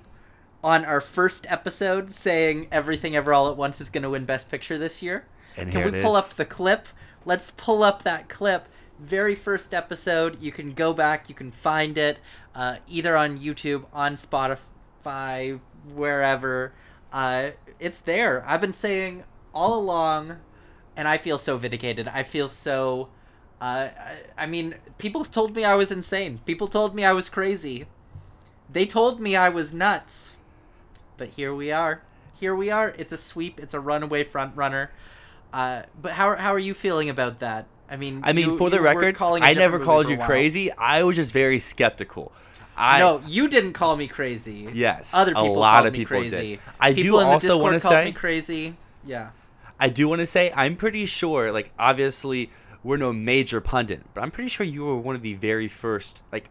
on 0.63 0.85
our 0.85 1.01
first 1.01 1.51
episode 1.51 2.11
saying 2.11 2.69
Everything 2.71 3.17
Ever 3.17 3.35
All 3.35 3.51
at 3.51 3.57
Once 3.57 3.81
is 3.81 3.89
going 3.89 4.05
to 4.05 4.11
win 4.11 4.25
Best 4.25 4.49
Picture 4.51 4.79
this 4.79 5.03
year? 5.03 5.27
And 5.57 5.71
can 5.71 5.93
we 5.93 6.03
pull 6.03 6.17
up 6.17 6.29
the 6.29 6.45
clip? 6.45 6.89
Let's 7.25 7.51
pull 7.51 7.83
up 7.83 8.03
that 8.03 8.29
clip. 8.29 8.69
Very 8.99 9.35
first 9.35 9.75
episode. 9.75 10.41
You 10.41 10.53
can 10.53 10.73
go 10.73 10.93
back. 10.93 11.29
You 11.29 11.35
can 11.35 11.51
find 11.51 11.99
it 11.99 12.19
uh, 12.55 12.77
either 12.89 13.17
on 13.17 13.39
YouTube, 13.39 13.85
on 13.93 14.15
Spotify, 14.15 15.61
wherever. 15.95 16.73
Uh, 17.13 17.51
it's 17.79 18.01
there. 18.01 18.45
I've 18.47 18.61
been 18.61 18.73
saying 18.73 19.25
all 19.55 19.79
along, 19.79 20.39
and 20.97 21.09
I 21.09 21.19
feel 21.19 21.39
so 21.39 21.57
vindicated. 21.57 22.09
I 22.09 22.23
feel 22.23 22.49
so. 22.49 23.09
Uh, 23.61 23.89
I, 23.97 24.17
I 24.39 24.47
mean, 24.47 24.77
people 24.99 25.25
told 25.25 25.55
me 25.55 25.65
I 25.65 25.75
was 25.75 25.93
insane. 25.93 26.41
People 26.47 26.69
told 26.69 26.95
me 26.95 27.05
I 27.05 27.13
was 27.13 27.29
crazy. 27.29 27.87
They 28.71 28.87
told 28.87 29.21
me 29.21 29.37
I 29.37 29.49
was 29.49 29.75
nuts. 29.75 30.37
But 31.17 31.31
here 31.31 31.55
we 31.55 31.71
are. 31.71 32.03
Here 32.39 32.55
we 32.55 32.71
are. 32.71 32.89
It's 32.99 33.13
a 33.13 33.17
sweep. 33.17 33.61
It's 33.61 33.75
a 33.75 33.81
runaway 33.81 34.25
front 34.25 34.57
runner. 34.57 34.91
Uh, 35.53 35.83
but 36.01 36.13
how, 36.13 36.37
how 36.37 36.53
are 36.55 36.59
you 36.59 36.75
feeling 36.75 37.09
about 37.11 37.41
that? 37.41 37.67
I 37.91 37.97
mean, 37.97 38.21
I 38.25 38.33
mean, 38.33 38.51
you- 38.51 38.57
for 38.59 38.71
the 38.71 38.81
record, 38.81 39.15
calling 39.15 39.43
a 39.43 39.47
I 39.47 39.53
never 39.53 39.79
called 39.79 40.09
you 40.09 40.17
crazy. 40.17 40.73
I 40.73 41.03
was 41.03 41.17
just 41.17 41.33
very 41.33 41.59
skeptical. 41.59 42.33
I 42.75 43.01
no, 43.01 43.21
you 43.27 43.49
didn't 43.49 43.75
call 43.75 43.97
me 43.97 44.09
crazy. 44.09 44.67
Yes, 44.73 45.13
other 45.13 45.33
a 45.33 45.35
people 45.35 45.57
lot 45.57 45.75
called 45.75 45.87
of 45.89 45.93
me 45.93 45.99
people 45.99 46.23
did. 46.23 46.31
crazy. 46.33 46.59
I 46.81 46.93
do 46.95 47.03
people 47.03 47.19
the 47.19 47.27
also 47.27 47.59
wanna 47.59 47.79
say- 47.81 48.07
me 48.07 48.13
crazy. 48.13 48.77
Yeah. 49.05 49.31
I 49.79 49.89
do 49.89 50.09
want 50.09 50.21
to 50.21 50.27
say 50.27 50.53
I'm 50.55 50.77
pretty 50.77 51.07
sure. 51.07 51.51
Like, 51.51 51.73
obviously, 51.77 52.51
we're 52.85 52.99
no 52.99 53.13
major 53.13 53.61
pundit, 53.61 54.01
but 54.15 54.23
I'm 54.23 54.31
pretty 54.31 54.49
sure 54.49 54.65
you 54.65 54.85
were 54.85 54.97
one 54.97 55.17
of 55.17 55.23
the 55.23 55.35
very 55.35 55.67
first 55.67 56.23
like 56.31 56.49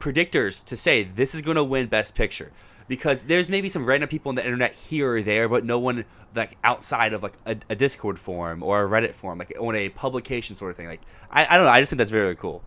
predictors 0.00 0.64
to 0.66 0.76
say 0.76 1.02
this 1.02 1.34
is 1.34 1.42
going 1.42 1.56
to 1.56 1.64
win 1.64 1.86
Best 1.88 2.14
Picture. 2.14 2.52
Because 2.92 3.24
there's 3.24 3.48
maybe 3.48 3.70
some 3.70 3.86
random 3.86 4.06
people 4.06 4.28
on 4.28 4.34
the 4.34 4.44
internet 4.44 4.74
here 4.74 5.14
or 5.14 5.22
there, 5.22 5.48
but 5.48 5.64
no 5.64 5.78
one 5.78 6.04
like 6.34 6.58
outside 6.62 7.14
of 7.14 7.22
like 7.22 7.32
a, 7.46 7.56
a 7.70 7.74
Discord 7.74 8.18
forum 8.18 8.62
or 8.62 8.84
a 8.84 8.86
Reddit 8.86 9.14
forum, 9.14 9.38
like 9.38 9.50
on 9.58 9.74
a 9.74 9.88
publication 9.88 10.54
sort 10.54 10.72
of 10.72 10.76
thing. 10.76 10.88
Like, 10.88 11.00
I, 11.30 11.46
I 11.46 11.56
don't 11.56 11.64
know. 11.64 11.72
I 11.72 11.80
just 11.80 11.88
think 11.88 11.96
that's 11.96 12.10
very 12.10 12.36
cool. 12.36 12.62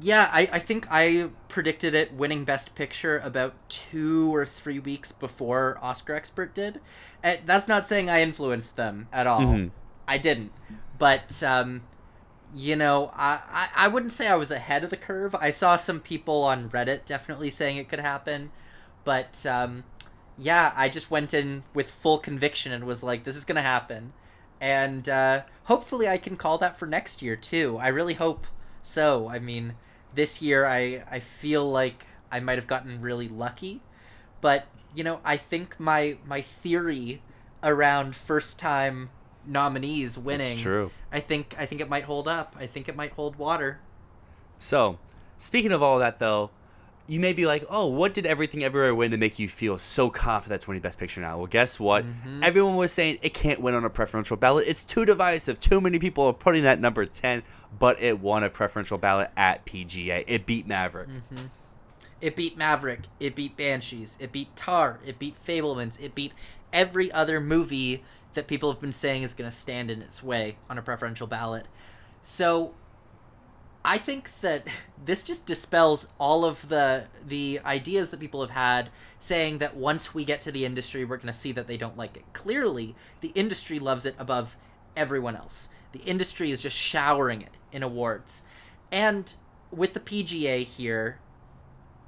Yeah, 0.00 0.30
I, 0.32 0.48
I 0.52 0.58
think 0.60 0.86
I 0.88 1.30
predicted 1.48 1.96
it 1.96 2.12
winning 2.12 2.44
Best 2.44 2.76
Picture 2.76 3.18
about 3.24 3.54
two 3.68 4.32
or 4.32 4.46
three 4.46 4.78
weeks 4.78 5.10
before 5.10 5.80
Oscar 5.82 6.14
Expert 6.14 6.54
did. 6.54 6.80
And 7.20 7.40
that's 7.44 7.66
not 7.66 7.84
saying 7.84 8.08
I 8.08 8.22
influenced 8.22 8.76
them 8.76 9.08
at 9.12 9.26
all. 9.26 9.40
Mhm. 9.40 9.72
I 10.06 10.18
didn't. 10.18 10.52
But, 10.96 11.42
um, 11.42 11.82
you 12.54 12.76
know, 12.76 13.10
I, 13.14 13.40
I, 13.50 13.68
I 13.74 13.88
wouldn't 13.88 14.12
say 14.12 14.28
I 14.28 14.36
was 14.36 14.52
ahead 14.52 14.84
of 14.84 14.90
the 14.90 14.96
curve. 14.96 15.34
I 15.34 15.50
saw 15.50 15.76
some 15.76 15.98
people 15.98 16.44
on 16.44 16.70
Reddit 16.70 17.04
definitely 17.04 17.50
saying 17.50 17.78
it 17.78 17.88
could 17.88 17.98
happen. 17.98 18.52
But, 19.04 19.44
um, 19.46 19.84
yeah, 20.38 20.72
I 20.74 20.88
just 20.88 21.10
went 21.10 21.34
in 21.34 21.62
with 21.74 21.90
full 21.90 22.18
conviction 22.18 22.72
and 22.72 22.84
was 22.84 23.02
like, 23.02 23.24
this 23.24 23.36
is 23.36 23.44
going 23.44 23.56
to 23.56 23.62
happen. 23.62 24.12
And 24.60 25.08
uh, 25.08 25.42
hopefully 25.64 26.08
I 26.08 26.16
can 26.18 26.36
call 26.36 26.58
that 26.58 26.78
for 26.78 26.86
next 26.86 27.22
year, 27.22 27.36
too. 27.36 27.76
I 27.78 27.88
really 27.88 28.14
hope 28.14 28.46
so. 28.82 29.28
I 29.28 29.38
mean, 29.38 29.74
this 30.14 30.40
year 30.40 30.66
I, 30.66 31.04
I 31.10 31.20
feel 31.20 31.70
like 31.70 32.06
I 32.32 32.40
might 32.40 32.58
have 32.58 32.66
gotten 32.66 33.00
really 33.00 33.28
lucky. 33.28 33.82
But, 34.40 34.66
you 34.94 35.04
know, 35.04 35.20
I 35.24 35.36
think 35.36 35.78
my, 35.78 36.16
my 36.26 36.40
theory 36.40 37.22
around 37.62 38.14
first 38.14 38.58
time 38.58 39.10
nominees 39.46 40.18
winning 40.18 40.58
true. 40.58 40.90
I 41.12 41.20
think 41.20 41.54
I 41.58 41.66
think 41.66 41.80
it 41.80 41.88
might 41.88 42.04
hold 42.04 42.28
up. 42.28 42.56
I 42.58 42.66
think 42.66 42.88
it 42.88 42.96
might 42.96 43.12
hold 43.12 43.36
water. 43.36 43.80
So, 44.58 44.98
speaking 45.38 45.72
of 45.72 45.82
all 45.82 45.98
that, 45.98 46.18
though, 46.18 46.50
you 47.06 47.20
may 47.20 47.34
be 47.34 47.46
like, 47.46 47.64
oh, 47.68 47.86
what 47.86 48.14
did 48.14 48.24
Everything 48.24 48.64
Everywhere 48.64 48.94
win 48.94 49.10
to 49.10 49.18
make 49.18 49.38
you 49.38 49.48
feel 49.48 49.76
so 49.76 50.08
confident 50.08 50.50
that's 50.50 50.66
winning 50.66 50.80
the 50.80 50.86
Best 50.86 50.98
Picture 50.98 51.20
now? 51.20 51.36
Well, 51.36 51.46
guess 51.46 51.78
what? 51.78 52.04
Mm-hmm. 52.04 52.42
Everyone 52.42 52.76
was 52.76 52.92
saying 52.92 53.18
it 53.20 53.34
can't 53.34 53.60
win 53.60 53.74
on 53.74 53.84
a 53.84 53.90
preferential 53.90 54.36
ballot. 54.36 54.66
It's 54.66 54.84
too 54.84 55.04
divisive. 55.04 55.60
Too 55.60 55.80
many 55.80 55.98
people 55.98 56.24
are 56.24 56.32
putting 56.32 56.62
that 56.62 56.80
number 56.80 57.04
10, 57.04 57.42
but 57.78 58.00
it 58.00 58.20
won 58.20 58.42
a 58.42 58.48
preferential 58.48 58.96
ballot 58.96 59.30
at 59.36 59.66
PGA. 59.66 60.24
It 60.26 60.46
beat 60.46 60.66
Maverick. 60.66 61.08
Mm-hmm. 61.08 61.46
It 62.22 62.36
beat 62.36 62.56
Maverick. 62.56 63.00
It 63.20 63.34
beat 63.34 63.54
Banshees. 63.54 64.16
It 64.18 64.32
beat 64.32 64.56
Tar. 64.56 64.98
It 65.04 65.18
beat 65.18 65.36
Fabelmans. 65.46 66.02
It 66.02 66.14
beat 66.14 66.32
every 66.72 67.12
other 67.12 67.38
movie 67.38 68.02
that 68.32 68.46
people 68.46 68.72
have 68.72 68.80
been 68.80 68.94
saying 68.94 69.22
is 69.22 69.34
going 69.34 69.50
to 69.50 69.54
stand 69.54 69.90
in 69.90 70.00
its 70.00 70.22
way 70.22 70.56
on 70.70 70.78
a 70.78 70.82
preferential 70.82 71.26
ballot. 71.26 71.66
So 72.22 72.72
I 73.84 73.98
think 73.98 74.30
that 74.40 74.66
this 75.04 75.22
just 75.22 75.44
dispels 75.44 76.08
all 76.18 76.44
of 76.44 76.68
the 76.68 77.04
the 77.26 77.60
ideas 77.66 78.10
that 78.10 78.20
people 78.20 78.40
have 78.40 78.50
had 78.50 78.88
saying 79.18 79.58
that 79.58 79.76
once 79.76 80.14
we 80.14 80.24
get 80.24 80.40
to 80.42 80.52
the 80.52 80.64
industry 80.64 81.04
we're 81.04 81.18
going 81.18 81.26
to 81.26 81.32
see 81.32 81.52
that 81.52 81.66
they 81.66 81.76
don't 81.76 81.96
like 81.96 82.16
it. 82.16 82.24
Clearly, 82.32 82.94
the 83.20 83.32
industry 83.34 83.78
loves 83.78 84.06
it 84.06 84.14
above 84.18 84.56
everyone 84.96 85.36
else. 85.36 85.68
The 85.92 86.00
industry 86.00 86.50
is 86.50 86.60
just 86.60 86.76
showering 86.76 87.42
it 87.42 87.52
in 87.72 87.82
awards. 87.82 88.44
And 88.90 89.34
with 89.70 89.92
the 89.92 90.00
PGA 90.00 90.64
here, 90.64 91.18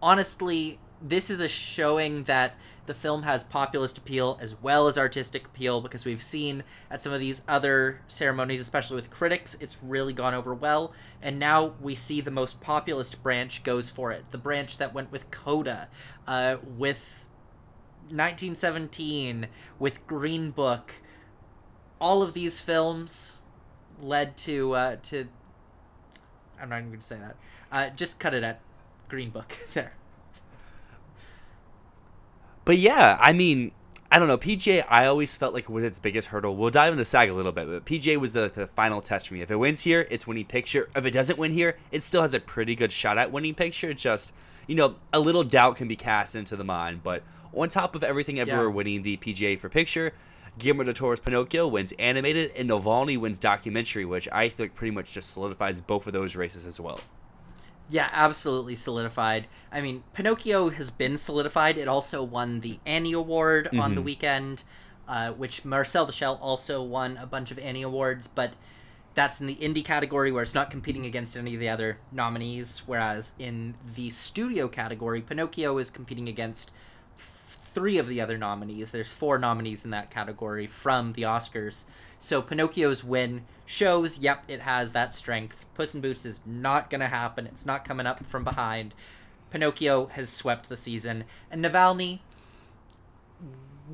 honestly, 0.01 0.79
this 1.03 1.29
is 1.31 1.41
a 1.41 1.49
showing 1.49 2.25
that 2.25 2.57
the 2.87 2.95
film 2.95 3.23
has 3.23 3.45
populist 3.45 3.99
appeal 3.99 4.39
as 4.41 4.61
well 4.61 4.87
as 4.89 4.97
artistic 4.97 5.47
appeal 5.47 5.81
because 5.81 6.05
we've 6.05 6.23
seen 6.23 6.65
at 6.91 7.01
some 7.01 7.13
of 7.13 7.21
these 7.21 7.43
other 7.49 8.01
ceremonies, 8.09 8.61
especially 8.61 8.97
with 8.97 9.11
critics, 9.11 9.57
it's 9.61 9.79
really 9.83 10.13
gone 10.13 10.35
over 10.35 10.55
well. 10.55 10.93
And 11.23 11.39
now 11.39 11.75
we 11.81 11.95
see 11.95 12.21
the 12.21 12.31
most 12.31 12.61
populist 12.61 13.23
branch 13.23 13.63
goes 13.63 13.91
for 13.91 14.13
it. 14.13 14.31
The 14.31 14.39
branch 14.39 14.79
that 14.79 14.95
went 14.95 15.13
with 15.13 15.31
Coda, 15.31 15.89
uh, 16.27 16.57
with 16.77 17.25
1917, 18.09 19.49
with 19.79 20.07
Green 20.07 20.51
Book. 20.51 20.93
All 22.01 22.23
of 22.23 22.35
these 22.35 22.61
films 22.61 23.37
led 24.01 24.37
to 24.39 24.73
uh, 24.75 24.97
to. 25.05 25.29
I'm 26.61 26.69
not 26.69 26.79
even 26.79 26.89
going 26.91 27.01
to 27.01 27.07
say 27.07 27.19
that. 27.19 27.37
Uh, 27.73 27.89
just 27.91 28.19
cut 28.19 28.35
it 28.35 28.43
at 28.43 28.61
Green 29.09 29.31
Book 29.31 29.57
there. 29.75 29.95
But 32.67 32.77
yeah, 32.79 33.17
I 33.21 33.33
mean, 33.33 33.71
I 34.11 34.19
don't 34.19 34.29
know. 34.29 34.37
PGA, 34.37 34.85
I 34.89 35.07
always 35.07 35.37
felt 35.37 35.55
like 35.55 35.69
was 35.69 35.85
its 35.85 36.01
biggest 36.01 36.29
hurdle. 36.29 36.57
We'll 36.57 36.71
dive 36.71 36.93
into 36.93 37.05
SAG 37.05 37.31
a 37.31 37.33
little 37.33 37.53
bit, 37.53 37.67
but 37.67 37.85
PGA 37.87 38.19
was 38.19 38.33
the, 38.35 38.51
the 38.55 38.67
final 38.67 39.01
test 39.01 39.29
for 39.29 39.35
me. 39.35 39.41
If 39.41 39.51
it 39.51 39.57
wins 39.57 39.81
here, 39.81 40.07
it's 40.11 40.27
winning 40.27 40.45
picture. 40.47 40.89
If 40.95 41.07
it 41.07 41.13
doesn't 41.13 41.39
win 41.39 41.53
here, 41.53 41.79
it 41.93 42.03
still 42.03 42.23
has 42.23 42.35
a 42.35 42.41
pretty 42.41 42.75
good 42.75 42.93
shot 42.93 43.19
at 43.19 43.31
winning 43.33 43.55
picture. 43.55 43.95
Just, 43.95 44.35
you 44.67 44.75
know, 44.75 44.97
a 45.13 45.21
little 45.21 45.45
doubt 45.45 45.77
can 45.77 45.87
be 45.89 45.97
cast 45.97 46.35
into 46.35 46.57
the 46.57 46.65
mind. 46.65 47.03
But 47.05 47.23
on 47.55 47.69
top 47.69 47.95
of 47.95 48.03
everything 48.03 48.39
everywhere 48.41 48.67
Yeah. 48.67 48.73
winning 48.75 49.03
the 49.03 49.17
PGA 49.17 49.59
for 49.59 49.69
picture, 49.69 50.13
Guillermo 50.59 50.85
del 50.85 50.95
Toro's 50.95 51.21
Pinocchio 51.21 51.69
wins 51.69 51.93
animated, 51.99 52.51
and 52.57 52.69
Navalny 52.69 53.17
wins 53.17 53.39
documentary, 53.39 54.05
which 54.05 54.29
I 54.33 54.49
think 54.49 54.75
pretty 54.75 54.91
much 54.91 55.13
just 55.13 55.31
solidifies 55.31 55.81
both 55.81 56.07
of 56.09 56.13
those 56.13 56.35
races 56.35 56.67
as 56.67 56.81
well. 56.81 56.99
Yeah, 57.89 58.09
absolutely 58.13 58.75
solidified. 58.75 59.47
I 59.71 59.81
mean, 59.81 60.03
Pinocchio 60.13 60.71
has 60.71 60.91
been 60.91 61.17
solidified. 61.17 61.79
It 61.79 61.87
also 61.87 62.23
won 62.23 62.61
the 62.61 62.81
Annie 62.85 63.13
Award 63.13 63.69
on 63.79 63.95
the 63.95 64.03
weekend, 64.03 64.65
uh, 65.07 65.31
which 65.33 65.65
Marcel 65.65 66.05
the 66.05 66.13
Shell 66.13 66.39
also 66.43 66.83
won 66.83 67.17
a 67.17 67.27
bunch 67.27 67.51
of 67.53 67.59
Annie 67.61 67.83
Awards, 67.83 68.27
but 68.27 68.55
that's 69.15 69.41
in 69.41 69.47
the 69.47 69.55
indie 69.57 69.85
category 69.85 70.31
where 70.31 70.43
it's 70.43 70.55
not 70.55 70.71
competing 70.71 71.07
against 71.07 71.37
any 71.37 71.55
of 71.55 71.61
the 71.61 71.69
other 71.69 71.99
nominees, 72.13 72.83
whereas 72.87 73.33
in 73.39 73.75
the 73.95 74.11
studio 74.11 74.69
category, 74.69 75.23
Pinocchio 75.23 75.79
is 75.79 75.89
competing 75.91 76.29
against 76.29 76.71
three 77.63 77.99
of 77.99 78.09
the 78.09 78.21
other 78.21 78.37
nominees. 78.37 78.91
There's 78.91 79.13
four 79.13 79.39
nominees 79.39 79.85
in 79.85 79.91
that 79.91 80.11
category 80.11 80.67
from 80.67 81.13
the 81.13 81.23
Oscars. 81.23 81.85
So 82.19 82.43
Pinocchio's 82.43 83.05
win 83.05 83.45
shows, 83.67 84.19
yep, 84.19 84.45
it 84.49 84.61
has 84.63 84.93
that 84.93 85.13
strength. 85.13 85.67
Puss 85.75 85.95
in 85.95 86.01
Boots 86.01 86.25
is 86.25 86.41
not 86.47 86.91
going 86.91 87.01
to 87.01 87.09
happen. 87.09 87.47
It's 87.47 87.67
not 87.67 87.85
coming 87.85 88.07
up 88.07 88.25
from 88.25 88.45
behind. 88.45 88.95
Pinocchio 89.51 90.07
has 90.07 90.29
swept 90.29 90.69
the 90.69 90.77
season. 90.77 91.25
And 91.51 91.65
Navalny, 91.65 92.21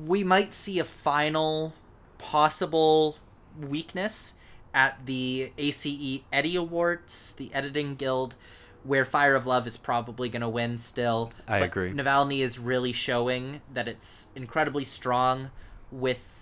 we 0.05 0.23
might 0.23 0.53
see 0.53 0.79
a 0.79 0.83
final 0.83 1.73
possible 2.17 3.17
weakness 3.59 4.35
at 4.73 5.05
the 5.05 5.51
ACE 5.57 6.21
Eddie 6.31 6.55
Awards, 6.55 7.33
the 7.37 7.53
Editing 7.53 7.95
Guild, 7.95 8.35
where 8.83 9.05
Fire 9.05 9.35
of 9.35 9.45
Love 9.45 9.67
is 9.67 9.77
probably 9.77 10.29
going 10.29 10.41
to 10.41 10.49
win 10.49 10.77
still. 10.77 11.31
I 11.47 11.59
But 11.59 11.65
agree. 11.65 11.91
Navalny 11.91 12.39
is 12.39 12.57
really 12.57 12.91
showing 12.91 13.61
that 13.73 13.87
it's 13.87 14.29
incredibly 14.35 14.83
strong 14.83 15.51
with 15.91 16.32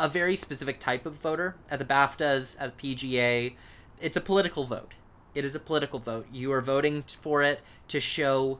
a 0.00 0.08
very 0.08 0.34
specific 0.34 0.80
type 0.80 1.06
of 1.06 1.14
voter 1.14 1.56
at 1.70 1.78
the 1.78 1.84
BAFTAs, 1.84 2.56
at 2.58 2.76
the 2.76 2.94
PGA. 2.94 3.54
It's 4.00 4.16
a 4.16 4.20
political 4.20 4.64
vote. 4.64 4.94
It 5.34 5.44
is 5.44 5.54
a 5.54 5.60
political 5.60 5.98
vote. 5.98 6.26
You 6.32 6.50
are 6.52 6.60
voting 6.60 7.02
for 7.02 7.42
it 7.42 7.60
to 7.88 8.00
show 8.00 8.58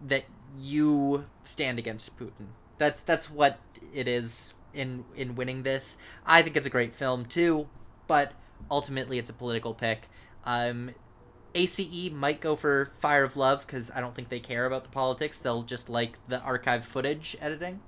that 0.00 0.24
you 0.56 1.26
stand 1.44 1.78
against 1.78 2.18
Putin. 2.18 2.46
That's 2.78 3.02
that's 3.02 3.30
what 3.30 3.60
it 3.94 4.08
is 4.08 4.54
in 4.72 5.04
in 5.14 5.34
winning 5.34 5.62
this. 5.62 5.98
I 6.26 6.42
think 6.42 6.56
it's 6.56 6.66
a 6.66 6.70
great 6.70 6.94
film 6.94 7.26
too, 7.26 7.68
but 8.06 8.32
ultimately 8.70 9.18
it's 9.18 9.30
a 9.30 9.34
political 9.34 9.74
pick. 9.74 10.08
Um, 10.44 10.94
ACE 11.54 12.10
might 12.12 12.40
go 12.40 12.56
for 12.56 12.86
Fire 12.86 13.24
of 13.24 13.36
Love 13.36 13.66
because 13.66 13.90
I 13.90 14.00
don't 14.00 14.14
think 14.14 14.30
they 14.30 14.40
care 14.40 14.66
about 14.66 14.84
the 14.84 14.90
politics. 14.90 15.38
They'll 15.38 15.62
just 15.62 15.88
like 15.88 16.18
the 16.26 16.40
archive 16.40 16.84
footage 16.84 17.36
editing. 17.40 17.80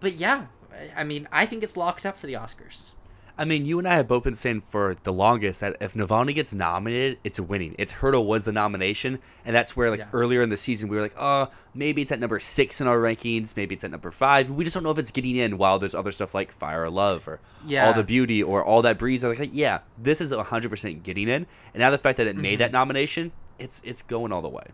But 0.00 0.14
yeah, 0.14 0.46
I- 0.96 1.04
mean, 1.04 1.28
I 1.32 1.46
think 1.46 1.62
it's 1.62 1.76
locked 1.76 2.04
up 2.06 2.18
for 2.18 2.26
the 2.26 2.34
Oscars. 2.34 2.92
I 3.38 3.44
mean, 3.44 3.66
you 3.66 3.78
and 3.78 3.86
I 3.86 3.96
have 3.96 4.08
both 4.08 4.24
been 4.24 4.32
saying 4.32 4.62
for 4.70 4.96
the 5.02 5.12
longest 5.12 5.60
that 5.60 5.76
if 5.82 5.92
Navalny 5.92 6.34
gets 6.34 6.54
nominated, 6.54 7.18
it's 7.22 7.38
winning. 7.38 7.74
Its 7.78 7.92
hurdle 7.92 8.24
was 8.26 8.46
the 8.46 8.52
nomination, 8.52 9.18
and 9.44 9.54
that's 9.54 9.76
where 9.76 9.90
like 9.90 10.00
Yeah. 10.00 10.06
earlier 10.14 10.40
in 10.40 10.48
the 10.48 10.56
season 10.56 10.88
we 10.88 10.96
were 10.96 11.02
like, 11.02 11.14
oh, 11.18 11.50
maybe 11.74 12.00
it's 12.00 12.10
at 12.12 12.18
number 12.18 12.40
six 12.40 12.80
in 12.80 12.86
our 12.86 12.96
rankings, 12.96 13.54
maybe 13.54 13.74
it's 13.74 13.84
at 13.84 13.90
number 13.90 14.10
five. 14.10 14.50
We 14.50 14.64
just 14.64 14.72
don't 14.72 14.84
know 14.84 14.90
if 14.90 14.96
it's 14.96 15.10
getting 15.10 15.36
in. 15.36 15.58
While 15.58 15.78
there's 15.78 15.94
other 15.94 16.12
stuff 16.12 16.34
like 16.34 16.50
Fire 16.52 16.84
of 16.86 16.94
Love 16.94 17.28
or 17.28 17.38
Yeah. 17.66 17.86
All 17.86 17.92
the 17.92 18.02
Beauty 18.04 18.42
or 18.42 18.64
All 18.64 18.80
That 18.80 18.96
Breathes. 18.98 19.22
I 19.22 19.28
was 19.28 19.38
like, 19.38 19.50
yeah, 19.52 19.80
this 19.98 20.22
is 20.22 20.32
100 20.34 20.70
percent 20.70 21.02
getting 21.02 21.28
in. 21.28 21.46
And 21.74 21.80
now 21.80 21.90
the 21.90 21.98
fact 21.98 22.16
that 22.16 22.26
it 22.26 22.36
Mm-hmm. 22.36 22.42
made 22.42 22.58
that 22.60 22.72
nomination, 22.72 23.32
it's 23.58 23.82
it's 23.84 24.00
going 24.00 24.32
all 24.32 24.40
the 24.40 24.48
way. 24.48 24.64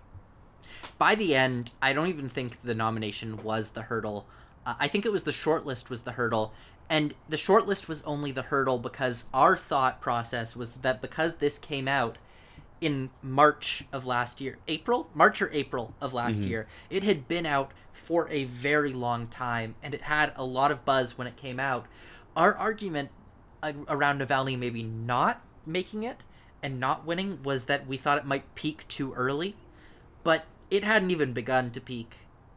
by 0.99 1.16
the 1.16 1.34
end, 1.34 1.72
I 1.82 1.93
don't 1.93 2.07
even 2.07 2.28
think 2.28 2.59
the 2.62 2.76
nomination 2.76 3.43
was 3.43 3.72
the 3.72 3.82
hurdle. 3.82 4.24
Uh, 4.66 4.74
I 4.78 4.88
think 4.88 5.04
it 5.04 5.12
was 5.12 5.24
the 5.24 5.30
shortlist 5.30 5.88
was 5.88 6.02
the 6.02 6.12
hurdle, 6.12 6.52
and 6.88 7.14
the 7.28 7.36
shortlist 7.36 7.88
was 7.88 8.02
only 8.02 8.32
the 8.32 8.42
hurdle 8.42 8.78
because 8.78 9.24
our 9.32 9.56
thought 9.56 10.00
process 10.00 10.54
was 10.56 10.78
that 10.78 11.00
because 11.00 11.36
this 11.36 11.58
came 11.58 11.88
out 11.88 12.18
in 12.80 13.10
March 13.22 13.84
of 13.92 14.06
last 14.06 14.40
year, 14.40 14.58
April, 14.66 15.08
March 15.14 15.40
or 15.40 15.50
April 15.52 15.94
of 16.00 16.12
last 16.12 16.42
year, 16.42 16.66
it 16.90 17.04
had 17.04 17.28
been 17.28 17.46
out 17.46 17.70
for 17.92 18.28
a 18.28 18.44
very 18.44 18.92
long 18.92 19.28
time, 19.28 19.76
and 19.82 19.94
it 19.94 20.02
had 20.02 20.32
a 20.34 20.44
lot 20.44 20.72
of 20.72 20.84
buzz 20.84 21.16
when 21.16 21.28
it 21.28 21.36
came 21.36 21.60
out. 21.60 21.86
Our 22.36 22.54
argument 22.56 23.10
uh, 23.62 23.72
around 23.88 24.20
Navalny 24.20 24.58
maybe 24.58 24.82
not 24.82 25.40
making 25.64 26.02
it 26.02 26.16
and 26.60 26.80
not 26.80 27.06
winning 27.06 27.40
was 27.44 27.66
that 27.66 27.86
we 27.86 27.96
thought 27.96 28.18
it 28.18 28.24
might 28.24 28.54
peak 28.56 28.86
too 28.88 29.12
early 29.14 29.54
but 30.24 30.44
it 30.70 30.84
hadn't 30.84 31.10
even 31.10 31.32
begun 31.32 31.70
to 31.70 31.80
peak. 31.80 32.16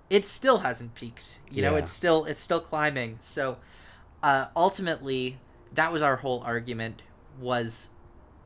It 0.09 0.25
still 0.25 0.59
hasn't 0.59 0.93
peaked. 0.95 1.39
You 1.49 1.61
know, 1.63 1.75
it's 1.75 1.91
still 1.91 2.25
it's 2.25 2.39
still 2.39 2.59
climbing. 2.59 3.17
So 3.19 3.57
uh, 4.21 4.47
ultimately, 4.55 5.39
that 5.73 5.91
was 5.91 6.01
our 6.01 6.17
whole 6.17 6.41
argument: 6.41 7.01
was 7.39 7.89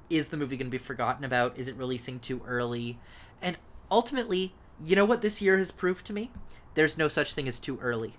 is 0.09 0.29
the 0.29 0.37
movie 0.37 0.57
going 0.57 0.67
to 0.67 0.71
be 0.71 0.77
forgotten 0.77 1.23
about? 1.23 1.57
Is 1.57 1.67
it 1.67 1.75
releasing 1.75 2.19
too 2.19 2.41
early? 2.47 2.97
And 3.41 3.57
ultimately, 3.91 4.53
you 4.83 4.95
know 4.95 5.05
what 5.05 5.21
this 5.21 5.41
year 5.41 5.57
has 5.57 5.71
proved 5.71 6.05
to 6.07 6.13
me? 6.13 6.31
There's 6.73 6.97
no 6.97 7.07
such 7.07 7.33
thing 7.33 7.47
as 7.47 7.59
too 7.59 7.77
early. 7.79 8.15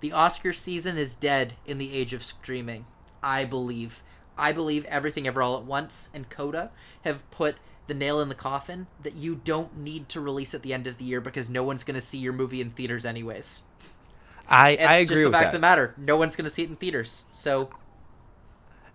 The 0.00 0.12
Oscar 0.12 0.52
season 0.52 0.98
is 0.98 1.14
dead 1.14 1.54
in 1.66 1.78
the 1.78 1.94
age 1.94 2.12
of 2.12 2.22
streaming. 2.24 2.86
I 3.22 3.44
believe. 3.44 4.02
I 4.38 4.52
believe 4.52 4.84
Everything 4.86 5.26
Ever 5.26 5.42
All 5.42 5.56
at 5.56 5.64
Once 5.64 6.10
and 6.12 6.28
Coda 6.28 6.70
have 7.02 7.28
put 7.30 7.56
the 7.86 7.94
nail 7.94 8.20
in 8.20 8.28
the 8.28 8.34
coffin 8.34 8.86
that 9.02 9.14
you 9.14 9.40
don't 9.44 9.76
need 9.78 10.08
to 10.10 10.20
release 10.20 10.54
at 10.54 10.62
the 10.62 10.72
end 10.74 10.86
of 10.86 10.98
the 10.98 11.04
year 11.04 11.20
because 11.20 11.48
no 11.48 11.62
one's 11.62 11.84
going 11.84 11.94
to 11.94 12.00
see 12.00 12.18
your 12.18 12.32
movie 12.32 12.60
in 12.60 12.70
theaters 12.70 13.04
anyways. 13.04 13.62
I 14.48 14.70
It's 14.70 14.82
I 14.82 15.04
just 15.04 15.14
the 15.14 15.24
with 15.24 15.32
fact 15.32 15.42
that. 15.42 15.46
of 15.48 15.52
the 15.52 15.58
matter. 15.58 15.94
No 15.96 16.16
one's 16.16 16.36
going 16.36 16.44
to 16.44 16.50
see 16.50 16.62
it 16.62 16.68
in 16.70 16.76
theaters. 16.76 17.24
So 17.32 17.70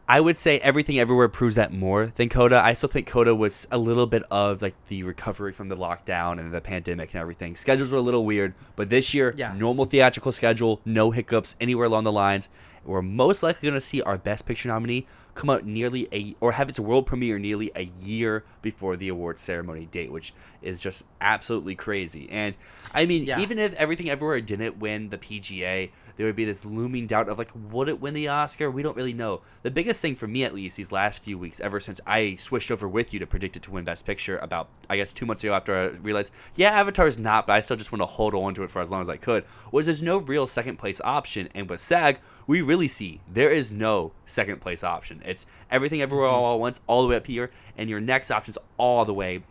I 0.08 0.20
would 0.20 0.36
say 0.36 0.60
everything 0.60 1.00
everywhere 1.00 1.30
proves 1.30 1.56
that 1.56 1.72
more 1.72 2.08
than 2.16 2.28
Coda. 2.28 2.62
I 2.62 2.74
still 2.74 2.90
think 2.90 3.08
Coda 3.08 3.34
was 3.34 3.66
a 3.72 3.78
little 3.78 4.08
bit 4.08 4.24
of 4.30 4.62
like 4.62 4.76
the 4.88 5.04
recovery 5.04 5.54
from 5.54 5.70
the 5.70 5.78
lockdown 5.78 6.38
and 6.40 6.52
the 6.52 6.60
pandemic 6.60 7.14
and 7.14 7.22
everything. 7.22 7.56
Schedules 7.56 7.92
were 7.92 7.98
a 7.98 8.02
little 8.02 8.26
weird, 8.26 8.54
but 8.76 8.90
this 8.90 9.14
year, 9.14 9.34
Yeah. 9.38 9.54
normal 9.56 9.86
theatrical 9.86 10.34
schedule, 10.34 10.82
no 10.86 11.12
hiccups 11.12 11.56
anywhere 11.62 11.86
along 11.86 12.04
the 12.04 12.12
lines. 12.12 12.50
We're 12.84 13.02
most 13.04 13.42
likely 13.44 13.68
going 13.70 13.80
to 13.80 13.86
see 13.86 14.02
our 14.02 14.18
Best 14.18 14.46
Picture 14.46 14.68
nominee 14.68 15.06
come 15.34 15.50
out 15.50 15.66
nearly 15.66 16.08
a 16.12 16.36
or 16.42 16.52
have 16.52 16.70
its 16.70 16.80
world 16.80 17.06
premiere 17.06 17.40
nearly 17.40 17.72
a 17.76 17.84
year 18.04 18.44
before 18.62 18.98
the 18.98 19.10
awards 19.10 19.42
ceremony 19.42 19.86
date, 19.86 20.12
which 20.12 20.34
is 20.62 20.80
just 20.80 21.06
absolutely 21.22 21.76
crazy. 21.76 22.30
And 22.30 22.56
I 22.94 23.06
mean, 23.06 23.26
Yeah. 23.26 23.40
even 23.40 23.58
if 23.58 23.74
Everything 23.76 24.10
Everywhere 24.10 24.42
didn't 24.42 24.78
win 24.78 25.10
the 25.10 25.18
PGA, 25.18 25.90
there 26.18 26.26
would 26.28 26.36
be 26.36 26.46
this 26.46 26.66
looming 26.66 27.08
doubt 27.08 27.30
of 27.30 27.40
like, 27.40 27.50
would 27.72 27.90
it 27.90 28.00
win 28.00 28.14
the 28.14 28.28
Oscar? 28.28 28.70
We 28.70 28.84
don't 28.84 28.96
really 28.96 29.14
know. 29.14 29.42
The 29.64 29.72
biggest 29.72 30.02
thing 30.02 30.16
for 30.16 30.28
me, 30.28 30.44
at 30.44 30.54
least, 30.54 30.78
these 30.78 30.92
last 30.92 31.24
few 31.24 31.38
weeks, 31.38 31.60
ever 31.60 31.80
since 31.80 32.00
I 32.06 32.36
switched 32.36 32.70
over 32.70 32.88
with 32.88 33.14
you 33.14 33.20
to 33.22 33.26
predict 33.28 33.56
it 33.56 33.64
to 33.64 33.72
win 33.72 33.86
Best 33.86 34.06
Picture 34.06 34.38
about, 34.40 34.68
I 34.90 34.98
guess, 34.98 35.14
two 35.14 35.26
months 35.26 35.44
ago 35.44 35.54
after 35.54 35.76
I 35.76 35.86
realized, 35.98 36.34
yeah, 36.56 36.72
Avatar 36.72 37.08
is 37.08 37.18
not, 37.18 37.48
but 37.48 37.54
I 37.54 37.60
still 37.62 37.78
just 37.78 37.92
want 37.92 38.02
to 38.02 38.06
hold 38.06 38.36
on 38.36 38.54
to 38.56 38.64
it 38.64 38.70
for 38.70 38.82
as 38.82 38.92
long 38.92 39.02
as 39.02 39.10
I 39.10 39.18
could, 39.18 39.46
was 39.72 39.86
there's 39.88 40.04
no 40.04 40.18
real 40.18 40.46
second 40.46 40.78
place 40.78 41.02
option. 41.04 41.50
And 41.56 41.68
with 41.70 41.80
SAG, 41.80 42.20
we 42.46 42.62
really 42.62 42.88
see 42.88 43.22
there 43.32 43.50
is 43.50 43.72
no 43.72 44.12
second 44.26 44.62
place 44.62 44.84
option. 44.84 45.21
It's 45.26 45.46
everything 45.70 46.02
everywhere 46.02 46.28
Mm-hmm. 46.28 46.36
all 46.36 46.56
at 46.56 46.60
once, 46.60 46.82
all 46.88 47.02
the 47.04 47.10
way 47.10 47.16
up 47.16 47.28
here, 47.28 47.50
and 47.78 47.90
your 47.90 48.00
next 48.00 48.32
option's 48.32 48.58
all 48.78 49.06
the 49.06 49.14
way 49.14 49.44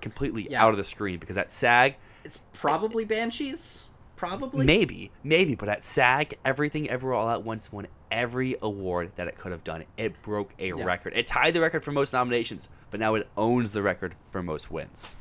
completely 0.00 0.48
Yeah. 0.50 0.64
out 0.64 0.70
of 0.70 0.76
the 0.76 0.84
screen 0.84 1.18
because 1.18 1.36
at 1.36 1.50
SAG, 1.52 1.96
it's 2.24 2.40
probably 2.52 3.04
Banshees. 3.04 3.86
Probably. 4.16 4.64
Maybe, 4.64 5.10
maybe, 5.22 5.54
but 5.54 5.68
at 5.68 5.84
SAG, 5.84 6.38
everything 6.42 6.88
ever 6.88 7.12
all 7.12 7.28
at 7.28 7.42
once 7.42 7.70
won 7.70 7.86
every 8.10 8.56
award 8.62 9.10
that 9.16 9.28
it 9.28 9.36
could 9.36 9.52
have 9.52 9.62
done. 9.62 9.84
It 9.98 10.22
broke 10.22 10.52
a 10.58 10.72
record. 10.72 11.12
It 11.14 11.26
tied 11.26 11.52
the 11.52 11.60
record 11.60 11.84
for 11.84 11.92
most 11.92 12.14
nominations, 12.14 12.70
but 12.90 12.98
now 12.98 13.14
it 13.14 13.28
owns 13.36 13.72
the 13.74 13.82
record 13.82 14.14
for 14.30 14.42
most 14.42 14.70
wins. 14.70 15.16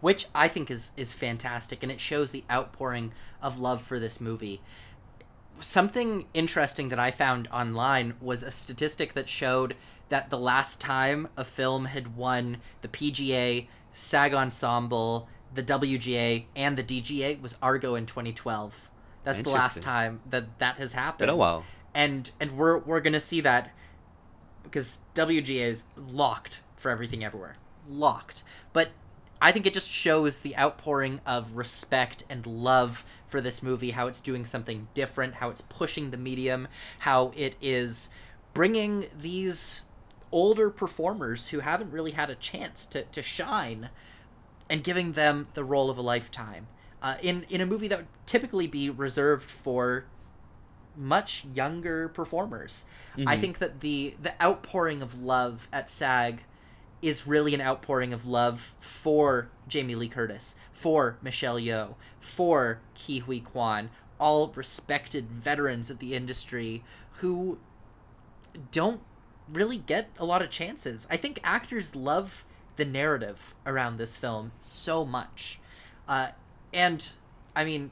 which 0.00 0.26
I 0.34 0.46
think 0.46 0.70
is 0.70 0.92
is 0.96 1.12
fantastic, 1.14 1.82
and 1.82 1.90
it 1.90 2.00
shows 2.00 2.30
the 2.30 2.44
outpouring 2.50 3.12
of 3.42 3.58
love 3.58 3.82
for 3.82 3.98
this 3.98 4.20
movie. 4.20 4.60
Something 5.60 6.26
interesting 6.34 6.88
that 6.90 6.98
I 6.98 7.10
found 7.10 7.48
online 7.48 8.14
was 8.20 8.42
a 8.42 8.50
statistic 8.50 9.14
that 9.14 9.28
showed 9.28 9.74
that 10.08 10.30
the 10.30 10.38
last 10.38 10.80
time 10.80 11.28
a 11.36 11.44
film 11.44 11.86
had 11.86 12.16
won 12.16 12.58
the 12.80 12.88
PGA, 12.88 13.66
SAG 13.92 14.32
Ensemble, 14.32 15.28
the 15.54 15.62
WGA, 15.62 16.44
and 16.54 16.76
the 16.76 16.82
DGA 16.82 17.40
was 17.40 17.56
Argo 17.62 17.94
in 17.94 18.06
2012. 18.06 18.90
That's 19.24 19.42
the 19.42 19.50
last 19.50 19.82
time 19.82 20.20
that 20.30 20.58
that 20.58 20.76
has 20.76 20.92
happened. 20.92 21.18
been 21.18 21.28
a 21.28 21.36
while. 21.36 21.64
and 21.94 22.30
and 22.40 22.56
we're 22.56 22.78
we're 22.78 23.00
gonna 23.00 23.20
see 23.20 23.40
that 23.42 23.74
because 24.62 25.00
WGA 25.14 25.62
is 25.62 25.84
locked 25.96 26.60
for 26.76 26.90
everything 26.90 27.24
everywhere. 27.24 27.56
Locked. 27.88 28.44
But 28.72 28.90
I 29.40 29.52
think 29.52 29.66
it 29.66 29.74
just 29.74 29.92
shows 29.92 30.40
the 30.40 30.56
outpouring 30.56 31.20
of 31.26 31.56
respect 31.56 32.24
and 32.28 32.46
love 32.46 33.04
for 33.28 33.40
this 33.40 33.62
movie, 33.62 33.92
how 33.92 34.06
it's 34.06 34.20
doing 34.20 34.44
something 34.44 34.88
different, 34.94 35.34
how 35.34 35.50
it's 35.50 35.60
pushing 35.60 36.10
the 36.10 36.16
medium, 36.16 36.68
how 37.00 37.32
it 37.36 37.56
is 37.60 38.10
bringing 38.54 39.06
these 39.18 39.82
older 40.32 40.70
performers 40.70 41.48
who 41.48 41.60
haven't 41.60 41.90
really 41.90 42.12
had 42.12 42.30
a 42.30 42.34
chance 42.34 42.84
to, 42.86 43.02
to 43.04 43.22
shine 43.22 43.90
and 44.68 44.84
giving 44.84 45.12
them 45.12 45.46
the 45.54 45.64
role 45.64 45.90
of 45.90 45.98
a 45.98 46.02
lifetime. 46.02 46.66
Uh, 47.00 47.16
in, 47.22 47.46
in 47.48 47.60
a 47.60 47.66
movie 47.66 47.88
that 47.88 47.98
would 47.98 48.08
typically 48.26 48.66
be 48.66 48.90
reserved 48.90 49.48
for 49.48 50.06
much 50.96 51.44
younger 51.54 52.08
performers. 52.08 52.84
I 53.26 53.36
think 53.36 53.58
that 53.58 53.80
the 53.80 54.16
the 54.20 54.40
outpouring 54.42 55.00
of 55.02 55.20
love 55.22 55.68
at 55.72 55.88
SAG 55.88 56.42
is 57.00 57.26
really 57.26 57.54
an 57.54 57.60
outpouring 57.60 58.12
of 58.12 58.26
love 58.26 58.74
for 58.80 59.48
Jamie 59.68 59.94
Lee 59.94 60.08
Curtis, 60.08 60.56
for 60.72 61.18
Michelle 61.22 61.58
Yeoh, 61.58 61.94
for 62.20 62.80
Ke 62.94 63.22
Huy 63.22 63.40
Quan, 63.40 63.90
all 64.18 64.48
respected 64.48 65.30
veterans 65.30 65.90
of 65.90 65.98
the 65.98 66.14
industry 66.14 66.82
who 67.20 67.58
don't 68.72 69.00
really 69.52 69.78
get 69.78 70.10
a 70.18 70.24
lot 70.24 70.42
of 70.42 70.50
chances. 70.50 71.06
I 71.10 71.16
think 71.16 71.40
actors 71.44 71.94
love 71.94 72.44
the 72.76 72.84
narrative 72.84 73.54
around 73.66 73.96
this 73.98 74.16
film 74.16 74.52
so 74.58 75.04
much. 75.04 75.58
Uh, 76.06 76.28
and 76.72 77.12
I 77.54 77.64
mean, 77.64 77.90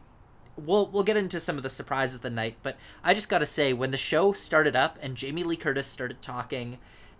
we'll 0.56 0.86
we'll 0.88 1.02
get 1.02 1.16
into 1.16 1.40
some 1.40 1.56
of 1.56 1.62
the 1.62 1.70
surprises 1.70 2.16
of 2.16 2.22
the 2.22 2.30
night, 2.30 2.56
but 2.62 2.76
I 3.04 3.14
just 3.14 3.28
got 3.28 3.38
to 3.38 3.46
say 3.46 3.72
when 3.72 3.90
the 3.90 3.96
show 3.96 4.32
started 4.32 4.74
up 4.74 4.98
and 5.02 5.16
Jamie 5.16 5.44
Lee 5.44 5.56
Curtis 5.56 5.86
started 5.86 6.22
talking 6.22 6.78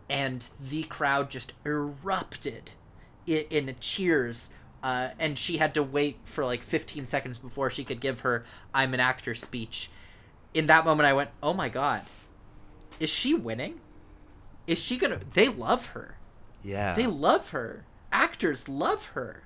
and 0.09 0.49
the 0.61 0.85
crowd 0.85 1.31
just 1.31 1.53
erupted 1.65 2.73
in, 3.27 3.45
in 3.51 3.77
cheers 3.81 4.51
uh, 4.87 5.11
and 5.19 5.37
she 5.37 5.57
had 5.57 5.75
to 5.75 5.83
wait 5.83 6.17
for 6.25 6.45
like 6.45 6.63
15 6.63 7.07
seconds 7.07 7.39
before 7.39 7.71
she 7.71 7.83
could 7.83 8.01
give 8.01 8.21
her 8.21 8.45
"I'm 8.73 8.95
an 8.95 9.01
actor" 9.01 9.35
speech. 9.35 9.91
In 10.55 10.69
that 10.69 10.85
moment, 10.85 11.09
I 11.09 11.13
went, 11.13 11.31
"Oh 11.43 11.53
my 11.53 11.69
god, 11.69 12.03
is 13.01 13.11
she 13.11 13.35
winning? 13.35 13.81
Is 14.69 14.79
she 14.79 14.97
gonna? 14.97 15.19
They 15.33 15.49
love 15.49 15.87
her. 15.87 16.19
Yeah. 16.63 16.95
They 16.95 17.07
love 17.07 17.51
her. 17.51 17.85
Actors 18.13 18.69
love 18.69 19.07
her." 19.07 19.43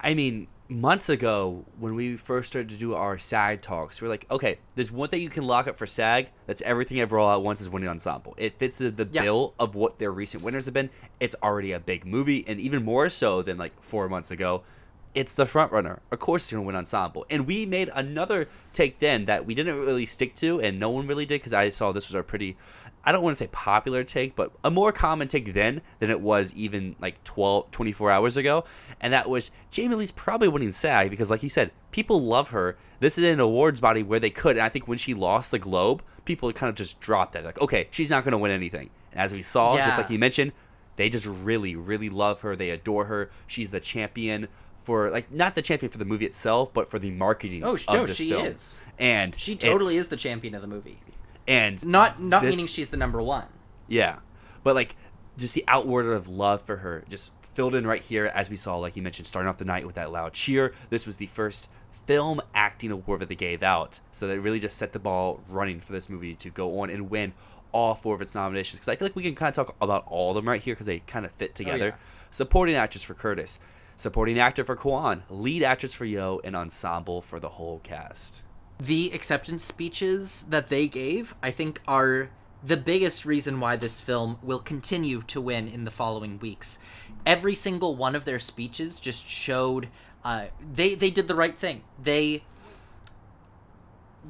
I 0.00 0.14
mean, 0.14 0.48
months 0.70 1.08
ago 1.08 1.64
when 1.78 1.94
we 1.96 2.16
first 2.16 2.48
started 2.48 2.68
to 2.68 2.76
do 2.76 2.94
our 2.94 3.18
SAG 3.18 3.60
talks, 3.60 4.00
we 4.00 4.06
are 4.06 4.08
like, 4.08 4.24
okay, 4.30 4.58
there's 4.76 4.92
one 4.92 5.08
thing 5.08 5.20
you 5.20 5.28
can 5.28 5.44
lock 5.44 5.66
up 5.66 5.76
for 5.76 5.86
SAG. 5.86 6.30
That's 6.46 6.62
everything 6.62 7.00
ever 7.00 7.18
all 7.18 7.32
at 7.34 7.42
once 7.42 7.60
is 7.60 7.68
winning 7.68 7.88
ensemble. 7.88 8.34
It 8.38 8.58
fits 8.58 8.78
the, 8.78 8.90
the 8.90 9.08
Yeah. 9.10 9.22
bill 9.22 9.54
of 9.58 9.74
what 9.74 9.98
their 9.98 10.12
recent 10.12 10.44
winners 10.44 10.66
have 10.66 10.74
been. 10.74 10.88
It's 11.18 11.34
already 11.42 11.72
a 11.72 11.80
big 11.80 12.06
movie, 12.06 12.44
and 12.46 12.60
even 12.60 12.84
more 12.84 13.08
so 13.08 13.42
than 13.42 13.58
like 13.58 13.72
four 13.82 14.08
months 14.08 14.30
ago. 14.30 14.62
It's 15.14 15.34
the 15.34 15.46
front 15.46 15.72
runner. 15.72 16.00
Of 16.12 16.20
course, 16.20 16.44
it's 16.44 16.52
gonna 16.52 16.62
win 16.62 16.76
ensemble. 16.76 17.26
And 17.30 17.46
we 17.46 17.66
made 17.66 17.90
another 17.94 18.48
take 18.72 18.98
then 19.00 19.24
that 19.24 19.44
we 19.44 19.54
didn't 19.54 19.78
really 19.80 20.06
stick 20.06 20.34
to, 20.36 20.60
and 20.60 20.78
no 20.78 20.90
one 20.90 21.06
really 21.06 21.26
did 21.26 21.40
because 21.40 21.52
I 21.52 21.70
saw 21.70 21.90
this 21.90 22.08
was 22.08 22.14
a 22.14 22.22
pretty, 22.22 22.56
I 23.04 23.12
don't 23.12 23.22
want 23.22 23.36
to 23.36 23.42
say 23.42 23.48
popular 23.50 24.04
take, 24.04 24.36
but 24.36 24.52
a 24.62 24.70
more 24.70 24.92
common 24.92 25.26
take 25.26 25.52
then 25.52 25.80
than 25.98 26.10
it 26.10 26.20
was 26.20 26.54
even 26.54 26.94
like 27.00 27.22
12, 27.24 27.70
24 27.70 28.10
hours 28.10 28.36
ago. 28.36 28.64
And 29.00 29.12
that 29.12 29.28
was 29.28 29.50
Jamie 29.70 29.96
Lee's 29.96 30.12
probably 30.12 30.48
winning 30.48 30.70
SAG 30.70 31.10
because, 31.10 31.30
like 31.30 31.42
you 31.42 31.48
said, 31.48 31.72
people 31.90 32.20
love 32.22 32.50
her. 32.50 32.76
This 33.00 33.16
is 33.16 33.24
an 33.24 33.40
awards 33.40 33.80
body 33.80 34.02
where 34.02 34.20
they 34.20 34.30
could. 34.30 34.56
And 34.56 34.64
I 34.64 34.68
think 34.68 34.86
when 34.86 34.98
she 34.98 35.14
lost 35.14 35.50
the 35.50 35.58
Globe, 35.58 36.02
people 36.24 36.52
kind 36.52 36.68
of 36.68 36.76
just 36.76 37.00
dropped 37.00 37.32
that. 37.32 37.44
Like, 37.44 37.60
okay, 37.60 37.88
she's 37.90 38.10
not 38.10 38.22
going 38.22 38.32
to 38.32 38.38
win 38.38 38.52
anything. 38.52 38.90
And 39.12 39.20
as 39.20 39.32
we 39.32 39.42
saw, 39.42 39.76
just 39.76 39.98
like 39.98 40.10
you 40.10 40.18
mentioned, 40.18 40.52
they 40.96 41.08
just 41.08 41.26
really, 41.26 41.76
really 41.76 42.10
love 42.10 42.42
her. 42.42 42.54
They 42.54 42.70
adore 42.70 43.06
her. 43.06 43.30
She's 43.46 43.70
the 43.70 43.80
champion 43.80 44.46
for, 44.82 45.10
like, 45.10 45.30
not 45.30 45.54
the 45.54 45.62
champion 45.62 45.90
for 45.92 45.98
the 45.98 46.04
movie 46.04 46.26
itself, 46.26 46.72
but 46.72 46.88
for 46.90 46.98
the 46.98 47.10
marketing 47.10 47.64
Oh, 47.64 47.76
no, 47.88 48.06
this 48.06 48.16
she 48.16 48.30
film. 48.30 48.46
is. 48.46 48.80
And 48.98 49.34
She 49.38 49.56
totally 49.56 49.96
is 49.96 50.08
the 50.08 50.16
champion 50.16 50.54
of 50.54 50.62
the 50.62 50.68
movie. 50.68 50.98
And 51.48 51.84
Not 51.86 52.20
not 52.20 52.42
this- 52.42 52.54
meaning 52.56 52.66
she's 52.68 52.90
the 52.90 52.96
number 52.96 53.20
one. 53.22 53.46
yeah, 53.88 54.18
but 54.62 54.74
like 54.74 54.94
just 55.38 55.54
the 55.54 55.64
outward 55.68 56.06
of 56.06 56.28
love 56.28 56.62
for 56.62 56.76
her 56.76 57.02
just 57.08 57.32
filled 57.54 57.74
in 57.74 57.86
right 57.86 58.02
here, 58.02 58.26
as 58.34 58.48
we 58.50 58.56
saw, 58.56 58.76
like 58.76 58.94
you 58.96 59.02
mentioned, 59.02 59.26
starting 59.26 59.48
off 59.48 59.56
the 59.58 59.64
night 59.64 59.84
with 59.86 59.94
that 59.96 60.12
loud 60.12 60.32
cheer. 60.32 60.74
This 60.90 61.06
was 61.06 61.16
the 61.16 61.26
first 61.26 61.68
film 62.06 62.40
acting 62.54 62.90
award 62.90 63.20
that 63.20 63.28
they 63.28 63.34
gave 63.34 63.62
out, 63.62 63.98
so 64.12 64.26
they 64.28 64.38
really 64.38 64.58
just 64.58 64.76
set 64.76 64.92
the 64.92 64.98
ball 64.98 65.40
running 65.48 65.80
for 65.80 65.92
this 65.92 66.08
movie 66.08 66.34
to 66.36 66.50
go 66.50 66.80
on 66.80 66.90
and 66.90 67.08
win 67.10 67.32
all 67.72 67.94
four 67.94 68.14
of 68.14 68.20
its 68.22 68.34
nominations. 68.34 68.78
Because 68.80 68.88
I 68.88 68.96
feel 68.96 69.06
like 69.06 69.16
we 69.16 69.22
can 69.22 69.34
kind 69.34 69.48
of 69.48 69.54
talk 69.66 69.76
about 69.80 70.04
all 70.06 70.30
of 70.30 70.36
them 70.36 70.48
right 70.48 70.60
here 70.60 70.74
because 70.74 70.86
they 70.86 71.00
kind 71.00 71.24
of 71.24 71.32
fit 71.32 71.50
oh, 71.52 71.56
together. 71.56 71.86
yeah. 71.86 71.94
Supporting 72.30 72.74
actress 72.76 73.02
for 73.02 73.14
Curtis, 73.14 73.58
supporting 74.00 74.38
actor 74.38 74.64
for 74.64 74.76
Quan, 74.76 75.22
lead 75.28 75.62
actress 75.62 75.94
for 75.94 76.06
Yeoh, 76.06 76.40
and 76.42 76.56
ensemble 76.56 77.20
for 77.22 77.38
the 77.38 77.50
whole 77.50 77.80
cast. 77.80 78.42
the 78.82 79.10
acceptance 79.12 79.62
speeches 79.62 80.46
that 80.48 80.68
they 80.70 80.88
gave, 80.88 81.34
I 81.42 81.50
think, 81.50 81.80
are 81.86 82.30
the 82.64 82.76
biggest 82.78 83.24
reason 83.26 83.60
why 83.60 83.76
this 83.76 84.00
film 84.00 84.38
will 84.42 84.58
continue 84.58 85.20
to 85.22 85.40
win 85.40 85.68
in 85.68 85.84
the 85.84 85.90
following 85.90 86.38
weeks. 86.38 86.78
Every 87.26 87.54
single 87.54 87.94
one 87.94 88.14
of 88.14 88.24
their 88.24 88.38
speeches 88.38 88.98
just 88.98 89.28
showed 89.28 89.88
uh, 90.24 90.46
they 90.74 90.94
they 90.94 91.10
did 91.10 91.28
the 91.28 91.34
right 91.34 91.56
thing. 91.58 91.82
They 92.02 92.42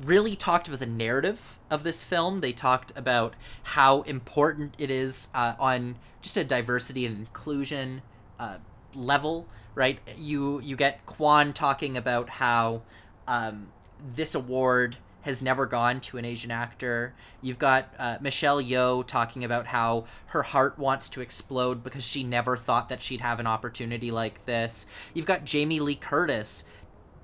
really 0.05 0.37
talked 0.37 0.69
about 0.69 0.81
the 0.81 0.87
narrative 0.87 1.59
of 1.71 1.83
this 1.83 2.05
film. 2.05 2.39
They 2.41 2.53
talked 2.53 2.93
about 2.97 3.35
how 3.63 4.03
important 4.03 4.75
it 4.79 4.91
is 4.91 5.29
uh, 5.35 5.55
on 5.59 5.97
just 6.23 6.37
a 6.37 6.45
diversity 6.45 7.07
and 7.07 7.19
inclusion 7.19 8.03
uh, 8.39 8.59
level, 8.95 9.47
right? 9.75 9.99
You 10.17 10.61
you 10.61 10.77
get 10.77 11.05
Quan 11.07 11.53
talking 11.53 11.97
about 11.97 12.29
how 12.29 12.83
um, 13.27 13.69
this 14.15 14.35
award 14.35 14.97
has 15.23 15.43
never 15.43 15.67
gone 15.67 16.01
to 16.01 16.17
an 16.17 16.25
Asian 16.25 16.51
actor. 16.51 17.15
You've 17.43 17.59
got 17.59 17.93
uh, 17.99 18.17
Michelle 18.21 18.63
Yeoh 18.63 19.07
talking 19.07 19.45
about 19.45 19.67
how 19.67 20.07
her 20.27 20.43
heart 20.43 20.79
wants 20.79 21.09
to 21.11 21.21
explode 21.21 21.85
because 21.85 22.05
she 22.05 22.25
never 22.25 22.57
thought 22.57 22.89
that 22.89 23.03
she'd 23.03 23.21
have 23.21 23.39
an 23.39 23.47
opportunity 23.47 24.11
like 24.11 24.45
this. 24.47 24.87
You've 25.13 25.27
got 25.27 25.45
Jamie 25.45 25.81
Lee 25.81 25.95
Curtis 25.95 26.65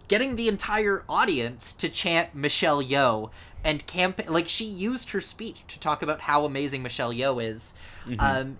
getting 0.09 0.36
the 0.36 0.47
entire 0.48 1.05
audience 1.09 1.73
to 1.73 1.89
chant 1.89 2.35
Michelle 2.35 2.82
Yeoh 2.82 3.31
and 3.64 3.85
camp 3.86 4.20
like 4.28 4.47
she 4.48 4.64
used 4.64 5.10
her 5.10 5.20
speech 5.20 5.64
to 5.66 5.81
talk 5.81 6.02
about 6.02 6.20
how 6.20 6.44
amazing 6.44 6.82
Michelle 6.82 7.12
Yeoh 7.12 7.43
is. 7.43 7.74
Um, 8.20 8.59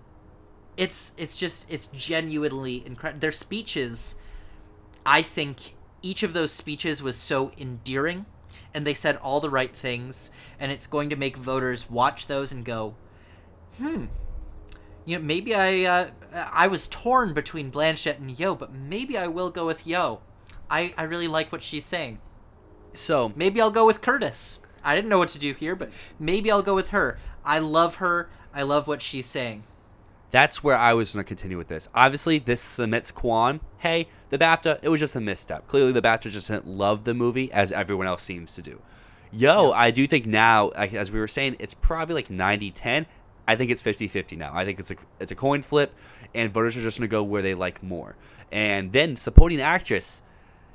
it's 0.77 1.13
it's 1.17 1.35
just 1.35 1.71
it's 1.71 1.87
genuinely 1.87 2.85
incredible. 2.85 3.19
Their 3.19 3.31
speeches, 3.31 4.15
I 5.05 5.21
think, 5.21 5.75
each 6.01 6.23
of 6.23 6.33
those 6.33 6.51
speeches 6.51 7.01
was 7.01 7.17
so 7.17 7.51
endearing, 7.57 8.25
and 8.73 8.85
they 8.85 8.93
said 8.93 9.17
all 9.17 9.39
the 9.39 9.49
right 9.49 9.75
things, 9.75 10.31
and 10.59 10.71
it's 10.71 10.87
going 10.87 11.09
to 11.09 11.15
make 11.15 11.35
voters 11.35 11.89
watch 11.89 12.27
those 12.27 12.51
and 12.51 12.63
go, 12.63 12.95
hmm. 13.77 14.05
You 15.05 15.17
know, 15.17 15.23
maybe 15.23 15.55
I 15.55 15.83
uh, 15.83 16.09
I 16.53 16.67
was 16.67 16.87
torn 16.87 17.33
between 17.33 17.71
Blanchett 17.71 18.19
and 18.19 18.35
Yeoh, 18.35 18.57
but 18.59 18.73
maybe 18.73 19.17
I 19.17 19.27
will 19.27 19.49
go 19.49 19.65
with 19.65 19.85
Yeoh. 19.85 20.19
I, 20.69 20.93
I 20.97 21.03
really 21.03 21.27
like 21.29 21.51
what 21.51 21.63
she's 21.63 21.85
saying. 21.85 22.19
So 22.93 23.31
Maybe 23.35 23.61
I'll 23.61 23.71
go 23.71 23.85
with 23.85 24.01
Curtis. 24.01 24.59
I 24.83 24.95
didn't 24.95 25.09
know 25.09 25.17
what 25.17 25.29
to 25.29 25.39
do 25.39 25.53
here, 25.53 25.75
but 25.75 25.91
maybe 26.19 26.51
I'll 26.51 26.61
go 26.61 26.75
with 26.75 26.89
her. 26.89 27.17
I 27.45 27.59
love 27.59 27.95
her. 27.95 28.29
I 28.53 28.63
love 28.63 28.87
what 28.87 29.01
she's 29.01 29.25
saying. 29.25 29.63
That's 30.29 30.63
where 30.63 30.75
I 30.77 30.93
was 30.93 31.13
going 31.13 31.23
to 31.23 31.27
continue 31.27 31.57
with 31.57 31.67
this. 31.69 31.87
Obviously, 31.95 32.39
this 32.39 32.61
submits 32.61 33.11
Quan. 33.11 33.61
Hey, 33.77 34.07
the 34.29 34.37
BAFTA, 34.37 34.79
it 34.81 34.89
was 34.89 34.99
just 34.99 35.15
a 35.15 35.21
misstep. 35.21 35.67
Clearly, 35.67 35.93
the 35.93 36.01
BAFTA 36.01 36.31
just 36.31 36.49
didn't 36.49 36.67
love 36.67 37.05
the 37.05 37.13
movie 37.13 37.51
as 37.51 37.71
everyone 37.71 38.07
else 38.07 38.23
seems 38.23 38.55
to 38.55 38.61
do. 38.61 38.81
Yeoh, 39.33 39.73
I 39.73 39.91
do 39.91 40.05
think 40.07 40.25
now, 40.25 40.69
as 40.69 41.11
we 41.11 41.19
were 41.19 41.27
saying, 41.27 41.55
it's 41.59 41.73
probably 41.73 42.15
like 42.15 42.29
90 42.29 42.71
10. 42.71 43.05
I 43.47 43.55
think 43.55 43.71
it's 43.71 43.81
50 43.81 44.07
50 44.09 44.35
now. 44.35 44.51
I 44.53 44.65
think 44.65 44.79
it's 44.79 44.91
a, 44.91 44.95
it's 45.21 45.31
a 45.31 45.35
coin 45.35 45.61
flip, 45.61 45.93
and 46.35 46.53
voters 46.53 46.75
are 46.75 46.81
just 46.81 46.97
going 46.99 47.07
to 47.07 47.11
go 47.11 47.23
where 47.23 47.41
they 47.41 47.53
like 47.53 47.81
more. 47.81 48.15
And 48.51 48.91
then 48.91 49.15
supporting 49.15 49.61
actress. 49.61 50.21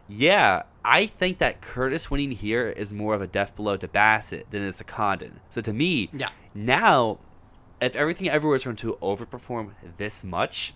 Yeah, 0.09 0.63
I 0.85 1.07
think 1.07 1.39
that 1.39 1.61
Curtis 1.61 2.11
winning 2.11 2.33
here 2.33 2.69
is 2.69 2.93
more 2.93 3.15
of 3.15 3.23
a 3.23 3.27
death 3.27 3.55
blow 3.55 3.77
to 3.77 3.89
Bassett 3.89 4.51
than 4.51 4.63
it 4.63 4.67
is 4.67 4.79
to 4.79 4.85
Condon. 4.85 5.41
So 5.51 5.61
to 5.61 5.73
me, 5.73 6.09
Yeah. 6.13 6.31
now 6.55 7.19
if 7.83 7.97
everything 7.97 8.29
everywhere 8.29 8.57
is 8.57 8.65
going 8.65 8.77
to 8.77 8.97
overperform 9.03 9.73
this 9.97 10.23
much, 10.25 10.75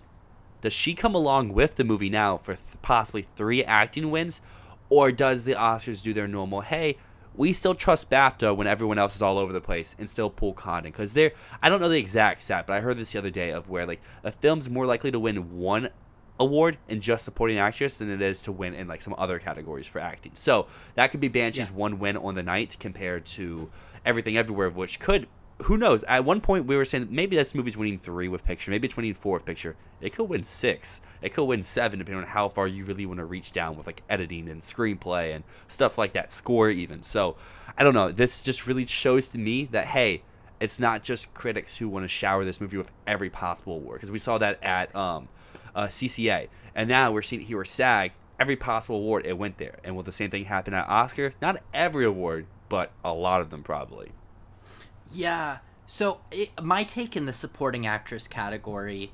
does 0.60 0.72
she 0.72 0.94
come 0.94 1.14
along 1.14 1.52
with 1.52 1.76
the 1.76 1.84
movie 1.84 2.10
now 2.10 2.38
for 2.38 2.54
th- 2.54 2.82
possibly 2.82 3.26
three 3.36 3.62
acting 3.64 4.10
wins, 4.10 4.40
or 4.88 5.12
does 5.12 5.44
the 5.44 5.52
Oscars 5.52 6.02
do 6.02 6.12
their 6.12 6.28
normal? 6.28 6.60
Hey, 6.62 6.96
we 7.34 7.52
still 7.52 7.74
trust 7.74 8.08
BAFTA 8.08 8.56
when 8.56 8.66
everyone 8.66 8.98
else 8.98 9.14
is 9.14 9.22
all 9.22 9.38
over 9.38 9.52
the 9.52 9.60
place, 9.60 9.94
and 9.98 10.08
still 10.08 10.30
pull 10.30 10.54
Condon 10.54 10.90
because 10.90 11.12
they're. 11.12 11.32
I 11.62 11.68
don't 11.68 11.80
know 11.80 11.88
the 11.88 11.98
exact 11.98 12.42
stat, 12.42 12.66
but 12.66 12.74
I 12.74 12.80
heard 12.80 12.96
this 12.96 13.12
the 13.12 13.18
other 13.18 13.30
day 13.30 13.50
of 13.50 13.68
where 13.68 13.86
like 13.86 14.00
a 14.24 14.32
film's 14.32 14.70
more 14.70 14.86
likely 14.86 15.10
to 15.10 15.18
win 15.20 15.56
one 15.58 15.90
award 16.38 16.76
in 16.88 17.00
just 17.00 17.24
supporting 17.24 17.58
actress 17.58 17.98
than 17.98 18.10
it 18.10 18.20
is 18.20 18.42
to 18.42 18.52
win 18.52 18.74
in 18.74 18.88
like 18.88 19.00
some 19.00 19.14
other 19.18 19.38
categories 19.38 19.86
for 19.86 20.00
acting. 20.00 20.32
So 20.34 20.66
that 20.94 21.10
could 21.10 21.20
be 21.20 21.28
Banshee's 21.28 21.70
Yeah. 21.70 21.76
one 21.76 21.98
win 21.98 22.16
on 22.16 22.34
the 22.34 22.42
night 22.42 22.76
compared 22.78 23.24
to 23.26 23.70
everything 24.04 24.36
everywhere, 24.36 24.66
of 24.66 24.76
which 24.76 24.98
could 24.98 25.28
who 25.62 25.78
knows? 25.78 26.04
At 26.04 26.24
one 26.24 26.40
point 26.40 26.66
we 26.66 26.76
were 26.76 26.84
saying 26.84 27.08
maybe 27.10 27.36
this 27.36 27.54
movie's 27.54 27.76
winning 27.76 27.98
three 27.98 28.28
with 28.28 28.44
picture, 28.44 28.70
maybe 28.70 28.86
it's 28.86 28.96
winning 28.96 29.14
four 29.14 29.34
with 29.34 29.46
picture. 29.46 29.74
It 30.00 30.12
could 30.14 30.28
win 30.28 30.44
six. 30.44 31.00
It 31.22 31.32
could 31.32 31.44
win 31.44 31.62
seven, 31.62 31.98
depending 31.98 32.22
on 32.22 32.28
how 32.28 32.48
far 32.48 32.68
you 32.68 32.84
really 32.84 33.06
want 33.06 33.18
to 33.18 33.24
reach 33.24 33.52
down 33.52 33.76
with 33.76 33.86
like 33.86 34.02
editing 34.10 34.48
and 34.50 34.60
screenplay 34.60 35.34
and 35.34 35.42
stuff 35.68 35.96
like 35.96 36.12
that, 36.12 36.30
score 36.30 36.68
even. 36.68 37.02
So 37.02 37.36
I 37.78 37.84
don't 37.84 37.94
know. 37.94 38.12
This 38.12 38.42
just 38.42 38.66
really 38.66 38.84
shows 38.84 39.28
to 39.28 39.38
me 39.38 39.64
that 39.66 39.86
hey, 39.86 40.22
it's 40.60 40.78
not 40.78 41.02
just 41.02 41.32
critics 41.32 41.76
who 41.76 41.88
want 41.88 42.04
to 42.04 42.08
shower 42.08 42.44
this 42.44 42.60
movie 42.60 42.76
with 42.76 42.92
every 43.06 43.30
possible 43.30 43.74
award 43.76 43.96
because 43.96 44.10
we 44.10 44.18
saw 44.18 44.38
that 44.38 44.62
at 44.62 44.94
um, 44.94 45.28
uh, 45.74 45.86
CCA, 45.86 46.48
and 46.74 46.88
now 46.88 47.10
we're 47.12 47.22
seeing 47.22 47.42
here 47.42 47.58
with 47.58 47.68
SAG. 47.68 48.12
Every 48.38 48.56
possible 48.56 48.96
award 48.96 49.24
it 49.24 49.38
went 49.38 49.56
there, 49.56 49.78
and 49.82 49.96
will 49.96 50.02
the 50.02 50.12
same 50.12 50.30
thing 50.30 50.44
happen 50.44 50.74
at 50.74 50.86
Oscar? 50.86 51.32
Not 51.40 51.62
every 51.72 52.04
award, 52.04 52.46
but 52.68 52.92
a 53.02 53.12
lot 53.12 53.40
of 53.40 53.48
them 53.48 53.62
probably. 53.62 54.12
Yeah. 55.12 55.58
So 55.86 56.20
it, 56.30 56.50
my 56.62 56.84
take 56.84 57.16
in 57.16 57.26
the 57.26 57.32
supporting 57.32 57.86
actress 57.86 58.26
category, 58.26 59.12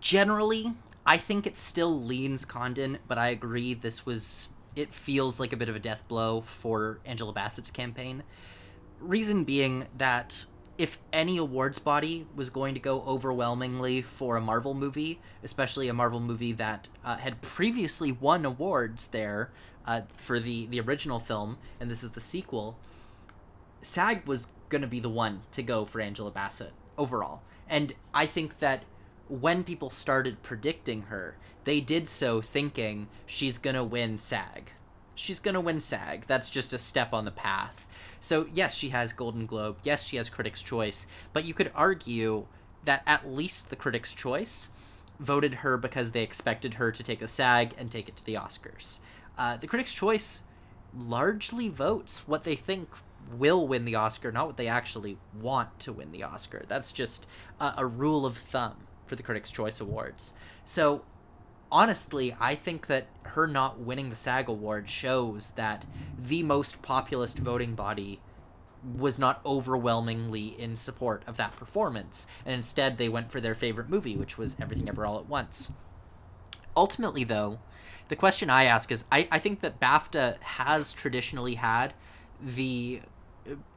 generally, 0.00 0.72
I 1.06 1.16
think 1.16 1.46
it 1.46 1.56
still 1.56 2.00
leans 2.00 2.44
Condon, 2.44 2.98
but 3.08 3.18
I 3.18 3.28
agree 3.28 3.74
this 3.74 4.06
was 4.06 4.48
it 4.76 4.92
feels 4.92 5.38
like 5.38 5.52
a 5.52 5.56
bit 5.56 5.68
of 5.68 5.76
a 5.76 5.78
death 5.80 6.02
blow 6.08 6.40
for 6.40 6.98
Angela 7.04 7.32
Bassett's 7.32 7.70
campaign. 7.70 8.24
Reason 9.00 9.44
being 9.44 9.86
that 9.96 10.46
if 10.76 10.98
any 11.12 11.36
awards 11.36 11.78
body 11.78 12.26
was 12.34 12.50
going 12.50 12.74
to 12.74 12.80
go 12.80 13.02
overwhelmingly 13.02 14.02
for 14.02 14.36
a 14.36 14.40
Marvel 14.40 14.74
movie, 14.74 15.20
especially 15.44 15.88
a 15.88 15.94
Marvel 15.94 16.18
movie 16.18 16.52
that 16.52 16.88
uh, 17.04 17.16
had 17.16 17.40
previously 17.40 18.10
won 18.10 18.44
awards 18.44 19.08
there 19.08 19.52
uh, 19.86 20.02
for 20.16 20.40
the 20.40 20.66
the 20.66 20.80
original 20.80 21.20
film, 21.20 21.58
and 21.78 21.90
this 21.90 22.02
is 22.02 22.10
the 22.10 22.20
sequel, 22.20 22.76
SAG 23.84 24.26
was 24.26 24.48
going 24.68 24.82
to 24.82 24.88
be 24.88 25.00
the 25.00 25.08
one 25.08 25.42
to 25.52 25.62
go 25.62 25.84
for 25.84 26.00
Angela 26.00 26.30
Bassett 26.30 26.72
overall. 26.96 27.42
And 27.68 27.94
I 28.12 28.26
think 28.26 28.58
that 28.58 28.82
when 29.28 29.64
people 29.64 29.90
started 29.90 30.42
predicting 30.42 31.02
her, 31.02 31.36
they 31.64 31.80
did 31.80 32.08
so 32.08 32.40
thinking 32.40 33.08
she's 33.26 33.58
going 33.58 33.76
to 33.76 33.84
win 33.84 34.18
SAG. 34.18 34.72
She's 35.14 35.38
going 35.38 35.54
to 35.54 35.60
win 35.60 35.80
SAG. 35.80 36.26
That's 36.26 36.50
just 36.50 36.72
a 36.72 36.78
step 36.78 37.12
on 37.12 37.24
the 37.24 37.30
path. 37.30 37.86
So, 38.20 38.48
yes, 38.52 38.74
she 38.74 38.88
has 38.90 39.12
Golden 39.12 39.46
Globe. 39.46 39.76
Yes, 39.82 40.06
she 40.06 40.16
has 40.16 40.28
Critics' 40.28 40.62
Choice. 40.62 41.06
But 41.32 41.44
you 41.44 41.54
could 41.54 41.70
argue 41.74 42.46
that 42.84 43.02
at 43.06 43.28
least 43.28 43.70
the 43.70 43.76
Critics' 43.76 44.12
Choice 44.12 44.70
voted 45.20 45.54
her 45.56 45.76
because 45.76 46.10
they 46.10 46.22
expected 46.22 46.74
her 46.74 46.90
to 46.90 47.02
take 47.02 47.20
the 47.20 47.28
SAG 47.28 47.74
and 47.78 47.90
take 47.90 48.08
it 48.08 48.16
to 48.16 48.24
the 48.24 48.34
Oscars. 48.34 48.98
Uh, 49.38 49.56
the 49.56 49.66
Critics' 49.66 49.94
Choice 49.94 50.42
largely 50.96 51.68
votes 51.68 52.26
what 52.26 52.44
they 52.44 52.56
think 52.56 52.88
will 53.32 53.66
win 53.66 53.84
the 53.84 53.94
Oscar, 53.94 54.30
not 54.32 54.46
what 54.46 54.56
they 54.56 54.68
actually 54.68 55.18
want 55.40 55.78
to 55.80 55.92
win 55.92 56.12
the 56.12 56.22
Oscar. 56.22 56.64
That's 56.68 56.92
just 56.92 57.26
a, 57.60 57.74
a 57.78 57.86
rule 57.86 58.26
of 58.26 58.36
thumb 58.36 58.86
for 59.06 59.16
the 59.16 59.22
Critics' 59.22 59.50
Choice 59.50 59.80
Awards. 59.80 60.34
So, 60.64 61.02
honestly, 61.70 62.36
I 62.40 62.54
think 62.54 62.86
that 62.86 63.08
her 63.22 63.46
not 63.46 63.80
winning 63.80 64.10
the 64.10 64.16
SAG 64.16 64.48
Award 64.48 64.88
shows 64.88 65.52
that 65.52 65.84
the 66.18 66.42
most 66.42 66.82
populist 66.82 67.38
voting 67.38 67.74
body 67.74 68.20
was 68.96 69.18
not 69.18 69.40
overwhelmingly 69.46 70.48
in 70.60 70.76
support 70.76 71.22
of 71.26 71.36
that 71.38 71.56
performance, 71.56 72.26
and 72.44 72.54
instead 72.54 72.98
they 72.98 73.08
went 73.08 73.32
for 73.32 73.40
their 73.40 73.54
favorite 73.54 73.88
movie, 73.88 74.16
which 74.16 74.36
was 74.36 74.56
Everything 74.60 74.88
Ever 74.88 75.06
All 75.06 75.18
at 75.18 75.26
Once. 75.26 75.72
Ultimately, 76.76 77.24
though, 77.24 77.58
the 78.08 78.16
question 78.16 78.50
I 78.50 78.64
ask 78.64 78.92
is 78.92 79.04
I, 79.10 79.26
I 79.30 79.38
think 79.38 79.60
that 79.60 79.80
BAFTA 79.80 80.38
has 80.40 80.92
traditionally 80.92 81.54
had 81.54 81.94
the 82.40 83.00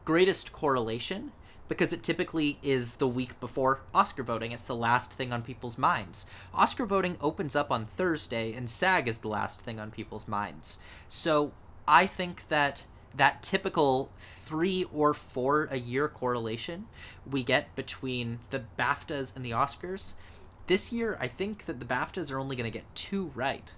greatest 0.07 0.53
correlation 0.53 1.34
because 1.67 1.91
it 1.91 2.01
typically 2.01 2.57
is 2.63 2.95
the 2.95 3.07
week 3.09 3.38
before 3.41 3.81
Oscar 3.93 4.23
voting. 4.23 4.53
It's 4.53 4.63
the 4.63 4.73
last 4.73 5.11
thing 5.11 5.34
on 5.34 5.41
people's 5.41 5.77
minds. 5.77 6.25
Oscar 6.53 6.85
voting 6.85 7.17
opens 7.19 7.57
up 7.57 7.71
on 7.71 7.85
Thursday, 7.85 8.53
and 8.53 8.69
SAG 8.69 9.09
is 9.09 9.19
the 9.19 9.27
last 9.27 9.59
thing 9.59 9.81
on 9.81 9.91
people's 9.91 10.25
minds. 10.25 10.79
So 11.09 11.51
I 11.85 12.05
think 12.05 12.47
that 12.47 12.85
that 13.13 13.43
typical 13.43 14.09
three 14.17 14.85
or 14.93 15.13
four 15.13 15.67
a 15.69 15.77
year 15.77 16.07
correlation 16.07 16.85
we 17.29 17.43
get 17.43 17.75
between 17.75 18.39
the 18.51 18.63
BAFTAs 18.79 19.35
and 19.35 19.43
the 19.43 19.51
Oscars. 19.51 20.13
This 20.67 20.93
year, 20.93 21.17
I 21.19 21.27
think 21.27 21.65
that 21.65 21.81
the 21.81 21.85
BAFTAs 21.85 22.31
are 22.31 22.39
only 22.39 22.55
going 22.55 22.71
to 22.71 22.77
get 22.77 22.95
two 22.95 23.34
right. 23.35 23.73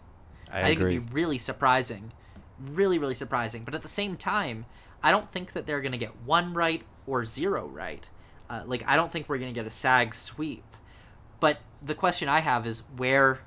I, 0.51 0.59
I 0.59 0.63
think 0.65 0.79
agree. 0.79 0.95
it'd 0.97 1.07
be 1.07 1.13
really 1.13 1.39
surprising. 1.39 2.11
Really, 2.59 2.99
really 2.99 3.15
surprising. 3.15 3.63
But 3.63 3.73
at 3.73 3.81
the 3.81 3.87
same 3.87 4.15
time, 4.15 4.67
I 5.01 5.11
don't 5.11 5.29
think 5.29 5.53
that 5.53 5.65
they're 5.65 5.81
going 5.81 5.93
to 5.93 5.97
get 5.97 6.15
one 6.25 6.53
right 6.53 6.83
or 7.07 7.25
zero 7.25 7.67
right. 7.67 8.07
Uh, 8.49 8.63
like, 8.65 8.83
I 8.87 8.95
don't 8.95 9.11
think 9.11 9.29
we're 9.29 9.37
going 9.37 9.53
to 9.53 9.59
get 9.59 9.67
a 9.67 9.71
SAG 9.71 10.13
sweep. 10.13 10.63
But 11.39 11.59
the 11.81 11.95
question 11.95 12.27
I 12.27 12.39
have 12.39 12.65
is 12.65 12.83
where 12.97 13.39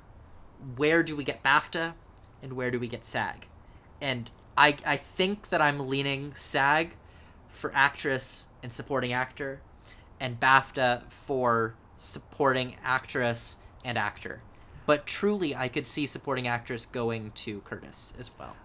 where 0.77 1.03
do 1.03 1.15
we 1.15 1.23
get 1.23 1.43
BAFTA 1.43 1.93
and 2.41 2.53
where 2.53 2.71
do 2.71 2.79
we 2.79 2.87
get 2.87 3.03
SAG? 3.03 3.47
And 4.01 4.31
I, 4.57 4.75
I 4.85 4.97
think 4.97 5.49
that 5.49 5.61
I'm 5.61 5.87
leaning 5.87 6.33
SAG 6.35 6.95
for 7.49 7.71
actress 7.73 8.47
and 8.61 8.71
supporting 8.71 9.13
actor 9.13 9.61
and 10.19 10.39
BAFTA 10.39 11.03
for 11.09 11.75
supporting 11.97 12.77
actress 12.83 13.57
and 13.83 13.97
actor. 13.97 14.41
But 14.85 15.05
truly, 15.05 15.55
I 15.55 15.67
could 15.67 15.85
see 15.85 16.05
supporting 16.05 16.47
actress 16.47 16.85
going 16.85 17.31
to 17.31 17.61
Curtis 17.61 18.13
as 18.19 18.31
well. 18.37 18.55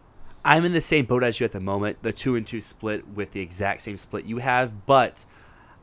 I'm 0.48 0.64
in 0.64 0.72
the 0.72 0.80
same 0.80 1.04
boat 1.04 1.24
as 1.24 1.38
you 1.38 1.44
at 1.44 1.52
the 1.52 1.60
moment, 1.60 2.02
the 2.02 2.10
two 2.10 2.34
and 2.34 2.46
two 2.46 2.62
split 2.62 3.06
with 3.06 3.32
the 3.32 3.40
exact 3.40 3.82
same 3.82 3.98
split 3.98 4.24
you 4.24 4.38
have, 4.38 4.86
but 4.86 5.26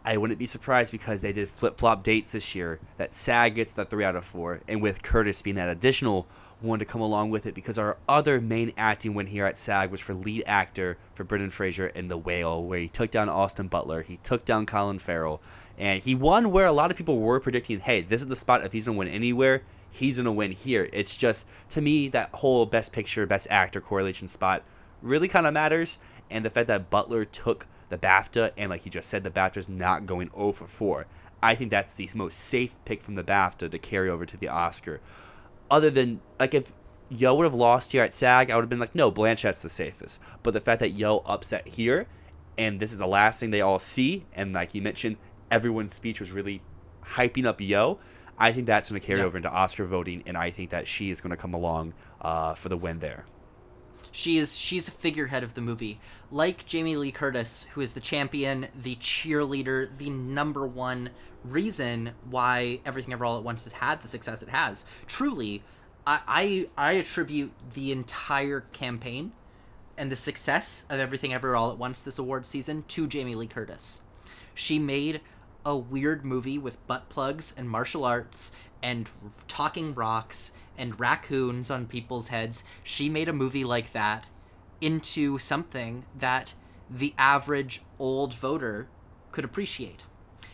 I 0.03 0.17
wouldn't 0.17 0.39
be 0.39 0.47
surprised 0.47 0.91
because 0.91 1.21
they 1.21 1.31
did 1.31 1.49
flip 1.49 1.77
flop 1.77 2.01
dates 2.01 2.31
this 2.31 2.55
year 2.55 2.79
that 2.97 3.13
SAG 3.13 3.53
gets 3.53 3.75
the 3.75 3.85
three 3.85 4.03
out 4.03 4.15
of 4.15 4.25
four, 4.25 4.61
and 4.67 4.81
with 4.81 5.03
Curtis 5.03 5.43
being 5.43 5.57
that 5.57 5.69
additional 5.69 6.25
one 6.61 6.79
to 6.79 6.85
come 6.85 7.01
along 7.01 7.29
with 7.29 7.45
it 7.45 7.53
because 7.53 7.77
our 7.77 7.95
other 8.09 8.41
main 8.41 8.73
acting 8.75 9.13
win 9.13 9.27
here 9.27 9.45
at 9.45 9.55
SAG 9.55 9.91
was 9.91 10.01
for 10.01 10.15
lead 10.15 10.43
actor 10.47 10.97
for 11.13 11.23
Brendan 11.23 11.51
Fraser 11.51 11.89
in 11.89 12.07
The 12.07 12.17
Whale, 12.17 12.63
where 12.63 12.79
he 12.79 12.87
took 12.87 13.11
down 13.11 13.29
Austin 13.29 13.67
Butler, 13.67 14.01
he 14.01 14.17
took 14.17 14.45
down 14.45 14.65
Colin 14.65 14.97
Farrell, 14.97 15.43
and 15.77 16.01
he 16.01 16.15
won 16.15 16.49
where 16.49 16.65
a 16.65 16.71
lot 16.71 16.89
of 16.89 16.97
people 16.97 17.19
were 17.19 17.39
predicting, 17.39 17.81
hey, 17.81 18.01
this 18.01 18.23
is 18.23 18.27
the 18.27 18.35
spot 18.35 18.65
if 18.65 18.71
he's 18.71 18.87
gonna 18.87 18.97
win 18.97 19.09
anywhere, 19.09 19.61
he's 19.95 20.17
gonna 20.17 20.31
win 20.31 20.51
here. 20.51 20.89
It's 20.91 21.17
just 21.17 21.47
to 21.69 21.81
me 21.81 22.09
that 22.09 22.29
whole 22.31 22.65
best 22.65 22.91
picture, 22.91 23.25
best 23.25 23.47
actor 23.49 23.81
correlation 23.81 24.27
spot 24.27 24.63
really 25.01 25.27
kind 25.27 25.47
of 25.47 25.53
matters, 25.53 25.99
and 26.29 26.43
the 26.43 26.49
fact 26.49 26.67
that 26.67 26.89
Butler 26.89 27.25
took 27.25 27.67
the 27.89 27.97
BAFTA 27.97 28.51
and 28.57 28.69
like 28.69 28.85
you 28.85 28.91
just 28.91 29.09
said, 29.09 29.23
the 29.23 29.29
BAFTA's 29.29 29.69
not 29.69 30.05
going 30.05 30.29
0 30.35 30.51
for 30.51 30.67
4. 30.67 31.05
I 31.41 31.55
think 31.55 31.69
that's 31.71 31.93
the 31.93 32.09
most 32.15 32.39
safe 32.39 32.73
pick 32.85 33.03
from 33.03 33.15
the 33.15 33.23
BAFTA 33.23 33.69
to 33.71 33.79
carry 33.79 34.09
over 34.09 34.25
to 34.25 34.37
the 34.37 34.47
Oscar. 34.47 34.99
Other 35.69 35.89
than 35.89 36.19
like 36.39 36.53
if 36.53 36.73
Yeoh 37.11 37.37
would 37.37 37.43
have 37.43 37.53
lost 37.53 37.91
here 37.91 38.03
at 38.03 38.13
SAG, 38.13 38.49
I 38.49 38.55
would 38.55 38.63
have 38.63 38.69
been 38.69 38.79
like, 38.79 38.95
no, 38.95 39.11
Blanchett's 39.11 39.61
the 39.61 39.69
safest. 39.69 40.19
But 40.41 40.53
the 40.53 40.59
fact 40.59 40.79
that 40.79 40.97
Yeoh 40.97 41.23
upset 41.25 41.67
here, 41.67 42.07
and 42.57 42.79
this 42.79 42.91
is 42.91 42.97
the 42.97 43.07
last 43.07 43.39
thing 43.39 43.51
they 43.51 43.61
all 43.61 43.79
see, 43.79 44.25
and 44.33 44.53
like 44.53 44.73
you 44.73 44.81
mentioned, 44.81 45.17
everyone's 45.51 45.93
speech 45.93 46.19
was 46.19 46.31
really 46.31 46.61
hyping 47.03 47.45
up 47.45 47.59
Yeoh. 47.59 47.99
I 48.37 48.51
think 48.51 48.67
that's 48.67 48.89
going 48.89 48.99
to 48.99 49.05
carry 49.07 49.19
Yeah. 49.19 49.25
over 49.25 49.37
into 49.37 49.49
Oscar 49.49 49.85
voting, 49.85 50.23
and 50.25 50.37
I 50.37 50.51
think 50.51 50.71
that 50.71 50.87
she 50.87 51.09
is 51.09 51.21
going 51.21 51.31
to 51.31 51.37
come 51.37 51.53
along 51.53 51.93
uh, 52.21 52.53
for 52.53 52.69
the 52.69 52.77
win 52.77 52.99
there. 52.99 53.25
She 54.11 54.37
is 54.37 54.57
she's 54.57 54.87
a 54.87 54.91
figurehead 54.91 55.43
of 55.43 55.55
the 55.55 55.61
movie. 55.61 55.99
Like 56.31 56.65
Jamie 56.65 56.95
Lee 56.95 57.11
Curtis, 57.11 57.65
who 57.73 57.81
is 57.81 57.93
the 57.93 57.99
champion, 57.99 58.67
the 58.81 58.95
cheerleader, 58.95 59.89
the 59.97 60.09
number 60.09 60.65
one 60.65 61.09
reason 61.43 62.11
why 62.29 62.79
Everything 62.85 63.11
Ever 63.13 63.25
All 63.25 63.37
at 63.37 63.43
Once 63.43 63.65
has 63.65 63.73
had 63.73 64.01
the 64.01 64.07
success 64.07 64.41
it 64.41 64.49
has. 64.49 64.85
Truly, 65.05 65.63
I 66.07 66.21
I, 66.27 66.67
I 66.77 66.91
attribute 66.93 67.51
the 67.73 67.91
entire 67.91 68.61
campaign 68.71 69.33
and 69.97 70.09
the 70.11 70.15
success 70.15 70.85
of 70.89 70.99
Everything 70.99 71.33
Ever 71.33 71.53
All 71.55 71.69
at 71.71 71.77
Once 71.77 72.01
this 72.01 72.17
award 72.17 72.45
season 72.45 72.83
to 72.89 73.07
Jamie 73.07 73.35
Lee 73.35 73.47
Curtis. 73.47 74.01
She 74.53 74.79
made 74.79 75.19
a 75.65 75.75
weird 75.75 76.23
movie 76.23 76.57
with 76.57 76.85
butt 76.87 77.09
plugs 77.09 77.53
and 77.57 77.69
martial 77.69 78.05
arts 78.05 78.51
and 78.83 79.09
talking 79.47 79.95
rocks 79.95 80.51
and 80.77 80.99
raccoons 80.99 81.71
on 81.71 81.87
people's 81.87 82.27
heads. 82.27 82.63
She 82.83 83.09
made 83.09 83.27
a 83.27 83.33
movie 83.33 83.63
like 83.63 83.91
that 83.93 84.27
into 84.79 85.39
something 85.39 86.05
that 86.17 86.53
the 86.89 87.15
average 87.17 87.81
old 87.97 88.33
voter 88.33 88.87
could 89.31 89.43
appreciate. 89.43 90.03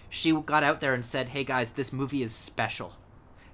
She 0.09 0.31
got 0.31 0.63
out 0.63 0.79
there 0.79 0.93
and 0.93 1.05
said, 1.05 1.29
"Hey 1.29 1.43
guys, 1.43 1.73
this 1.73 1.91
movie 1.91 2.23
is 2.23 2.33
special. 2.33 2.95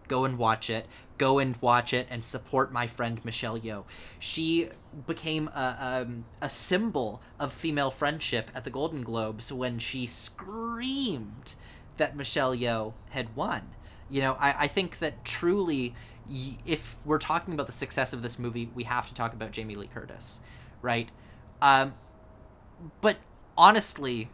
Go 0.07 0.25
and 0.25 0.37
watch 0.37 0.69
it. 0.69 0.87
Go 1.17 1.39
and 1.39 1.55
watch 1.61 1.93
it 1.93 2.07
and 2.09 2.23
support 2.23 2.71
my 2.71 2.87
friend 2.87 3.23
Michelle 3.23 3.59
Yeoh." 3.59 3.83
She 4.19 4.69
became 5.05 5.47
a 5.49 6.03
um, 6.05 6.25
a 6.41 6.49
symbol 6.49 7.21
of 7.39 7.53
female 7.53 7.91
friendship 7.91 8.49
at 8.55 8.63
the 8.63 8.69
Golden 8.69 9.03
Globes 9.03 9.51
when 9.51 9.79
she 9.79 10.05
screamed 10.05 11.55
that 11.97 12.15
Michelle 12.15 12.55
Yeoh 12.55 12.93
had 13.09 13.35
won. 13.35 13.69
You 14.09 14.21
know, 14.21 14.37
I, 14.39 14.63
I 14.63 14.67
think 14.67 14.99
that 14.99 15.25
truly, 15.25 15.93
if 16.65 16.95
we're 17.03 17.17
talking 17.17 17.53
about 17.53 17.65
the 17.65 17.73
success 17.73 18.13
of 18.13 18.21
this 18.21 18.39
movie, 18.39 18.69
we 18.73 18.83
have 18.83 19.07
to 19.07 19.13
talk 19.13 19.33
about 19.33 19.51
Jamie 19.51 19.75
Lee 19.75 19.89
Curtis, 19.93 20.39
right? 20.81 21.09
Um, 21.61 21.95
but 23.01 23.17
honestly, 23.57 24.29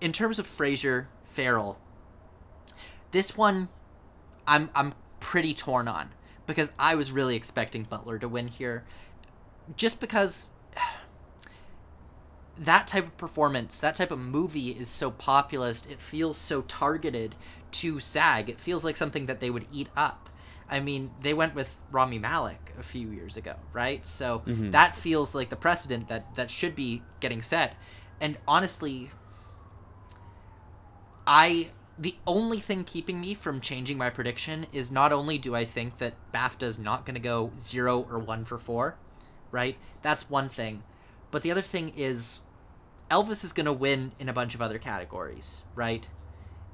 in 0.00 0.12
terms 0.12 0.38
of 0.38 0.46
Fraser 0.46 1.08
Farrell, 1.24 1.78
this 3.10 3.36
one, 3.36 3.68
I'm 4.46 4.70
I'm 4.74 4.92
pretty 5.20 5.54
torn 5.54 5.88
on 5.88 6.10
because 6.46 6.70
I 6.78 6.94
was 6.94 7.12
really 7.12 7.36
expecting 7.36 7.84
Butler 7.84 8.18
to 8.18 8.28
win 8.28 8.48
here, 8.48 8.84
just 9.76 10.00
because 10.00 10.50
that 12.58 12.88
type 12.88 13.06
of 13.06 13.16
performance, 13.16 13.78
that 13.80 13.94
type 13.94 14.10
of 14.10 14.18
movie 14.18 14.70
is 14.70 14.88
so 14.88 15.10
populist. 15.10 15.90
It 15.90 16.00
feels 16.00 16.36
so 16.36 16.62
targeted 16.62 17.34
to 17.72 18.00
SAG. 18.00 18.48
It 18.48 18.58
feels 18.58 18.84
like 18.84 18.96
something 18.96 19.26
that 19.26 19.40
they 19.40 19.50
would 19.50 19.66
eat 19.72 19.88
up. 19.96 20.28
I 20.70 20.80
mean, 20.80 21.10
they 21.22 21.32
went 21.32 21.54
with 21.54 21.84
Rami 21.90 22.18
Malek 22.18 22.74
a 22.78 22.82
few 22.82 23.10
years 23.10 23.36
ago, 23.36 23.54
right? 23.72 24.04
So 24.04 24.42
mm-hmm. 24.46 24.70
that 24.72 24.96
feels 24.96 25.34
like 25.34 25.48
the 25.48 25.56
precedent 25.56 26.08
that 26.08 26.34
that 26.36 26.50
should 26.50 26.74
be 26.74 27.02
getting 27.20 27.40
set. 27.40 27.76
And 28.20 28.36
honestly, 28.46 29.10
I 31.26 31.68
the 31.98 32.14
only 32.26 32.60
thing 32.60 32.84
keeping 32.84 33.20
me 33.20 33.34
from 33.34 33.60
changing 33.60 33.98
my 33.98 34.08
prediction 34.08 34.66
is 34.72 34.90
not 34.90 35.12
only 35.12 35.36
do 35.36 35.54
I 35.54 35.64
think 35.64 35.98
that 35.98 36.14
BAFTA 36.32 36.62
is 36.62 36.78
not 36.78 37.04
going 37.04 37.14
to 37.14 37.20
go 37.20 37.50
0 37.58 38.06
or 38.08 38.18
1 38.18 38.44
for 38.44 38.58
4, 38.58 38.96
right? 39.50 39.76
That's 40.02 40.30
one 40.30 40.48
thing. 40.48 40.84
But 41.30 41.42
the 41.42 41.50
other 41.50 41.62
thing 41.62 41.92
is 41.96 42.42
Elvis 43.10 43.44
is 43.44 43.52
going 43.52 43.66
to 43.66 43.72
win 43.72 44.12
in 44.18 44.28
a 44.28 44.32
bunch 44.32 44.54
of 44.54 44.62
other 44.62 44.78
categories, 44.78 45.62
right? 45.74 46.08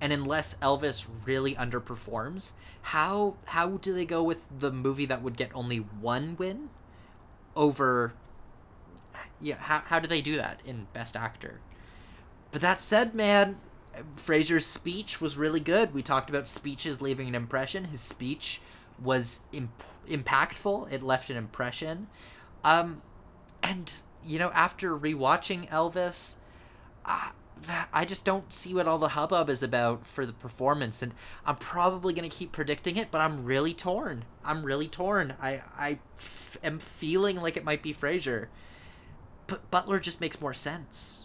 And 0.00 0.12
unless 0.12 0.54
Elvis 0.54 1.06
really 1.24 1.54
underperforms, 1.54 2.52
how 2.82 3.36
how 3.46 3.78
do 3.78 3.94
they 3.94 4.04
go 4.04 4.22
with 4.22 4.46
the 4.58 4.70
movie 4.70 5.06
that 5.06 5.22
would 5.22 5.36
get 5.36 5.50
only 5.54 5.78
one 5.78 6.36
win 6.36 6.68
over 7.56 8.12
yeah, 9.40 9.56
how 9.56 9.82
how 9.86 9.98
do 9.98 10.08
they 10.08 10.20
do 10.20 10.36
that 10.36 10.60
in 10.64 10.88
best 10.92 11.16
actor? 11.16 11.60
But 12.50 12.60
that 12.60 12.80
said, 12.80 13.14
man, 13.14 13.58
Fraser's 14.16 14.66
speech 14.66 15.20
was 15.20 15.36
really 15.36 15.60
good. 15.60 15.94
We 15.94 16.02
talked 16.02 16.30
about 16.30 16.48
speeches 16.48 17.00
leaving 17.00 17.28
an 17.28 17.34
impression. 17.34 17.84
His 17.84 18.00
speech 18.00 18.60
was 19.02 19.40
imp- 19.52 19.82
impactful. 20.06 20.92
It 20.92 21.02
left 21.02 21.30
an 21.30 21.36
impression. 21.36 22.08
Um, 22.62 23.02
and 23.62 23.92
you 24.24 24.38
know, 24.38 24.50
after 24.50 24.96
rewatching 24.96 25.68
Elvis, 25.68 26.36
uh, 27.04 27.30
I 27.92 28.04
just 28.04 28.24
don't 28.24 28.52
see 28.52 28.74
what 28.74 28.88
all 28.88 28.98
the 28.98 29.08
hubbub 29.08 29.48
is 29.48 29.62
about 29.62 30.06
for 30.06 30.26
the 30.26 30.32
performance, 30.32 31.02
and 31.02 31.12
I'm 31.46 31.56
probably 31.56 32.12
gonna 32.12 32.28
keep 32.28 32.52
predicting 32.52 32.96
it, 32.96 33.10
but 33.10 33.20
I'm 33.20 33.44
really 33.44 33.72
torn. 33.72 34.24
I'm 34.44 34.64
really 34.64 34.88
torn. 34.88 35.34
I 35.40 35.62
I 35.76 35.98
f- 36.18 36.58
am 36.62 36.78
feeling 36.78 37.36
like 37.40 37.56
it 37.56 37.64
might 37.64 37.82
be 37.82 37.92
Fraser, 37.92 38.48
but 39.46 39.70
Butler 39.70 40.00
just 40.00 40.20
makes 40.20 40.40
more 40.40 40.54
sense. 40.54 41.24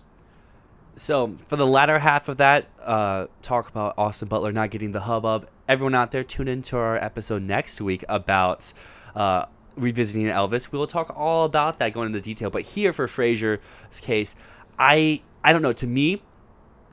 So 0.99 1.37
for 1.47 1.55
the 1.55 1.65
latter 1.65 1.97
half 1.97 2.27
of 2.27 2.37
that, 2.37 2.65
uh, 2.81 3.27
talk 3.41 3.69
about 3.69 3.93
Austin 3.97 4.27
Butler 4.27 4.51
not 4.51 4.69
getting 4.69 4.91
the 4.91 4.99
hubbub. 4.99 5.47
Everyone 5.65 5.95
out 5.95 6.11
there, 6.11 6.25
tune 6.25 6.49
into 6.49 6.75
our 6.75 6.97
episode 6.97 7.41
next 7.41 7.79
week 7.79 8.03
about 8.09 8.73
uh, 9.15 9.45
revisiting 9.77 10.25
Elvis. 10.25 10.73
We 10.73 10.77
will 10.77 10.87
talk 10.87 11.13
all 11.15 11.45
about 11.45 11.79
that, 11.79 11.93
going 11.93 12.07
into 12.07 12.19
detail. 12.19 12.49
But 12.49 12.63
here 12.63 12.91
for 12.91 13.07
Fraser's 13.07 13.59
case, 14.01 14.35
I 14.77 15.21
I 15.41 15.53
don't 15.53 15.61
know. 15.61 15.71
To 15.71 15.87
me, 15.87 16.21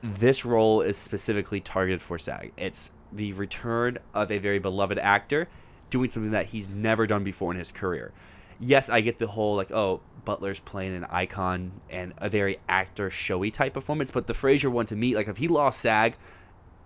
this 0.01 0.45
role 0.45 0.81
is 0.81 0.95
specifically 0.95 1.59
targeted 1.59 2.01
for 2.01 2.17
SAG. 2.17 2.53
It's 2.55 2.91
the 3.11 3.33
return 3.33 3.97
of 4.13 4.31
a 4.31 4.37
very 4.37 4.59
beloved 4.59 4.99
actor 4.99 5.49
doing 5.89 6.09
something 6.09 6.31
that 6.31 6.45
he's 6.45 6.69
never 6.69 7.07
done 7.07 7.25
before 7.25 7.51
in 7.51 7.57
his 7.57 7.73
career. 7.73 8.13
Yes, 8.61 8.89
I 8.89 9.01
get 9.01 9.19
the 9.19 9.27
whole 9.27 9.57
like, 9.57 9.71
oh, 9.71 9.99
Butler's 10.27 10.59
playing 10.59 10.93
an 10.93 11.05
icon 11.09 11.71
and 11.89 12.13
a 12.17 12.27
very 12.27 12.59
actor 12.67 13.09
showy 13.09 13.49
type 13.49 13.73
performance, 13.73 14.11
but 14.11 14.27
the 14.27 14.33
Fraser 14.33 14.69
one 14.69 14.85
to 14.87 14.95
me, 14.95 15.15
like 15.15 15.29
if 15.29 15.37
he 15.37 15.47
lost 15.47 15.79
SAG, 15.79 16.17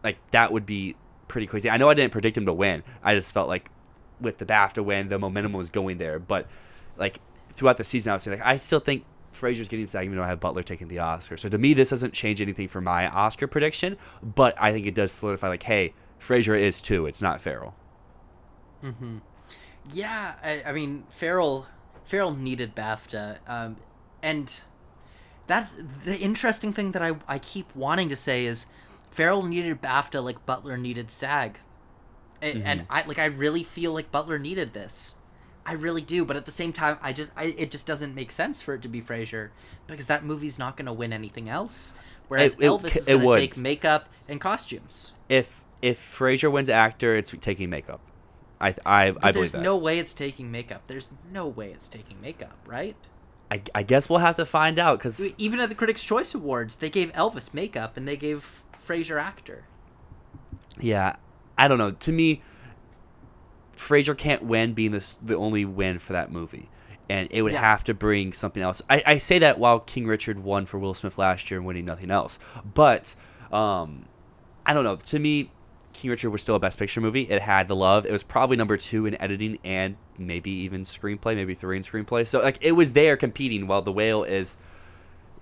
like 0.03 0.19
that 0.30 0.53
would 0.53 0.68
be 0.68 0.95
pretty 1.27 1.47
crazy. 1.47 1.68
I 1.68 1.77
know 1.77 1.89
I 1.89 1.95
didn't 1.95 2.11
predict 2.11 2.38
him 2.38 2.45
to 2.45 2.53
win. 2.53 2.84
I 3.01 3.15
just 3.15 3.34
felt 3.34 3.47
like 3.47 3.72
with 4.19 4.38
the 4.38 4.45
BAFTA 4.45 4.85
win, 4.85 5.09
the 5.09 5.18
momentum 5.18 5.53
was 5.53 5.72
going 5.72 5.97
there. 5.97 6.19
But 6.19 6.45
like 6.97 7.19
throughout 7.53 7.77
the 7.77 7.84
season, 7.84 8.11
I 8.11 8.13
was 8.13 8.22
saying 8.22 8.38
like 8.38 8.47
I 8.47 8.57
still 8.57 8.80
think 8.80 9.05
Fraser's 9.31 9.68
getting 9.68 9.88
SAG, 9.88 10.05
even 10.05 10.18
though 10.18 10.23
I 10.23 10.27
have 10.27 10.39
Butler 10.39 10.61
taking 10.61 10.88
the 10.88 10.99
Oscar. 10.99 11.35
So 11.35 11.49
to 11.49 11.57
me, 11.57 11.73
this 11.73 11.89
doesn't 11.89 12.13
change 12.13 12.43
anything 12.43 12.68
for 12.68 12.80
my 12.80 13.09
Oscar 13.09 13.47
prediction, 13.47 13.97
but 14.22 14.53
I 14.61 14.72
think 14.72 14.85
it 14.85 14.93
does 14.93 15.11
solidify 15.11 15.47
like, 15.47 15.63
hey, 15.63 15.95
Fraser 16.19 16.53
is 16.53 16.80
too. 16.80 17.07
It's 17.07 17.23
not 17.23 17.41
Farrell. 17.41 17.73
Mm-hmm. 18.84 19.18
Yeah, 19.93 20.35
I, 20.43 20.61
I 20.68 20.72
mean 20.73 21.05
Farrell 21.09 21.65
Farrell 22.11 22.35
needed 22.35 22.75
BAFTA, 22.75 23.38
um, 23.47 23.77
and 24.21 24.59
that's 25.47 25.77
the 26.03 26.17
interesting 26.19 26.73
thing 26.73 26.91
that 26.91 27.01
I 27.01 27.15
I 27.25 27.39
keep 27.39 27.73
wanting 27.73 28.09
to 28.09 28.17
say 28.17 28.43
is 28.45 28.65
Farrell 29.11 29.43
needed 29.43 29.81
BAFTA 29.81 30.21
like 30.21 30.45
Butler 30.45 30.75
needed 30.77 31.09
SAG, 31.09 31.59
A- 32.41 32.61
and 32.65 32.85
I 32.89 33.05
like 33.07 33.17
I 33.17 33.25
really 33.25 33.63
feel 33.63 33.93
like 33.93 34.11
Butler 34.11 34.38
needed 34.38 34.73
this. 34.73 35.15
I 35.65 35.71
really 35.73 36.01
do, 36.01 36.25
but 36.25 36.35
at 36.35 36.45
the 36.45 36.51
same 36.51 36.73
time, 36.73 36.97
I 37.01 37.13
just 37.13 37.31
I, 37.38 37.45
it 37.57 37.71
just 37.71 37.85
doesn't 37.85 38.13
make 38.13 38.33
sense 38.33 38.61
for 38.61 38.73
it 38.73 38.81
to 38.81 38.89
be 38.89 38.99
Fraser 38.99 39.53
because 39.88 40.07
that 40.07 40.25
movie's 40.25 40.59
not 40.59 40.75
going 40.75 40.88
to 40.88 40.93
win 40.93 41.13
anything 41.13 41.47
else. 41.47 41.93
Whereas 42.27 42.55
It- 42.55 42.63
it- 42.63 42.67
Elvis 42.67 42.95
is 42.97 43.05
going 43.07 43.21
to 43.21 43.25
take 43.39 43.55
makeup 43.55 44.09
and 44.27 44.41
costumes. 44.41 45.13
If 45.29 45.63
if 45.81 45.97
Fraser 45.97 46.49
wins 46.49 46.69
actor, 46.69 47.15
it's 47.15 47.33
taking 47.39 47.69
makeup. 47.69 48.01
I 48.61 48.75
I, 48.85 49.03
I 49.07 49.11
But 49.11 49.21
believe 49.21 49.33
there's 49.33 49.51
that. 49.53 49.61
no 49.61 49.75
way 49.77 49.99
it's 49.99 50.13
taking 50.13 50.51
makeup. 50.51 50.83
There's 50.88 51.11
no 51.31 51.47
way 51.47 51.71
it's 51.71 51.88
taking 51.88 52.21
makeup, 52.21 52.57
right? 52.65 52.95
I, 53.49 53.61
I 53.75 53.83
guess 53.83 54.09
we'll 54.09 54.19
have 54.19 54.38
to 54.38 54.45
find 54.45 54.79
out 54.79 54.99
because 54.99 55.35
Even 55.38 55.59
at 55.59 55.67
the 55.67 55.75
Critics' 55.75 56.03
Choice 56.05 56.33
Awards, 56.33 56.77
they 56.77 56.89
gave 56.89 57.11
Elvis 57.11 57.53
makeup 57.53 57.97
and 57.97 58.07
they 58.07 58.15
gave 58.15 58.63
Fraser 58.79 59.17
actor. 59.17 59.65
Yeah, 60.79 61.17
I 61.57 61.67
don't 61.67 61.77
know. 61.77 61.91
To 61.91 62.11
me, 62.13 62.41
Fraser 63.73 64.15
can't 64.15 64.43
win 64.43 64.73
being 64.73 64.91
this 64.91 65.17
the 65.21 65.35
only 65.35 65.65
win 65.65 65.99
for 65.99 66.13
that 66.13 66.31
movie, 66.31 66.69
and 67.09 67.27
it 67.31 67.41
would 67.41 67.51
Yeah. 67.53 67.59
have 67.61 67.83
to 67.85 67.93
bring 67.93 68.31
something 68.31 68.61
else. 68.63 68.81
I, 68.89 69.03
I 69.05 69.17
say 69.17 69.39
that 69.39 69.59
while 69.59 69.79
King 69.79 70.07
Richard 70.07 70.39
won 70.39 70.65
for 70.65 70.77
Will 70.79 70.93
Smith 70.93 71.17
last 71.17 71.49
year 71.51 71.59
and 71.59 71.65
winning 71.67 71.85
nothing 71.85 72.11
else, 72.11 72.39
but 72.73 73.15
um, 73.51 74.05
I 74.65 74.73
don't 74.73 74.83
know. 74.83 74.95
To 74.95 75.19
me, 75.19 75.51
King 76.02 76.10
Richard 76.10 76.32
was 76.32 76.41
still 76.41 76.56
a 76.56 76.60
Best 76.60 76.80
Picture 76.80 76.99
movie. 76.99 77.22
It 77.30 77.44
had 77.44 77.68
the 77.68 77.76
love. 77.76 78.07
It 78.07 78.11
was 78.11 78.23
probably 78.23 78.57
number 78.57 78.76
two 78.76 79.06
in 79.06 79.22
editing 79.22 79.60
and 79.64 79.95
maybe 80.18 80.49
even 80.49 80.82
screenplay, 80.82 81.36
maybe 81.36 81.53
three 81.53 81.78
in 81.78 81.84
screenplay. 81.84 82.26
So 82.28 82.40
like 82.41 82.57
it 82.61 82.72
was 82.72 82.94
there 82.94 83.15
competing. 83.15 83.68
While 83.68 83.84
The 83.84 83.91
Whale 83.91 84.23
is 84.23 84.57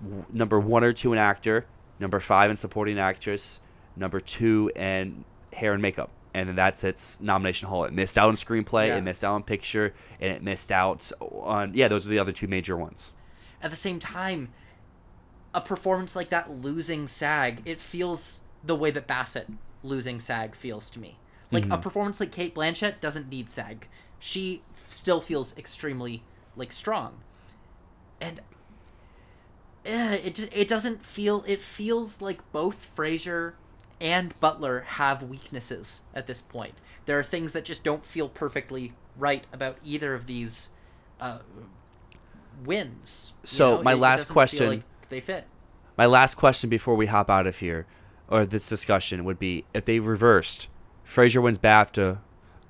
w- 0.04 0.26
number 0.30 0.60
one 0.60 0.84
or 0.84 0.92
two 0.92 1.14
in 1.14 1.18
actor, 1.18 1.64
number 1.98 2.20
five 2.20 2.50
in 2.50 2.56
supporting 2.56 2.98
actress, 2.98 3.60
number 3.96 4.20
two 4.20 4.70
in 4.76 5.24
hair 5.54 5.72
and 5.72 5.80
makeup. 5.80 6.10
And 6.34 6.46
then 6.46 6.56
that's 6.56 6.84
its 6.84 7.22
nomination 7.22 7.66
haul. 7.68 7.84
It 7.84 7.94
missed 7.94 8.18
out 8.18 8.28
on 8.28 8.34
screenplay, 8.34 8.88
Yeah. 8.88 8.98
it 8.98 9.00
missed 9.02 9.24
out 9.24 9.32
on 9.36 9.42
picture, 9.42 9.94
and 10.20 10.30
it 10.30 10.42
missed 10.42 10.70
out 10.70 11.10
on 11.22 11.72
yeah. 11.72 11.88
Those 11.88 12.06
are 12.06 12.10
the 12.10 12.18
other 12.18 12.32
two 12.32 12.48
major 12.48 12.76
ones. 12.76 13.14
At 13.62 13.70
the 13.70 13.76
same 13.76 13.98
time, 13.98 14.50
a 15.54 15.62
performance 15.62 16.14
like 16.14 16.28
that 16.28 16.50
losing 16.50 17.08
SAG, 17.08 17.62
it 17.64 17.80
feels 17.80 18.42
the 18.62 18.76
way 18.76 18.90
that 18.90 19.06
Bassett 19.06 19.48
losing 19.82 20.20
SAG 20.20 20.54
feels 20.54 20.90
to 20.90 20.98
me. 21.00 21.16
Like 21.52 21.68
a 21.68 21.78
performance 21.78 22.20
like 22.20 22.30
Cate 22.30 22.54
Blanchett 22.54 23.00
doesn't 23.00 23.28
need 23.28 23.50
SAG. 23.50 23.88
She 24.20 24.62
still 24.88 25.20
feels 25.20 25.56
extremely 25.58 26.22
like 26.54 26.70
strong. 26.70 27.20
And 28.20 28.40
eh, 29.84 30.18
it 30.24 30.34
just, 30.36 30.56
it 30.56 30.68
doesn't 30.68 31.04
feel 31.04 31.44
it 31.48 31.60
feels 31.62 32.20
like 32.20 32.40
both 32.52 32.76
Fraser 32.94 33.54
and 34.00 34.38
Butler 34.40 34.80
have 34.86 35.22
weaknesses 35.24 36.02
at 36.14 36.26
this 36.28 36.40
point. 36.40 36.74
There 37.06 37.18
are 37.18 37.24
things 37.24 37.50
that 37.52 37.64
just 37.64 37.82
don't 37.82 38.04
feel 38.04 38.28
perfectly 38.28 38.92
right 39.18 39.44
about 39.52 39.76
either 39.84 40.14
of 40.14 40.26
these 40.26 40.70
uh, 41.20 41.38
wins. 42.64 43.32
you 43.42 43.46
So, 43.48 43.76
know? 43.78 43.82
my 43.82 43.92
It- 43.92 43.94
it 43.94 43.98
last 44.00 44.20
doesn't 44.22 44.34
question- 44.34 44.68
like 44.68 44.82
they 45.08 45.20
fit. 45.20 45.46
My 45.98 46.06
last 46.06 46.36
question 46.36 46.70
before 46.70 46.94
we 46.94 47.06
hop 47.06 47.28
out 47.28 47.46
of 47.46 47.58
here, 47.58 47.86
or 48.30 48.46
this 48.46 48.68
discussion, 48.68 49.24
would 49.24 49.38
be 49.38 49.64
if 49.74 49.84
they 49.84 49.98
reversed, 49.98 50.68
Fraser 51.04 51.40
wins 51.40 51.58
BAFTA, 51.58 52.20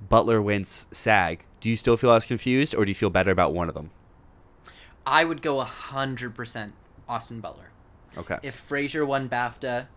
Butler 0.09 0.41
wins 0.41 0.87
SAG. 0.91 1.45
Do 1.59 1.69
you 1.69 1.75
still 1.77 1.95
feel 1.95 2.11
as 2.11 2.25
confused, 2.25 2.73
or 2.75 2.85
do 2.85 2.91
you 2.91 2.95
feel 2.95 3.11
better 3.11 3.31
about 3.31 3.53
one 3.53 3.69
of 3.69 3.75
them? 3.75 3.91
I 5.05 5.23
would 5.23 5.41
go 5.41 5.59
hundred 5.61 6.35
percent 6.35 6.73
Austin 7.07 7.39
Butler. 7.39 7.71
Okay. 8.17 8.37
If 8.43 8.55
Fraser 8.55 9.05
won 9.05 9.29
BAFTA 9.29 9.87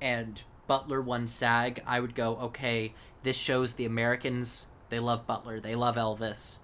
and 0.00 0.42
Butler 0.66 1.00
won 1.00 1.28
SAG, 1.28 1.82
I 1.86 2.00
would 2.00 2.14
go, 2.14 2.36
okay, 2.36 2.94
this 3.22 3.36
shows 3.36 3.74
the 3.74 3.84
Americans 3.84 4.66
they 4.88 4.98
love 4.98 5.26
Butler, 5.26 5.60
they 5.60 5.74
love 5.74 5.96
Elvis. 5.96 6.58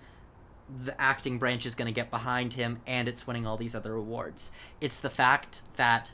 The 0.84 1.00
acting 1.00 1.38
branch 1.38 1.64
is 1.64 1.74
going 1.74 1.86
to 1.86 1.92
get 1.92 2.10
behind 2.10 2.54
him, 2.54 2.80
and 2.86 3.08
it's 3.08 3.26
winning 3.26 3.46
all 3.46 3.56
these 3.56 3.74
other 3.74 3.94
awards. 3.94 4.52
It's 4.80 5.00
the 5.00 5.08
fact 5.08 5.62
that 5.76 6.10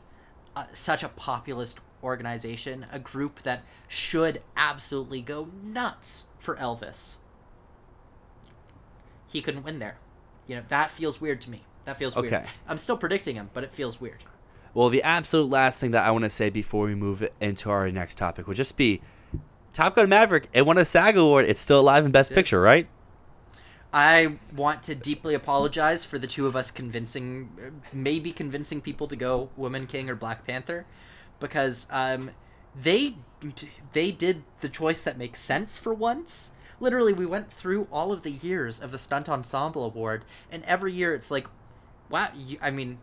uh, 0.54 0.66
such 0.72 1.02
a 1.02 1.08
populist 1.08 1.80
organization, 2.04 2.86
a 2.92 2.98
group 2.98 3.42
that 3.42 3.64
should 3.88 4.42
absolutely 4.56 5.20
go 5.20 5.48
nuts 5.62 6.24
for 6.38 6.54
Elvis, 6.56 7.16
he 9.26 9.40
couldn't 9.40 9.64
win 9.64 9.78
there. 9.78 9.96
You 10.46 10.56
know, 10.56 10.62
that 10.68 10.90
feels 10.90 11.20
weird 11.20 11.40
to 11.42 11.50
me. 11.50 11.64
That 11.86 11.98
feels 11.98 12.14
weird. 12.14 12.32
Okay. 12.32 12.44
I'm 12.68 12.78
still 12.78 12.96
predicting 12.96 13.36
him, 13.36 13.50
but 13.52 13.64
it 13.64 13.72
feels 13.72 14.00
weird. 14.00 14.22
Well, 14.74 14.88
the 14.88 15.02
absolute 15.02 15.50
last 15.50 15.80
thing 15.80 15.92
that 15.92 16.04
I 16.04 16.10
want 16.10 16.24
to 16.24 16.30
say 16.30 16.50
before 16.50 16.86
we 16.86 16.94
move 16.94 17.26
into 17.40 17.70
our 17.70 17.88
next 17.90 18.16
topic 18.16 18.46
would 18.46 18.56
just 18.56 18.76
be 18.76 19.00
Top 19.72 19.96
Gun 19.96 20.08
Maverick. 20.08 20.48
It 20.52 20.62
won 20.66 20.78
a 20.78 20.84
SAG 20.84 21.16
award. 21.16 21.46
It's 21.46 21.60
still 21.60 21.80
alive 21.80 22.04
in 22.04 22.12
Best 22.12 22.32
Picture, 22.32 22.60
right? 22.60 22.88
I 23.92 24.38
want 24.56 24.82
to 24.84 24.96
deeply 24.96 25.34
apologize 25.34 26.04
for 26.04 26.18
the 26.18 26.26
two 26.26 26.48
of 26.48 26.56
us 26.56 26.72
convincing, 26.72 27.80
maybe 27.92 28.32
convincing 28.32 28.80
people 28.80 29.06
to 29.06 29.14
go 29.14 29.50
Woman 29.56 29.86
King 29.86 30.10
or 30.10 30.16
Black 30.16 30.44
Panther, 30.44 30.84
because 31.44 31.86
um, 31.90 32.30
they 32.74 33.16
they 33.92 34.10
did 34.10 34.42
the 34.60 34.68
choice 34.68 35.02
that 35.02 35.18
makes 35.18 35.40
sense 35.40 35.78
for 35.78 35.92
once. 35.92 36.52
Literally, 36.80 37.12
we 37.12 37.26
went 37.26 37.52
through 37.52 37.86
all 37.92 38.12
of 38.12 38.22
the 38.22 38.30
years 38.30 38.80
of 38.80 38.90
the 38.90 38.98
Stunt 38.98 39.28
Ensemble 39.28 39.84
Award, 39.84 40.24
and 40.50 40.64
every 40.64 40.94
year 40.94 41.14
it's 41.14 41.30
like, 41.30 41.46
wow. 42.08 42.28
You, 42.34 42.56
I 42.62 42.70
mean, 42.70 42.98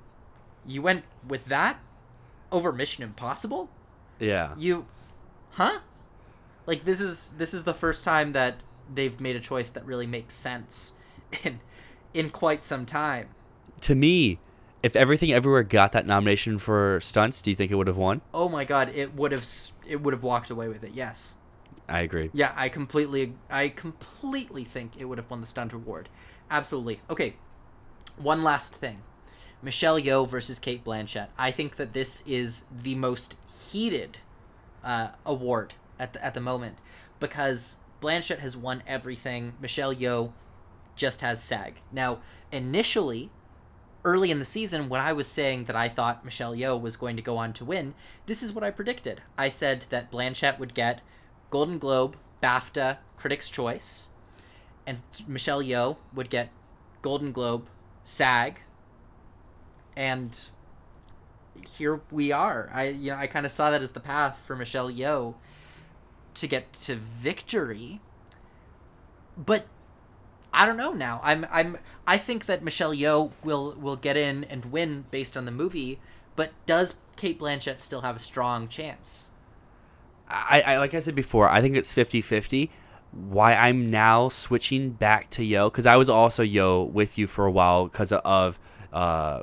you 0.66 0.82
went 0.82 1.04
with 1.26 1.46
that 1.46 1.80
over 2.52 2.72
Mission 2.72 3.04
Impossible. 3.04 3.70
Yeah. 4.20 4.56
You, 4.58 4.88
huh? 5.52 5.80
Like 6.66 6.84
this 6.84 7.00
is 7.00 7.36
this 7.38 7.54
is 7.54 7.64
the 7.64 7.76
first 7.76 8.04
time 8.04 8.34
that 8.34 8.56
they've 8.92 9.20
made 9.22 9.36
a 9.36 9.40
choice 9.40 9.70
that 9.70 9.86
really 9.86 10.08
makes 10.08 10.34
sense 10.34 10.94
in 11.44 11.60
in 12.12 12.32
quite 12.32 12.64
some 12.64 12.88
time. 12.88 13.30
To 13.82 13.94
me, 13.94 14.40
if 14.84 14.96
Everything 14.96 15.32
Everywhere 15.32 15.64
got 15.64 15.92
that 15.92 16.06
nomination 16.06 16.58
for 16.58 17.00
stunts, 17.02 17.42
do 17.42 17.50
you 17.50 17.56
think 17.56 17.72
it 17.72 17.76
would 17.76 17.88
have 17.88 17.98
won? 17.98 18.22
Oh 18.34 18.50
my 18.50 18.64
god, 18.64 18.90
it 18.94 19.16
would 19.16 19.32
have 19.32 19.46
it 19.88 20.02
would 20.02 20.14
have 20.14 20.24
walked 20.24 20.50
away 20.50 20.68
with 20.68 20.84
it. 20.84 20.92
Yes. 20.94 21.36
I 21.88 22.02
agree. 22.02 22.30
Yeah, 22.34 22.54
I 22.56 22.70
completely 22.70 23.36
I 23.50 23.70
completely 23.70 24.64
think 24.64 24.94
it 24.98 25.06
would 25.06 25.18
have 25.18 25.30
won 25.30 25.42
the 25.42 25.48
stunt 25.48 25.74
award. 25.74 26.10
Absolutely. 26.50 27.02
Okay. 27.10 27.36
One 28.18 28.44
last 28.44 28.76
thing. 28.76 29.02
Michelle 29.62 30.00
Yeoh 30.00 30.28
versus 30.28 30.58
Cate 30.58 30.84
Blanchett. 30.84 31.28
I 31.38 31.52
think 31.52 31.76
that 31.76 31.94
this 31.94 32.24
is 32.26 32.64
the 32.72 32.96
most 32.96 33.36
heated 33.70 34.18
uh, 34.84 35.10
award 35.26 35.76
at 36.00 36.14
the, 36.14 36.26
at 36.26 36.34
the 36.34 36.42
moment 36.42 36.78
because 37.20 37.78
Blanchett 38.02 38.40
has 38.40 38.58
won 38.58 38.82
everything. 38.88 39.54
Michelle 39.62 39.94
Yeoh 39.94 40.32
just 40.96 41.22
has 41.22 41.44
SAG. 41.44 41.76
Now, 41.92 42.20
initially, 42.52 43.30
early 44.04 44.32
in 44.32 44.40
the 44.40 44.46
season, 44.46 44.90
when 44.90 45.02
I 45.02 45.14
was 45.14 45.28
saying 45.28 45.66
that 45.66 45.76
I 45.76 45.90
thought 45.90 46.26
Michelle 46.26 46.56
Yeoh 46.56 46.80
was 46.80 46.96
going 46.96 47.16
to 47.16 47.22
go 47.22 47.38
on 47.38 47.54
to 47.54 47.66
win, 47.66 47.94
this 48.26 48.42
is 48.42 48.54
what 48.54 48.64
I 48.64 48.72
predicted. 48.72 49.22
I 49.38 49.50
said 49.50 49.86
that 49.90 50.12
Blanchett 50.12 50.60
would 50.60 50.74
get 50.74 51.02
Golden 51.50 51.78
Globe, 51.78 52.18
BAFTA, 52.42 52.98
Critics' 53.18 53.50
Choice, 53.50 54.10
and 54.88 55.02
Michelle 55.28 55.62
Yeoh 55.62 55.98
would 56.14 56.30
get 56.30 56.50
Golden 57.02 57.32
Globe, 57.32 57.68
SAG, 58.04 58.62
and 59.96 60.50
here 61.78 62.02
we 62.10 62.32
are. 62.32 62.70
I 62.74 62.90
you 62.90 63.12
know 63.12 63.18
I 63.18 63.28
kind 63.28 63.46
of 63.46 63.52
saw 63.52 63.72
that 63.72 63.82
as 63.82 63.92
the 63.92 64.00
path 64.00 64.42
for 64.46 64.56
Michelle 64.56 64.90
Yeoh 64.90 65.36
to 66.36 66.48
get 66.48 66.74
to 66.74 66.96
victory. 66.96 68.02
But 69.38 69.66
I 70.54 70.66
don't 70.66 70.78
know 70.78 70.92
now. 70.92 71.20
I'm 71.24 71.46
I'm 71.52 71.78
I 72.06 72.18
think 72.18 72.46
that 72.46 72.64
Michelle 72.64 72.94
Yeoh 72.94 73.32
will 73.44 73.76
will 73.80 73.96
get 73.96 74.18
in 74.18 74.44
and 74.46 74.66
win 74.66 75.06
based 75.12 75.38
on 75.38 75.46
the 75.46 75.52
movie, 75.52 76.00
but 76.36 76.52
does 76.66 76.96
Cate 77.16 77.40
Blanchett 77.40 77.80
still 77.80 78.02
have 78.02 78.16
a 78.16 78.20
strong 78.20 78.68
chance? 78.68 79.30
I, 80.28 80.62
I 80.62 80.78
like 80.78 80.94
I 80.94 81.00
said 81.00 81.16
before, 81.16 81.50
I 81.50 81.62
think 81.62 81.76
it's 81.76 81.94
50-50. 81.94 82.70
Why 83.12 83.54
I'm 83.54 83.90
now 83.90 84.30
switching 84.30 84.92
back 84.92 85.30
to 85.32 85.42
Yeoh 85.42 85.70
because 85.70 85.86
I 85.86 85.98
was 85.98 86.10
also 86.10 86.44
Yeoh 86.44 86.90
with 86.90 87.18
you 87.18 87.28
for 87.28 87.46
a 87.46 87.52
while 87.52 87.86
because 87.86 88.14
of 88.14 88.60
uh, 88.94 89.42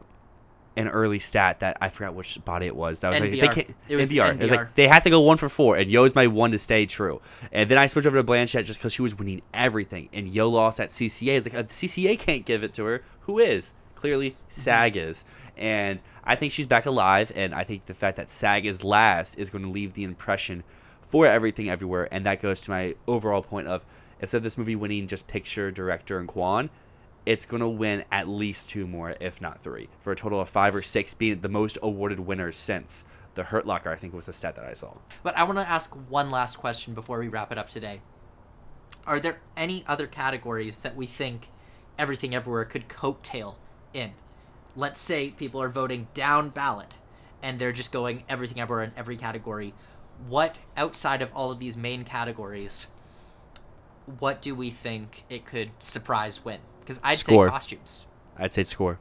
an 0.78 0.88
early 0.88 1.18
stat 1.18 1.60
that 1.60 1.76
I 1.80 1.88
forgot 1.88 2.14
which 2.14 2.42
body 2.44 2.66
it 2.66 2.76
was. 2.76 3.00
That 3.00 3.10
was 3.10 3.20
like 3.20 3.30
they 3.32 3.48
can't 3.48 3.74
It 3.88 3.96
was 3.96 4.10
NBR. 4.10 4.34
It 4.34 4.42
was 4.42 4.50
like 4.52 4.74
they 4.76 4.86
had 4.86 5.02
to 5.04 5.10
go 5.10 5.20
one 5.20 5.36
for 5.36 5.48
four, 5.48 5.76
and 5.76 5.90
Yeoh's 5.90 6.14
my 6.14 6.28
one 6.28 6.52
to 6.52 6.58
stay 6.58 6.86
true. 6.86 7.20
And 7.52 7.68
then 7.68 7.78
I 7.78 7.86
switched 7.86 8.06
over 8.06 8.16
to 8.16 8.24
Blanchett 8.24 8.64
just 8.64 8.78
because 8.78 8.92
she 8.92 9.02
was 9.02 9.18
winning 9.18 9.42
everything, 9.52 10.08
and 10.12 10.30
Yeoh 10.30 10.50
lost 10.50 10.78
at 10.78 10.90
CCA. 10.90 11.36
It's 11.36 11.46
like 11.46 11.54
uh, 11.54 11.64
CCA 11.64 12.18
can't 12.18 12.44
give 12.44 12.62
it 12.62 12.72
to 12.74 12.84
her. 12.84 13.02
Who 13.22 13.40
is? 13.40 13.74
Clearly, 13.96 14.36
SAG 14.48 14.96
is. 14.96 15.24
And 15.56 16.00
I 16.22 16.36
think 16.36 16.52
she's 16.52 16.66
back 16.66 16.86
alive, 16.86 17.32
and 17.34 17.52
I 17.52 17.64
think 17.64 17.86
the 17.86 17.94
fact 17.94 18.16
that 18.16 18.30
SAG 18.30 18.64
is 18.64 18.84
last 18.84 19.36
is 19.36 19.50
going 19.50 19.64
to 19.64 19.70
leave 19.70 19.94
the 19.94 20.04
impression 20.04 20.62
for 21.10 21.26
everything 21.26 21.68
everywhere, 21.68 22.06
and 22.12 22.24
that 22.26 22.40
goes 22.40 22.60
to 22.60 22.70
my 22.70 22.94
overall 23.08 23.42
point 23.42 23.66
of 23.66 23.84
instead 24.20 24.38
of 24.38 24.42
this 24.44 24.58
movie 24.58 24.76
winning 24.76 25.08
just 25.08 25.26
picture, 25.26 25.72
director, 25.72 26.18
and 26.18 26.28
Quan, 26.28 26.70
it's 27.26 27.44
going 27.44 27.60
to 27.60 27.68
win 27.68 28.04
at 28.10 28.28
least 28.28 28.70
two 28.70 28.86
more, 28.86 29.14
if 29.20 29.40
not 29.40 29.60
three, 29.60 29.88
for 30.00 30.12
a 30.12 30.16
total 30.16 30.40
of 30.40 30.48
five 30.48 30.74
or 30.74 30.82
six, 30.82 31.14
being 31.14 31.40
the 31.40 31.48
most 31.48 31.78
awarded 31.82 32.20
winners 32.20 32.56
since 32.56 33.04
the 33.34 33.44
Hurt 33.44 33.66
Locker. 33.66 33.90
I 33.90 33.96
think 33.96 34.14
was 34.14 34.26
the 34.26 34.32
stat 34.32 34.54
that 34.56 34.64
I 34.64 34.72
saw. 34.72 34.94
But 35.22 35.36
I 35.36 35.44
want 35.44 35.58
to 35.58 35.68
ask 35.68 35.94
one 36.08 36.30
last 36.30 36.56
question 36.56 36.94
before 36.94 37.18
we 37.18 37.28
wrap 37.28 37.52
it 37.52 37.58
up 37.58 37.68
today. 37.68 38.00
Are 39.06 39.20
there 39.20 39.40
any 39.56 39.84
other 39.86 40.06
categories 40.06 40.78
that 40.78 40.96
we 40.96 41.06
think 41.06 41.48
Everything 41.98 42.34
Everywhere 42.34 42.64
could 42.64 42.88
coattail 42.88 43.56
in? 43.92 44.12
Let's 44.76 45.00
say 45.00 45.30
people 45.30 45.60
are 45.62 45.68
voting 45.68 46.08
down 46.14 46.50
ballot 46.50 46.96
and 47.42 47.58
they're 47.58 47.72
just 47.72 47.92
going 47.92 48.24
Everything 48.28 48.60
Everywhere 48.60 48.84
in 48.84 48.92
every 48.96 49.16
category. 49.16 49.74
What, 50.28 50.56
outside 50.76 51.22
of 51.22 51.32
all 51.32 51.50
of 51.50 51.58
these 51.58 51.76
main 51.76 52.04
categories, 52.04 52.88
what 54.18 54.42
do 54.42 54.54
we 54.54 54.70
think 54.70 55.24
it 55.28 55.44
could 55.44 55.70
surprise 55.78 56.44
win? 56.44 56.60
Because 56.88 57.00
I'd 57.04 57.18
Score. 57.18 57.48
say 57.48 57.50
costumes. 57.50 58.06
I'd 58.38 58.50
say 58.50 58.62
score. 58.62 58.98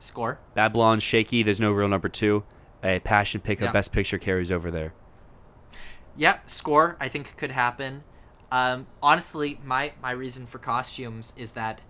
Score? 0.00 0.38
Babylon, 0.52 1.00
shaky. 1.00 1.42
There's 1.42 1.58
no 1.58 1.72
real 1.72 1.88
number 1.88 2.10
two. 2.10 2.44
A 2.84 3.00
passion 3.00 3.40
pick 3.40 3.58
Yeah. 3.58 3.72
best 3.72 3.90
picture 3.90 4.18
carries 4.18 4.52
over 4.52 4.70
there. 4.70 4.92
Yeah, 6.14 6.40
score 6.44 6.98
I 7.00 7.08
think 7.08 7.38
could 7.38 7.52
happen. 7.52 8.04
Um, 8.52 8.86
honestly, 9.02 9.58
my 9.64 9.92
my 10.02 10.10
reason 10.10 10.46
for 10.46 10.58
costumes 10.58 11.32
is 11.38 11.52
that 11.52 11.80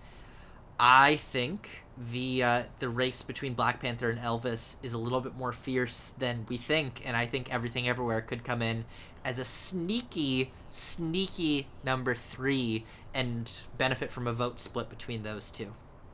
I 0.78 1.16
think 1.16 1.84
the 1.98 2.44
uh, 2.44 2.62
the 2.78 2.88
race 2.88 3.22
between 3.22 3.54
Black 3.54 3.80
Panther 3.80 4.10
and 4.10 4.20
Elvis 4.20 4.76
is 4.80 4.92
a 4.92 4.98
little 4.98 5.20
bit 5.20 5.34
more 5.34 5.52
fierce 5.52 6.10
than 6.10 6.46
we 6.48 6.56
think, 6.56 7.02
and 7.04 7.16
I 7.16 7.26
think 7.26 7.52
Everything 7.52 7.88
Everywhere 7.88 8.20
could 8.20 8.44
come 8.44 8.62
in 8.62 8.84
as 9.24 9.38
a 9.40 9.44
sneaky, 9.44 10.52
sneaky 10.70 11.66
number 11.84 12.14
three 12.14 12.84
and 13.14 13.62
benefit 13.78 14.10
from 14.10 14.26
a 14.26 14.32
vote 14.32 14.60
split 14.60 14.88
between 14.88 15.22
those 15.22 15.50
two. 15.50 15.72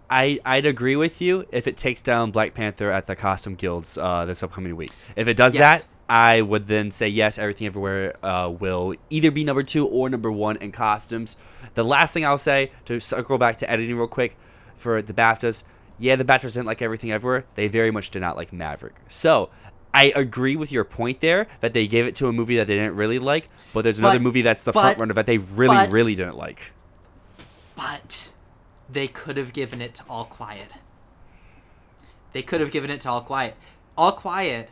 I, 0.09 0.39
I'd 0.44 0.66
agree 0.66 0.94
with 0.97 1.20
you 1.20 1.47
if 1.51 1.66
it 1.66 1.77
takes 1.77 2.01
down 2.02 2.31
Black 2.31 2.55
Panther 2.55 2.90
at 2.93 3.06
the 3.06 3.16
Costume 3.16 3.56
Guilds 3.56 3.98
uh, 3.98 4.24
this 4.24 4.43
upcoming 4.43 4.77
week. 4.77 4.93
If 5.16 5.27
it 5.27 5.36
does 5.36 5.55
Yes. 5.56 5.82
that, 5.85 5.89
I 6.09 6.43
would 6.43 6.68
then 6.68 6.93
say 6.93 7.09
yes, 7.09 7.39
Everything 7.39 7.66
Everywhere 7.66 8.14
uh, 8.24 8.48
will 8.56 8.94
either 9.10 9.32
be 9.32 9.43
number 9.43 9.64
two 9.64 9.89
or 9.89 10.09
number 10.09 10.31
one 10.31 10.56
in 10.59 10.70
costumes. 10.70 11.36
The 11.74 11.82
last 11.82 12.14
thing 12.14 12.24
I'll 12.24 12.39
say 12.39 12.70
to 12.85 13.01
circle 13.01 13.36
back 13.39 13.56
to 13.59 13.70
editing 13.70 13.97
real 13.97 14.06
quick 14.06 14.36
for 14.77 15.02
the 15.02 15.12
BAFTAs, 15.12 15.64
yeah, 15.98 16.14
the 16.14 16.24
BAFTAs 16.24 16.55
didn't 16.55 16.66
like 16.66 16.82
Everything 16.82 17.10
Everywhere. 17.10 17.44
They 17.56 17.66
very 17.66 17.90
much 17.90 18.10
did 18.10 18.20
not 18.20 18.36
like 18.36 18.52
Maverick. 18.52 18.94
So 19.09 19.51
I 19.93 20.12
agree 20.14 20.55
with 20.55 20.70
your 20.70 20.85
point 20.85 21.20
there 21.20 21.48
that 21.60 21.73
they 21.73 21.89
gave 21.89 22.06
it 22.06 22.14
to 22.16 22.28
a 22.28 22.32
movie 22.32 22.59
that 22.59 22.68
they 22.68 22.74
didn't 22.77 22.94
really 22.94 23.18
like, 23.18 23.48
but 23.73 23.82
there's 23.82 23.98
another 23.98 24.18
But- 24.20 24.23
movie 24.23 24.43
that's 24.43 24.62
the 24.64 24.70
but- 24.70 24.82
front 24.82 24.98
runner 24.98 25.14
that 25.14 25.27
they 25.27 25.39
really, 25.39 25.74
but- 25.74 25.90
really 25.90 26.14
didn't 26.14 26.36
like. 26.36 26.60
But 27.77 28.32
they 28.90 29.07
could 29.07 29.36
have 29.36 29.53
given 29.53 29.81
it 29.81 29.94
to 29.97 30.05
All 30.09 30.24
Quiet. 30.24 30.74
They 32.32 32.43
could 32.43 32.61
have 32.61 32.70
given 32.70 32.90
it 32.90 33.01
to 33.03 33.11
All 33.11 33.20
Quiet. 33.23 33.55
All 33.97 34.12
Quiet, 34.12 34.70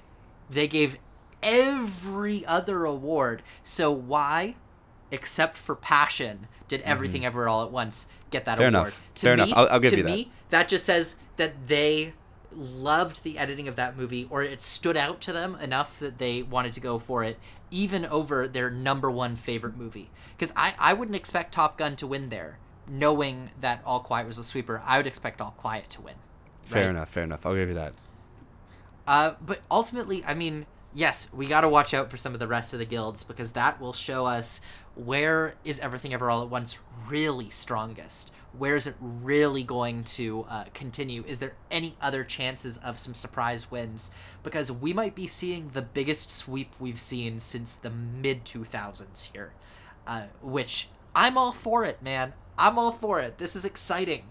they 0.50 0.66
gave 0.66 0.98
every 1.42 2.44
other 2.46 2.84
award. 2.84 3.42
So 3.62 3.90
why, 3.90 4.56
except 5.10 5.56
for 5.56 5.74
Passion, 5.74 6.48
did 6.68 6.80
Everything 6.82 7.24
Ever 7.24 7.48
All 7.48 7.62
at 7.64 7.70
Once 7.70 8.06
get 8.30 8.44
that 8.46 8.58
Mm-hmm. 8.58 8.58
Fair 8.58 8.68
award? 8.68 8.86
enough. 8.88 9.02
Fair 9.14 9.32
enough. 9.34 9.52
I'll- 9.54 9.68
I'll 9.70 9.80
give 9.80 9.90
to 9.92 9.96
you 9.98 10.02
that. 10.02 10.08
me, 10.10 10.32
that 10.50 10.68
just 10.68 10.84
says 10.84 11.16
that 11.36 11.68
they 11.68 12.14
loved 12.56 13.24
the 13.24 13.36
editing 13.36 13.66
of 13.66 13.74
that 13.76 13.96
movie 13.96 14.28
or 14.30 14.40
it 14.42 14.62
stood 14.62 14.96
out 14.96 15.20
to 15.20 15.32
them 15.32 15.56
enough 15.56 15.98
that 15.98 16.18
they 16.18 16.40
wanted 16.40 16.70
to 16.70 16.78
go 16.80 17.00
for 17.00 17.24
it 17.24 17.36
even 17.72 18.04
over 18.06 18.46
their 18.46 18.70
number 18.70 19.10
one 19.10 19.34
favorite 19.34 19.76
movie 19.76 20.08
because 20.38 20.52
I, 20.54 20.72
I 20.78 20.92
wouldn't 20.92 21.16
expect 21.16 21.52
top 21.52 21.76
gun 21.76 21.96
to 21.96 22.06
win 22.06 22.28
there 22.28 22.58
knowing 22.88 23.50
that 23.60 23.80
all 23.84 24.00
quiet 24.00 24.26
was 24.26 24.38
a 24.38 24.44
sweeper 24.44 24.82
i 24.84 24.96
would 24.96 25.06
expect 25.06 25.40
all 25.40 25.52
quiet 25.52 25.88
to 25.90 26.00
win 26.00 26.14
Fair 26.62 26.88
enough, 26.88 27.10
fair 27.10 27.24
enough. 27.24 27.44
I'll 27.44 27.54
give 27.54 27.68
you 27.68 27.74
that. 27.74 27.92
uh, 29.06 29.34
but 29.44 29.60
ultimately 29.70 30.24
i 30.24 30.32
mean 30.34 30.64
yes 30.94 31.28
we 31.32 31.46
got 31.46 31.60
to 31.62 31.68
watch 31.68 31.92
out 31.92 32.10
for 32.10 32.16
some 32.16 32.32
of 32.32 32.40
the 32.40 32.46
rest 32.48 32.72
of 32.72 32.78
the 32.78 32.84
guilds 32.86 33.22
because 33.24 33.50
that 33.52 33.80
will 33.80 33.92
show 33.92 34.26
us 34.26 34.60
where 34.94 35.54
is 35.64 35.78
everything 35.80 36.14
ever 36.14 36.30
all 36.30 36.42
at 36.42 36.48
once 36.48 36.78
really 37.08 37.50
strongest? 37.50 38.30
Where 38.56 38.76
is 38.76 38.86
it 38.86 38.94
really 39.00 39.64
going 39.64 40.04
to 40.04 40.46
uh, 40.48 40.64
continue? 40.72 41.24
Is 41.26 41.40
there 41.40 41.54
any 41.68 41.96
other 42.00 42.22
chances 42.22 42.76
of 42.78 43.00
some 43.00 43.12
surprise 43.12 43.72
wins? 43.72 44.12
Because 44.44 44.70
we 44.70 44.92
might 44.92 45.16
be 45.16 45.26
seeing 45.26 45.70
the 45.72 45.82
biggest 45.82 46.30
sweep 46.30 46.72
we've 46.78 47.00
seen 47.00 47.40
since 47.40 47.74
the 47.74 47.90
mid 47.90 48.44
2000s 48.44 49.32
here 49.32 49.50
uh, 50.06 50.26
which 50.40 50.88
i'm 51.16 51.36
all 51.36 51.50
for 51.52 51.84
it 51.84 52.00
man 52.02 52.32
i'm 52.58 52.78
all 52.78 52.92
for 52.92 53.20
it 53.20 53.38
this 53.38 53.56
is 53.56 53.64
exciting 53.64 54.24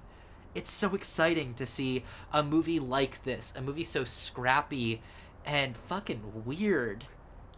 it's 0.56 0.72
so 0.72 0.94
exciting 0.94 1.54
to 1.56 1.66
see 1.66 2.04
a 2.32 2.44
movie 2.44 2.80
like 2.80 3.24
this, 3.24 3.54
a 3.56 3.62
movie 3.62 3.84
so 3.84 4.04
scrappy 4.04 5.02
and 5.46 5.76
fucking 5.76 6.44
weird. 6.46 7.06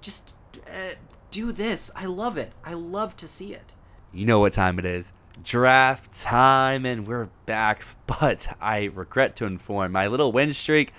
Just 0.01 0.33
uh, 0.67 0.95
do 1.29 1.51
this. 1.51 1.91
I 1.95 2.05
love 2.05 2.37
it. 2.37 2.53
I 2.63 2.73
love 2.73 3.17
to 3.17 3.27
see 3.27 3.53
it. 3.53 3.73
You 4.13 4.25
know 4.25 4.39
what 4.39 4.53
time 4.53 4.79
it 4.79 4.85
is. 4.85 5.11
Draft 5.43 6.17
time, 6.17 6.85
and 6.85 7.07
we're 7.07 7.29
back. 7.45 7.83
But 8.07 8.55
I 8.61 8.85
regret 8.93 9.35
to 9.37 9.45
inform 9.45 9.91
my 9.91 10.07
little 10.07 10.31
win 10.31 10.53
streak, 10.53 10.93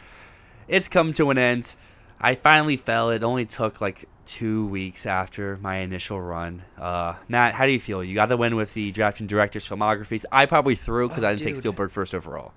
it's 0.67 0.89
come 0.89 1.13
to 1.15 1.31
an 1.31 1.39
end. 1.39 1.77
I 2.21 2.35
finally 2.35 2.77
fell. 2.77 3.11
It 3.11 3.23
only 3.23 3.47
took 3.47 3.81
like 3.81 4.09
two 4.27 4.67
weeks 4.67 5.07
after 5.07 5.57
my 5.63 5.77
initial 5.79 6.21
run. 6.21 6.63
Uh, 6.79 7.15
Matt, 7.29 7.55
how 7.55 7.65
do 7.67 7.73
you 7.73 7.81
feel? 7.81 8.03
You 8.05 8.15
got 8.15 8.29
the 8.29 8.37
win 8.37 8.57
with 8.57 8.75
the 8.75 8.93
draft 8.93 9.21
and 9.21 9.29
directors 9.29 9.69
filmographies. 9.69 10.25
I 10.31 10.47
probably 10.47 10.75
threw 10.75 11.09
because 11.09 11.25
Oh, 11.25 11.29
I 11.29 11.35
didn't 11.35 11.45
take. 11.45 11.57
Spielberg 11.57 11.91
first 11.91 12.15
overall. 12.15 12.53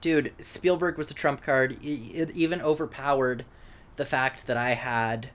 Dude, 0.00 0.32
Spielberg 0.38 0.96
was 0.96 1.08
the 1.08 1.14
trump 1.14 1.42
card. 1.42 1.76
It 1.82 2.30
even 2.36 2.62
overpowered 2.62 3.44
the 3.96 4.04
fact 4.04 4.46
that 4.46 4.56
I 4.56 4.70
had 4.70 5.30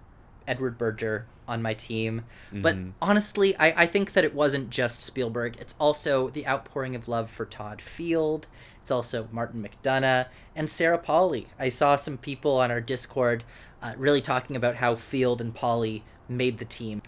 Edward 0.48 0.78
Berger 0.78 1.26
on 1.48 1.62
my 1.62 1.74
team. 1.74 2.24
But 2.62 2.78
honestly, 3.02 3.56
I, 3.58 3.84
I 3.84 3.86
think 3.86 4.14
that 4.14 4.24
it 4.24 4.34
wasn't 4.34 4.70
just 4.70 5.02
Spielberg. 5.02 5.58
It's 5.60 5.76
also 5.80 6.30
the 6.30 6.48
outpouring 6.48 6.96
of 6.96 7.08
love 7.08 7.30
for 7.30 7.46
Todd 7.46 7.82
Field. 7.82 8.48
It's 8.82 8.92
also 8.92 9.28
Martin 9.32 9.66
McDonagh 9.68 10.28
and 10.56 10.70
Sarah 10.70 10.98
Polley. 10.98 11.48
I 11.60 11.70
saw 11.70 11.96
some 11.96 12.18
people 12.18 12.58
on 12.58 12.72
our 12.72 12.82
Discord 12.82 13.44
uh, 13.82 13.94
really 13.98 14.22
talking 14.22 14.56
about 14.56 14.76
how 14.76 14.96
Field 14.96 15.42
and 15.42 15.54
Polley 15.54 16.04
made 16.30 16.58
the 16.58 16.66
team. 16.66 17.02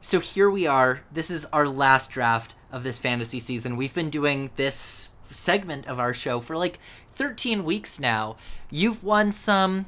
So 0.00 0.20
here 0.20 0.50
we 0.50 0.66
are. 0.66 1.02
This 1.12 1.30
is 1.30 1.44
our 1.46 1.68
last 1.68 2.10
draft 2.10 2.54
of 2.70 2.82
this 2.82 2.98
fantasy 2.98 3.38
season. 3.38 3.76
We've 3.76 3.94
been 3.94 4.10
doing 4.10 4.50
this 4.56 5.10
segment 5.30 5.86
of 5.86 5.98
our 5.98 6.12
show 6.12 6.40
for 6.40 6.56
like 6.56 6.78
13 7.12 7.64
weeks 7.64 8.00
now. 8.00 8.36
You've 8.70 9.04
won 9.04 9.32
some, 9.32 9.86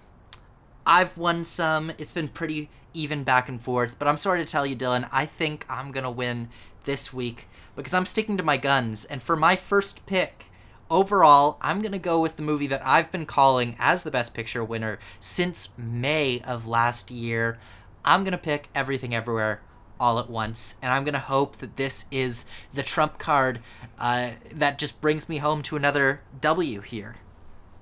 I've 0.86 1.16
won 1.16 1.44
some. 1.44 1.92
It's 1.98 2.12
been 2.12 2.28
pretty 2.28 2.68
even 2.92 3.24
back 3.24 3.48
and 3.48 3.60
forth, 3.60 3.96
but 3.98 4.06
I'm 4.06 4.16
sorry 4.16 4.44
to 4.44 4.50
tell 4.50 4.64
you, 4.64 4.76
Dylan, 4.76 5.08
I 5.10 5.26
think 5.26 5.66
I'm 5.68 5.92
going 5.92 6.04
to 6.04 6.10
win 6.10 6.48
this 6.84 7.12
week 7.12 7.48
because 7.74 7.94
I'm 7.94 8.06
sticking 8.06 8.36
to 8.36 8.42
my 8.42 8.56
guns. 8.56 9.04
And 9.04 9.22
for 9.22 9.36
my 9.36 9.56
first 9.56 10.06
pick, 10.06 10.46
overall, 10.90 11.58
I'm 11.60 11.80
going 11.80 11.92
to 11.92 11.98
go 11.98 12.20
with 12.20 12.36
the 12.36 12.42
movie 12.42 12.66
that 12.68 12.86
I've 12.86 13.10
been 13.10 13.26
calling 13.26 13.76
as 13.78 14.02
the 14.02 14.10
Best 14.10 14.34
Picture 14.34 14.62
winner 14.62 14.98
since 15.18 15.70
May 15.76 16.40
of 16.42 16.66
last 16.66 17.10
year. 17.10 17.58
I'm 18.04 18.22
going 18.22 18.32
to 18.32 18.38
pick 18.38 18.68
Everything 18.74 19.14
Everywhere 19.14 19.60
all 19.98 20.18
at 20.18 20.30
once. 20.30 20.76
And 20.82 20.92
I'm 20.92 21.04
going 21.04 21.14
to 21.14 21.20
hope 21.20 21.56
that 21.56 21.76
this 21.76 22.06
is 22.10 22.44
the 22.72 22.82
trump 22.82 23.18
card 23.18 23.60
uh, 23.98 24.30
that 24.52 24.78
just 24.78 25.00
brings 25.00 25.28
me 25.28 25.38
home 25.38 25.62
to 25.62 25.76
another 25.76 26.20
W 26.40 26.80
here. 26.80 27.16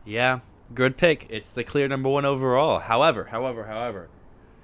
Yeah, 0.05 0.41
good 0.75 0.97
pick. 0.97 1.27
It's 1.29 1.53
the 1.53 1.65
clear 1.65 1.89
number 1.89 2.09
one 2.09 2.25
overall. 2.25 2.79
However, 2.79 3.25
however, 3.25 3.65
however, 3.65 4.09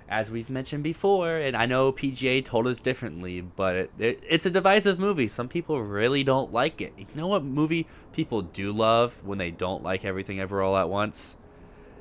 as 0.08 0.30
we've 0.30 0.48
mentioned 0.48 0.82
before, 0.82 1.36
and 1.36 1.56
I 1.56 1.66
know 1.66 1.92
PGA 1.92 2.44
told 2.44 2.66
us 2.66 2.80
differently, 2.80 3.40
but 3.40 3.76
it, 3.76 3.90
it, 3.98 4.24
it's 4.28 4.46
a 4.46 4.50
divisive 4.50 4.98
movie. 4.98 5.28
Some 5.28 5.48
people 5.48 5.82
really 5.82 6.24
don't 6.24 6.52
like 6.52 6.80
it. 6.80 6.94
You 6.96 7.06
know 7.14 7.28
what 7.28 7.44
movie 7.44 7.86
people 8.12 8.42
do 8.42 8.72
love 8.72 9.22
when 9.24 9.38
they 9.38 9.50
don't 9.50 9.82
like 9.82 10.04
everything 10.04 10.40
ever 10.40 10.62
all 10.62 10.76
at 10.76 10.88
once? 10.88 11.36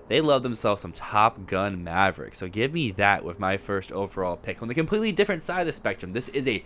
They 0.08 0.22
love 0.22 0.42
themselves 0.42 0.82
some 0.82 0.94
Top 0.94 1.46
Gun 1.48 1.84
Maverick. 1.84 2.34
So 2.34 2.48
give 2.48 2.72
me 2.72 2.92
that 2.92 3.26
with 3.26 3.40
my 3.40 3.58
first 3.58 3.92
overall 3.92 4.38
pick 4.38 4.62
on 4.62 4.70
the 4.70 4.74
completely 4.74 5.12
different 5.12 5.42
side 5.42 5.60
of 5.62 5.66
the 5.66 5.74
spectrum. 5.74 6.14
This 6.14 6.30
is 6.30 6.48
a 6.48 6.64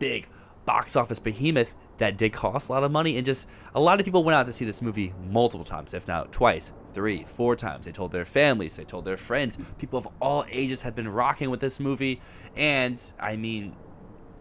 big 0.00 0.26
box 0.70 0.94
office 0.94 1.18
behemoth 1.18 1.74
that 1.98 2.16
did 2.16 2.32
cost 2.32 2.68
a 2.68 2.72
lot 2.72 2.84
of 2.84 2.92
money 2.92 3.16
and 3.16 3.26
just 3.26 3.48
a 3.74 3.80
lot 3.80 3.98
of 3.98 4.04
people 4.04 4.22
went 4.22 4.36
out 4.36 4.46
to 4.46 4.52
see 4.52 4.64
this 4.64 4.80
movie 4.80 5.12
multiple 5.28 5.64
times 5.64 5.94
if 5.94 6.06
not 6.06 6.30
twice 6.30 6.72
three 6.94 7.24
four 7.24 7.56
times. 7.56 7.86
They 7.86 7.90
told 7.90 8.12
their 8.12 8.24
families 8.24 8.76
they 8.76 8.84
told 8.84 9.04
their 9.04 9.16
friends. 9.16 9.58
People 9.78 9.98
of 9.98 10.06
all 10.20 10.44
ages 10.48 10.80
have 10.82 10.94
been 10.94 11.08
rocking 11.08 11.50
with 11.50 11.58
this 11.58 11.80
movie 11.80 12.20
and 12.54 13.02
i 13.18 13.34
mean 13.34 13.74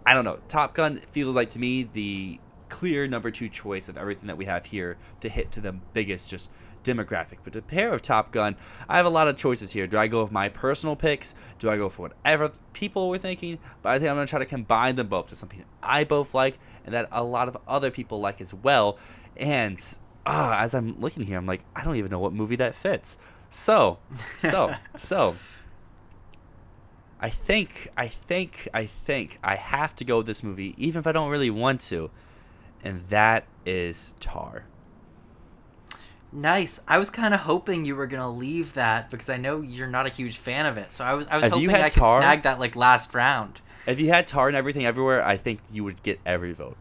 i 0.06 0.14
don't 0.14 0.24
know. 0.24 0.38
Top 0.48 0.76
gun 0.76 0.98
feels 1.14 1.36
like 1.36 1.50
to 1.50 1.60
me 1.60 1.90
the 1.94 2.40
clear 2.70 3.08
number 3.08 3.32
two 3.32 3.50
choice 3.50 3.90
of 3.90 3.98
everything 3.98 4.28
that 4.28 4.38
we 4.38 4.46
have 4.46 4.68
here 4.68 4.98
to 5.22 5.30
hit 5.30 5.52
to 5.54 5.62
the 5.62 5.72
biggest 5.94 6.30
just 6.30 6.52
demographic. 6.84 7.38
But 7.44 7.56
a 7.56 7.62
pair 7.62 7.94
of 7.94 8.02
Top 8.02 8.32
Gun, 8.32 8.56
I 8.88 8.98
have 8.98 9.06
a 9.06 9.10
lot 9.10 9.28
of 9.28 9.38
choices 9.38 9.72
here. 9.72 9.88
Do 9.88 9.98
I 9.98 10.08
go 10.08 10.24
with 10.24 10.32
my 10.32 10.50
personal 10.50 10.96
picks? 10.96 11.36
Do 11.60 11.70
I 11.70 11.78
go 11.78 11.90
for 11.90 12.04
whatever 12.04 12.52
people 12.74 13.10
were 13.10 13.18
thinking? 13.18 13.60
But 13.82 13.90
I 13.90 14.00
think 14.00 14.10
I'm 14.10 14.16
going 14.16 14.28
to 14.28 14.30
try 14.30 14.40
to 14.40 14.46
combine 14.46 14.96
them 14.96 15.08
both 15.08 15.28
to 15.28 15.36
something 15.36 15.64
I 15.82 16.04
both 16.04 16.34
like 16.34 16.60
and 16.86 16.94
that 16.94 17.08
a 17.12 17.24
lot 17.24 17.48
of 17.48 17.58
other 17.68 17.92
people 17.92 18.20
like 18.20 18.42
as 18.42 18.54
well. 18.54 18.98
And 19.38 19.80
uh, 20.26 20.56
as 20.60 20.76
I'm 20.76 21.00
looking 21.00 21.24
here, 21.24 21.38
I'm 21.38 21.46
like, 21.46 21.64
I 21.76 21.84
don't 21.84 21.96
even 21.96 22.12
know 22.12 22.20
what 22.20 22.34
movie 22.34 22.58
that 22.58 22.76
fits. 22.76 23.18
So, 23.50 24.00
so, 24.38 24.74
so. 24.98 25.36
I 27.22 27.30
think, 27.30 27.90
I 27.98 28.08
think, 28.08 28.70
I 28.74 28.86
think 28.86 29.40
I 29.44 29.56
have 29.56 29.94
to 29.98 30.06
go 30.06 30.18
with 30.18 30.26
this 30.26 30.42
movie, 30.42 30.74
even 30.78 31.00
if 31.00 31.08
I 31.08 31.12
don't 31.12 31.30
really 31.30 31.50
want 31.50 31.82
to, 31.82 32.10
and 32.84 33.02
that 33.10 33.46
is 33.66 34.16
Tar. 34.22 34.64
Nice. 36.32 36.80
I 36.88 36.98
was 37.00 37.10
kind 37.10 37.34
of 37.34 37.42
hoping 37.42 37.86
you 37.86 37.96
were 37.96 38.08
gonna 38.08 38.30
leave 38.32 38.74
that 38.74 39.10
because 39.10 39.30
I 39.30 39.38
know 39.38 39.62
you're 39.62 39.88
not 39.88 40.06
a 40.06 40.10
huge 40.10 40.38
fan 40.38 40.66
of 40.66 40.78
it. 40.78 40.94
So 40.94 41.04
I 41.04 41.14
was 41.14 41.28
I 41.28 41.36
was 41.38 41.46
Have 41.46 41.54
hoping 41.54 41.70
I 41.72 41.90
could 41.90 42.00
Tar? 42.00 42.22
snag 42.22 42.44
that 42.44 42.60
like 42.60 42.76
last 42.76 43.14
round. 43.16 43.62
If 43.88 44.00
you 44.00 44.10
had 44.10 44.28
Tar 44.28 44.48
and 44.48 44.56
everything 44.56 44.86
everywhere, 44.86 45.26
I 45.26 45.38
think 45.38 45.60
you 45.72 45.84
would 45.84 46.04
get 46.04 46.20
every 46.26 46.54
vote. 46.54 46.78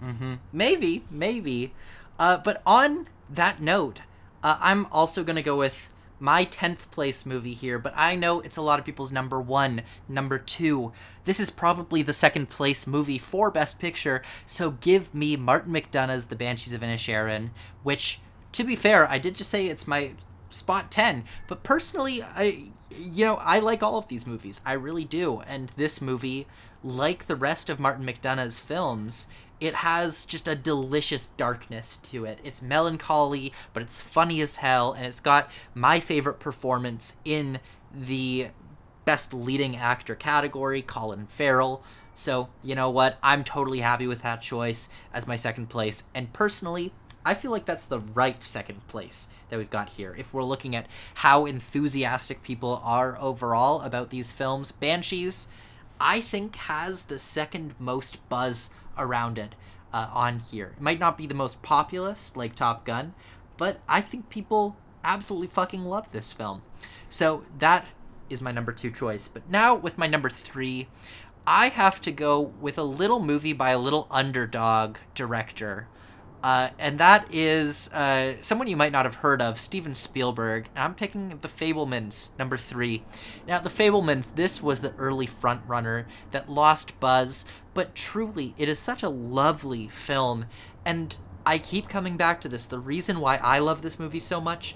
Hmm. 0.00 0.34
Maybe, 0.52 1.04
maybe. 1.10 1.72
Uh, 2.18 2.36
but 2.38 2.62
on 2.66 3.08
that 3.30 3.60
note, 3.60 4.00
uh, 4.42 4.56
I'm 4.60 4.86
also 4.92 5.24
gonna 5.24 5.42
go 5.42 5.56
with 5.56 5.88
my 6.20 6.44
tenth 6.44 6.88
place 6.92 7.26
movie 7.26 7.54
here. 7.54 7.80
But 7.80 7.94
I 7.96 8.14
know 8.14 8.40
it's 8.40 8.56
a 8.56 8.62
lot 8.62 8.78
of 8.78 8.84
people's 8.84 9.10
number 9.10 9.40
one, 9.40 9.82
number 10.08 10.38
two. 10.38 10.92
This 11.24 11.40
is 11.40 11.50
probably 11.50 12.02
the 12.02 12.12
second 12.12 12.48
place 12.48 12.86
movie 12.86 13.18
for 13.18 13.50
Best 13.50 13.80
Picture. 13.80 14.22
So 14.46 14.70
give 14.72 15.12
me 15.12 15.34
Martin 15.36 15.72
McDonagh's 15.72 16.26
The 16.26 16.36
Banshees 16.36 16.72
of 16.72 16.80
Inisherin, 16.82 17.50
which, 17.82 18.20
to 18.52 18.64
be 18.64 18.76
fair, 18.76 19.08
I 19.10 19.18
did 19.18 19.34
just 19.34 19.50
say 19.50 19.66
it's 19.66 19.86
my 19.86 20.12
spot 20.52 20.90
10 20.90 21.24
but 21.48 21.62
personally 21.62 22.22
i 22.22 22.64
you 22.90 23.24
know 23.24 23.36
i 23.36 23.58
like 23.58 23.82
all 23.82 23.96
of 23.96 24.08
these 24.08 24.26
movies. 24.26 24.60
I 24.66 24.74
really 24.74 25.04
do. 25.04 25.40
And 25.46 25.72
this 25.76 26.00
movie 26.00 26.46
like 26.84 27.26
the 27.26 27.36
rest 27.36 27.70
of 27.70 27.80
Martin 27.80 28.04
McDonagh's 28.04 28.60
films 28.60 29.26
it 29.60 29.76
has 29.76 30.24
just 30.24 30.48
a 30.48 30.56
delicious 30.56 31.28
darkness 31.28 31.96
to 31.98 32.24
it. 32.24 32.40
It's 32.44 32.60
melancholy 32.60 33.52
but 33.72 33.82
it's 33.82 34.02
funny 34.02 34.40
as 34.40 34.56
hell 34.56 34.92
and 34.92 35.06
it's 35.06 35.20
got 35.20 35.50
my 35.74 36.00
favorite 36.00 36.40
performance 36.40 37.16
in 37.24 37.60
the 37.94 38.48
best 39.04 39.32
leading 39.32 39.76
actor 39.76 40.14
category 40.14 40.82
colin 40.82 41.26
farrell. 41.26 41.82
So 42.14 42.50
you 42.62 42.74
know 42.74 42.90
what? 42.90 43.18
I'm 43.22 43.42
totally 43.42 43.80
happy 43.80 44.06
with 44.06 44.22
that 44.22 44.42
choice 44.42 44.90
as 45.14 45.26
my 45.26 45.36
second 45.36 45.68
place. 45.68 46.02
And 46.14 46.32
personally 46.32 46.92
I 47.24 47.34
feel 47.34 47.50
like 47.50 47.66
that's 47.66 47.86
the 47.86 48.00
right 48.00 48.42
second 48.42 48.86
place 48.88 49.28
that 49.48 49.58
we've 49.58 49.70
got 49.70 49.90
here. 49.90 50.14
If 50.18 50.32
we're 50.32 50.42
looking 50.42 50.74
at 50.74 50.86
how 51.14 51.46
enthusiastic 51.46 52.42
people 52.42 52.80
are 52.84 53.16
overall 53.20 53.82
about 53.82 54.10
these 54.10 54.32
films, 54.32 54.72
Banshees, 54.72 55.48
I 56.00 56.20
think, 56.20 56.56
has 56.56 57.04
the 57.04 57.18
second 57.18 57.74
most 57.78 58.26
buzz 58.28 58.70
around 58.98 59.38
it 59.38 59.54
uh, 59.92 60.10
on 60.12 60.40
here. 60.40 60.74
It 60.76 60.82
might 60.82 60.98
not 60.98 61.16
be 61.16 61.26
the 61.26 61.34
most 61.34 61.62
populist 61.62 62.36
like 62.36 62.54
Top 62.54 62.84
Gun, 62.84 63.14
but 63.56 63.80
I 63.88 64.00
think 64.00 64.28
people 64.28 64.76
absolutely 65.04 65.48
fucking 65.48 65.84
love 65.84 66.10
this 66.12 66.32
film. 66.32 66.62
So 67.08 67.44
that 67.58 67.86
is 68.30 68.40
my 68.40 68.52
number 68.52 68.72
two 68.72 68.90
choice. 68.90 69.28
But 69.28 69.48
now 69.48 69.74
with 69.74 69.98
my 69.98 70.06
number 70.06 70.30
three, 70.30 70.88
I 71.46 71.68
have 71.68 72.00
to 72.02 72.12
go 72.12 72.40
with 72.40 72.78
a 72.78 72.84
little 72.84 73.20
movie 73.20 73.52
by 73.52 73.70
a 73.70 73.78
little 73.78 74.06
underdog 74.10 74.98
director 75.14 75.88
uh, 76.42 76.70
and 76.78 76.98
that 76.98 77.32
is 77.32 77.92
uh, 77.92 78.34
someone 78.40 78.66
you 78.66 78.76
might 78.76 78.92
not 78.92 79.04
have 79.04 79.16
heard 79.16 79.40
of, 79.40 79.60
Steven 79.60 79.94
Spielberg. 79.94 80.68
I'm 80.74 80.94
picking 80.94 81.38
The 81.40 81.48
Fabelmans, 81.48 82.30
number 82.38 82.56
three. 82.56 83.04
Now, 83.46 83.60
The 83.60 83.70
Fabelmans, 83.70 84.34
this 84.34 84.62
was 84.62 84.80
the 84.80 84.94
early 84.94 85.26
frontrunner 85.26 86.06
that 86.32 86.50
lost 86.50 86.98
buzz, 86.98 87.44
but 87.74 87.94
truly, 87.94 88.54
it 88.58 88.68
is 88.68 88.78
such 88.78 89.02
a 89.02 89.08
lovely 89.08 89.88
film. 89.88 90.46
And 90.84 91.16
I 91.46 91.58
keep 91.58 91.88
coming 91.88 92.16
back 92.16 92.40
to 92.42 92.48
this. 92.48 92.66
The 92.66 92.78
reason 92.78 93.20
why 93.20 93.36
I 93.36 93.60
love 93.60 93.82
this 93.82 93.98
movie 93.98 94.20
so 94.20 94.40
much 94.40 94.74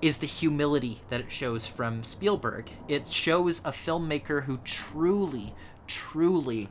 is 0.00 0.18
the 0.18 0.26
humility 0.26 1.02
that 1.08 1.20
it 1.20 1.32
shows 1.32 1.66
from 1.66 2.04
Spielberg. 2.04 2.70
It 2.88 3.08
shows 3.08 3.58
a 3.60 3.72
filmmaker 3.72 4.44
who 4.44 4.58
truly, 4.64 5.54
truly 5.86 6.68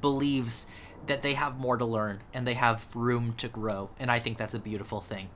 believes 0.00 0.66
that 1.06 1.22
they 1.22 1.34
have 1.34 1.58
more 1.58 1.76
to 1.76 1.84
learn 1.84 2.20
and 2.32 2.46
they 2.46 2.54
have 2.54 2.88
room 2.94 3.34
to 3.38 3.48
grow. 3.48 3.90
And 3.98 4.10
I 4.10 4.18
think 4.18 4.38
that's 4.38 4.54
a 4.54 4.58
beautiful 4.58 5.00
thing. 5.00 5.28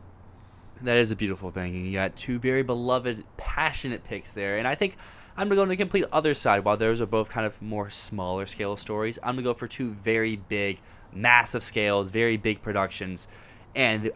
That 0.82 0.96
is 0.96 1.10
a 1.10 1.16
beautiful 1.16 1.50
thing. 1.50 1.74
And 1.74 1.86
you 1.86 1.92
got 1.92 2.16
two 2.16 2.38
very 2.38 2.62
beloved, 2.62 3.24
passionate 3.36 4.04
picks 4.04 4.34
there. 4.34 4.58
And 4.58 4.68
I 4.68 4.74
think 4.74 4.96
I'm 5.36 5.48
going 5.48 5.50
to 5.50 5.56
go 5.56 5.62
on 5.62 5.68
the 5.68 5.76
complete 5.76 6.04
other 6.12 6.34
side. 6.34 6.64
While 6.64 6.76
those 6.76 7.00
are 7.00 7.06
both 7.06 7.30
kind 7.30 7.46
of 7.46 7.60
more 7.62 7.90
smaller 7.90 8.46
scale 8.46 8.76
stories, 8.76 9.18
I'm 9.22 9.36
going 9.36 9.44
to 9.44 9.50
go 9.50 9.54
for 9.54 9.66
two 9.66 9.92
very 10.02 10.36
big, 10.36 10.78
massive 11.12 11.62
scales, 11.62 12.10
very 12.10 12.36
big 12.36 12.62
productions. 12.62 13.26
And 13.74 14.10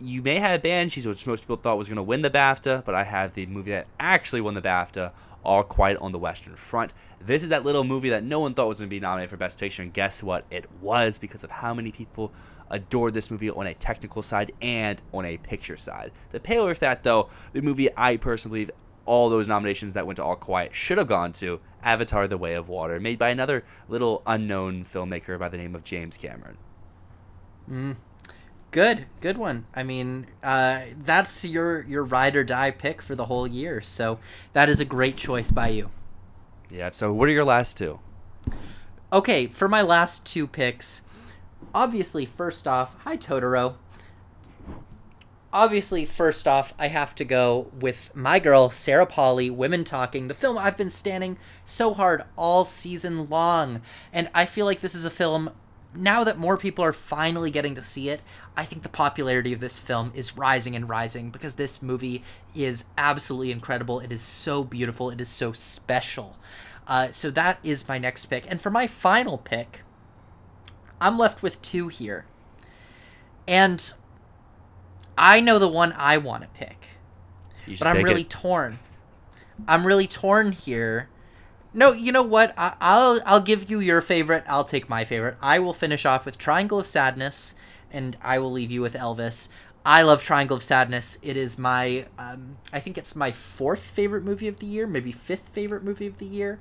you 0.00 0.22
may 0.22 0.36
have 0.36 0.62
Banshees, 0.62 1.06
which 1.06 1.26
most 1.26 1.42
people 1.42 1.56
thought 1.56 1.78
was 1.78 1.88
going 1.88 1.96
to 1.96 2.02
win 2.02 2.22
the 2.22 2.30
BAFTA, 2.30 2.84
but 2.84 2.94
I 2.94 3.04
have 3.04 3.34
the 3.34 3.46
movie 3.46 3.70
that 3.72 3.86
actually 3.98 4.40
won 4.40 4.54
the 4.54 4.62
BAFTA, 4.62 5.12
All 5.44 5.62
Quiet 5.62 5.98
on 5.98 6.12
the 6.12 6.18
Western 6.18 6.56
Front. 6.56 6.94
This 7.20 7.42
is 7.42 7.50
that 7.50 7.64
little 7.64 7.84
movie 7.84 8.10
that 8.10 8.24
no 8.24 8.40
one 8.40 8.54
thought 8.54 8.68
was 8.68 8.78
going 8.78 8.88
to 8.88 8.94
be 8.94 9.00
nominated 9.00 9.30
for 9.30 9.36
Best 9.36 9.58
Picture, 9.58 9.82
and 9.82 9.92
guess 9.92 10.22
what? 10.22 10.44
It 10.50 10.66
was 10.80 11.18
because 11.18 11.44
of 11.44 11.50
how 11.50 11.74
many 11.74 11.92
people 11.92 12.32
adored 12.70 13.14
this 13.14 13.30
movie 13.30 13.50
on 13.50 13.66
a 13.66 13.74
technical 13.74 14.22
side 14.22 14.52
and 14.62 15.00
on 15.12 15.24
a 15.24 15.36
picture 15.38 15.76
side. 15.76 16.12
To 16.32 16.40
pay 16.40 16.60
with 16.60 16.80
that, 16.80 17.02
though, 17.02 17.28
the 17.52 17.62
movie 17.62 17.88
I 17.96 18.16
personally 18.16 18.66
believe 18.66 18.70
all 19.06 19.28
those 19.28 19.48
nominations 19.48 19.94
that 19.94 20.06
went 20.06 20.16
to 20.16 20.24
All 20.24 20.36
Quiet 20.36 20.74
should 20.74 20.98
have 20.98 21.08
gone 21.08 21.32
to 21.34 21.60
Avatar: 21.82 22.26
The 22.26 22.38
Way 22.38 22.54
of 22.54 22.68
Water, 22.68 22.98
made 22.98 23.18
by 23.18 23.30
another 23.30 23.64
little 23.88 24.22
unknown 24.26 24.84
filmmaker 24.84 25.38
by 25.38 25.48
the 25.48 25.58
name 25.58 25.74
of 25.74 25.84
James 25.84 26.16
Cameron. 26.16 26.56
Mm. 27.70 27.96
Good, 28.74 29.06
good 29.20 29.38
one. 29.38 29.66
I 29.72 29.84
mean, 29.84 30.26
uh, 30.42 30.80
that's 31.04 31.44
your 31.44 31.82
your 31.82 32.02
ride 32.02 32.34
or 32.34 32.42
die 32.42 32.72
pick 32.72 33.02
for 33.02 33.14
the 33.14 33.26
whole 33.26 33.46
year. 33.46 33.80
So 33.80 34.18
that 34.52 34.68
is 34.68 34.80
a 34.80 34.84
great 34.84 35.16
choice 35.16 35.52
by 35.52 35.68
you. 35.68 35.90
Yeah. 36.70 36.90
So, 36.92 37.12
what 37.12 37.28
are 37.28 37.30
your 37.30 37.44
last 37.44 37.76
two? 37.76 38.00
Okay, 39.12 39.46
for 39.46 39.68
my 39.68 39.80
last 39.80 40.24
two 40.24 40.48
picks, 40.48 41.02
obviously, 41.72 42.26
first 42.26 42.66
off, 42.66 42.96
hi 43.04 43.16
Totoro. 43.16 43.74
Obviously, 45.52 46.04
first 46.04 46.48
off, 46.48 46.74
I 46.76 46.88
have 46.88 47.14
to 47.14 47.24
go 47.24 47.70
with 47.78 48.10
my 48.12 48.40
girl, 48.40 48.70
Sarah 48.70 49.06
Polley, 49.06 49.50
Women 49.50 49.84
Talking, 49.84 50.26
the 50.26 50.34
film 50.34 50.58
I've 50.58 50.76
been 50.76 50.90
standing 50.90 51.38
so 51.64 51.94
hard 51.94 52.24
all 52.36 52.64
season 52.64 53.28
long. 53.28 53.82
And 54.12 54.28
I 54.34 54.46
feel 54.46 54.66
like 54.66 54.80
this 54.80 54.96
is 54.96 55.04
a 55.04 55.10
film 55.10 55.52
now 55.96 56.24
that 56.24 56.38
more 56.38 56.56
people 56.56 56.84
are 56.84 56.92
finally 56.92 57.50
getting 57.50 57.74
to 57.74 57.82
see 57.82 58.08
it, 58.08 58.20
I 58.56 58.64
think 58.64 58.82
the 58.82 58.88
popularity 58.88 59.52
of 59.52 59.60
this 59.60 59.78
film 59.78 60.12
is 60.14 60.36
rising 60.36 60.74
and 60.74 60.88
rising 60.88 61.30
because 61.30 61.54
this 61.54 61.82
movie 61.82 62.22
is 62.54 62.84
absolutely 62.98 63.50
incredible. 63.50 64.00
It 64.00 64.12
is 64.12 64.22
so 64.22 64.64
beautiful. 64.64 65.10
It 65.10 65.20
is 65.20 65.28
so 65.28 65.52
special. 65.52 66.36
Uh, 66.86 67.12
so 67.12 67.30
that 67.30 67.58
is 67.62 67.88
my 67.88 67.98
next 67.98 68.26
pick. 68.26 68.44
And 68.50 68.60
for 68.60 68.70
my 68.70 68.86
final 68.86 69.38
pick, 69.38 69.82
I'm 71.00 71.18
left 71.18 71.42
with 71.42 71.60
two 71.62 71.88
here. 71.88 72.26
And 73.46 73.92
I 75.16 75.40
know 75.40 75.58
the 75.58 75.68
one 75.68 75.92
I 75.96 76.18
want 76.18 76.42
to 76.42 76.48
pick, 76.48 76.86
You 77.66 77.76
but 77.78 77.88
I'm 77.88 78.02
really 78.02 78.22
it. 78.22 78.30
torn. 78.30 78.78
I'm 79.68 79.86
really 79.86 80.06
torn 80.06 80.52
here. 80.52 81.08
No, 81.76 81.92
you 81.92 82.12
know 82.12 82.22
what? 82.22 82.54
I, 82.56 82.74
I'll 82.80 83.20
I'll 83.26 83.40
give 83.40 83.68
you 83.68 83.80
your 83.80 84.00
favorite. 84.00 84.44
I'll 84.46 84.64
take 84.64 84.88
my 84.88 85.04
favorite. 85.04 85.36
I 85.42 85.58
will 85.58 85.74
finish 85.74 86.06
off 86.06 86.24
with 86.24 86.38
Triangle 86.38 86.78
of 86.78 86.86
Sadness, 86.86 87.56
and 87.90 88.16
I 88.22 88.38
will 88.38 88.52
leave 88.52 88.70
you 88.70 88.80
with 88.80 88.94
Elvis. 88.94 89.48
I 89.84 90.02
love 90.02 90.22
Triangle 90.22 90.56
of 90.56 90.62
Sadness. 90.62 91.18
It 91.20 91.36
is 91.36 91.58
my, 91.58 92.06
um, 92.18 92.56
I 92.72 92.80
think 92.80 92.96
it's 92.96 93.14
my 93.14 93.32
fourth 93.32 93.80
favorite 93.80 94.24
movie 94.24 94.48
of 94.48 94.58
the 94.58 94.66
year, 94.66 94.86
maybe 94.86 95.12
fifth 95.12 95.48
favorite 95.48 95.82
movie 95.82 96.06
of 96.06 96.18
the 96.18 96.26
year. 96.26 96.58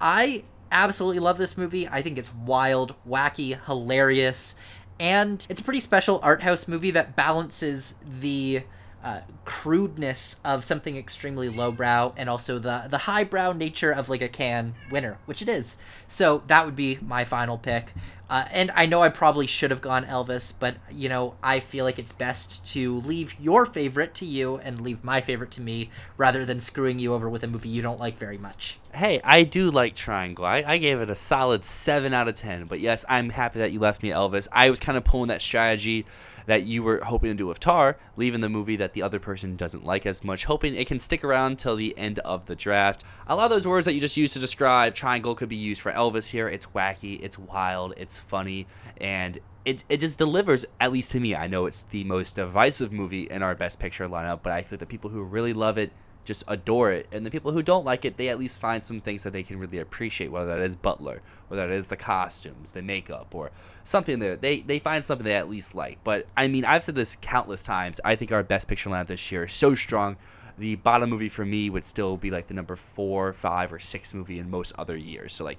I 0.00 0.44
absolutely 0.70 1.18
love 1.18 1.38
this 1.38 1.58
movie. 1.58 1.88
I 1.88 2.00
think 2.02 2.16
it's 2.18 2.32
wild, 2.32 2.94
wacky, 3.08 3.58
hilarious, 3.64 4.54
and 5.00 5.44
it's 5.50 5.60
a 5.60 5.64
pretty 5.64 5.80
special 5.80 6.20
art 6.22 6.42
house 6.42 6.68
movie 6.68 6.92
that 6.92 7.16
balances 7.16 7.96
the 8.20 8.62
uh, 9.04 9.20
crudeness 9.44 10.36
of 10.46 10.64
something 10.64 10.96
extremely 10.96 11.50
lowbrow 11.50 12.14
and 12.16 12.30
also 12.30 12.58
the 12.58 12.86
the 12.88 12.96
highbrow 12.96 13.52
nature 13.52 13.92
of 13.92 14.08
like 14.08 14.22
a 14.22 14.28
Cannes 14.28 14.74
winner, 14.90 15.18
which 15.26 15.42
it 15.42 15.48
is. 15.48 15.76
So 16.08 16.42
that 16.46 16.64
would 16.64 16.74
be 16.74 16.98
my 17.02 17.24
final 17.24 17.58
pick. 17.58 17.92
Uh, 18.30 18.46
and 18.50 18.70
I 18.74 18.86
know 18.86 19.02
I 19.02 19.10
probably 19.10 19.46
should 19.46 19.70
have 19.70 19.82
gone 19.82 20.06
Elvis, 20.06 20.54
but 20.58 20.76
you 20.90 21.10
know 21.10 21.34
I 21.42 21.60
feel 21.60 21.84
like 21.84 21.98
it's 21.98 22.12
best 22.12 22.64
to 22.72 22.98
leave 23.00 23.38
your 23.38 23.66
favorite 23.66 24.14
to 24.14 24.24
you 24.24 24.56
and 24.56 24.80
leave 24.80 25.04
my 25.04 25.20
favorite 25.20 25.50
to 25.52 25.60
me, 25.60 25.90
rather 26.16 26.46
than 26.46 26.58
screwing 26.58 26.98
you 26.98 27.12
over 27.12 27.28
with 27.28 27.44
a 27.44 27.46
movie 27.46 27.68
you 27.68 27.82
don't 27.82 28.00
like 28.00 28.18
very 28.18 28.38
much. 28.38 28.78
Hey, 28.94 29.20
I 29.22 29.42
do 29.42 29.70
like 29.70 29.94
Triangle. 29.94 30.46
I, 30.46 30.64
I 30.66 30.78
gave 30.78 31.00
it 31.00 31.10
a 31.10 31.16
solid 31.16 31.64
7 31.64 32.14
out 32.14 32.28
of 32.28 32.36
10. 32.36 32.66
But 32.66 32.78
yes, 32.78 33.04
I'm 33.08 33.28
happy 33.28 33.58
that 33.58 33.72
you 33.72 33.80
left 33.80 34.04
me 34.04 34.10
Elvis. 34.10 34.46
I 34.52 34.70
was 34.70 34.78
kind 34.78 34.96
of 34.96 35.02
pulling 35.02 35.28
that 35.28 35.42
strategy 35.42 36.06
that 36.46 36.64
you 36.64 36.82
were 36.82 37.00
hoping 37.04 37.30
to 37.30 37.34
do 37.34 37.46
with 37.46 37.60
Tar, 37.60 37.96
leaving 38.16 38.40
the 38.40 38.48
movie 38.48 38.76
that 38.76 38.92
the 38.92 39.02
other 39.02 39.18
person 39.18 39.56
doesn't 39.56 39.84
like 39.84 40.06
as 40.06 40.24
much, 40.24 40.44
hoping 40.44 40.74
it 40.74 40.86
can 40.86 40.98
stick 40.98 41.24
around 41.24 41.58
till 41.58 41.76
the 41.76 41.96
end 41.96 42.18
of 42.20 42.46
the 42.46 42.56
draft. 42.56 43.04
A 43.26 43.36
lot 43.36 43.44
of 43.44 43.50
those 43.50 43.66
words 43.66 43.84
that 43.86 43.94
you 43.94 44.00
just 44.00 44.16
used 44.16 44.34
to 44.34 44.40
describe 44.40 44.94
Triangle 44.94 45.34
could 45.34 45.48
be 45.48 45.56
used 45.56 45.80
for 45.80 45.92
Elvis 45.92 46.28
here. 46.28 46.48
It's 46.48 46.66
wacky, 46.66 47.20
it's 47.22 47.38
wild, 47.38 47.94
it's 47.96 48.18
funny, 48.18 48.66
and 49.00 49.38
it, 49.64 49.84
it 49.88 50.00
just 50.00 50.18
delivers, 50.18 50.66
at 50.80 50.92
least 50.92 51.12
to 51.12 51.20
me. 51.20 51.34
I 51.34 51.46
know 51.46 51.66
it's 51.66 51.84
the 51.84 52.04
most 52.04 52.36
divisive 52.36 52.92
movie 52.92 53.24
in 53.24 53.42
our 53.42 53.54
Best 53.54 53.78
Picture 53.78 54.08
lineup, 54.08 54.40
but 54.42 54.52
I 54.52 54.62
feel 54.62 54.78
the 54.78 54.86
people 54.86 55.10
who 55.10 55.22
really 55.22 55.52
love 55.52 55.78
it 55.78 55.90
just 56.24 56.44
adore 56.48 56.90
it. 56.92 57.06
And 57.12 57.24
the 57.24 57.30
people 57.30 57.52
who 57.52 57.62
don't 57.62 57.84
like 57.84 58.04
it, 58.04 58.16
they 58.16 58.28
at 58.28 58.38
least 58.38 58.60
find 58.60 58.82
some 58.82 59.00
things 59.00 59.22
that 59.22 59.32
they 59.32 59.42
can 59.42 59.58
really 59.58 59.78
appreciate, 59.78 60.30
whether 60.30 60.46
that 60.46 60.60
is 60.60 60.76
Butler, 60.76 61.20
whether 61.48 61.66
that 61.66 61.74
is 61.74 61.88
the 61.88 61.96
costumes, 61.96 62.72
the 62.72 62.82
makeup, 62.82 63.34
or 63.34 63.50
something 63.84 64.18
there. 64.18 64.36
They 64.36 64.60
they 64.60 64.78
find 64.78 65.04
something 65.04 65.24
they 65.24 65.34
at 65.34 65.50
least 65.50 65.74
like. 65.74 65.98
But 66.04 66.26
I 66.36 66.48
mean, 66.48 66.64
I've 66.64 66.84
said 66.84 66.94
this 66.94 67.16
countless 67.20 67.62
times. 67.62 68.00
I 68.04 68.16
think 68.16 68.32
our 68.32 68.42
best 68.42 68.68
picture 68.68 68.90
lineup 68.90 69.06
this 69.06 69.30
year 69.30 69.44
is 69.44 69.52
so 69.52 69.74
strong. 69.74 70.16
The 70.56 70.76
bottom 70.76 71.10
movie 71.10 71.28
for 71.28 71.44
me 71.44 71.68
would 71.68 71.84
still 71.84 72.16
be 72.16 72.30
like 72.30 72.46
the 72.46 72.54
number 72.54 72.76
four, 72.76 73.32
five, 73.32 73.72
or 73.72 73.78
six 73.78 74.14
movie 74.14 74.38
in 74.38 74.50
most 74.50 74.72
other 74.78 74.96
years. 74.96 75.32
So 75.32 75.44
like, 75.44 75.58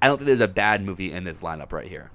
I 0.00 0.06
don't 0.06 0.16
think 0.16 0.26
there's 0.26 0.40
a 0.40 0.48
bad 0.48 0.82
movie 0.82 1.12
in 1.12 1.24
this 1.24 1.42
lineup 1.42 1.72
right 1.72 1.88
here. 1.88 2.10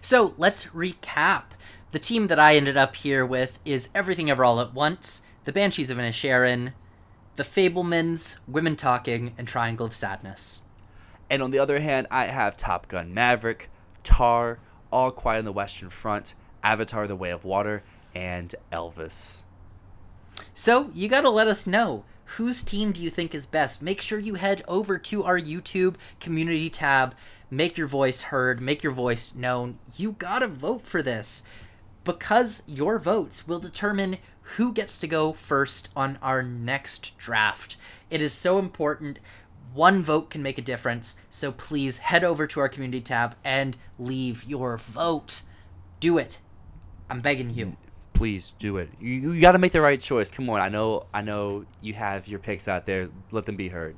So 0.00 0.34
let's 0.36 0.66
recap. 0.66 1.44
The 1.92 1.98
team 1.98 2.26
that 2.26 2.38
I 2.38 2.56
ended 2.56 2.76
up 2.76 2.96
here 2.96 3.24
with 3.24 3.58
is 3.64 3.88
Everything 3.94 4.28
Ever 4.28 4.44
All 4.44 4.60
at 4.60 4.74
Once, 4.74 5.22
The 5.46 5.52
Banshees 5.52 5.92
of 5.92 5.98
Inisherin, 5.98 6.72
The 7.36 7.44
Fabelmans, 7.44 8.38
Women 8.48 8.74
Talking, 8.74 9.32
and 9.38 9.46
Triangle 9.46 9.86
of 9.86 9.94
Sadness. 9.94 10.62
And 11.30 11.40
on 11.40 11.52
the 11.52 11.60
other 11.60 11.78
hand, 11.78 12.08
I 12.10 12.24
have 12.24 12.56
Top 12.56 12.88
Gun 12.88 13.14
Maverick, 13.14 13.70
Tar, 14.02 14.58
All 14.90 15.12
Quiet 15.12 15.38
on 15.38 15.44
the 15.44 15.52
Western 15.52 15.88
Front, 15.88 16.34
Avatar: 16.64 17.06
The 17.06 17.14
Way 17.14 17.30
of 17.30 17.44
Water, 17.44 17.84
and 18.12 18.56
Elvis. 18.72 19.44
So 20.52 20.90
you 20.92 21.06
gotta 21.06 21.30
let 21.30 21.46
us 21.46 21.64
know 21.64 22.02
whose 22.24 22.64
team 22.64 22.90
do 22.90 23.00
you 23.00 23.08
think 23.08 23.32
is 23.32 23.46
best. 23.46 23.80
Make 23.80 24.00
sure 24.00 24.18
you 24.18 24.34
head 24.34 24.64
over 24.66 24.98
to 24.98 25.22
our 25.22 25.38
YouTube 25.38 25.94
community 26.18 26.68
tab. 26.68 27.14
Make 27.52 27.78
your 27.78 27.86
voice 27.86 28.22
heard. 28.22 28.60
Make 28.60 28.82
your 28.82 28.90
voice 28.90 29.32
known. 29.32 29.78
You 29.96 30.16
gotta 30.18 30.48
vote 30.48 30.82
for 30.82 31.02
this 31.02 31.44
because 32.02 32.62
your 32.66 32.98
votes 32.98 33.46
will 33.46 33.58
determine 33.58 34.18
who 34.54 34.72
gets 34.72 34.98
to 34.98 35.06
go 35.06 35.32
first 35.32 35.88
on 35.96 36.18
our 36.22 36.42
next 36.42 37.16
draft. 37.18 37.76
It 38.10 38.22
is 38.22 38.32
so 38.32 38.58
important. 38.58 39.18
One 39.74 40.02
vote 40.04 40.30
can 40.30 40.42
make 40.42 40.56
a 40.58 40.62
difference. 40.62 41.16
So 41.30 41.52
please 41.52 41.98
head 41.98 42.22
over 42.24 42.46
to 42.46 42.60
our 42.60 42.68
community 42.68 43.00
tab 43.00 43.34
and 43.44 43.76
leave 43.98 44.44
your 44.44 44.78
vote. 44.78 45.42
Do 46.00 46.16
it. 46.18 46.38
I'm 47.10 47.20
begging 47.20 47.50
you. 47.50 47.76
Please 48.14 48.54
do 48.58 48.78
it. 48.78 48.88
You, 49.00 49.32
you 49.32 49.40
got 49.40 49.52
to 49.52 49.58
make 49.58 49.72
the 49.72 49.82
right 49.82 50.00
choice. 50.00 50.30
Come 50.30 50.48
on, 50.48 50.60
I 50.60 50.68
know, 50.68 51.06
I 51.12 51.22
know 51.22 51.66
you 51.82 51.92
have 51.94 52.26
your 52.28 52.38
picks 52.38 52.68
out 52.68 52.86
there. 52.86 53.10
Let 53.30 53.44
them 53.46 53.56
be 53.56 53.68
heard. 53.68 53.96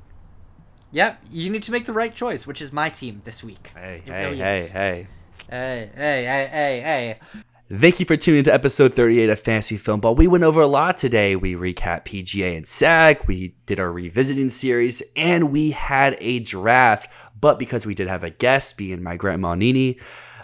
Yep, 0.91 1.21
you 1.31 1.49
need 1.51 1.63
to 1.63 1.71
make 1.71 1.85
the 1.85 1.93
right 1.93 2.13
choice, 2.13 2.47
which 2.47 2.61
is 2.61 2.73
my 2.73 2.89
team 2.89 3.21
this 3.23 3.43
week. 3.43 3.71
Hey, 3.75 4.01
It 4.05 4.11
hey, 4.11 4.25
really 4.25 4.37
hey, 4.37 4.59
is. 4.59 4.69
hey. 4.71 5.07
Hey, 5.49 5.89
hey, 5.95 6.25
hey, 6.25 6.49
hey, 6.51 6.81
hey. 6.81 7.43
Thank 7.71 7.99
you 7.99 8.05
for 8.07 8.17
tuning 8.17 8.39
into 8.39 8.51
episode 8.51 8.95
38 8.95 9.29
of 9.29 9.37
Fantasy 9.37 9.77
Filmball. 9.77 10.17
We 10.17 10.25
went 10.25 10.43
over 10.43 10.59
a 10.59 10.65
lot 10.65 10.97
today. 10.97 11.35
We 11.35 11.53
recapped 11.53 12.05
PGA 12.05 12.57
and 12.57 12.67
SAG, 12.67 13.27
we 13.27 13.53
did 13.67 13.79
our 13.79 13.91
revisiting 13.91 14.49
series, 14.49 15.03
and 15.15 15.51
we 15.51 15.69
had 15.69 16.17
a 16.19 16.39
draft. 16.39 17.11
But 17.39 17.59
because 17.59 17.85
we 17.85 17.93
did 17.93 18.07
have 18.07 18.23
a 18.23 18.31
guest, 18.31 18.75
being 18.75 19.03
my 19.03 19.17
grandma 19.17 19.53
Nini, 19.53 19.99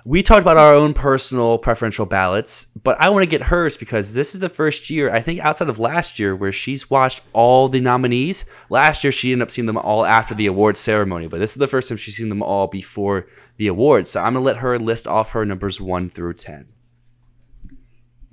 we 0.06 0.22
talked 0.22 0.44
about 0.44 0.58
our 0.58 0.76
own 0.76 0.94
personal 0.94 1.58
preferential 1.58 2.06
ballots. 2.06 2.68
But 2.84 3.02
I 3.02 3.10
want 3.10 3.24
to 3.24 3.30
get 3.30 3.42
hers 3.42 3.76
because 3.76 4.14
this 4.14 4.36
is 4.36 4.40
the 4.40 4.48
first 4.48 4.92
year, 4.92 5.12
I 5.12 5.20
think 5.20 5.40
outside 5.40 5.70
of 5.70 5.80
last 5.80 6.20
year, 6.20 6.36
where 6.36 6.52
she's 6.52 6.92
watched 6.92 7.24
all 7.34 7.70
the 7.70 7.82
nominees. 7.82 8.46
Last 8.70 9.04
year, 9.04 9.12
she 9.12 9.32
ended 9.32 9.48
up 9.48 9.52
seeing 9.52 9.66
them 9.66 9.78
all 9.78 10.06
after 10.06 10.36
the 10.36 10.46
awards 10.46 10.80
ceremony, 10.80 11.26
but 11.26 11.40
this 11.40 11.54
is 11.54 11.58
the 11.58 11.68
first 11.68 11.90
time 11.90 11.98
she's 11.98 12.18
seen 12.18 12.30
them 12.30 12.44
all 12.44 12.68
before 12.68 13.26
the 13.58 13.66
awards. 13.66 14.12
So 14.12 14.20
I'm 14.22 14.34
going 14.34 14.44
to 14.44 14.46
let 14.46 14.58
her 14.58 14.78
list 14.78 15.08
off 15.08 15.32
her 15.32 15.44
numbers 15.44 15.82
1 15.82 16.12
through 16.12 16.36
10. 16.36 16.68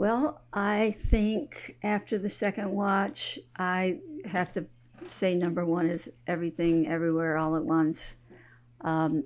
Well, 0.03 0.41
I 0.53 0.97
think 0.99 1.77
after 1.85 2.19
the 2.19 2.29
second 2.29 2.73
watch, 2.73 3.39
I 3.57 4.01
have 4.25 4.53
to 4.55 4.67
say 5.09 5.37
number 5.37 5.65
one 5.65 5.87
is 5.87 6.11
Everything 6.27 6.89
Everywhere 6.89 7.37
All 7.37 7.55
at 7.55 7.65
Once. 7.65 8.17
Um, 8.81 9.23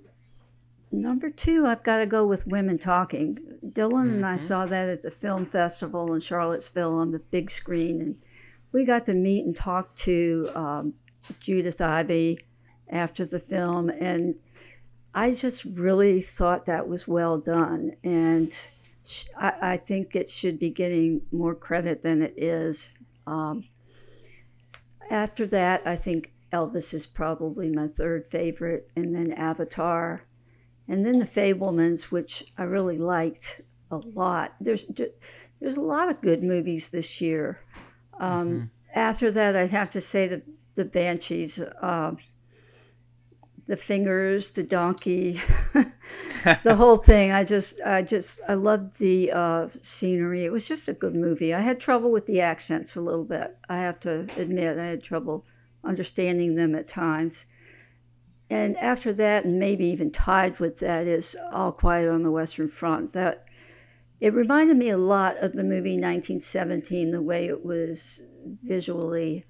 number 0.92 1.30
two, 1.30 1.64
I've 1.64 1.82
got 1.82 2.00
to 2.00 2.06
go 2.06 2.26
with 2.26 2.46
Women 2.46 2.76
Talking. 2.76 3.38
Dylan 3.66 4.16
and 4.16 4.26
I 4.26 4.36
saw 4.36 4.66
that 4.66 4.90
at 4.90 5.00
the 5.00 5.10
film 5.10 5.46
festival 5.46 6.12
in 6.12 6.20
Charlottesville 6.20 6.94
on 6.98 7.10
the 7.10 7.20
big 7.20 7.50
screen, 7.50 8.02
and 8.02 8.16
we 8.70 8.84
got 8.84 9.06
to 9.06 9.14
meet 9.14 9.46
and 9.46 9.56
talk 9.56 9.96
to 9.96 10.50
um, 10.54 10.92
Judith 11.40 11.80
Ivey 11.80 12.40
after 12.90 13.24
the 13.24 13.40
film, 13.40 13.88
and 13.88 14.34
I 15.14 15.32
just 15.32 15.64
really 15.64 16.20
thought 16.20 16.66
that 16.66 16.86
was 16.86 17.08
well 17.08 17.38
done. 17.38 17.92
And 18.04 18.54
I, 19.38 19.52
I 19.60 19.76
think 19.76 20.14
it 20.14 20.28
should 20.28 20.58
be 20.58 20.70
getting 20.70 21.22
more 21.30 21.54
credit 21.54 22.02
than 22.02 22.22
it 22.22 22.34
is. 22.36 22.90
Um, 23.26 23.64
after 25.10 25.46
that, 25.46 25.82
I 25.86 25.96
think 25.96 26.32
Elvis 26.52 26.92
is 26.94 27.06
probably 27.06 27.70
my 27.70 27.88
third 27.88 28.26
favorite, 28.26 28.90
and 28.96 29.14
then 29.14 29.32
Avatar, 29.32 30.24
and 30.88 31.04
then 31.04 31.18
The 31.18 31.26
Fabelmans, 31.26 32.04
which 32.04 32.44
I 32.56 32.64
really 32.64 32.98
liked 32.98 33.60
a 33.90 33.98
lot. 33.98 34.54
There's 34.60 34.86
there's 35.60 35.76
a 35.76 35.80
lot 35.80 36.10
of 36.10 36.20
good 36.20 36.42
movies 36.42 36.88
this 36.88 37.20
year. 37.20 37.60
Um, 38.18 38.70
After 38.94 39.30
that, 39.30 39.56
I'd 39.56 39.70
have 39.70 39.90
to 39.90 40.00
say 40.00 40.26
the 40.28 40.42
the 40.74 40.84
Banshees. 40.84 41.60
Um 41.80 42.18
the 43.66 43.76
fingers, 43.76 44.52
the 44.52 44.62
donkey, 44.62 45.40
the 46.62 46.76
whole 46.76 46.98
thing. 46.98 47.32
I 47.32 47.42
just, 47.42 47.80
I 47.84 48.02
just, 48.02 48.40
I 48.48 48.54
loved 48.54 48.98
the 48.98 49.32
uh, 49.32 49.68
scenery. 49.82 50.44
It 50.44 50.52
was 50.52 50.68
just 50.68 50.88
a 50.88 50.92
good 50.92 51.16
movie. 51.16 51.52
I 51.52 51.60
had 51.60 51.80
trouble 51.80 52.12
with 52.12 52.26
the 52.26 52.40
accents 52.40 52.94
a 52.94 53.00
little 53.00 53.24
bit. 53.24 53.56
I 53.68 53.78
have 53.78 53.98
to 54.00 54.28
admit, 54.36 54.78
I 54.78 54.86
had 54.86 55.02
trouble 55.02 55.44
understanding 55.82 56.54
them 56.54 56.74
at 56.74 56.86
times. 56.86 57.46
And 58.48 58.76
after 58.76 59.12
that, 59.14 59.44
and 59.44 59.58
maybe 59.58 59.86
even 59.86 60.12
tied 60.12 60.60
with 60.60 60.78
that, 60.78 61.08
is 61.08 61.36
All 61.52 61.72
Quiet 61.72 62.08
on 62.08 62.22
the 62.22 62.30
Western 62.30 62.68
Front. 62.68 63.12
That 63.12 63.44
it 64.20 64.32
reminded 64.32 64.76
me 64.76 64.88
a 64.88 64.96
lot 64.96 65.36
of 65.38 65.52
the 65.52 65.64
movie 65.64 65.94
1917, 65.94 67.10
the 67.10 67.20
way 67.20 67.46
it 67.46 67.64
was 67.64 68.22
visually 68.62 69.44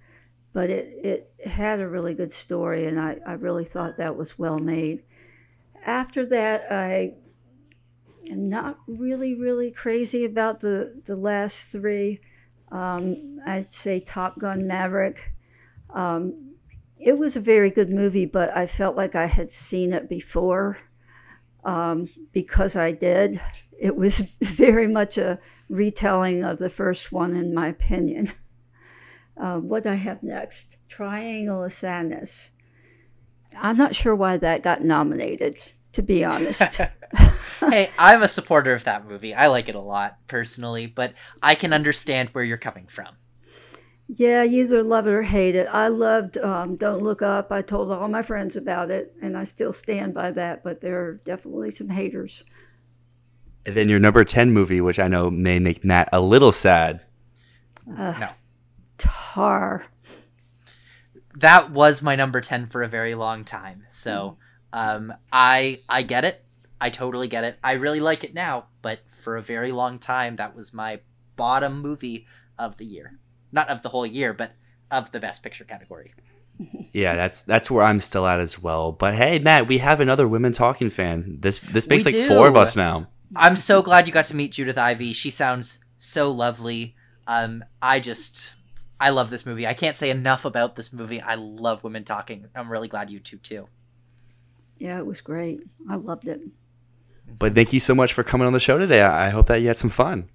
but 0.56 0.70
it, 0.70 1.28
it 1.38 1.48
had 1.50 1.80
a 1.80 1.86
really 1.86 2.14
good 2.14 2.32
story, 2.32 2.86
and 2.86 2.98
I, 2.98 3.18
I 3.26 3.34
really 3.34 3.66
thought 3.66 3.98
that 3.98 4.16
was 4.16 4.38
well 4.38 4.58
made. 4.58 5.02
After 5.84 6.24
that, 6.24 6.72
I 6.72 7.12
am 8.30 8.48
not 8.48 8.78
really, 8.86 9.34
really 9.34 9.70
crazy 9.70 10.24
about 10.24 10.60
the, 10.60 11.02
the 11.04 11.14
last 11.14 11.64
three. 11.64 12.20
Um, 12.72 13.38
I'd 13.46 13.74
say 13.74 14.00
Top 14.00 14.38
Gun 14.38 14.66
Maverick. 14.66 15.34
Um, 15.90 16.54
it 16.98 17.18
was 17.18 17.36
a 17.36 17.40
very 17.40 17.68
good 17.68 17.92
movie, 17.92 18.24
but 18.24 18.56
I 18.56 18.64
felt 18.64 18.96
like 18.96 19.14
I 19.14 19.26
had 19.26 19.50
seen 19.50 19.92
it 19.92 20.08
before 20.08 20.78
um, 21.64 22.08
because 22.32 22.76
I 22.76 22.92
did. 22.92 23.42
It 23.78 23.94
was 23.94 24.20
very 24.40 24.88
much 24.88 25.18
a 25.18 25.38
retelling 25.68 26.42
of 26.44 26.56
the 26.56 26.70
first 26.70 27.12
one, 27.12 27.36
in 27.36 27.52
my 27.52 27.68
opinion. 27.68 28.32
Uh, 29.36 29.58
what 29.58 29.82
do 29.82 29.90
I 29.90 29.94
have 29.94 30.22
next? 30.22 30.76
Triangle 30.88 31.64
of 31.64 31.72
Sadness. 31.72 32.50
I'm 33.58 33.76
not 33.76 33.94
sure 33.94 34.14
why 34.14 34.36
that 34.38 34.62
got 34.62 34.82
nominated, 34.82 35.58
to 35.92 36.02
be 36.02 36.24
honest. 36.24 36.80
hey, 37.60 37.90
I'm 37.98 38.22
a 38.22 38.28
supporter 38.28 38.74
of 38.74 38.84
that 38.84 39.06
movie. 39.06 39.34
I 39.34 39.46
like 39.46 39.68
it 39.68 39.74
a 39.74 39.80
lot 39.80 40.18
personally, 40.26 40.86
but 40.86 41.14
I 41.42 41.54
can 41.54 41.72
understand 41.72 42.30
where 42.30 42.44
you're 42.44 42.56
coming 42.56 42.86
from. 42.86 43.16
Yeah, 44.08 44.44
you 44.44 44.62
either 44.62 44.82
love 44.84 45.08
it 45.08 45.12
or 45.12 45.22
hate 45.22 45.56
it. 45.56 45.66
I 45.66 45.88
loved 45.88 46.38
um, 46.38 46.76
Don't 46.76 47.02
Look 47.02 47.22
Up. 47.22 47.50
I 47.50 47.62
told 47.62 47.90
all 47.90 48.08
my 48.08 48.22
friends 48.22 48.54
about 48.54 48.90
it, 48.90 49.12
and 49.20 49.36
I 49.36 49.44
still 49.44 49.72
stand 49.72 50.14
by 50.14 50.30
that, 50.32 50.62
but 50.62 50.80
there 50.80 51.00
are 51.00 51.14
definitely 51.24 51.72
some 51.72 51.88
haters. 51.88 52.44
And 53.64 53.74
then 53.74 53.88
your 53.88 53.98
number 53.98 54.22
10 54.22 54.52
movie, 54.52 54.80
which 54.80 55.00
I 55.00 55.08
know 55.08 55.28
may 55.28 55.58
make 55.58 55.84
Matt 55.84 56.08
a 56.12 56.20
little 56.20 56.52
sad. 56.52 57.04
no. 58.20 58.28
Tar. 58.98 59.86
That 61.34 61.70
was 61.70 62.00
my 62.02 62.16
number 62.16 62.40
10 62.40 62.66
for 62.66 62.82
a 62.82 62.88
very 62.88 63.14
long 63.14 63.44
time. 63.44 63.84
So, 63.88 64.38
um, 64.72 65.12
I 65.32 65.80
I 65.88 66.02
get 66.02 66.24
it. 66.24 66.44
I 66.80 66.90
totally 66.90 67.28
get 67.28 67.44
it. 67.44 67.58
I 67.62 67.72
really 67.72 68.00
like 68.00 68.24
it 68.24 68.34
now, 68.34 68.66
but 68.82 69.00
for 69.08 69.36
a 69.36 69.42
very 69.42 69.72
long 69.72 69.98
time 69.98 70.36
that 70.36 70.54
was 70.54 70.72
my 70.74 71.00
bottom 71.36 71.80
movie 71.80 72.26
of 72.58 72.76
the 72.76 72.84
year. 72.84 73.18
Not 73.52 73.68
of 73.68 73.82
the 73.82 73.88
whole 73.90 74.06
year, 74.06 74.32
but 74.32 74.52
of 74.90 75.12
the 75.12 75.20
best 75.20 75.42
picture 75.42 75.64
category. 75.64 76.14
Yeah, 76.92 77.14
that's 77.14 77.42
that's 77.42 77.70
where 77.70 77.84
I'm 77.84 78.00
still 78.00 78.26
at 78.26 78.40
as 78.40 78.58
well. 78.58 78.90
But 78.90 79.12
hey, 79.12 79.38
Matt, 79.38 79.68
we 79.68 79.76
have 79.78 80.00
another 80.00 80.26
women 80.26 80.52
talking 80.52 80.88
fan. 80.88 81.36
This 81.40 81.58
this 81.58 81.86
makes 81.88 82.06
We 82.06 82.12
like 82.12 82.28
four 82.28 82.48
of 82.48 82.56
us 82.56 82.74
now. 82.74 83.08
I'm 83.34 83.56
so 83.56 83.82
glad 83.82 84.06
you 84.06 84.14
got 84.14 84.24
to 84.26 84.36
meet 84.36 84.52
Judith 84.52 84.78
Ivey. 84.78 85.12
She 85.12 85.28
sounds 85.28 85.80
so 85.98 86.30
lovely. 86.30 86.94
Um, 87.26 87.64
I 87.82 88.00
just, 88.00 88.54
I 88.98 89.10
love 89.10 89.30
this 89.30 89.44
movie. 89.44 89.66
I 89.66 89.74
can't 89.74 89.96
say 89.96 90.10
enough 90.10 90.44
about 90.44 90.76
this 90.76 90.92
movie. 90.92 91.20
I 91.20 91.34
love 91.34 91.84
women 91.84 92.04
talking. 92.04 92.46
I'm 92.54 92.70
really 92.70 92.88
glad 92.88 93.10
you 93.10 93.20
two 93.20 93.38
too. 93.38 93.68
Yeah, 94.78 94.98
it 94.98 95.06
was 95.06 95.20
great. 95.20 95.60
I 95.88 95.96
loved 95.96 96.28
it. 96.28 96.40
But 97.38 97.54
thank 97.54 97.72
you 97.72 97.80
so 97.80 97.94
much 97.94 98.12
for 98.12 98.22
coming 98.22 98.46
on 98.46 98.52
the 98.52 98.60
show 98.60 98.78
today. 98.78 99.02
I 99.02 99.26
I 99.26 99.28
hope 99.30 99.46
that 99.46 99.60
you 99.60 99.68
had 99.68 99.76
some 99.76 99.90
fun. 99.90 100.28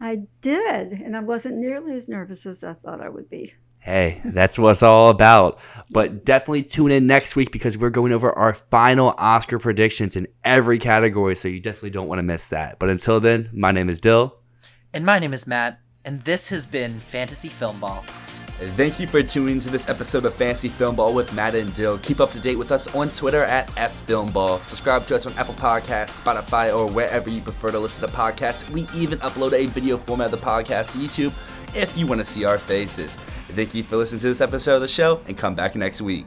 I 0.00 0.22
did, 0.42 0.92
and 0.92 1.16
I 1.16 1.20
wasn't 1.20 1.56
nearly 1.56 1.96
as 1.96 2.08
nervous 2.08 2.46
as 2.46 2.62
I 2.62 2.74
thought 2.74 3.00
I 3.00 3.08
would 3.08 3.30
be. 3.30 3.54
Hey, 3.78 4.22
that's 4.24 4.58
what 4.58 4.70
it's 4.70 4.82
all 4.82 5.10
about. 5.10 5.58
But 5.90 6.24
definitely 6.24 6.62
tune 6.62 6.90
in 6.90 7.06
next 7.06 7.36
week 7.36 7.52
because 7.52 7.76
we're 7.76 7.90
going 7.90 8.12
over 8.12 8.32
our 8.32 8.54
final 8.54 9.14
Oscar 9.18 9.58
predictions 9.58 10.16
in 10.16 10.26
every 10.42 10.78
category. 10.78 11.36
So 11.36 11.48
you 11.48 11.60
definitely 11.60 11.90
don't 11.90 12.08
want 12.08 12.18
to 12.18 12.22
miss 12.22 12.48
that. 12.48 12.78
But 12.78 12.88
until 12.88 13.20
then, 13.20 13.50
my 13.52 13.72
name 13.72 13.90
is 13.90 14.00
Dyl. 14.00 14.38
And 14.94 15.04
my 15.04 15.18
name 15.18 15.34
is 15.34 15.46
Matt, 15.46 15.80
and 16.04 16.22
this 16.22 16.48
has 16.48 16.66
been 16.66 16.98
Fantasy 16.98 17.48
Filmball. 17.48 18.04
Thank 18.76 19.00
you 19.00 19.08
for 19.08 19.20
tuning 19.20 19.58
to 19.58 19.68
this 19.68 19.88
episode 19.88 20.24
of 20.24 20.34
Fantasy 20.34 20.68
Filmball 20.68 21.12
with 21.12 21.34
Matt 21.34 21.56
and 21.56 21.74
Dyl. 21.74 21.98
Keep 21.98 22.20
up 22.20 22.30
to 22.30 22.38
date 22.38 22.56
with 22.56 22.70
us 22.70 22.94
on 22.94 23.10
Twitter 23.10 23.42
at 23.42 23.66
FFilmball. 23.70 24.64
Subscribe 24.64 25.06
to 25.06 25.16
us 25.16 25.26
on 25.26 25.32
Apple 25.32 25.54
Podcasts, 25.54 26.22
Spotify, 26.22 26.76
or 26.76 26.88
wherever 26.88 27.28
you 27.28 27.40
prefer 27.40 27.72
to 27.72 27.80
listen 27.80 28.08
to 28.08 28.14
podcasts. 28.14 28.70
We 28.70 28.86
even 28.94 29.18
upload 29.18 29.54
a 29.54 29.66
video 29.66 29.96
format 29.96 30.32
of 30.32 30.40
the 30.40 30.46
podcast 30.46 30.92
to 30.92 30.98
YouTube 30.98 31.76
if 31.76 31.98
you 31.98 32.06
want 32.06 32.20
to 32.20 32.24
see 32.24 32.44
our 32.44 32.58
faces. 32.58 33.16
Thank 33.16 33.74
you 33.74 33.82
for 33.82 33.96
listening 33.96 34.20
to 34.20 34.28
this 34.28 34.40
episode 34.40 34.76
of 34.76 34.82
the 34.82 34.88
show, 34.88 35.20
and 35.26 35.36
come 35.36 35.56
back 35.56 35.74
next 35.74 36.00
week. 36.00 36.26